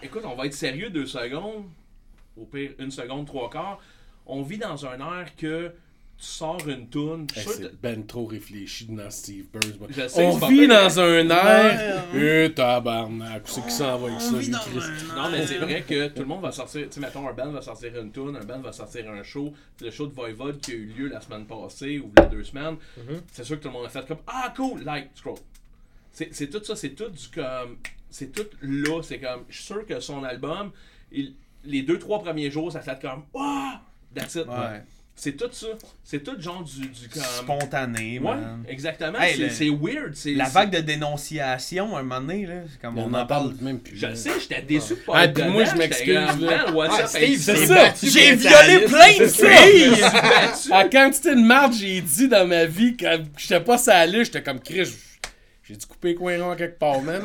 écoute, 0.03 0.23
on 0.25 0.35
va 0.35 0.47
être 0.47 0.55
sérieux 0.55 0.89
deux 0.89 1.07
secondes. 1.07 1.67
Au 2.39 2.45
pire, 2.47 2.71
une 2.79 2.91
seconde, 2.91 3.27
trois 3.27 3.51
quarts. 3.51 3.79
On 4.25 4.43
vit 4.43 4.57
dans 4.59 4.87
un 4.87 4.99
air 4.99 5.37
que 5.37 5.73
sors 6.19 6.67
une 6.69 6.89
toune. 6.89 7.27
Hey, 7.37 7.45
c'est 7.47 7.81
ben 7.81 8.07
trop 8.07 8.27
réfléchi 8.27 8.87
dans 8.87 9.11
Steve 9.11 9.47
Burns. 9.53 9.93
sais, 10.09 10.25
On 10.25 10.37
vit 10.49 10.67
dans 10.67 11.01
un 11.01 11.29
air. 11.31 12.09
Ouais, 12.15 12.45
Eh, 12.47 12.55
tabarnak. 12.55 13.45
Où 13.45 13.49
c'est 13.51 13.63
qui 13.65 13.71
s'en 13.71 13.99
va 13.99 14.09
avec 14.09 14.21
ça, 14.21 14.37
lui? 14.39 14.49
Non, 14.51 15.31
mais 15.31 15.47
c'est 15.47 15.59
vrai 15.59 15.83
que 15.83 16.09
tout 16.09 16.21
le 16.23 16.27
monde 16.27 16.43
va 16.43 16.53
sortir. 16.53 16.87
Tu 16.89 16.93
sais, 16.93 17.01
mettons, 17.01 17.29
un 17.29 17.33
band 17.33 17.51
va 17.51 17.61
sortir 17.63 18.01
une 18.01 18.11
tune, 18.13 18.37
un 18.41 18.45
band 18.45 18.61
va 18.61 18.73
sortir 18.73 19.11
un 19.11 19.23
show. 19.23 19.53
Le 19.81 19.91
show 19.91 20.07
de 20.07 20.15
Voivode 20.15 20.59
qui 20.61 20.73
a 20.73 20.75
eu 20.75 20.87
lieu 20.87 21.09
la 21.09 21.21
semaine 21.21 21.45
passée 21.47 21.99
ou 21.99 22.11
il 22.17 22.21
y 22.23 22.25
a 22.25 22.29
deux 22.29 22.45
semaines. 22.45 22.77
C'est 23.33 23.45
sûr 23.45 23.57
que 23.59 23.63
tout 23.63 23.69
le 23.69 23.75
monde 23.75 23.87
a 23.87 23.91
fait 23.91 24.07
comme 24.07 24.19
Ah, 24.27 24.53
cool, 24.57 24.83
like, 24.85 25.11
scroll. 25.15 25.37
C'est 26.13 26.49
tout 26.51 26.65
ça, 26.65 26.75
c'est 26.77 26.91
tout 26.91 27.11
du 27.11 27.29
comme. 27.35 27.77
C'est 28.09 28.33
tout 28.33 28.47
là. 28.63 29.03
C'est 29.03 29.19
comme. 29.19 29.43
Je 29.51 29.57
suis 29.57 29.65
sûr 29.65 29.85
que 29.85 30.01
son 30.01 30.25
album, 30.25 30.71
il- 31.13 31.35
les 31.67 31.83
deux, 31.83 31.99
trois 31.99 32.23
premiers 32.23 32.51
jours, 32.51 32.73
ça 32.73 32.81
fait 32.81 32.99
comme 33.03 33.25
Wow! 33.35 33.81
That's 34.15 34.37
it. 34.37 34.47
Ouais. 34.47 34.83
C'est 35.19 35.33
tout 35.35 35.49
ça. 35.51 35.69
C'est 36.05 36.23
tout 36.23 36.39
genre 36.39 36.63
du, 36.63 36.89
du 36.89 37.09
comme. 37.09 37.23
Spontané, 37.23 38.19
Ouais, 38.19 38.35
man. 38.37 38.63
exactement. 38.69 39.19
Hey, 39.19 39.51
c'est 39.51 39.65
le- 39.65 39.71
weird. 39.73 40.15
c'est- 40.15 40.35
La 40.35 40.45
vague 40.49 40.71
de 40.71 40.81
dénonciation, 40.81 41.97
un 41.97 42.03
moment 42.03 42.21
donné, 42.21 42.45
là, 42.45 42.55
c'est 42.71 42.79
comme 42.83 42.99
On 42.99 43.05
on, 43.11 43.15
en 43.15 43.25
parle 43.27 43.55
même 43.63 43.81
plus. 43.81 43.97
Je 43.97 44.15
sais, 44.15 44.31
j'étais 44.39 44.61
déçu 44.61 44.95
de 44.95 44.99
pas 45.01 45.13
Ah, 45.17 45.29
puis 45.29 45.43
moi, 45.45 45.65
je 45.65 45.75
m'excuse, 45.75 46.19
Steve, 46.31 46.49
avec 47.17 47.39
c'est 47.39 47.57
ça? 47.67 47.95
ça. 47.95 47.95
J'ai 48.03 48.35
violé 48.37 48.85
plein 48.85 49.19
de 49.19 49.27
filles! 49.27 50.05
À 50.71 50.85
quantité 50.85 51.35
de 51.35 51.41
marde 51.41 51.73
j'ai 51.73 52.03
dit 52.03 52.29
dans 52.29 52.47
ma 52.47 52.67
vie, 52.67 52.95
quand 52.97 53.17
j'étais 53.39 53.61
pas 53.61 53.79
la 53.87 54.07
liste, 54.07 54.35
j'étais 54.35 54.43
comme 54.43 54.61
Chris. 54.61 54.95
J'ai 55.65 55.75
dû 55.77 55.87
couper 55.87 56.09
les 56.09 56.15
coins 56.15 56.41
ronds 56.45 56.55
quelque 56.57 56.79
part, 56.79 57.01
même. 57.03 57.23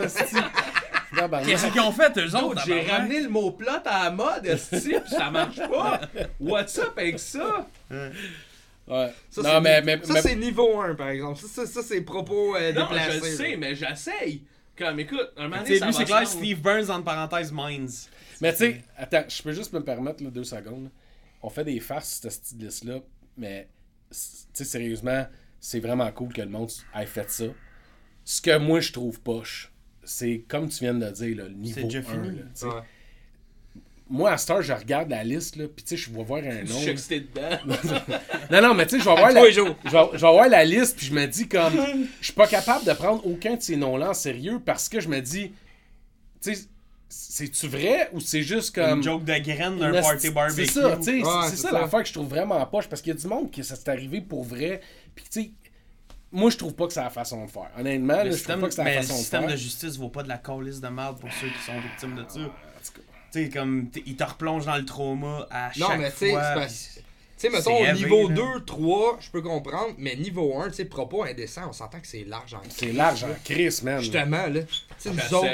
Esti. 1.11 1.19
Tabarnak. 1.21 1.49
Qu'est-ce 1.49 1.67
qu'ils 1.71 1.81
ont 1.81 1.91
fait, 1.91 2.17
eux 2.17 2.35
autres? 2.35 2.61
J'ai 2.65 2.81
ramené 2.81 3.21
le 3.21 3.29
mot 3.29 3.51
plot 3.51 3.69
à 3.85 4.03
la 4.05 4.11
mode, 4.11 4.45
esti, 4.45 4.93
pis 5.03 5.09
ça 5.09 5.29
marche 5.31 5.57
pas? 5.57 6.01
What's 6.39 6.77
up 6.79 6.93
avec 6.97 7.19
ça? 7.19 7.67
Ouais. 7.89 9.13
Ça, 9.29 9.41
non, 9.41 9.49
c'est 9.53 9.61
mais, 9.61 9.81
mais, 9.81 9.99
ça 10.03 10.13
mais- 10.13 10.21
c'est 10.21 10.35
niveau 10.35 10.81
1 10.81 10.95
par 10.95 11.09
exemple. 11.09 11.39
Ça, 11.39 11.47
ça, 11.47 11.65
ça, 11.65 11.81
c'est 11.83 12.01
propos 12.01 12.55
euh, 12.55 12.73
Non, 12.73 12.81
déplacés. 12.87 13.11
je 13.11 13.23
le 13.25 13.35
sais, 13.35 13.51
là. 13.51 13.57
mais 13.57 13.75
j'essaye. 13.75 14.43
Comme, 14.77 14.99
écoute, 14.99 15.31
un 15.37 15.43
moment 15.47 15.61
donné, 15.61 15.77
ça 15.77 15.85
lui, 15.85 15.93
c'est 15.93 16.05
clair. 16.05 16.27
Steve 16.27 16.59
Burns, 16.61 16.89
entre 16.89 17.03
parenthèses, 17.05 17.51
Minds. 17.51 18.09
mais 18.41 18.51
tu 18.53 18.57
sais, 18.59 18.83
attends, 18.97 19.23
je 19.27 19.43
peux 19.43 19.51
juste 19.51 19.71
me 19.73 19.83
permettre 19.83 20.23
là, 20.23 20.29
deux 20.29 20.43
secondes. 20.43 20.89
On 21.43 21.49
fait 21.49 21.63
des 21.63 21.79
farces, 21.79 22.19
cette 22.21 22.41
petite 22.41 22.61
liste-là, 22.61 22.99
mais 23.37 23.67
tu 24.09 24.17
sais, 24.53 24.63
sérieusement, 24.65 25.27
c'est 25.59 25.79
vraiment 25.79 26.11
cool 26.11 26.33
que 26.33 26.41
le 26.41 26.49
monde 26.49 26.71
ait 26.95 27.05
fait 27.05 27.29
ça. 27.29 27.45
Ce 28.25 28.41
que 28.41 28.57
moi, 28.57 28.79
je 28.79 28.91
trouve 28.91 29.19
poche, 29.21 29.70
c'est 30.11 30.43
comme 30.47 30.69
tu 30.69 30.79
viens 30.83 30.93
de 30.93 31.05
le 31.05 31.11
dire, 31.11 31.37
là, 31.37 31.43
le 31.45 31.53
niveau 31.55 31.81
déjà 31.81 31.99
1. 31.99 32.01
fini. 32.03 32.27
là, 32.37 32.43
sais. 32.53 32.65
Ouais. 32.65 32.71
Moi, 34.09 34.29
à 34.31 34.37
cette 34.37 34.49
heure, 34.49 34.61
je 34.61 34.73
regarde 34.73 35.09
la 35.09 35.23
liste, 35.23 35.55
là, 35.55 35.65
puis 35.73 35.85
tu 35.85 35.95
sais, 35.95 35.97
je 35.97 36.09
vais 36.11 36.21
voir 36.23 36.43
un 36.43 36.65
Je 36.65 36.73
nom. 36.73 36.79
suis 36.79 36.89
excité 36.89 37.21
dedans. 37.21 37.57
Non, 38.51 38.61
non, 38.61 38.73
mais 38.73 38.85
tu 38.85 38.97
sais, 38.97 38.99
je 38.99 39.09
vais 39.09 39.15
voir, 39.15 39.31
la... 39.31 39.49
je 39.49 39.61
je 39.85 40.17
voir 40.19 40.49
la 40.49 40.65
liste, 40.65 40.97
puis 40.97 41.05
je 41.05 41.13
me 41.13 41.25
dis 41.27 41.47
comme, 41.47 41.73
je 42.19 42.25
suis 42.25 42.33
pas 42.33 42.47
capable 42.47 42.83
de 42.85 42.91
prendre 42.91 43.25
aucun 43.25 43.55
de 43.55 43.61
ces 43.61 43.77
noms-là 43.77 44.09
en 44.09 44.13
sérieux 44.13 44.59
parce 44.65 44.89
que 44.89 44.99
je 44.99 45.07
me 45.07 45.21
dis, 45.21 45.53
tu 46.41 46.53
sais, 46.53 46.65
c'est-tu 47.07 47.67
vrai 47.67 48.09
ou 48.11 48.19
c'est 48.19 48.41
juste 48.41 48.75
comme. 48.75 48.97
Une 48.97 49.03
joke 49.03 49.23
de 49.23 49.37
graine 49.37 49.77
d'un 49.77 49.93
party 50.01 50.29
barbecue. 50.29 50.65
C'est 50.65 50.81
ça, 50.81 50.97
tu 50.97 51.03
sais, 51.03 51.11
Ouais, 51.23 51.29
c'est 51.45 51.49
c'est 51.51 51.55
ça, 51.61 51.69
ça. 51.69 51.79
l'affaire 51.79 52.01
que 52.01 52.07
je 52.09 52.13
trouve 52.13 52.27
vraiment 52.27 52.65
poche 52.65 52.87
parce 52.89 53.01
qu'il 53.01 53.13
y 53.13 53.17
a 53.17 53.19
du 53.19 53.27
monde 53.27 53.49
qui 53.49 53.63
ça 53.63 53.77
s'est 53.77 53.89
arrivé 53.89 54.19
pour 54.19 54.43
vrai, 54.43 54.81
puis 55.15 55.23
tu 55.31 55.41
sais, 55.41 55.51
moi 56.31 56.49
je 56.49 56.57
trouve 56.57 56.73
pas 56.73 56.87
que 56.87 56.93
c'est 56.93 57.01
la 57.03 57.09
façon 57.09 57.45
de 57.45 57.49
faire. 57.51 57.69
Honnêtement, 57.77 58.13
là, 58.15 58.23
Le 58.25 58.31
je 58.31 58.35
trouve 58.35 58.37
système, 58.37 58.59
pas 58.61 58.67
que 58.67 58.73
c'est 58.73 58.83
mais 58.83 58.93
la 58.95 59.01
le 59.01 59.05
façon 59.07 59.13
de 59.17 59.19
système 59.21 59.41
faire. 59.43 59.51
de 59.51 59.55
justice 59.57 59.97
vaut 59.97 60.09
pas 60.09 60.23
de 60.23 60.29
la 60.29 60.37
calice 60.37 60.79
de 60.81 60.87
merde 60.87 61.19
pour 61.19 61.29
ceux 61.31 61.47
qui 61.47 61.63
sont 61.65 61.79
victimes 61.79 62.15
de 62.15 62.25
ça. 62.27 62.39
Cas. 62.39 63.01
Tu 63.33 63.43
sais, 63.45 63.49
comme, 63.49 63.89
ils 64.05 64.15
te 64.15 64.23
replongent 64.23 64.65
dans 64.65 64.75
le 64.77 64.85
trauma 64.85 65.47
à 65.51 65.69
Non, 65.77 65.87
chaque 65.87 65.99
mais 65.99 66.11
tu 66.11 66.17
sais, 66.17 66.31
fois. 66.31 66.65
Tu 66.67 67.47
sais, 67.47 67.49
mettons, 67.49 67.93
niveau 67.93 68.25
heavy, 68.25 68.33
2, 68.35 68.41
là. 68.43 68.59
3, 68.67 69.17
je 69.19 69.29
peux 69.31 69.41
comprendre, 69.41 69.95
mais 69.97 70.15
niveau 70.15 70.59
1, 70.61 70.67
tu 70.69 70.75
sais, 70.75 70.85
propos 70.85 71.23
indécents, 71.23 71.63
on 71.69 71.73
s'entend 71.73 71.99
que 71.99 72.05
c'est 72.07 72.23
large 72.25 72.53
en 72.53 72.59
C'est 72.69 72.91
large 72.91 73.23
en 73.23 73.29
Chris, 73.43 73.79
man. 73.83 73.99
Justement, 73.99 74.45
là. 74.47 74.61
Tu 74.61 74.67
sais, 74.99 75.09
nous 75.09 75.33
autres. 75.33 75.47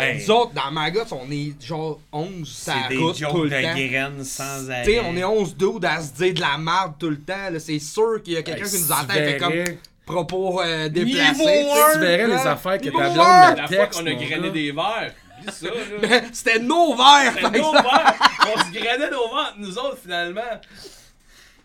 Hey. 0.00 0.18
nous 0.20 0.30
autres, 0.32 0.52
dans 0.54 0.70
Magot, 0.72 1.00
on 1.12 1.30
est 1.30 1.52
genre 1.64 2.00
11 2.12 2.48
C'est 2.64 2.70
ça 2.72 2.88
des 2.88 2.96
route 2.96 3.16
tout 3.30 3.44
le 3.44 3.50
de 3.50 3.62
temps. 3.62 3.74
graines 3.76 4.24
sans 4.24 4.68
arrêt. 4.70 4.82
Tu 4.84 4.92
sais, 4.94 5.00
on 5.00 5.16
est 5.16 5.22
11 5.22 5.56
dudes 5.56 5.84
à 5.84 6.00
se 6.02 6.12
dire 6.14 6.34
de 6.34 6.40
la 6.40 6.58
merde 6.58 6.94
tout 6.98 7.10
le 7.10 7.20
temps. 7.20 7.50
là. 7.52 7.60
C'est 7.60 7.78
sûr 7.78 8.20
qu'il 8.22 8.32
y 8.32 8.36
a 8.36 8.42
quelqu'un 8.42 8.64
Hey, 8.64 8.70
qui 8.70 8.78
nous 8.80 8.90
entend 8.92 9.12
fait 9.12 9.36
comme 9.38 9.52
propos 10.12 10.60
euh, 10.62 10.88
déplacés. 10.88 11.66
Tu 11.94 11.98
verrais 12.00 12.26
les 12.26 12.32
Ouais. 12.34 12.46
affaires 12.46 12.78
que 12.78 12.84
ta 12.88 12.90
blonde 13.10 13.16
La 13.56 13.66
fois 13.66 13.76
texte, 13.76 14.00
qu'on 14.00 14.06
a 14.06 14.14
grainé 14.14 14.50
des 14.50 14.72
verres. 14.72 15.12
Ça, 15.52 15.66
là. 15.66 16.20
C'était 16.32 16.58
nos 16.58 16.94
verres, 16.96 17.32
C'était 17.34 17.58
nos 17.60 17.72
verres. 17.72 18.14
On 18.54 18.58
se 18.58 18.72
grainait 18.72 19.10
nos 19.10 19.28
verres, 19.34 19.54
nous 19.58 19.78
autres, 19.78 19.98
finalement. 20.02 20.40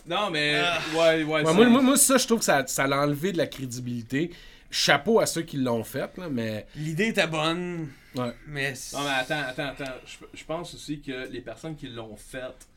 Non, 0.05 0.29
mais. 0.29 0.61
Ouais, 0.93 0.99
ouais. 0.99 1.23
Ouais, 1.23 1.45
ça- 1.45 1.53
moi, 1.53 1.65
moi, 1.67 1.81
moi, 1.81 1.97
ça, 1.97 2.17
je 2.17 2.25
trouve 2.27 2.39
que 2.39 2.45
ça, 2.45 2.63
ça 2.67 2.85
l'a 2.87 2.99
enlevé 3.01 3.31
de 3.31 3.37
la 3.37 3.47
crédibilité. 3.47 4.31
Chapeau 4.69 5.19
à 5.19 5.25
ceux 5.25 5.43
qui 5.43 5.57
l'ont 5.57 5.83
fait, 5.83 6.09
là, 6.17 6.27
mais. 6.29 6.65
L'idée 6.75 7.07
était 7.07 7.27
bonne, 7.27 7.89
Ouais. 8.15 8.31
mais... 8.47 8.73
Non, 8.93 8.99
mais 9.03 9.09
attends, 9.19 9.47
attends, 9.49 9.69
attends. 9.69 9.91
Je, 10.05 10.17
je 10.37 10.43
pense 10.45 10.73
aussi 10.73 10.99
que 11.01 11.27
les 11.31 11.41
personnes 11.41 11.75
qui 11.75 11.87
l'ont 11.87 12.15
fait, 12.17 12.67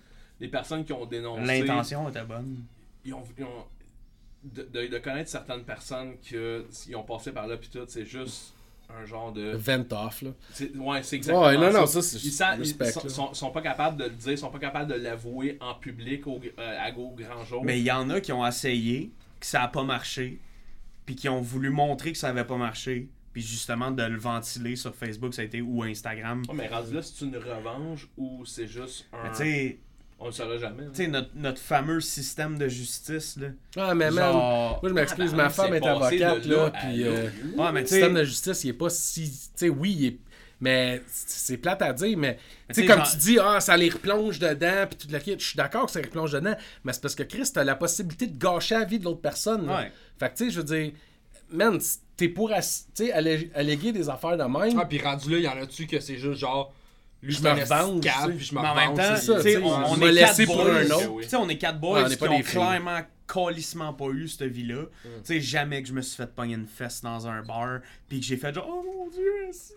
les 0.40 0.48
personnes 0.48 0.84
qui 0.84 0.92
ont 0.92 1.04
dénoncé. 1.06 1.42
L'intention 1.62 2.08
était 2.08 2.22
bonne. 2.22 2.62
Ils 3.04 3.12
ont. 3.14 3.22
ils 3.38 3.44
ont- 3.44 3.64
de, 4.44 4.62
de- 4.62 4.86
de 4.86 4.98
connaître 4.98 5.30
certaines 5.30 5.64
personnes 5.64 6.14
qui 6.20 6.94
ont 6.94 7.02
passé 7.02 7.32
par 7.32 7.46
là, 7.46 7.56
pis 7.56 7.68
tout, 7.68 7.84
c'est 7.88 8.06
juste 8.06 8.54
un 8.88 9.04
genre 9.04 9.32
de. 9.32 9.52
Vent 9.56 9.84
off, 9.92 10.22
là. 10.22 10.30
Ouais, 10.76 11.02
c'est 11.02 11.16
exactement. 11.16 11.46
Ouais, 11.46 11.56
non, 11.56 11.72
non, 11.72 11.86
ça. 11.86 12.00
c'est. 12.02 12.18
Ils, 12.18 12.32
ils 12.32 12.60
respect, 12.60 12.92
sont, 12.92 13.08
sont- 13.08 13.34
sont 13.34 13.50
pas 13.50 13.62
capables 13.62 13.96
de 13.96 14.04
le 14.04 14.10
dire, 14.10 14.38
sont 14.38 14.50
pas 14.50 14.60
capables 14.60 14.90
de 14.92 14.96
l'avouer 14.98 15.58
en 15.60 15.74
public 15.74 16.26
au, 16.28 16.40
euh, 16.58 16.78
à 16.80 16.96
au 16.96 17.10
grand 17.10 17.44
jour. 17.44 17.64
Mais 17.64 17.80
il 17.80 17.84
y 17.84 17.90
en 17.90 18.08
a 18.10 18.20
qui 18.20 18.32
ont 18.32 18.46
essayé, 18.46 19.10
que 19.40 19.46
ça 19.46 19.62
a 19.64 19.68
pas 19.68 19.82
marché, 19.82 20.38
puis 21.04 21.16
qui 21.16 21.28
ont 21.28 21.40
voulu 21.40 21.70
montrer 21.70 22.12
que 22.12 22.18
ça 22.18 22.28
avait 22.28 22.44
pas 22.44 22.56
marché, 22.56 23.08
puis 23.32 23.42
justement 23.42 23.90
de 23.90 24.04
le 24.04 24.18
ventiler 24.18 24.76
sur 24.76 24.94
Facebook, 24.94 25.34
ça 25.34 25.42
a 25.42 25.44
été 25.46 25.60
ou 25.60 25.82
Instagram. 25.82 26.42
Ouais, 26.48 26.54
mais 26.54 26.68
rendu 26.68 26.94
là, 26.94 27.02
c'est 27.02 27.24
une 27.24 27.36
revanche 27.36 28.06
ou 28.16 28.44
c'est 28.46 28.68
juste 28.68 29.06
un. 29.12 29.24
Mais 29.24 29.30
tu 29.30 29.36
sais, 29.38 29.78
On 30.18 30.26
le 30.26 30.32
saura 30.32 30.56
jamais. 30.56 30.84
hein. 30.84 30.90
tu 30.94 31.02
sais, 31.04 31.08
notre, 31.08 31.28
notre 31.34 31.58
fameux 31.60 32.00
système 32.00 32.56
de 32.58 32.68
justice, 32.68 33.36
là. 33.38 33.48
Ah, 33.76 33.94
mais 33.94 34.10
man. 34.10 34.32
Genre... 34.32 34.78
Moi, 34.82 34.88
je 34.90 34.94
m'excuse, 34.94 35.30
Ah, 35.34 35.36
ma 35.36 35.42
ben, 35.44 35.48
femme 35.50 35.74
est 35.74 35.86
avocate, 35.86 36.44
là 36.46 36.70
puis. 36.70 36.96
là. 37.04 37.06
euh, 37.10 37.30
Ouais, 37.56 37.72
mais 37.72 37.80
le 37.82 37.86
tu 37.86 37.92
système 37.94 38.14
de 38.14 38.24
justice, 38.24 38.64
il 38.64 38.70
est 38.70 38.72
pas 38.72 38.88
si. 38.90 39.30
Tu 39.30 39.36
sais, 39.54 39.68
oui, 39.68 39.94
il 39.98 40.06
est. 40.06 40.18
Mais 40.58 41.02
c'est 41.06 41.58
plate 41.58 41.82
à 41.82 41.92
dire, 41.92 42.16
mais. 42.16 42.36
Tu 42.36 42.40
sais, 42.40 42.74
tu 42.74 42.80
sais, 42.80 42.86
comme 42.86 43.04
genre- 43.04 43.10
tu 43.10 43.16
dis, 43.18 43.38
ah, 43.38 43.60
ça 43.60 43.76
les 43.76 43.90
replonge 43.90 44.38
dedans, 44.38 44.86
puis 44.88 44.96
toute 44.96 45.12
la 45.12 45.20
kit. 45.20 45.36
Je 45.38 45.44
suis 45.48 45.56
d'accord 45.56 45.84
que 45.84 45.92
ça 45.92 46.00
les 46.00 46.06
replonge 46.06 46.32
dedans, 46.32 46.54
mais 46.82 46.94
c'est 46.94 47.02
parce 47.02 47.14
que 47.14 47.22
Chris, 47.22 47.50
t'as 47.52 47.62
la 47.64 47.74
possibilité 47.76 48.26
de 48.26 48.38
gâcher 48.38 48.74
la 48.76 48.84
vie 48.84 48.98
de 48.98 49.04
l'autre 49.04 49.20
personne. 49.20 49.68
Ouais. 49.68 49.92
Fait 50.18 50.30
que, 50.30 50.36
tu 50.38 50.44
sais, 50.46 50.50
je 50.50 50.60
veux 50.60 50.64
dire, 50.64 50.92
man, 51.50 51.78
t'es 52.16 52.28
pour 52.30 52.50
allé- 52.52 53.50
alléguer 53.54 53.92
des 53.92 54.08
affaires 54.08 54.38
de 54.38 54.44
même. 54.44 54.78
Ah, 54.80 54.86
puis 54.86 54.98
rendu 54.98 55.30
là, 55.30 55.36
il 55.36 55.42
y 55.44 55.48
en 55.48 55.62
a-tu 55.62 55.86
que 55.86 56.00
c'est 56.00 56.16
juste 56.16 56.40
genre. 56.40 56.72
Lui, 57.22 57.32
Je 57.32 57.40
me 57.42 57.54
sais. 57.64 57.64
puis 58.36 58.44
je 58.44 58.54
me 58.54 58.60
Mais 58.60 58.68
en 58.68 58.74
même 58.74 58.94
temps, 58.94 59.16
ça, 59.16 59.32
on, 59.34 59.66
on 59.66 59.92
on 59.92 59.96
m'a 59.96 60.06
est 60.06 60.12
laissé 60.12 60.44
quatre 60.46 60.54
pour 60.54 60.64
boys. 60.64 60.74
un 60.76 60.90
autre. 60.90 61.10
Oui. 61.12 61.22
Tu 61.24 61.28
sais, 61.30 61.36
on 61.36 61.48
est 61.48 61.56
quatre 61.58 61.74
Ouais, 61.76 61.80
boys 61.80 62.02
on 62.04 62.06
est 62.06 62.10
qui 62.10 62.16
pas 62.18 62.28
ont 62.30 62.40
clairement 62.42 63.00
calissement 63.26 63.92
pas 63.92 64.06
eu 64.10 64.28
cette 64.28 64.52
vie-là. 64.52 64.84
Tu 65.02 65.08
sais, 65.24 65.40
jamais 65.40 65.82
que 65.82 65.88
je 65.88 65.92
me 65.94 66.02
suis 66.02 66.16
fait 66.16 66.32
pogner 66.32 66.54
une 66.54 66.66
fesse 66.68 67.00
dans 67.02 67.26
un 67.26 67.42
bar, 67.42 67.80
puis 68.08 68.20
que 68.20 68.26
j'ai 68.26 68.36
fait 68.36 68.54
genre, 68.54 68.68
oh 68.70 68.84
mon 68.84 69.08
dieu, 69.10 69.32
c'est. 69.50 69.74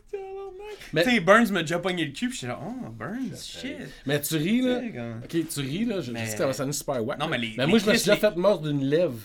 Mais- 0.93 1.03
Tu 1.03 1.09
sais, 1.11 1.19
Burns 1.19 1.49
m'a 1.51 1.61
déjà 1.61 1.79
pogné 1.79 2.05
le 2.05 2.11
cul, 2.11 2.27
puis 2.29 2.37
j'étais 2.37 2.47
là, 2.53 2.59
oh, 2.61 2.89
Burns, 2.91 3.35
shit. 3.43 3.77
Mais 4.05 4.21
tu 4.21 4.35
ris, 4.35 4.61
là. 4.61 4.81
Ok, 5.23 5.35
tu 5.49 5.59
ris, 5.61 5.85
là. 5.85 6.01
Je 6.01 6.11
Mais- 6.11 6.25
dis 6.25 6.31
que 6.33 6.37
ça 6.37 6.45
va 6.45 6.53
sonner 6.53 6.73
super 6.73 7.03
wack. 7.03 7.17
Non, 7.19 7.27
mais 7.27 7.37
les- 7.39 7.55
moi, 7.55 7.65
les 7.65 7.71
je 7.71 7.73
me 7.73 7.79
suis 7.79 7.99
déjà 8.09 8.13
les- 8.15 8.19
fait 8.19 8.35
mordre 8.35 8.67
d'une 8.67 8.83
lèvre 8.83 9.17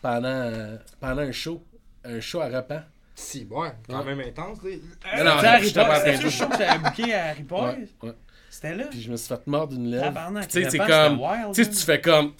pendant, 0.00 0.78
pendant 1.00 1.22
un 1.22 1.32
show. 1.32 1.62
Un 2.04 2.20
show 2.20 2.40
à 2.40 2.46
repas. 2.48 2.84
Si, 3.20 3.46
ouais, 3.50 3.68
quand 3.88 3.98
Ouais. 3.98 4.14
même 4.14 4.20
intense. 4.28 4.58
non, 4.62 4.70
C'était 5.02 5.46
Harry 5.46 5.66
que 6.22 6.30
j'avais 6.30 6.78
booké 6.78 7.14
à 7.14 7.26
Harry 7.26 7.42
Potter. 7.42 7.78
Ouais. 8.02 8.12
C'était 8.48 8.74
là. 8.74 8.84
Puis 8.90 9.02
je 9.02 9.10
me 9.12 9.16
suis 9.16 9.28
fait 9.28 9.46
mordre 9.46 9.74
d'une 9.74 9.90
lèvre. 9.90 10.04
Tabarnak, 10.04 10.48
Tu 10.48 10.62
sais, 10.64 10.70
c'est 10.70 10.78
comme. 10.78 11.20
Tu 11.54 11.64
sais, 11.64 11.70
tu 11.70 11.76
fais 11.76 12.00
comme. 12.00 12.32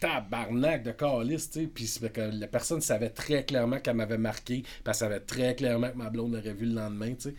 Tabarnak 0.00 0.84
de 0.84 0.92
calice, 0.92 1.50
tu 1.50 1.60
sais. 1.62 1.66
Puis 1.66 1.86
c'est 1.86 2.12
que 2.12 2.20
la 2.20 2.46
personne 2.46 2.80
savait 2.80 3.10
très 3.10 3.44
clairement 3.44 3.78
qu'elle 3.80 3.96
m'avait 3.96 4.16
marqué. 4.16 4.62
Puis 4.62 4.82
elle 4.86 4.94
savait 4.94 5.20
très 5.20 5.54
clairement 5.56 5.90
que 5.90 5.96
ma 5.96 6.08
blonde 6.08 6.34
l'aurait 6.34 6.54
vu 6.54 6.66
le 6.66 6.74
lendemain, 6.74 7.14
tu 7.14 7.30
sais. 7.30 7.34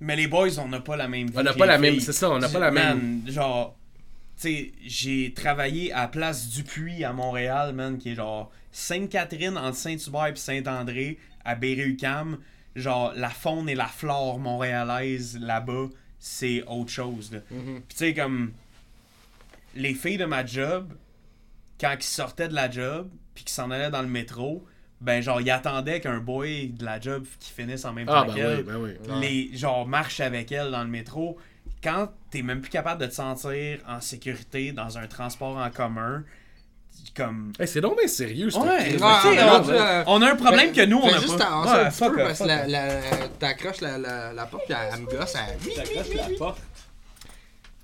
Mais 0.00 0.16
les 0.16 0.26
boys, 0.26 0.48
on 0.58 0.68
n'a 0.68 0.80
pas 0.80 0.96
la 0.96 1.06
même 1.08 1.26
vie. 1.28 1.34
On 1.36 1.42
n'a 1.42 1.52
pas 1.52 1.66
la 1.66 1.78
même- 1.78 2.00
c'est 2.00 2.12
ça, 2.12 2.30
on 2.30 2.38
n'a 2.38 2.48
pas 2.48 2.58
la 2.58 2.70
même- 2.70 3.22
genre, 3.28 3.76
tu 4.40 4.42
sais, 4.48 4.72
j'ai 4.82 5.32
travaillé 5.34 5.92
à 5.92 6.08
Place 6.08 6.48
Dupuis 6.48 7.04
à 7.04 7.12
Montréal, 7.12 7.74
man, 7.74 7.98
qui 7.98 8.10
est 8.10 8.14
genre 8.14 8.50
Sainte-Catherine 8.74 9.56
entre 9.56 9.76
Saint-Hubert 9.76 10.26
et 10.26 10.36
Saint-André, 10.36 11.18
à 11.44 11.54
Berry-UQAM. 11.54 12.38
Genre, 12.74 13.12
la 13.14 13.30
faune 13.30 13.68
et 13.68 13.76
la 13.76 13.86
flore 13.86 14.40
montréalaise 14.40 15.38
là-bas, 15.40 15.86
c'est 16.18 16.64
autre 16.66 16.90
chose. 16.90 17.30
Mm-hmm. 17.32 17.74
Puis 17.74 17.84
tu 17.88 17.96
sais, 17.96 18.14
comme, 18.14 18.52
les 19.76 19.94
filles 19.94 20.18
de 20.18 20.24
ma 20.24 20.44
job, 20.44 20.92
quand 21.80 21.94
ils 21.96 22.02
sortaient 22.02 22.48
de 22.48 22.54
la 22.54 22.68
job, 22.68 23.08
puis 23.34 23.44
qu'ils 23.44 23.54
s'en 23.54 23.70
allaient 23.70 23.90
dans 23.90 24.02
le 24.02 24.08
métro, 24.08 24.66
ben 25.00 25.22
genre, 25.22 25.40
ils 25.40 25.50
attendaient 25.50 26.00
qu'un 26.00 26.18
boy 26.18 26.68
de 26.70 26.84
la 26.84 26.98
job 27.00 27.24
qui 27.38 27.52
finisse 27.52 27.84
en 27.84 27.92
même 27.92 28.06
temps 28.06 28.22
Ah, 28.22 28.24
ben 28.24 28.34
qu'elle 28.34 28.56
oui, 28.58 28.62
ben 28.66 28.76
oui. 28.76 29.20
les 29.20 29.56
genre 29.56 29.86
marche 29.86 30.18
avec 30.18 30.50
elle 30.50 30.72
dans 30.72 30.82
le 30.82 30.90
métro 30.90 31.38
quand 31.82 32.10
t'es 32.30 32.42
même 32.42 32.60
plus 32.62 32.70
capable 32.70 33.02
de 33.02 33.06
te 33.06 33.12
sentir 33.12 33.78
en 33.86 34.00
sécurité 34.00 34.72
dans 34.72 34.96
un 34.96 35.06
transport 35.06 35.58
en 35.58 35.70
commun 35.70 36.24
comme 37.16 37.52
Hey, 37.60 37.68
c'est 37.68 37.80
donc 37.80 37.96
bien 37.98 38.08
sérieux, 38.08 38.50
ce 38.50 38.58
Ouais, 38.58 38.96
on- 39.00 39.68
euh, 39.70 40.04
on 40.06 40.22
a 40.22 40.32
un 40.32 40.36
problème 40.36 40.72
que 40.72 40.84
nous 40.84 40.98
on 40.98 41.06
a 41.08 41.18
juste 41.20 41.38
pas 41.38 41.62
Ouais, 41.62 42.06
un 42.06 42.10
peu 42.10 42.16
parce 42.16 42.38
que 42.40 42.44
la, 42.70 42.88
t'accroches 43.38 43.80
la, 43.80 43.98
la, 43.98 44.32
la 44.32 44.46
porte 44.46 44.64
puis 44.66 44.74
elle, 44.76 44.94
elle 44.94 45.00
me 45.02 45.06
gosse. 45.06 45.34
Elle... 45.34 45.74
T'accroches 45.74 46.14
la 46.16 46.36
porte? 46.38 46.58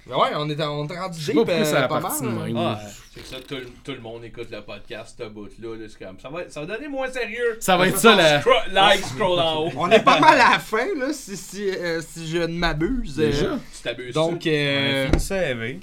Mais 0.06 0.14
ouais, 0.16 0.28
on 0.34 0.48
est, 0.50 0.60
on 0.62 0.88
est 0.88 0.98
rendu 0.98 1.18
deep 1.24 1.36
euh, 1.48 1.86
pas 1.86 2.00
mal. 2.00 2.12
Ouais. 2.52 2.74
C'est 3.14 3.26
ça, 3.26 3.36
tout, 3.46 3.54
le- 3.56 3.68
tout 3.84 3.92
le 3.92 4.00
monde 4.00 4.24
écoute 4.24 4.48
le 4.50 4.62
podcast, 4.62 5.14
ce 5.18 5.28
bout-là. 5.28 5.76
là, 5.76 5.86
comme, 6.06 6.18
ça, 6.18 6.28
va, 6.30 6.48
ça 6.48 6.60
va 6.60 6.66
donner 6.74 6.88
moins 6.88 7.08
sérieux. 7.10 7.58
Ça 7.60 7.76
va 7.76 7.86
être 7.88 7.98
ça, 7.98 8.16
la. 8.16 8.40
Scro- 8.40 8.72
like, 8.72 9.04
scroll 9.04 9.38
en 9.38 9.66
haut. 9.66 9.70
On 9.76 9.90
est 9.90 10.02
pas 10.02 10.18
mal 10.18 10.40
à 10.40 10.52
la 10.52 10.58
fin, 10.58 10.86
là, 10.98 11.12
si, 11.12 11.36
si, 11.36 11.68
euh, 11.70 12.00
si 12.00 12.26
je 12.28 12.38
ne 12.38 12.46
m'abuse. 12.58 13.20
euh, 13.20 13.26
Déjà? 13.30 13.46
Tu 13.76 13.82
t'abuses. 13.82 14.14
Donc, 14.14 14.42
On 14.44 14.48
euh, 14.48 15.04
a 15.04 15.06
fini 15.10 15.20
ça, 15.20 15.42
Eve. 15.50 15.80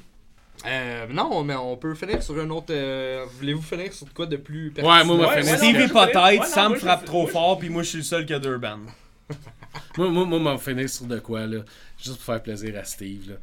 Euh, 0.66 1.06
non, 1.12 1.44
mais 1.44 1.56
on 1.56 1.78
peut 1.78 1.94
finir 1.96 2.22
sur 2.24 2.38
un 2.40 2.50
autre. 2.50 2.68
euh, 2.72 3.26
Voulez-vous 3.40 3.62
finir 3.62 3.94
sur 3.94 4.06
de 4.08 4.12
quoi 4.14 4.26
de 4.26 4.38
plus 4.38 4.72
Ouais, 4.78 5.04
moi, 5.04 5.04
moi, 5.16 5.28
Ouais, 5.28 5.42
finir- 5.44 5.58
fais- 6.08 6.14
ouais, 6.40 6.46
Sam 6.48 6.72
frappe 6.80 7.06
trop 7.06 7.28
fort 7.28 7.60
puis 7.60 7.70
moi 7.70 7.84
je 7.84 7.90
suis 7.90 7.98
le 8.00 8.04
seul 8.04 8.26
qui 8.26 8.34
a 8.34 8.40
deux 8.40 8.58
bandes 8.58 8.88
Moi, 9.98 10.10
moi, 10.10 10.26
moi, 10.26 10.40
m'en 10.40 10.58
finir 10.58 10.90
sur 10.90 11.06
de 11.06 11.20
quoi, 11.20 11.46
là. 11.46 11.60
Juste 11.98 12.16
pour 12.18 12.26
faire 12.26 12.42
plaisir 12.42 12.76
à 12.80 12.84
Steve, 12.84 13.30
là. 13.32 13.36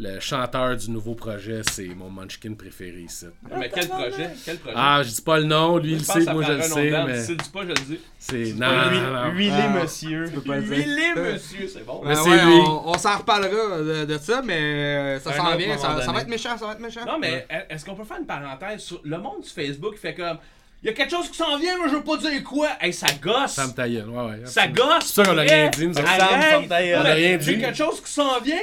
Le 0.00 0.20
chanteur 0.20 0.76
du 0.76 0.90
nouveau 0.92 1.14
projet, 1.16 1.60
c'est 1.68 1.88
mon 1.88 2.08
Munchkin 2.08 2.54
préféré 2.54 3.00
ici. 3.00 3.26
Mais 3.58 3.68
quel 3.68 3.88
projet? 3.88 4.30
Quel 4.44 4.58
projet? 4.58 4.76
Ah, 4.78 5.02
je 5.02 5.08
dis 5.10 5.20
pas 5.22 5.38
le 5.38 5.44
nom, 5.44 5.76
lui 5.78 5.94
il 5.94 6.04
sait, 6.04 6.20
que 6.20 6.24
ça 6.24 6.32
moi 6.34 6.44
je 6.46 6.52
le 6.52 6.62
sais, 6.62 6.90
mais 7.04 7.20
Si 7.20 7.26
tu 7.26 7.32
le 7.32 7.38
dis 7.38 7.48
pas, 7.50 7.62
je 7.62 7.68
le 7.68 7.74
dis. 7.74 8.00
c'est. 8.18 8.58
pas 8.58 8.66
Non, 8.84 8.90
lui. 8.90 9.00
non, 9.00 9.12
non. 9.12 9.30
Huilé, 9.32 9.52
Ah. 9.56 9.68
monsieur. 9.82 10.24
Tu 10.26 10.32
peux 10.34 10.40
pas 10.42 10.56
le 10.56 10.62
dire. 10.62 10.76
Huilé, 10.76 11.06
monsieur, 11.16 11.68
c'est 11.72 11.84
bon. 11.84 12.00
Mais 12.04 12.14
Ah 12.16 12.20
c'est 12.22 12.30
ouais, 12.30 12.44
lui. 12.44 12.52
On, 12.64 12.88
on 12.90 12.94
s'en 12.98 13.18
reparlera 13.18 13.78
de, 13.78 14.04
de 14.04 14.18
ça, 14.18 14.40
mais 14.44 14.56
euh, 14.56 15.18
ça 15.20 15.32
s'en 15.32 15.56
vient. 15.56 15.76
Ça, 15.76 16.00
ça 16.00 16.12
va 16.12 16.20
être 16.20 16.28
méchant, 16.28 16.56
ça 16.56 16.66
va 16.66 16.72
être 16.74 16.80
méchant. 16.80 17.04
Non, 17.04 17.18
mais 17.18 17.46
est-ce 17.68 17.84
qu'on 17.84 17.96
peut 17.96 18.04
faire 18.04 18.18
une 18.20 18.26
parenthèse 18.26 18.80
sur 18.80 19.00
le 19.02 19.18
monde 19.18 19.42
du 19.42 19.48
Facebook 19.50 19.96
fait 19.96 20.14
comme. 20.14 20.38
Il 20.80 20.86
y 20.86 20.90
a 20.90 20.92
quelque 20.92 21.10
chose 21.10 21.28
qui 21.28 21.36
s'en 21.36 21.58
vient, 21.58 21.76
mais 21.82 21.90
je 21.90 21.96
veux 21.96 22.04
pas 22.04 22.16
dire 22.18 22.44
quoi. 22.44 22.68
Hey, 22.80 22.92
ça 22.92 23.08
gosse. 23.20 23.50
Sam 23.54 23.74
ta 23.74 23.88
gueule, 23.88 24.08
ouais, 24.08 24.24
ouais. 24.26 24.40
Ça 24.44 24.68
gosse. 24.68 25.06
C'est 25.06 25.12
sûr 25.14 25.24
qu'on 25.24 25.38
a 25.38 25.40
rien 25.40 25.70
dit, 25.70 25.88
nous 25.88 25.92
autres. 25.98 26.04
On 26.06 26.70
a 26.70 27.12
rien 27.14 27.38
J'ai 27.40 27.56
dit. 27.56 27.60
quelque 27.60 27.76
chose 27.76 28.00
qui 28.00 28.12
s'en 28.12 28.38
vient, 28.40 28.54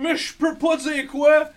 mais 0.00 0.16
je 0.16 0.32
peux 0.34 0.56
pas 0.56 0.76
dire 0.76 1.06
quoi? 1.06 1.50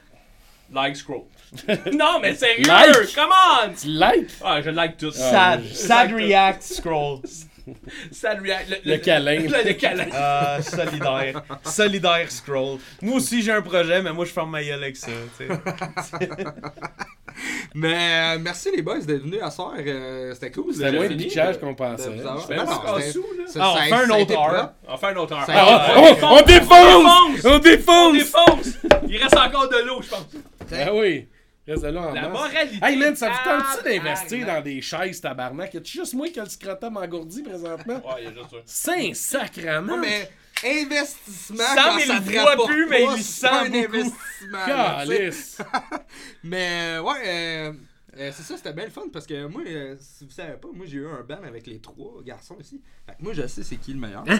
Like 0.72 0.96
scroll. 0.96 1.24
non, 1.94 2.20
mais 2.20 2.34
sérieux, 2.36 2.66
Like? 2.66 3.14
come 3.14 3.32
on! 3.32 3.74
Tu 3.74 3.88
like? 3.88 4.30
Ah, 4.44 4.62
je 4.62 4.70
like 4.72 4.98
tout. 4.98 5.12
Sad, 5.12 5.64
sad 5.66 6.08
like 6.08 6.10
tout. 6.10 6.16
react, 6.16 6.64
scroll. 6.64 7.22
Sad 8.12 8.42
react. 8.42 8.82
Le 8.86 8.98
câlin. 8.98 9.40
Le, 9.40 9.64
le 9.68 9.74
câlin. 9.74 10.06
Ah, 10.14 10.58
solidaire. 10.62 11.42
Solidaire 11.64 12.32
scroll. 12.32 12.78
Moi 13.02 13.18
aussi 13.18 13.42
j'ai 13.42 13.52
un 13.52 13.62
projet, 13.62 14.02
mais 14.02 14.12
moi 14.14 14.26
je 14.26 14.32
ferme 14.32 14.52
ma 14.52 14.64
gueule 14.64 14.84
avec 14.84 14.98
ça. 14.98 15.08
Mais 17.76 18.36
euh, 18.36 18.38
merci 18.40 18.70
les 18.76 18.84
boys 18.84 19.00
d'être 19.00 19.24
venus 19.24 19.42
à 19.42 19.50
soir. 19.50 19.74
euh, 19.80 20.34
C'était 20.36 20.52
cool. 20.52 20.72
C'était 20.74 20.92
moins 20.92 21.06
de 21.06 21.10
fini, 21.10 21.24
pitchage 21.24 21.60
qu'on 21.60 21.74
pensait. 21.74 22.10
on 22.10 22.22
ça- 22.22 22.36
Ah, 22.36 22.36
on 22.36 23.76
ça- 23.76 23.82
fait 23.82 23.90
ça 23.90 23.98
un 23.98 24.10
autre 24.12 24.32
heure. 24.34 24.48
propre. 24.48 24.74
On 24.88 24.92
va 24.92 24.98
faire 24.98 25.10
une 25.10 25.18
autre 25.18 25.34
heure. 25.34 25.46
Ça- 25.46 25.54
Ah, 25.56 25.88
Ah, 25.90 25.96
on, 25.98 26.42
défonce! 26.44 27.42
On 27.44 27.50
On 27.56 27.60
défonce! 27.60 28.14
défonce! 28.14 28.70
Il 29.10 29.18
reste 29.18 29.36
encore 29.36 29.68
de 29.68 29.78
l'eau, 29.88 30.00
je 30.04 30.10
pense. 30.10 30.28
Ah 30.72 30.94
oui. 30.94 31.28
Reste 31.68 31.84
là 31.84 32.02
en 32.02 32.14
La 32.14 32.22
masse. 32.24 32.32
moralité. 32.32 32.80
Hey 32.82 32.98
man, 32.98 33.16
ça 33.16 33.30
vous 33.30 33.38
tente-tu 33.50 33.84
d'investir 33.86 34.46
dans 34.46 34.62
des 34.62 34.82
chaises 34.82 35.22
tabarnak? 35.22 35.74
Y'a-tu 35.74 35.98
juste 36.00 36.14
moi 36.14 36.28
qui 36.30 36.40
a 36.40 36.44
le 36.44 36.50
scrotum 36.50 36.98
engourdi 36.98 37.42
présentement? 37.42 37.96
Ouais, 38.06 38.16
il 38.20 38.24
y 38.26 38.28
a 38.28 38.34
juste 38.34 38.50
ça. 38.52 38.58
Saint 38.96 39.14
sacrament! 39.14 39.88
Non, 39.88 39.98
mais 39.98 40.30
investissement. 40.66 41.58
Sam, 41.64 41.76
quand 41.86 41.98
il 42.00 42.08
ça 42.08 42.20
le 42.20 42.26
te 42.26 42.32
voit 42.32 42.44
rapporte 42.44 42.70
plus, 42.70 42.88
mais 42.90 43.06
pas, 43.06 43.12
il 43.14 43.18
le 43.18 43.24
c'est 43.24 43.24
sent 43.24 43.48
un 43.48 43.64
beaucoup. 43.70 43.78
investissement. 43.78 44.68
là, 44.68 45.06
tu 45.06 45.08
sais. 45.08 45.18
Calice! 45.18 45.58
Mais 46.44 46.98
euh, 46.98 47.02
ouais, 47.02 47.22
euh, 47.26 47.74
euh, 48.18 48.32
c'est 48.34 48.44
ça, 48.44 48.58
c'était 48.58 48.74
bien 48.74 48.86
le 48.86 48.92
fun 48.92 49.04
parce 49.12 49.26
que 49.26 49.46
moi, 49.48 49.62
euh, 49.66 49.96
si 50.00 50.26
vous 50.26 50.32
savez 50.32 50.54
pas, 50.58 50.68
moi 50.74 50.86
j'ai 50.86 50.98
eu 50.98 51.08
un 51.08 51.22
band 51.22 51.44
avec 51.48 51.66
les 51.68 51.80
trois 51.80 52.22
garçons 52.24 52.58
ici. 52.60 52.82
Fait 53.08 53.14
que 53.16 53.24
moi 53.24 53.34
je 53.34 53.48
sais 53.48 53.64
c'est 53.64 53.78
qui 53.78 53.94
le 53.94 54.00
meilleur. 54.00 54.24
Hein? 54.28 54.40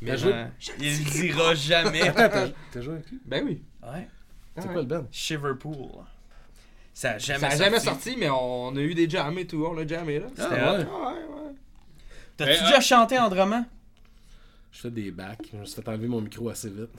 Mais 0.00 0.10
T'as 0.12 0.16
joué? 0.16 0.32
Ouais. 0.32 0.46
Il 0.78 0.98
le 1.04 1.10
dira 1.10 1.54
jamais. 1.54 2.12
T'as 2.14 2.48
t'as 2.72 2.80
joué 2.80 2.94
avec 2.94 3.10
lui? 3.10 3.20
Ben 3.24 3.42
oui. 3.44 3.62
Ouais. 3.82 4.08
C'est 4.56 4.66
Ouais. 4.66 4.72
quoi 4.72 4.82
le 4.82 4.88
band? 4.88 5.06
Shiverpool. 5.12 5.76
Ça 6.92 7.12
a 7.12 7.18
jamais 7.18 7.38
Ça 7.40 7.46
a 7.46 7.50
sorti. 7.50 7.64
jamais 7.64 7.80
sorti, 7.80 8.16
mais 8.18 8.28
on 8.30 8.74
a 8.76 8.80
eu 8.80 8.94
des 8.94 9.08
jams 9.08 9.38
et 9.38 9.46
tout, 9.46 9.64
on 9.64 9.76
a 9.78 9.86
jammé 9.86 10.18
là. 10.18 10.26
Ah, 10.38 10.42
C'était 10.42 10.54
ouais. 10.54 10.68
Ouais, 10.68 10.84
ouais. 10.84 11.54
T'as-tu 12.36 12.52
Eh, 12.58 12.60
déjà 12.64 12.80
chanté 12.80 13.18
en? 13.18 13.30
Je 14.72 14.78
fais 14.80 14.90
des 14.90 15.10
bacs. 15.10 15.38
Je 15.52 15.58
me 15.58 15.64
suis 15.64 15.80
fait 15.82 15.88
enlever 15.88 16.08
mon 16.08 16.20
micro 16.20 16.48
assez 16.48 16.68
vite. 16.70 16.90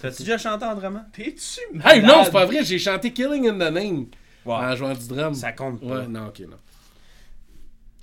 T'as-tu 0.00 0.22
déjà 0.22 0.38
chanté 0.38 0.64
en? 0.64 0.76
T'es-tu 1.12 1.60
Hey, 1.84 2.00
non, 2.00 2.06
malade? 2.08 2.22
c'est 2.26 2.30
pas 2.32 2.46
vrai, 2.46 2.64
j'ai 2.64 2.78
chanté 2.78 3.12
Killing 3.12 3.48
in 3.48 3.54
the 3.54 3.72
Name 3.72 4.06
Ouais. 4.44 4.54
en 4.54 4.76
jouant 4.76 4.94
du 4.94 5.06
drum. 5.08 5.34
Ça 5.34 5.52
compte 5.52 5.80
pas. 5.80 5.86
Ouais, 6.00 6.06
non, 6.06 6.28
ok, 6.28 6.40
non. 6.40 6.56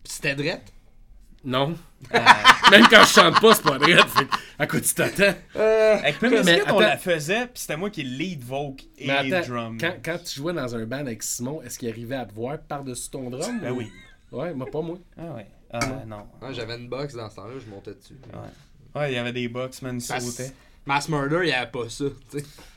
C'était 0.03 0.35
drette? 0.35 0.71
Non. 1.45 1.75
Euh, 2.13 2.17
Même 2.71 2.87
quand 2.89 3.03
je 3.03 3.13
chante 3.13 3.39
pas, 3.39 3.53
c'est 3.53 3.63
pas 3.63 3.77
vrai. 3.77 3.93
À 4.57 4.65
quoi 4.67 4.81
tu 4.81 4.93
t'attends? 4.93 5.35
avec 5.53 6.19
Pimp 6.19 6.31
Mais 6.31 6.41
Biscuit, 6.55 6.71
on 6.73 6.79
la 6.79 6.97
faisait, 6.97 7.47
pis 7.47 7.61
c'était 7.61 7.77
moi 7.77 7.89
qui 7.89 8.03
lead 8.03 8.43
vocal 8.43 8.87
et 8.97 9.07
Mais 9.07 9.33
attends, 9.35 9.47
drum. 9.53 9.77
quand, 9.79 9.93
quand 10.03 10.17
tu 10.23 10.35
jouais 10.35 10.53
dans 10.53 10.75
un 10.75 10.85
band 10.85 10.97
avec 10.99 11.21
Simon, 11.23 11.61
est-ce 11.61 11.77
qu'il 11.79 11.89
arrivait 11.89 12.15
à 12.15 12.25
te 12.25 12.33
voir 12.33 12.57
par-dessus 12.59 13.09
ton 13.11 13.29
drum? 13.29 13.59
Ben 13.61 13.71
ou- 13.71 13.77
oui. 13.77 13.91
Ouais, 14.31 14.53
moi 14.53 14.65
pas 14.71 14.81
moi. 14.81 14.97
Ah 15.17 15.33
ouais. 15.35 15.45
Ah 15.71 15.79
non. 16.07 16.25
Ouais, 16.41 16.53
J'avais 16.53 16.75
une 16.77 16.87
box 16.87 17.13
dans 17.15 17.29
ce 17.29 17.35
temps-là, 17.35 17.53
je 17.63 17.69
montais 17.69 17.93
dessus. 17.93 18.15
Ouais. 18.33 18.99
Ouais, 19.01 19.11
il 19.11 19.15
y 19.15 19.17
avait 19.17 19.33
des 19.33 19.47
box, 19.47 19.81
man, 19.81 19.97
ils 19.97 20.01
sautaient. 20.01 20.51
Mass 20.85 21.09
Murder, 21.09 21.39
il 21.43 21.49
y 21.49 21.53
avait 21.53 21.71
pas 21.71 21.89
ça. 21.89 22.05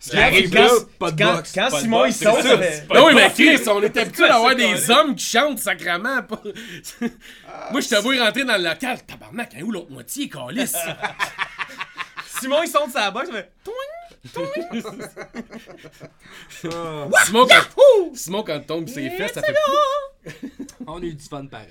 Ce 0.01 0.11
qui 0.11 0.17
arrive 0.17 0.55
là, 0.55 0.69
quand, 0.69 0.89
pas 0.99 1.11
de 1.11 1.23
quand, 1.23 1.35
box. 1.35 1.59
Simon 1.81 2.07
il 2.07 2.15
saute, 2.15 2.39
oui, 2.43 2.51
de 2.51 3.15
mais. 3.15 3.31
Chris, 3.35 3.69
on 3.69 3.83
était 3.83 4.01
habitué 4.01 4.23
d'avoir 4.29 4.57
des 4.57 4.91
hommes 4.91 5.15
qui 5.15 5.27
chantent 5.27 5.59
sacrament. 5.59 6.23
Pas... 6.23 6.41
moi, 7.71 7.83
je 7.83 7.89
te 7.89 7.97
vois 7.97 8.25
rentrer 8.25 8.45
dans 8.45 8.57
le 8.57 8.65
local. 8.65 9.05
Tabarnak, 9.05 9.55
hein, 9.55 9.61
où 9.63 9.73
l'autre 9.73 9.91
moitié, 9.91 10.27
calice? 10.29 10.75
Simon 12.41 12.63
il 12.63 12.69
saute 12.69 12.93
sa 12.93 13.11
box, 13.11 13.29
il 13.31 13.35
fait 13.35 13.51
Simon, 17.25 17.47
quand... 17.47 17.63
Simon, 18.15 18.43
quand 18.43 18.57
il 18.57 18.67
tombe 18.67 18.89
ses 18.89 19.11
fesses, 19.11 19.33
ça 19.33 19.43
fait 19.43 19.55
On 20.87 21.01
a 21.01 21.05
eu 21.05 21.15
du 21.15 21.25
fun 21.25 21.47
pareil. 21.47 21.69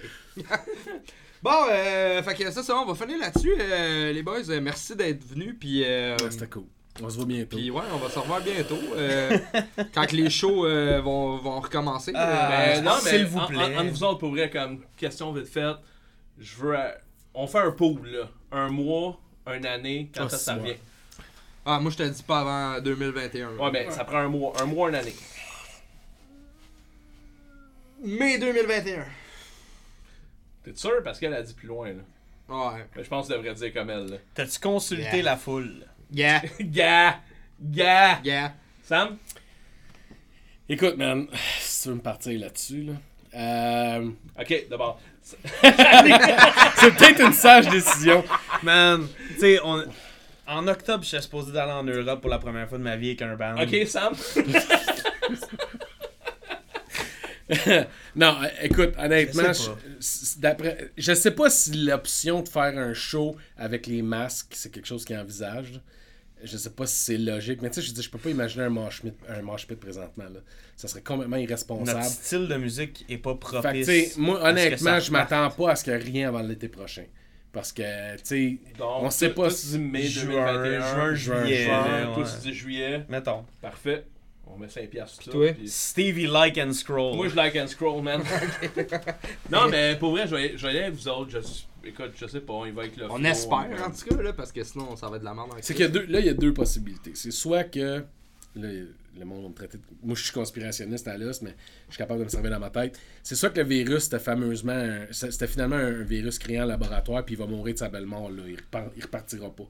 Bon, 1.47 1.65
euh, 1.71 2.23
fait 2.23 2.35
que 2.35 2.51
ça, 2.51 2.63
ça, 2.63 2.75
on 2.75 2.85
va 2.91 2.95
finir 2.95 3.19
là-dessus, 3.19 3.53
euh, 3.59 4.11
les 4.11 4.23
boys. 4.23 4.49
Euh, 4.49 4.59
merci 4.61 4.95
d'être 4.95 5.23
venus, 5.23 5.55
puis 5.59 5.83
euh, 5.85 6.15
Ouais, 6.21 6.31
C'était 6.31 6.47
cool. 6.47 6.65
On 7.01 7.09
se 7.09 7.15
voit 7.17 7.25
bientôt. 7.25 7.57
puis 7.57 7.69
ouais, 7.69 7.81
on 7.93 7.97
va 7.97 8.09
se 8.09 8.17
revoir 8.17 8.41
bientôt. 8.41 8.79
euh, 8.95 9.37
quand 9.93 10.11
les 10.11 10.29
shows 10.31 10.65
euh, 10.65 10.99
vont, 11.01 11.37
vont 11.37 11.59
recommencer. 11.59 12.11
Ah, 12.15 12.51
euh, 12.51 12.81
non, 12.81 12.93
mais 13.05 13.09
S'il 13.11 13.25
vous 13.27 13.37
en- 13.39 13.45
plaît. 13.47 13.77
En, 13.77 13.81
en 13.81 13.85
vous 13.89 14.03
autres, 14.03 14.19
pour 14.19 14.31
vrai, 14.31 14.49
comme 14.49 14.83
question 14.97 15.31
vite 15.31 15.47
faite, 15.47 15.75
je 16.39 16.55
veux. 16.57 16.75
on 17.35 17.45
fait 17.47 17.59
un 17.59 17.71
pool, 17.71 17.99
là. 18.07 18.29
Un 18.51 18.69
mois, 18.69 19.19
une 19.53 19.65
année, 19.65 20.09
quand 20.15 20.23
Ah, 20.25 20.29
ça, 20.29 20.37
ça 20.37 20.55
revient. 20.55 20.73
Ah, 21.65 21.79
moi, 21.79 21.91
je 21.91 21.97
te 21.97 22.03
dis 22.03 22.23
pas 22.23 22.39
avant 22.39 22.81
2021. 22.81 23.57
Ouais, 23.57 23.71
mais 23.71 23.91
ça 23.91 24.03
prend 24.05 24.17
un 24.17 24.29
mois. 24.29 24.53
Un 24.61 24.65
mois, 24.65 24.89
une 24.89 24.95
année. 24.95 25.15
Mai 28.03 28.37
2021. 28.37 29.05
T'es 30.72 30.76
sûr? 30.80 31.02
Parce 31.03 31.19
qu'elle 31.19 31.34
a 31.34 31.41
dit 31.41 31.53
plus 31.53 31.68
loin, 31.68 31.89
là. 31.89 32.03
Ouais. 32.49 32.85
Mais 32.95 33.03
je 33.03 33.10
pense 33.10 33.27
que 33.27 33.34
je 33.34 33.38
devrais 33.39 33.53
dire 33.56 33.73
comme 33.73 33.89
elle, 33.89 34.06
là. 34.07 34.18
T'as-tu 34.34 34.60
consulté 34.60 35.03
Yeah. 35.18 35.22
la 35.23 35.38
foule? 35.38 35.85
Yeah, 36.11 36.41
Gars! 36.60 37.15
Gars! 37.61 38.19
yeah. 38.23 38.53
Sam? 38.84 39.18
Écoute, 40.69 40.98
man, 40.98 41.27
si 41.60 41.84
tu 41.84 41.89
veux 41.89 41.95
me 41.95 42.02
partir 42.02 42.39
là-dessus, 42.39 42.84
là. 42.84 42.94
Euh, 43.35 44.10
Ok, 44.39 44.65
d'abord. 44.69 44.99
c'est 45.23 46.95
peut-être 46.95 47.19
une 47.22 47.34
sage 47.34 47.68
décision. 47.68 48.23
Man, 48.64 49.07
tu 49.34 49.39
sais, 49.39 49.60
on... 49.64 49.84
en 50.48 50.68
octobre, 50.69 51.03
j'étais 51.03 51.22
supposé 51.22 51.52
d'aller 51.52 51.73
en 51.73 51.84
Europe 51.84 52.22
pour 52.22 52.30
la 52.30 52.39
première 52.39 52.68
fois 52.69 52.77
de 52.77 52.84
ma 52.84 52.95
vie 52.95 53.07
avec 53.10 53.22
un 53.22 53.35
band. 53.35 53.61
Ok, 53.61 53.85
Sam? 53.88 54.14
non, 58.15 58.35
euh, 58.43 58.47
écoute, 58.61 58.93
honnêtement, 58.97 59.43
Je 59.47 59.53
sais 59.53 59.63
je, 59.63 59.69
pas. 59.69 59.77
s- 59.99 60.35
d'après, 60.39 60.91
je 60.97 61.13
sais 61.13 61.31
pas 61.31 61.49
si 61.49 61.71
l'option 61.85 62.41
de 62.41 62.49
faire 62.49 62.77
un 62.77 62.93
show 62.93 63.35
avec 63.57 63.87
les 63.87 64.01
masques, 64.01 64.53
c'est 64.55 64.69
quelque 64.71 64.87
chose 64.87 65.05
qu'ils 65.05 65.17
envisagent. 65.17 65.79
Je 66.43 66.55
sais 66.55 66.69
pas 66.69 66.85
si 66.85 66.95
c'est 66.97 67.17
logique, 67.17 67.61
mais 67.63 67.69
tu 67.69 67.75
sais, 67.81 67.87
je 67.87 67.91
dis, 67.93 68.01
je 68.03 68.09
peux 68.11 68.19
pas 68.19 68.29
imaginer 68.29 68.65
un 68.65 68.69
mosh 68.69 69.01
pit, 69.01 69.13
un 69.27 69.41
mosh 69.41 69.65
pit 69.65 69.79
présentement. 69.79 70.25
Là. 70.25 70.39
Ça 70.75 70.87
serait 70.87 71.01
complètement 71.01 71.37
irresponsable. 71.37 71.97
Notre 71.99 72.11
style 72.11 72.47
de 72.47 72.55
musique 72.57 73.05
est 73.09 73.17
pas 73.17 73.31
Fait 73.31 73.39
que, 73.39 73.61
propice. 73.61 73.87
tu 73.87 73.91
sais, 74.05 74.11
moi, 74.19 74.39
que 74.39 74.45
honnêtement, 74.45 74.99
je 74.99 75.11
m'attends 75.11 75.49
pas 75.49 75.71
à 75.71 75.75
ce 75.75 75.83
que 75.83 75.91
rien 75.91 76.27
avant 76.27 76.41
l'été 76.41 76.67
prochain. 76.67 77.05
Parce 77.51 77.71
que, 77.71 78.15
tu 78.17 78.21
sais, 78.23 78.57
on 78.79 79.09
sait 79.09 79.29
pas 79.29 79.49
tu 79.49 79.65
dis 79.65 79.79
mai 79.79 80.03
Juin, 80.03 80.53
2021. 80.63 80.93
juin, 80.93 81.13
juillet, 81.15 81.65
toi, 81.65 82.17
ouais. 82.21 82.23
tu 82.43 82.49
dis 82.49 82.53
juillet. 82.53 83.05
Mettons. 83.09 83.43
Parfait. 83.59 84.05
On 84.57 84.59
met 84.59 84.69
5 84.69 84.89
piastres 84.89 85.21
sur 85.23 85.31
ça. 85.34 85.53
Stevie 85.67 86.25
Like 86.27 86.57
and 86.57 86.73
Scroll. 86.73 87.15
Moi, 87.15 87.27
je 87.29 87.35
like 87.35 87.55
and 87.55 87.67
scroll, 87.67 88.01
man. 88.01 88.23
non, 89.51 89.69
mais 89.69 89.95
pour 89.97 90.11
vrai, 90.11 90.27
je 90.27 90.35
vais, 90.67 90.89
vous 90.89 91.07
autres. 91.07 91.29
Je, 91.31 91.88
écoute, 91.88 92.11
je 92.15 92.25
sais 92.27 92.41
pas, 92.41 92.53
on 92.53 92.65
y 92.65 92.71
va 92.71 92.81
avec 92.81 92.97
le 92.97 93.05
On 93.05 93.17
flow, 93.17 93.25
espère, 93.25 93.67
on- 93.79 93.84
en 93.84 93.91
tout 93.91 94.15
cas, 94.15 94.21
là, 94.21 94.34
parce 94.34 94.51
que 94.51 94.63
sinon, 94.63 94.95
ça 94.95 95.07
va 95.09 95.15
être 95.17 95.21
de 95.21 95.25
la 95.25 95.34
merde. 95.34 95.49
c'est 95.61 95.81
a 95.81 95.88
deux, 95.88 96.05
là, 96.07 96.19
il 96.19 96.25
y 96.25 96.29
a 96.29 96.34
deux 96.34 96.53
possibilités. 96.53 97.11
C'est 97.13 97.31
soit 97.31 97.65
que, 97.65 98.03
là, 98.55 98.67
le 99.19 99.25
monde 99.25 99.43
va 99.43 99.49
me 99.49 99.53
traiter 99.53 99.77
de... 99.77 99.84
Moi, 100.03 100.15
je 100.15 100.23
suis 100.23 100.31
conspirationniste 100.34 101.07
à 101.07 101.17
l'os, 101.17 101.41
mais 101.41 101.55
je 101.88 101.93
suis 101.93 101.97
capable 101.99 102.19
de 102.19 102.25
me 102.25 102.29
servir 102.29 102.51
dans 102.51 102.59
ma 102.59 102.69
tête. 102.69 102.99
C'est 103.23 103.35
soit 103.35 103.49
que 103.51 103.59
le 103.59 103.65
virus, 103.67 104.03
c'était 104.05 104.19
fameusement... 104.19 104.73
un- 104.73 105.05
C'était 105.11 105.47
finalement 105.47 105.75
un 105.75 106.03
virus 106.03 106.38
créé 106.39 106.59
en 106.61 106.65
laboratoire, 106.65 107.23
puis 107.25 107.35
il 107.35 107.38
va 107.38 107.45
mourir 107.47 107.73
de 107.75 107.79
sa 107.79 107.89
belle 107.89 108.05
mort, 108.05 108.29
là. 108.31 108.43
Il, 108.47 108.55
repart- 108.57 108.91
il 108.95 109.03
repartira 109.03 109.49
pas. 109.55 109.67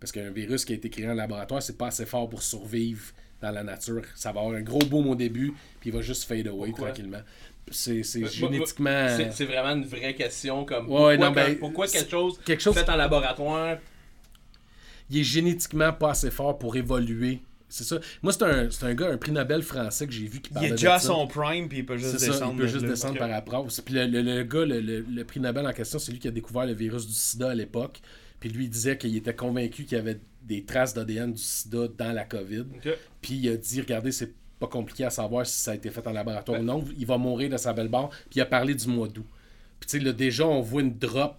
Parce 0.00 0.12
qu'un 0.12 0.30
virus 0.30 0.64
qui 0.64 0.72
a 0.74 0.76
été 0.76 0.90
créé 0.90 1.08
en 1.08 1.14
laboratoire, 1.14 1.62
c'est 1.62 1.78
pas 1.78 1.86
assez 1.86 2.04
fort 2.06 2.28
pour 2.28 2.42
survivre 2.42 3.04
dans 3.42 3.50
la 3.50 3.62
nature. 3.62 4.02
Ça 4.14 4.32
va 4.32 4.40
avoir 4.40 4.54
un 4.56 4.62
gros 4.62 4.78
boom 4.80 5.08
au 5.08 5.14
début, 5.14 5.52
puis 5.80 5.90
il 5.90 5.92
va 5.92 6.02
juste 6.02 6.24
fade 6.24 6.46
away 6.46 6.68
Pourquoi? 6.70 6.88
tranquillement. 6.88 7.20
C'est 7.70 8.02
c'est 8.02 8.20
Moi- 8.20 8.28
génétiquement... 8.28 9.06
C'est 9.16 9.32
c'est 9.32 9.44
vraiment 9.46 9.70
une 9.74 9.86
vraie 9.86 10.14
question. 10.14 10.64
Comme, 10.64 10.86
Ouais, 10.90 11.16
pourquoi, 11.16 11.16
non, 11.16 11.30
ben, 11.32 11.58
pourquoi 11.58 11.86
quelque 11.88 12.10
chose, 12.10 12.38
quelque 12.44 12.62
chose 12.62 12.74
fait 12.74 12.88
en 12.90 12.96
laboratoire? 12.96 13.78
Il 15.10 15.18
est 15.18 15.24
génétiquement 15.24 15.92
pas 15.92 16.10
assez 16.10 16.30
fort 16.30 16.58
pour 16.58 16.76
évoluer. 16.76 17.40
C'est 17.68 17.84
ça. 17.84 17.98
Moi, 18.22 18.32
c'est 18.32 18.42
un, 18.44 18.70
c'est 18.70 18.84
un 18.86 18.94
gars, 18.94 19.08
un 19.10 19.16
prix 19.16 19.32
Nobel 19.32 19.62
français 19.62 20.06
que 20.06 20.12
j'ai 20.12 20.26
vu 20.26 20.40
qui 20.40 20.50
Il 20.50 20.54
parlait 20.54 20.68
est 20.68 20.70
de 20.72 20.76
déjà 20.76 20.94
à 20.94 20.98
ça. 20.98 21.08
son 21.08 21.26
prime, 21.26 21.68
puis 21.68 21.78
il 21.78 21.86
peut 21.86 21.96
juste 21.96 22.12
C'est 22.18 22.26
ça, 22.26 22.32
descendre. 22.32 22.52
il 22.54 22.58
peut 22.60 22.66
juste 22.68 22.84
descendre 22.86 23.18
par 23.18 23.32
après. 23.32 23.56
Puis 23.84 23.94
le, 23.94 24.06
le- 24.06 24.22
le 24.22 24.42
gars, 24.44 24.64
le, 24.64 24.80
le- 24.80 25.00
le 25.00 25.24
prix 25.24 25.40
Nobel 25.40 25.66
en 25.66 25.72
question, 25.72 25.98
c'est 25.98 26.12
lui 26.12 26.18
qui 26.20 26.28
a 26.28 26.30
découvert 26.30 26.66
le 26.66 26.72
virus 26.74 27.06
du 27.06 27.12
sida 27.14 27.50
à 27.50 27.54
l'époque. 27.54 28.00
Puis 28.44 28.52
lui, 28.52 28.64
il 28.64 28.68
disait 28.70 28.98
qu'il 28.98 29.16
était 29.16 29.32
convaincu 29.34 29.84
qu'il 29.84 29.96
y 29.96 30.00
avait 30.02 30.20
des 30.42 30.64
traces 30.64 30.92
d'ADN 30.92 31.32
du 31.32 31.40
sida 31.40 31.88
dans 31.96 32.12
la 32.12 32.24
COVID. 32.24 32.64
Puis 33.22 33.36
il 33.36 33.48
a 33.48 33.56
dit, 33.56 33.80
regardez, 33.80 34.12
c'est 34.12 34.34
pas 34.60 34.66
compliqué 34.66 35.02
à 35.06 35.08
savoir 35.08 35.46
si 35.46 35.58
ça 35.58 35.70
a 35.70 35.74
été 35.76 35.88
fait 35.90 36.06
en 36.06 36.12
laboratoire 36.12 36.60
ou 36.60 36.62
non. 36.62 36.84
Il 36.98 37.06
va 37.06 37.16
mourir 37.16 37.48
de 37.48 37.56
sa 37.56 37.72
belle 37.72 37.88
barre. 37.88 38.10
Puis 38.10 38.34
il 38.36 38.40
a 38.42 38.44
parlé 38.44 38.74
du 38.74 38.86
mois 38.86 39.08
d'août. 39.08 39.24
Puis 39.80 39.88
tu 39.88 39.96
sais, 39.98 40.04
là, 40.04 40.12
déjà, 40.12 40.46
on 40.46 40.60
voit 40.60 40.82
une 40.82 40.92
drop. 40.98 41.36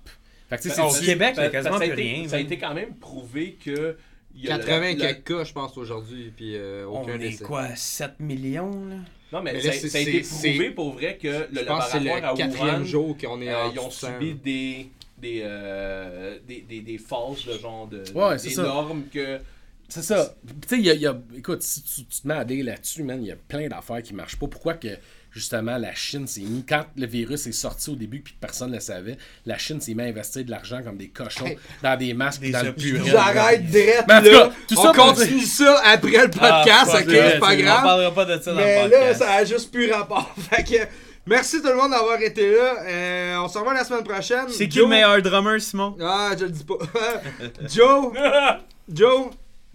Fait 0.49 0.57
que 0.57 0.64
sais, 0.64 0.69
Ben, 0.69 0.90
c'est- 0.90 1.03
au 1.03 1.06
Québec, 1.06 1.34
il 1.36 1.38
y 1.38 1.41
a 1.41 1.45
Ça- 1.45 1.49
quasiment 1.52 1.77
ça 1.77 1.84
a 1.84 1.88
plus 1.88 1.94
été- 1.94 2.02
rien. 2.15 2.27
Ça 2.27 2.36
a 2.38 2.40
été 2.40 2.57
quand 2.57 2.73
même 2.73 2.95
prouvé 2.95 3.56
que. 3.64 3.95
il 4.36 4.45
y 4.45 4.49
a 4.49 4.57
80 4.57 4.94
le- 4.94 4.99
quelques 4.99 5.23
cas, 5.27 5.44
je 5.44 5.53
pense, 5.53 5.77
aujourd'hui, 5.77 6.34
puis 6.36 6.56
euh, 6.57 6.88
On 6.90 7.07
est 7.07 7.19
décès. 7.19 7.44
quoi, 7.44 7.76
7 7.76 8.19
millions 8.19 8.72
là? 8.88 8.95
Non, 9.32 9.41
mais, 9.44 9.53
Mais 9.53 9.61
ça, 9.61 9.68
là, 9.68 9.73
c'est- 9.73 9.90
ça 9.90 9.98
a 9.99 10.02
été 10.02 10.22
prouvé 10.22 10.72
pour 10.72 10.91
vrai 10.94 11.18
que 11.22 11.27
le 11.27 11.48
Je 11.61 11.65
pense 11.65 11.86
que 11.86 11.91
c'est 11.91 11.99
laboratoire 11.99 12.36
le 12.36 12.41
à 12.41 12.45
quatrième 12.48 12.76
Wuhan, 12.82 12.84
jour 12.84 13.15
qu'on 13.18 13.41
est 13.41 13.49
euh, 13.49 13.65
en 13.68 13.72
ils 13.72 13.80
ont 13.80 13.90
subi 13.91 14.34
des 14.34 14.90
des, 15.26 15.41
euh, 15.43 16.38
des, 16.47 16.61
des, 16.61 16.81
des 16.81 16.97
falses, 16.97 17.45
le 17.47 17.57
genre 17.60 17.88
de, 17.88 18.03
Ouais, 18.14 18.38
des 18.38 18.49
ça. 18.49 18.64
normes 18.64 19.03
que. 19.14 19.39
C'est 19.88 20.02
ça. 20.02 20.34
Tu 20.64 20.68
sais, 20.68 20.77
il 20.80 20.85
y 20.85 20.89
a, 20.89 20.93
y 20.95 21.06
a- 21.06 21.18
écoute, 21.38 21.61
si 21.61 21.84
tu, 21.84 22.06
tu 22.06 22.22
te 22.22 22.27
mets 22.27 22.34
à 22.34 22.39
aller 22.39 22.64
là-dessus, 22.64 23.03
man, 23.03 23.19
il 23.22 23.27
y 23.27 23.31
a 23.31 23.35
plein 23.35 23.68
d'affaires 23.68 24.02
qui 24.02 24.15
marchent 24.15 24.38
pas. 24.39 24.47
Pourquoi 24.47 24.73
que, 24.73 24.88
justement, 25.31 25.77
la 25.77 25.93
Chine 25.93 26.26
s'est 26.26 26.41
mis, 26.41 26.65
quand 26.68 26.85
le 26.97 27.06
virus 27.06 27.45
est 27.45 27.52
sorti 27.52 27.91
au 27.91 27.95
début 27.95 28.19
puis 28.22 28.34
personne 28.39 28.72
ne 28.72 28.76
le 28.76 28.80
savait, 28.81 29.15
la 29.45 29.60
Chine 29.60 29.80
s'est 29.80 29.93
mis 29.93 30.02
à 30.02 30.06
investir 30.06 30.43
de 30.43 30.49
l'argent 30.49 30.81
comme 30.84 30.97
des 30.97 31.10
cochons 31.10 31.45
Hey. 31.45 31.60
dans 31.84 31.95
des 31.99 32.15
masques 32.15 32.41
Des 32.41 32.49
dans 32.49 32.64
le 32.64 32.73
purée. 32.73 33.11
J'arrête 33.11 33.64
direct 33.68 34.07
là. 34.07 34.22
cas, 34.23 34.52
tout 34.68 34.73
ça 34.76 34.89
on 34.89 34.93
pour 34.93 35.06
continue 35.14 35.41
ça 35.41 35.80
après 35.85 36.23
le 36.23 36.31
podcast, 36.31 36.91
ok? 36.91 37.03
C'est 37.07 37.39
pas 37.39 37.53
On 37.53 37.57
grave. 37.57 37.84
parlera 37.84 38.11
pas 38.15 38.26
de 38.26 38.41
ça 38.41 38.52
dans 38.53 38.57
Mais 38.57 38.85
le 38.85 38.89
là, 38.89 38.97
podcast. 38.97 39.19
ça 39.19 39.34
a 39.34 39.45
juste 39.45 39.72
plus 39.72 39.91
rapport. 39.91 40.34
Fait 40.49 40.64
que, 40.64 40.81
merci 41.26 41.61
tout 41.61 41.68
le 41.68 41.76
monde 41.76 41.91
d'avoir 41.91 42.19
été 42.22 42.52
là. 42.56 42.73
Euh, 42.88 43.38
on 43.39 43.47
se 43.47 43.57
revoit 43.57 43.73
la 43.73 43.84
semaine 43.84 44.03
prochaine. 44.03 44.45
C'est 44.49 44.68
qui 44.68 44.77
Joe- 44.77 44.85
le 44.85 44.89
meilleur 44.89 45.22
drummer, 45.22 45.60
Simon? 45.61 45.95
Ah, 46.02 46.31
je 46.38 46.45
le 46.45 46.52
dis 46.52 46.64
pas. 46.64 46.76
Joe, 47.73 48.14
Joe, 48.93 49.27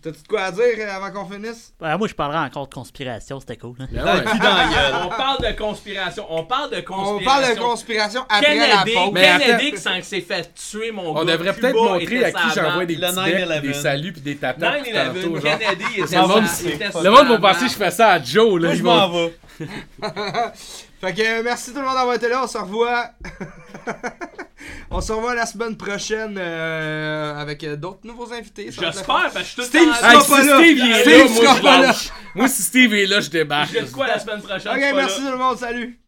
t'as-tu 0.02 0.22
de 0.22 0.28
quoi 0.28 0.42
à 0.42 0.50
dire 0.52 0.62
euh, 0.78 0.96
avant 0.96 1.10
qu'on 1.10 1.30
finisse? 1.30 1.72
Ouais, 1.80 1.96
moi, 1.98 2.08
je 2.08 2.14
parlerai 2.14 2.38
encore 2.46 2.68
de 2.68 2.74
conspiration, 2.74 3.38
c'était 3.40 3.56
cool. 3.56 3.76
hein. 3.80 3.86
Ben 3.92 4.04
Dans 4.04 4.12
le 4.14 4.18
ouais. 4.20 4.24
cul 4.24 4.38
dans 4.38 4.44
la 4.56 4.64
gueule. 4.64 4.94
On 5.04 5.08
parle 5.08 5.38
de 5.52 5.58
conspiration. 5.58 6.26
On 6.30 6.44
parle 6.44 6.70
de 6.70 6.76
On 6.78 6.82
conspiration. 6.82 7.24
parle 7.24 7.54
de 7.54 7.60
conspiration 7.60 8.20
après 8.28 8.44
Kennedy, 8.54 8.94
la 8.94 9.00
faute. 9.02 9.12
Mais 9.12 9.38
Kennedy 9.38 9.76
s'en 9.78 10.02
s'est 10.02 10.20
fait 10.20 10.54
tuer, 10.54 10.90
mon 10.92 11.10
On 11.16 11.24
gars. 11.24 11.32
devrait 11.36 11.54
Cuba 11.54 11.68
peut-être 11.72 11.82
montrer 11.82 12.24
à 12.24 12.32
qui 12.32 12.42
j'envoie 12.54 12.86
des 12.86 12.94
Le 12.96 13.06
petits 13.08 13.14
becs, 13.16 13.48
9/11. 13.48 13.60
des 13.60 13.74
saluts 13.74 14.12
puis 14.12 14.20
des 14.22 14.36
tatas. 14.36 14.70
9-11, 14.78 14.92
tantôt, 14.92 15.40
genre. 15.40 15.58
Kennedy 15.58 15.84
était 16.00 16.16
Le 16.16 16.26
monde, 16.26 16.46
sa- 16.46 16.68
était 16.68 16.88
le 17.02 17.10
monde 17.10 17.28
va 17.28 17.38
penser 17.52 17.64
que 17.66 17.70
je 17.72 17.76
fais 17.76 17.90
ça 17.90 18.08
à 18.12 18.22
Joe. 18.22 18.60
Là. 18.60 18.68
Moi, 18.68 18.76
je 18.76 18.82
m'en 18.82 19.08
vais. 19.10 19.34
Fait 21.00 21.14
que 21.14 21.22
euh, 21.22 21.42
merci 21.42 21.72
tout 21.72 21.78
le 21.78 21.86
monde 21.86 21.94
d'avoir 21.94 22.14
été 22.14 22.28
là. 22.28 22.42
On 22.44 22.46
se 22.46 22.58
revoit. 22.58 23.12
on 24.90 25.00
se 25.00 25.12
revoit 25.12 25.34
la 25.34 25.46
semaine 25.46 25.74
prochaine 25.74 26.36
euh, 26.38 27.40
avec 27.40 27.64
euh, 27.64 27.76
d'autres 27.76 28.00
nouveaux 28.04 28.30
invités. 28.34 28.66
J'espère, 28.70 29.04
parce 29.06 29.32
que 29.32 29.40
je 29.40 29.44
suis 29.44 29.56
tout 29.56 29.62
Steve 29.62 29.80
le 29.80 29.86
temps... 29.86 29.94
sera 29.94 30.12
Hey, 30.12 30.20
si 30.20 30.30
pas 30.30 30.44
là. 30.44 30.58
Steve 30.58 30.78
il 30.78 30.90
est 30.90 31.00
Steve 31.00 31.16
là, 31.16 31.24
moi 31.24 31.42
sera 31.42 31.56
je 31.56 31.62
pas 31.62 31.80
là. 31.80 31.94
Moi 32.34 32.48
si 32.48 32.62
Steve 32.62 32.94
est 32.94 33.06
là, 33.06 33.20
je 33.20 33.30
débarque. 33.30 33.72
Je 33.72 33.78
dis 33.78 33.92
quoi 33.92 34.08
la 34.08 34.18
semaine 34.18 34.42
prochaine? 34.42 34.72
Ok, 34.72 34.84
merci 34.94 35.20
tout 35.22 35.30
le 35.30 35.38
monde. 35.38 35.56
Salut. 35.56 35.99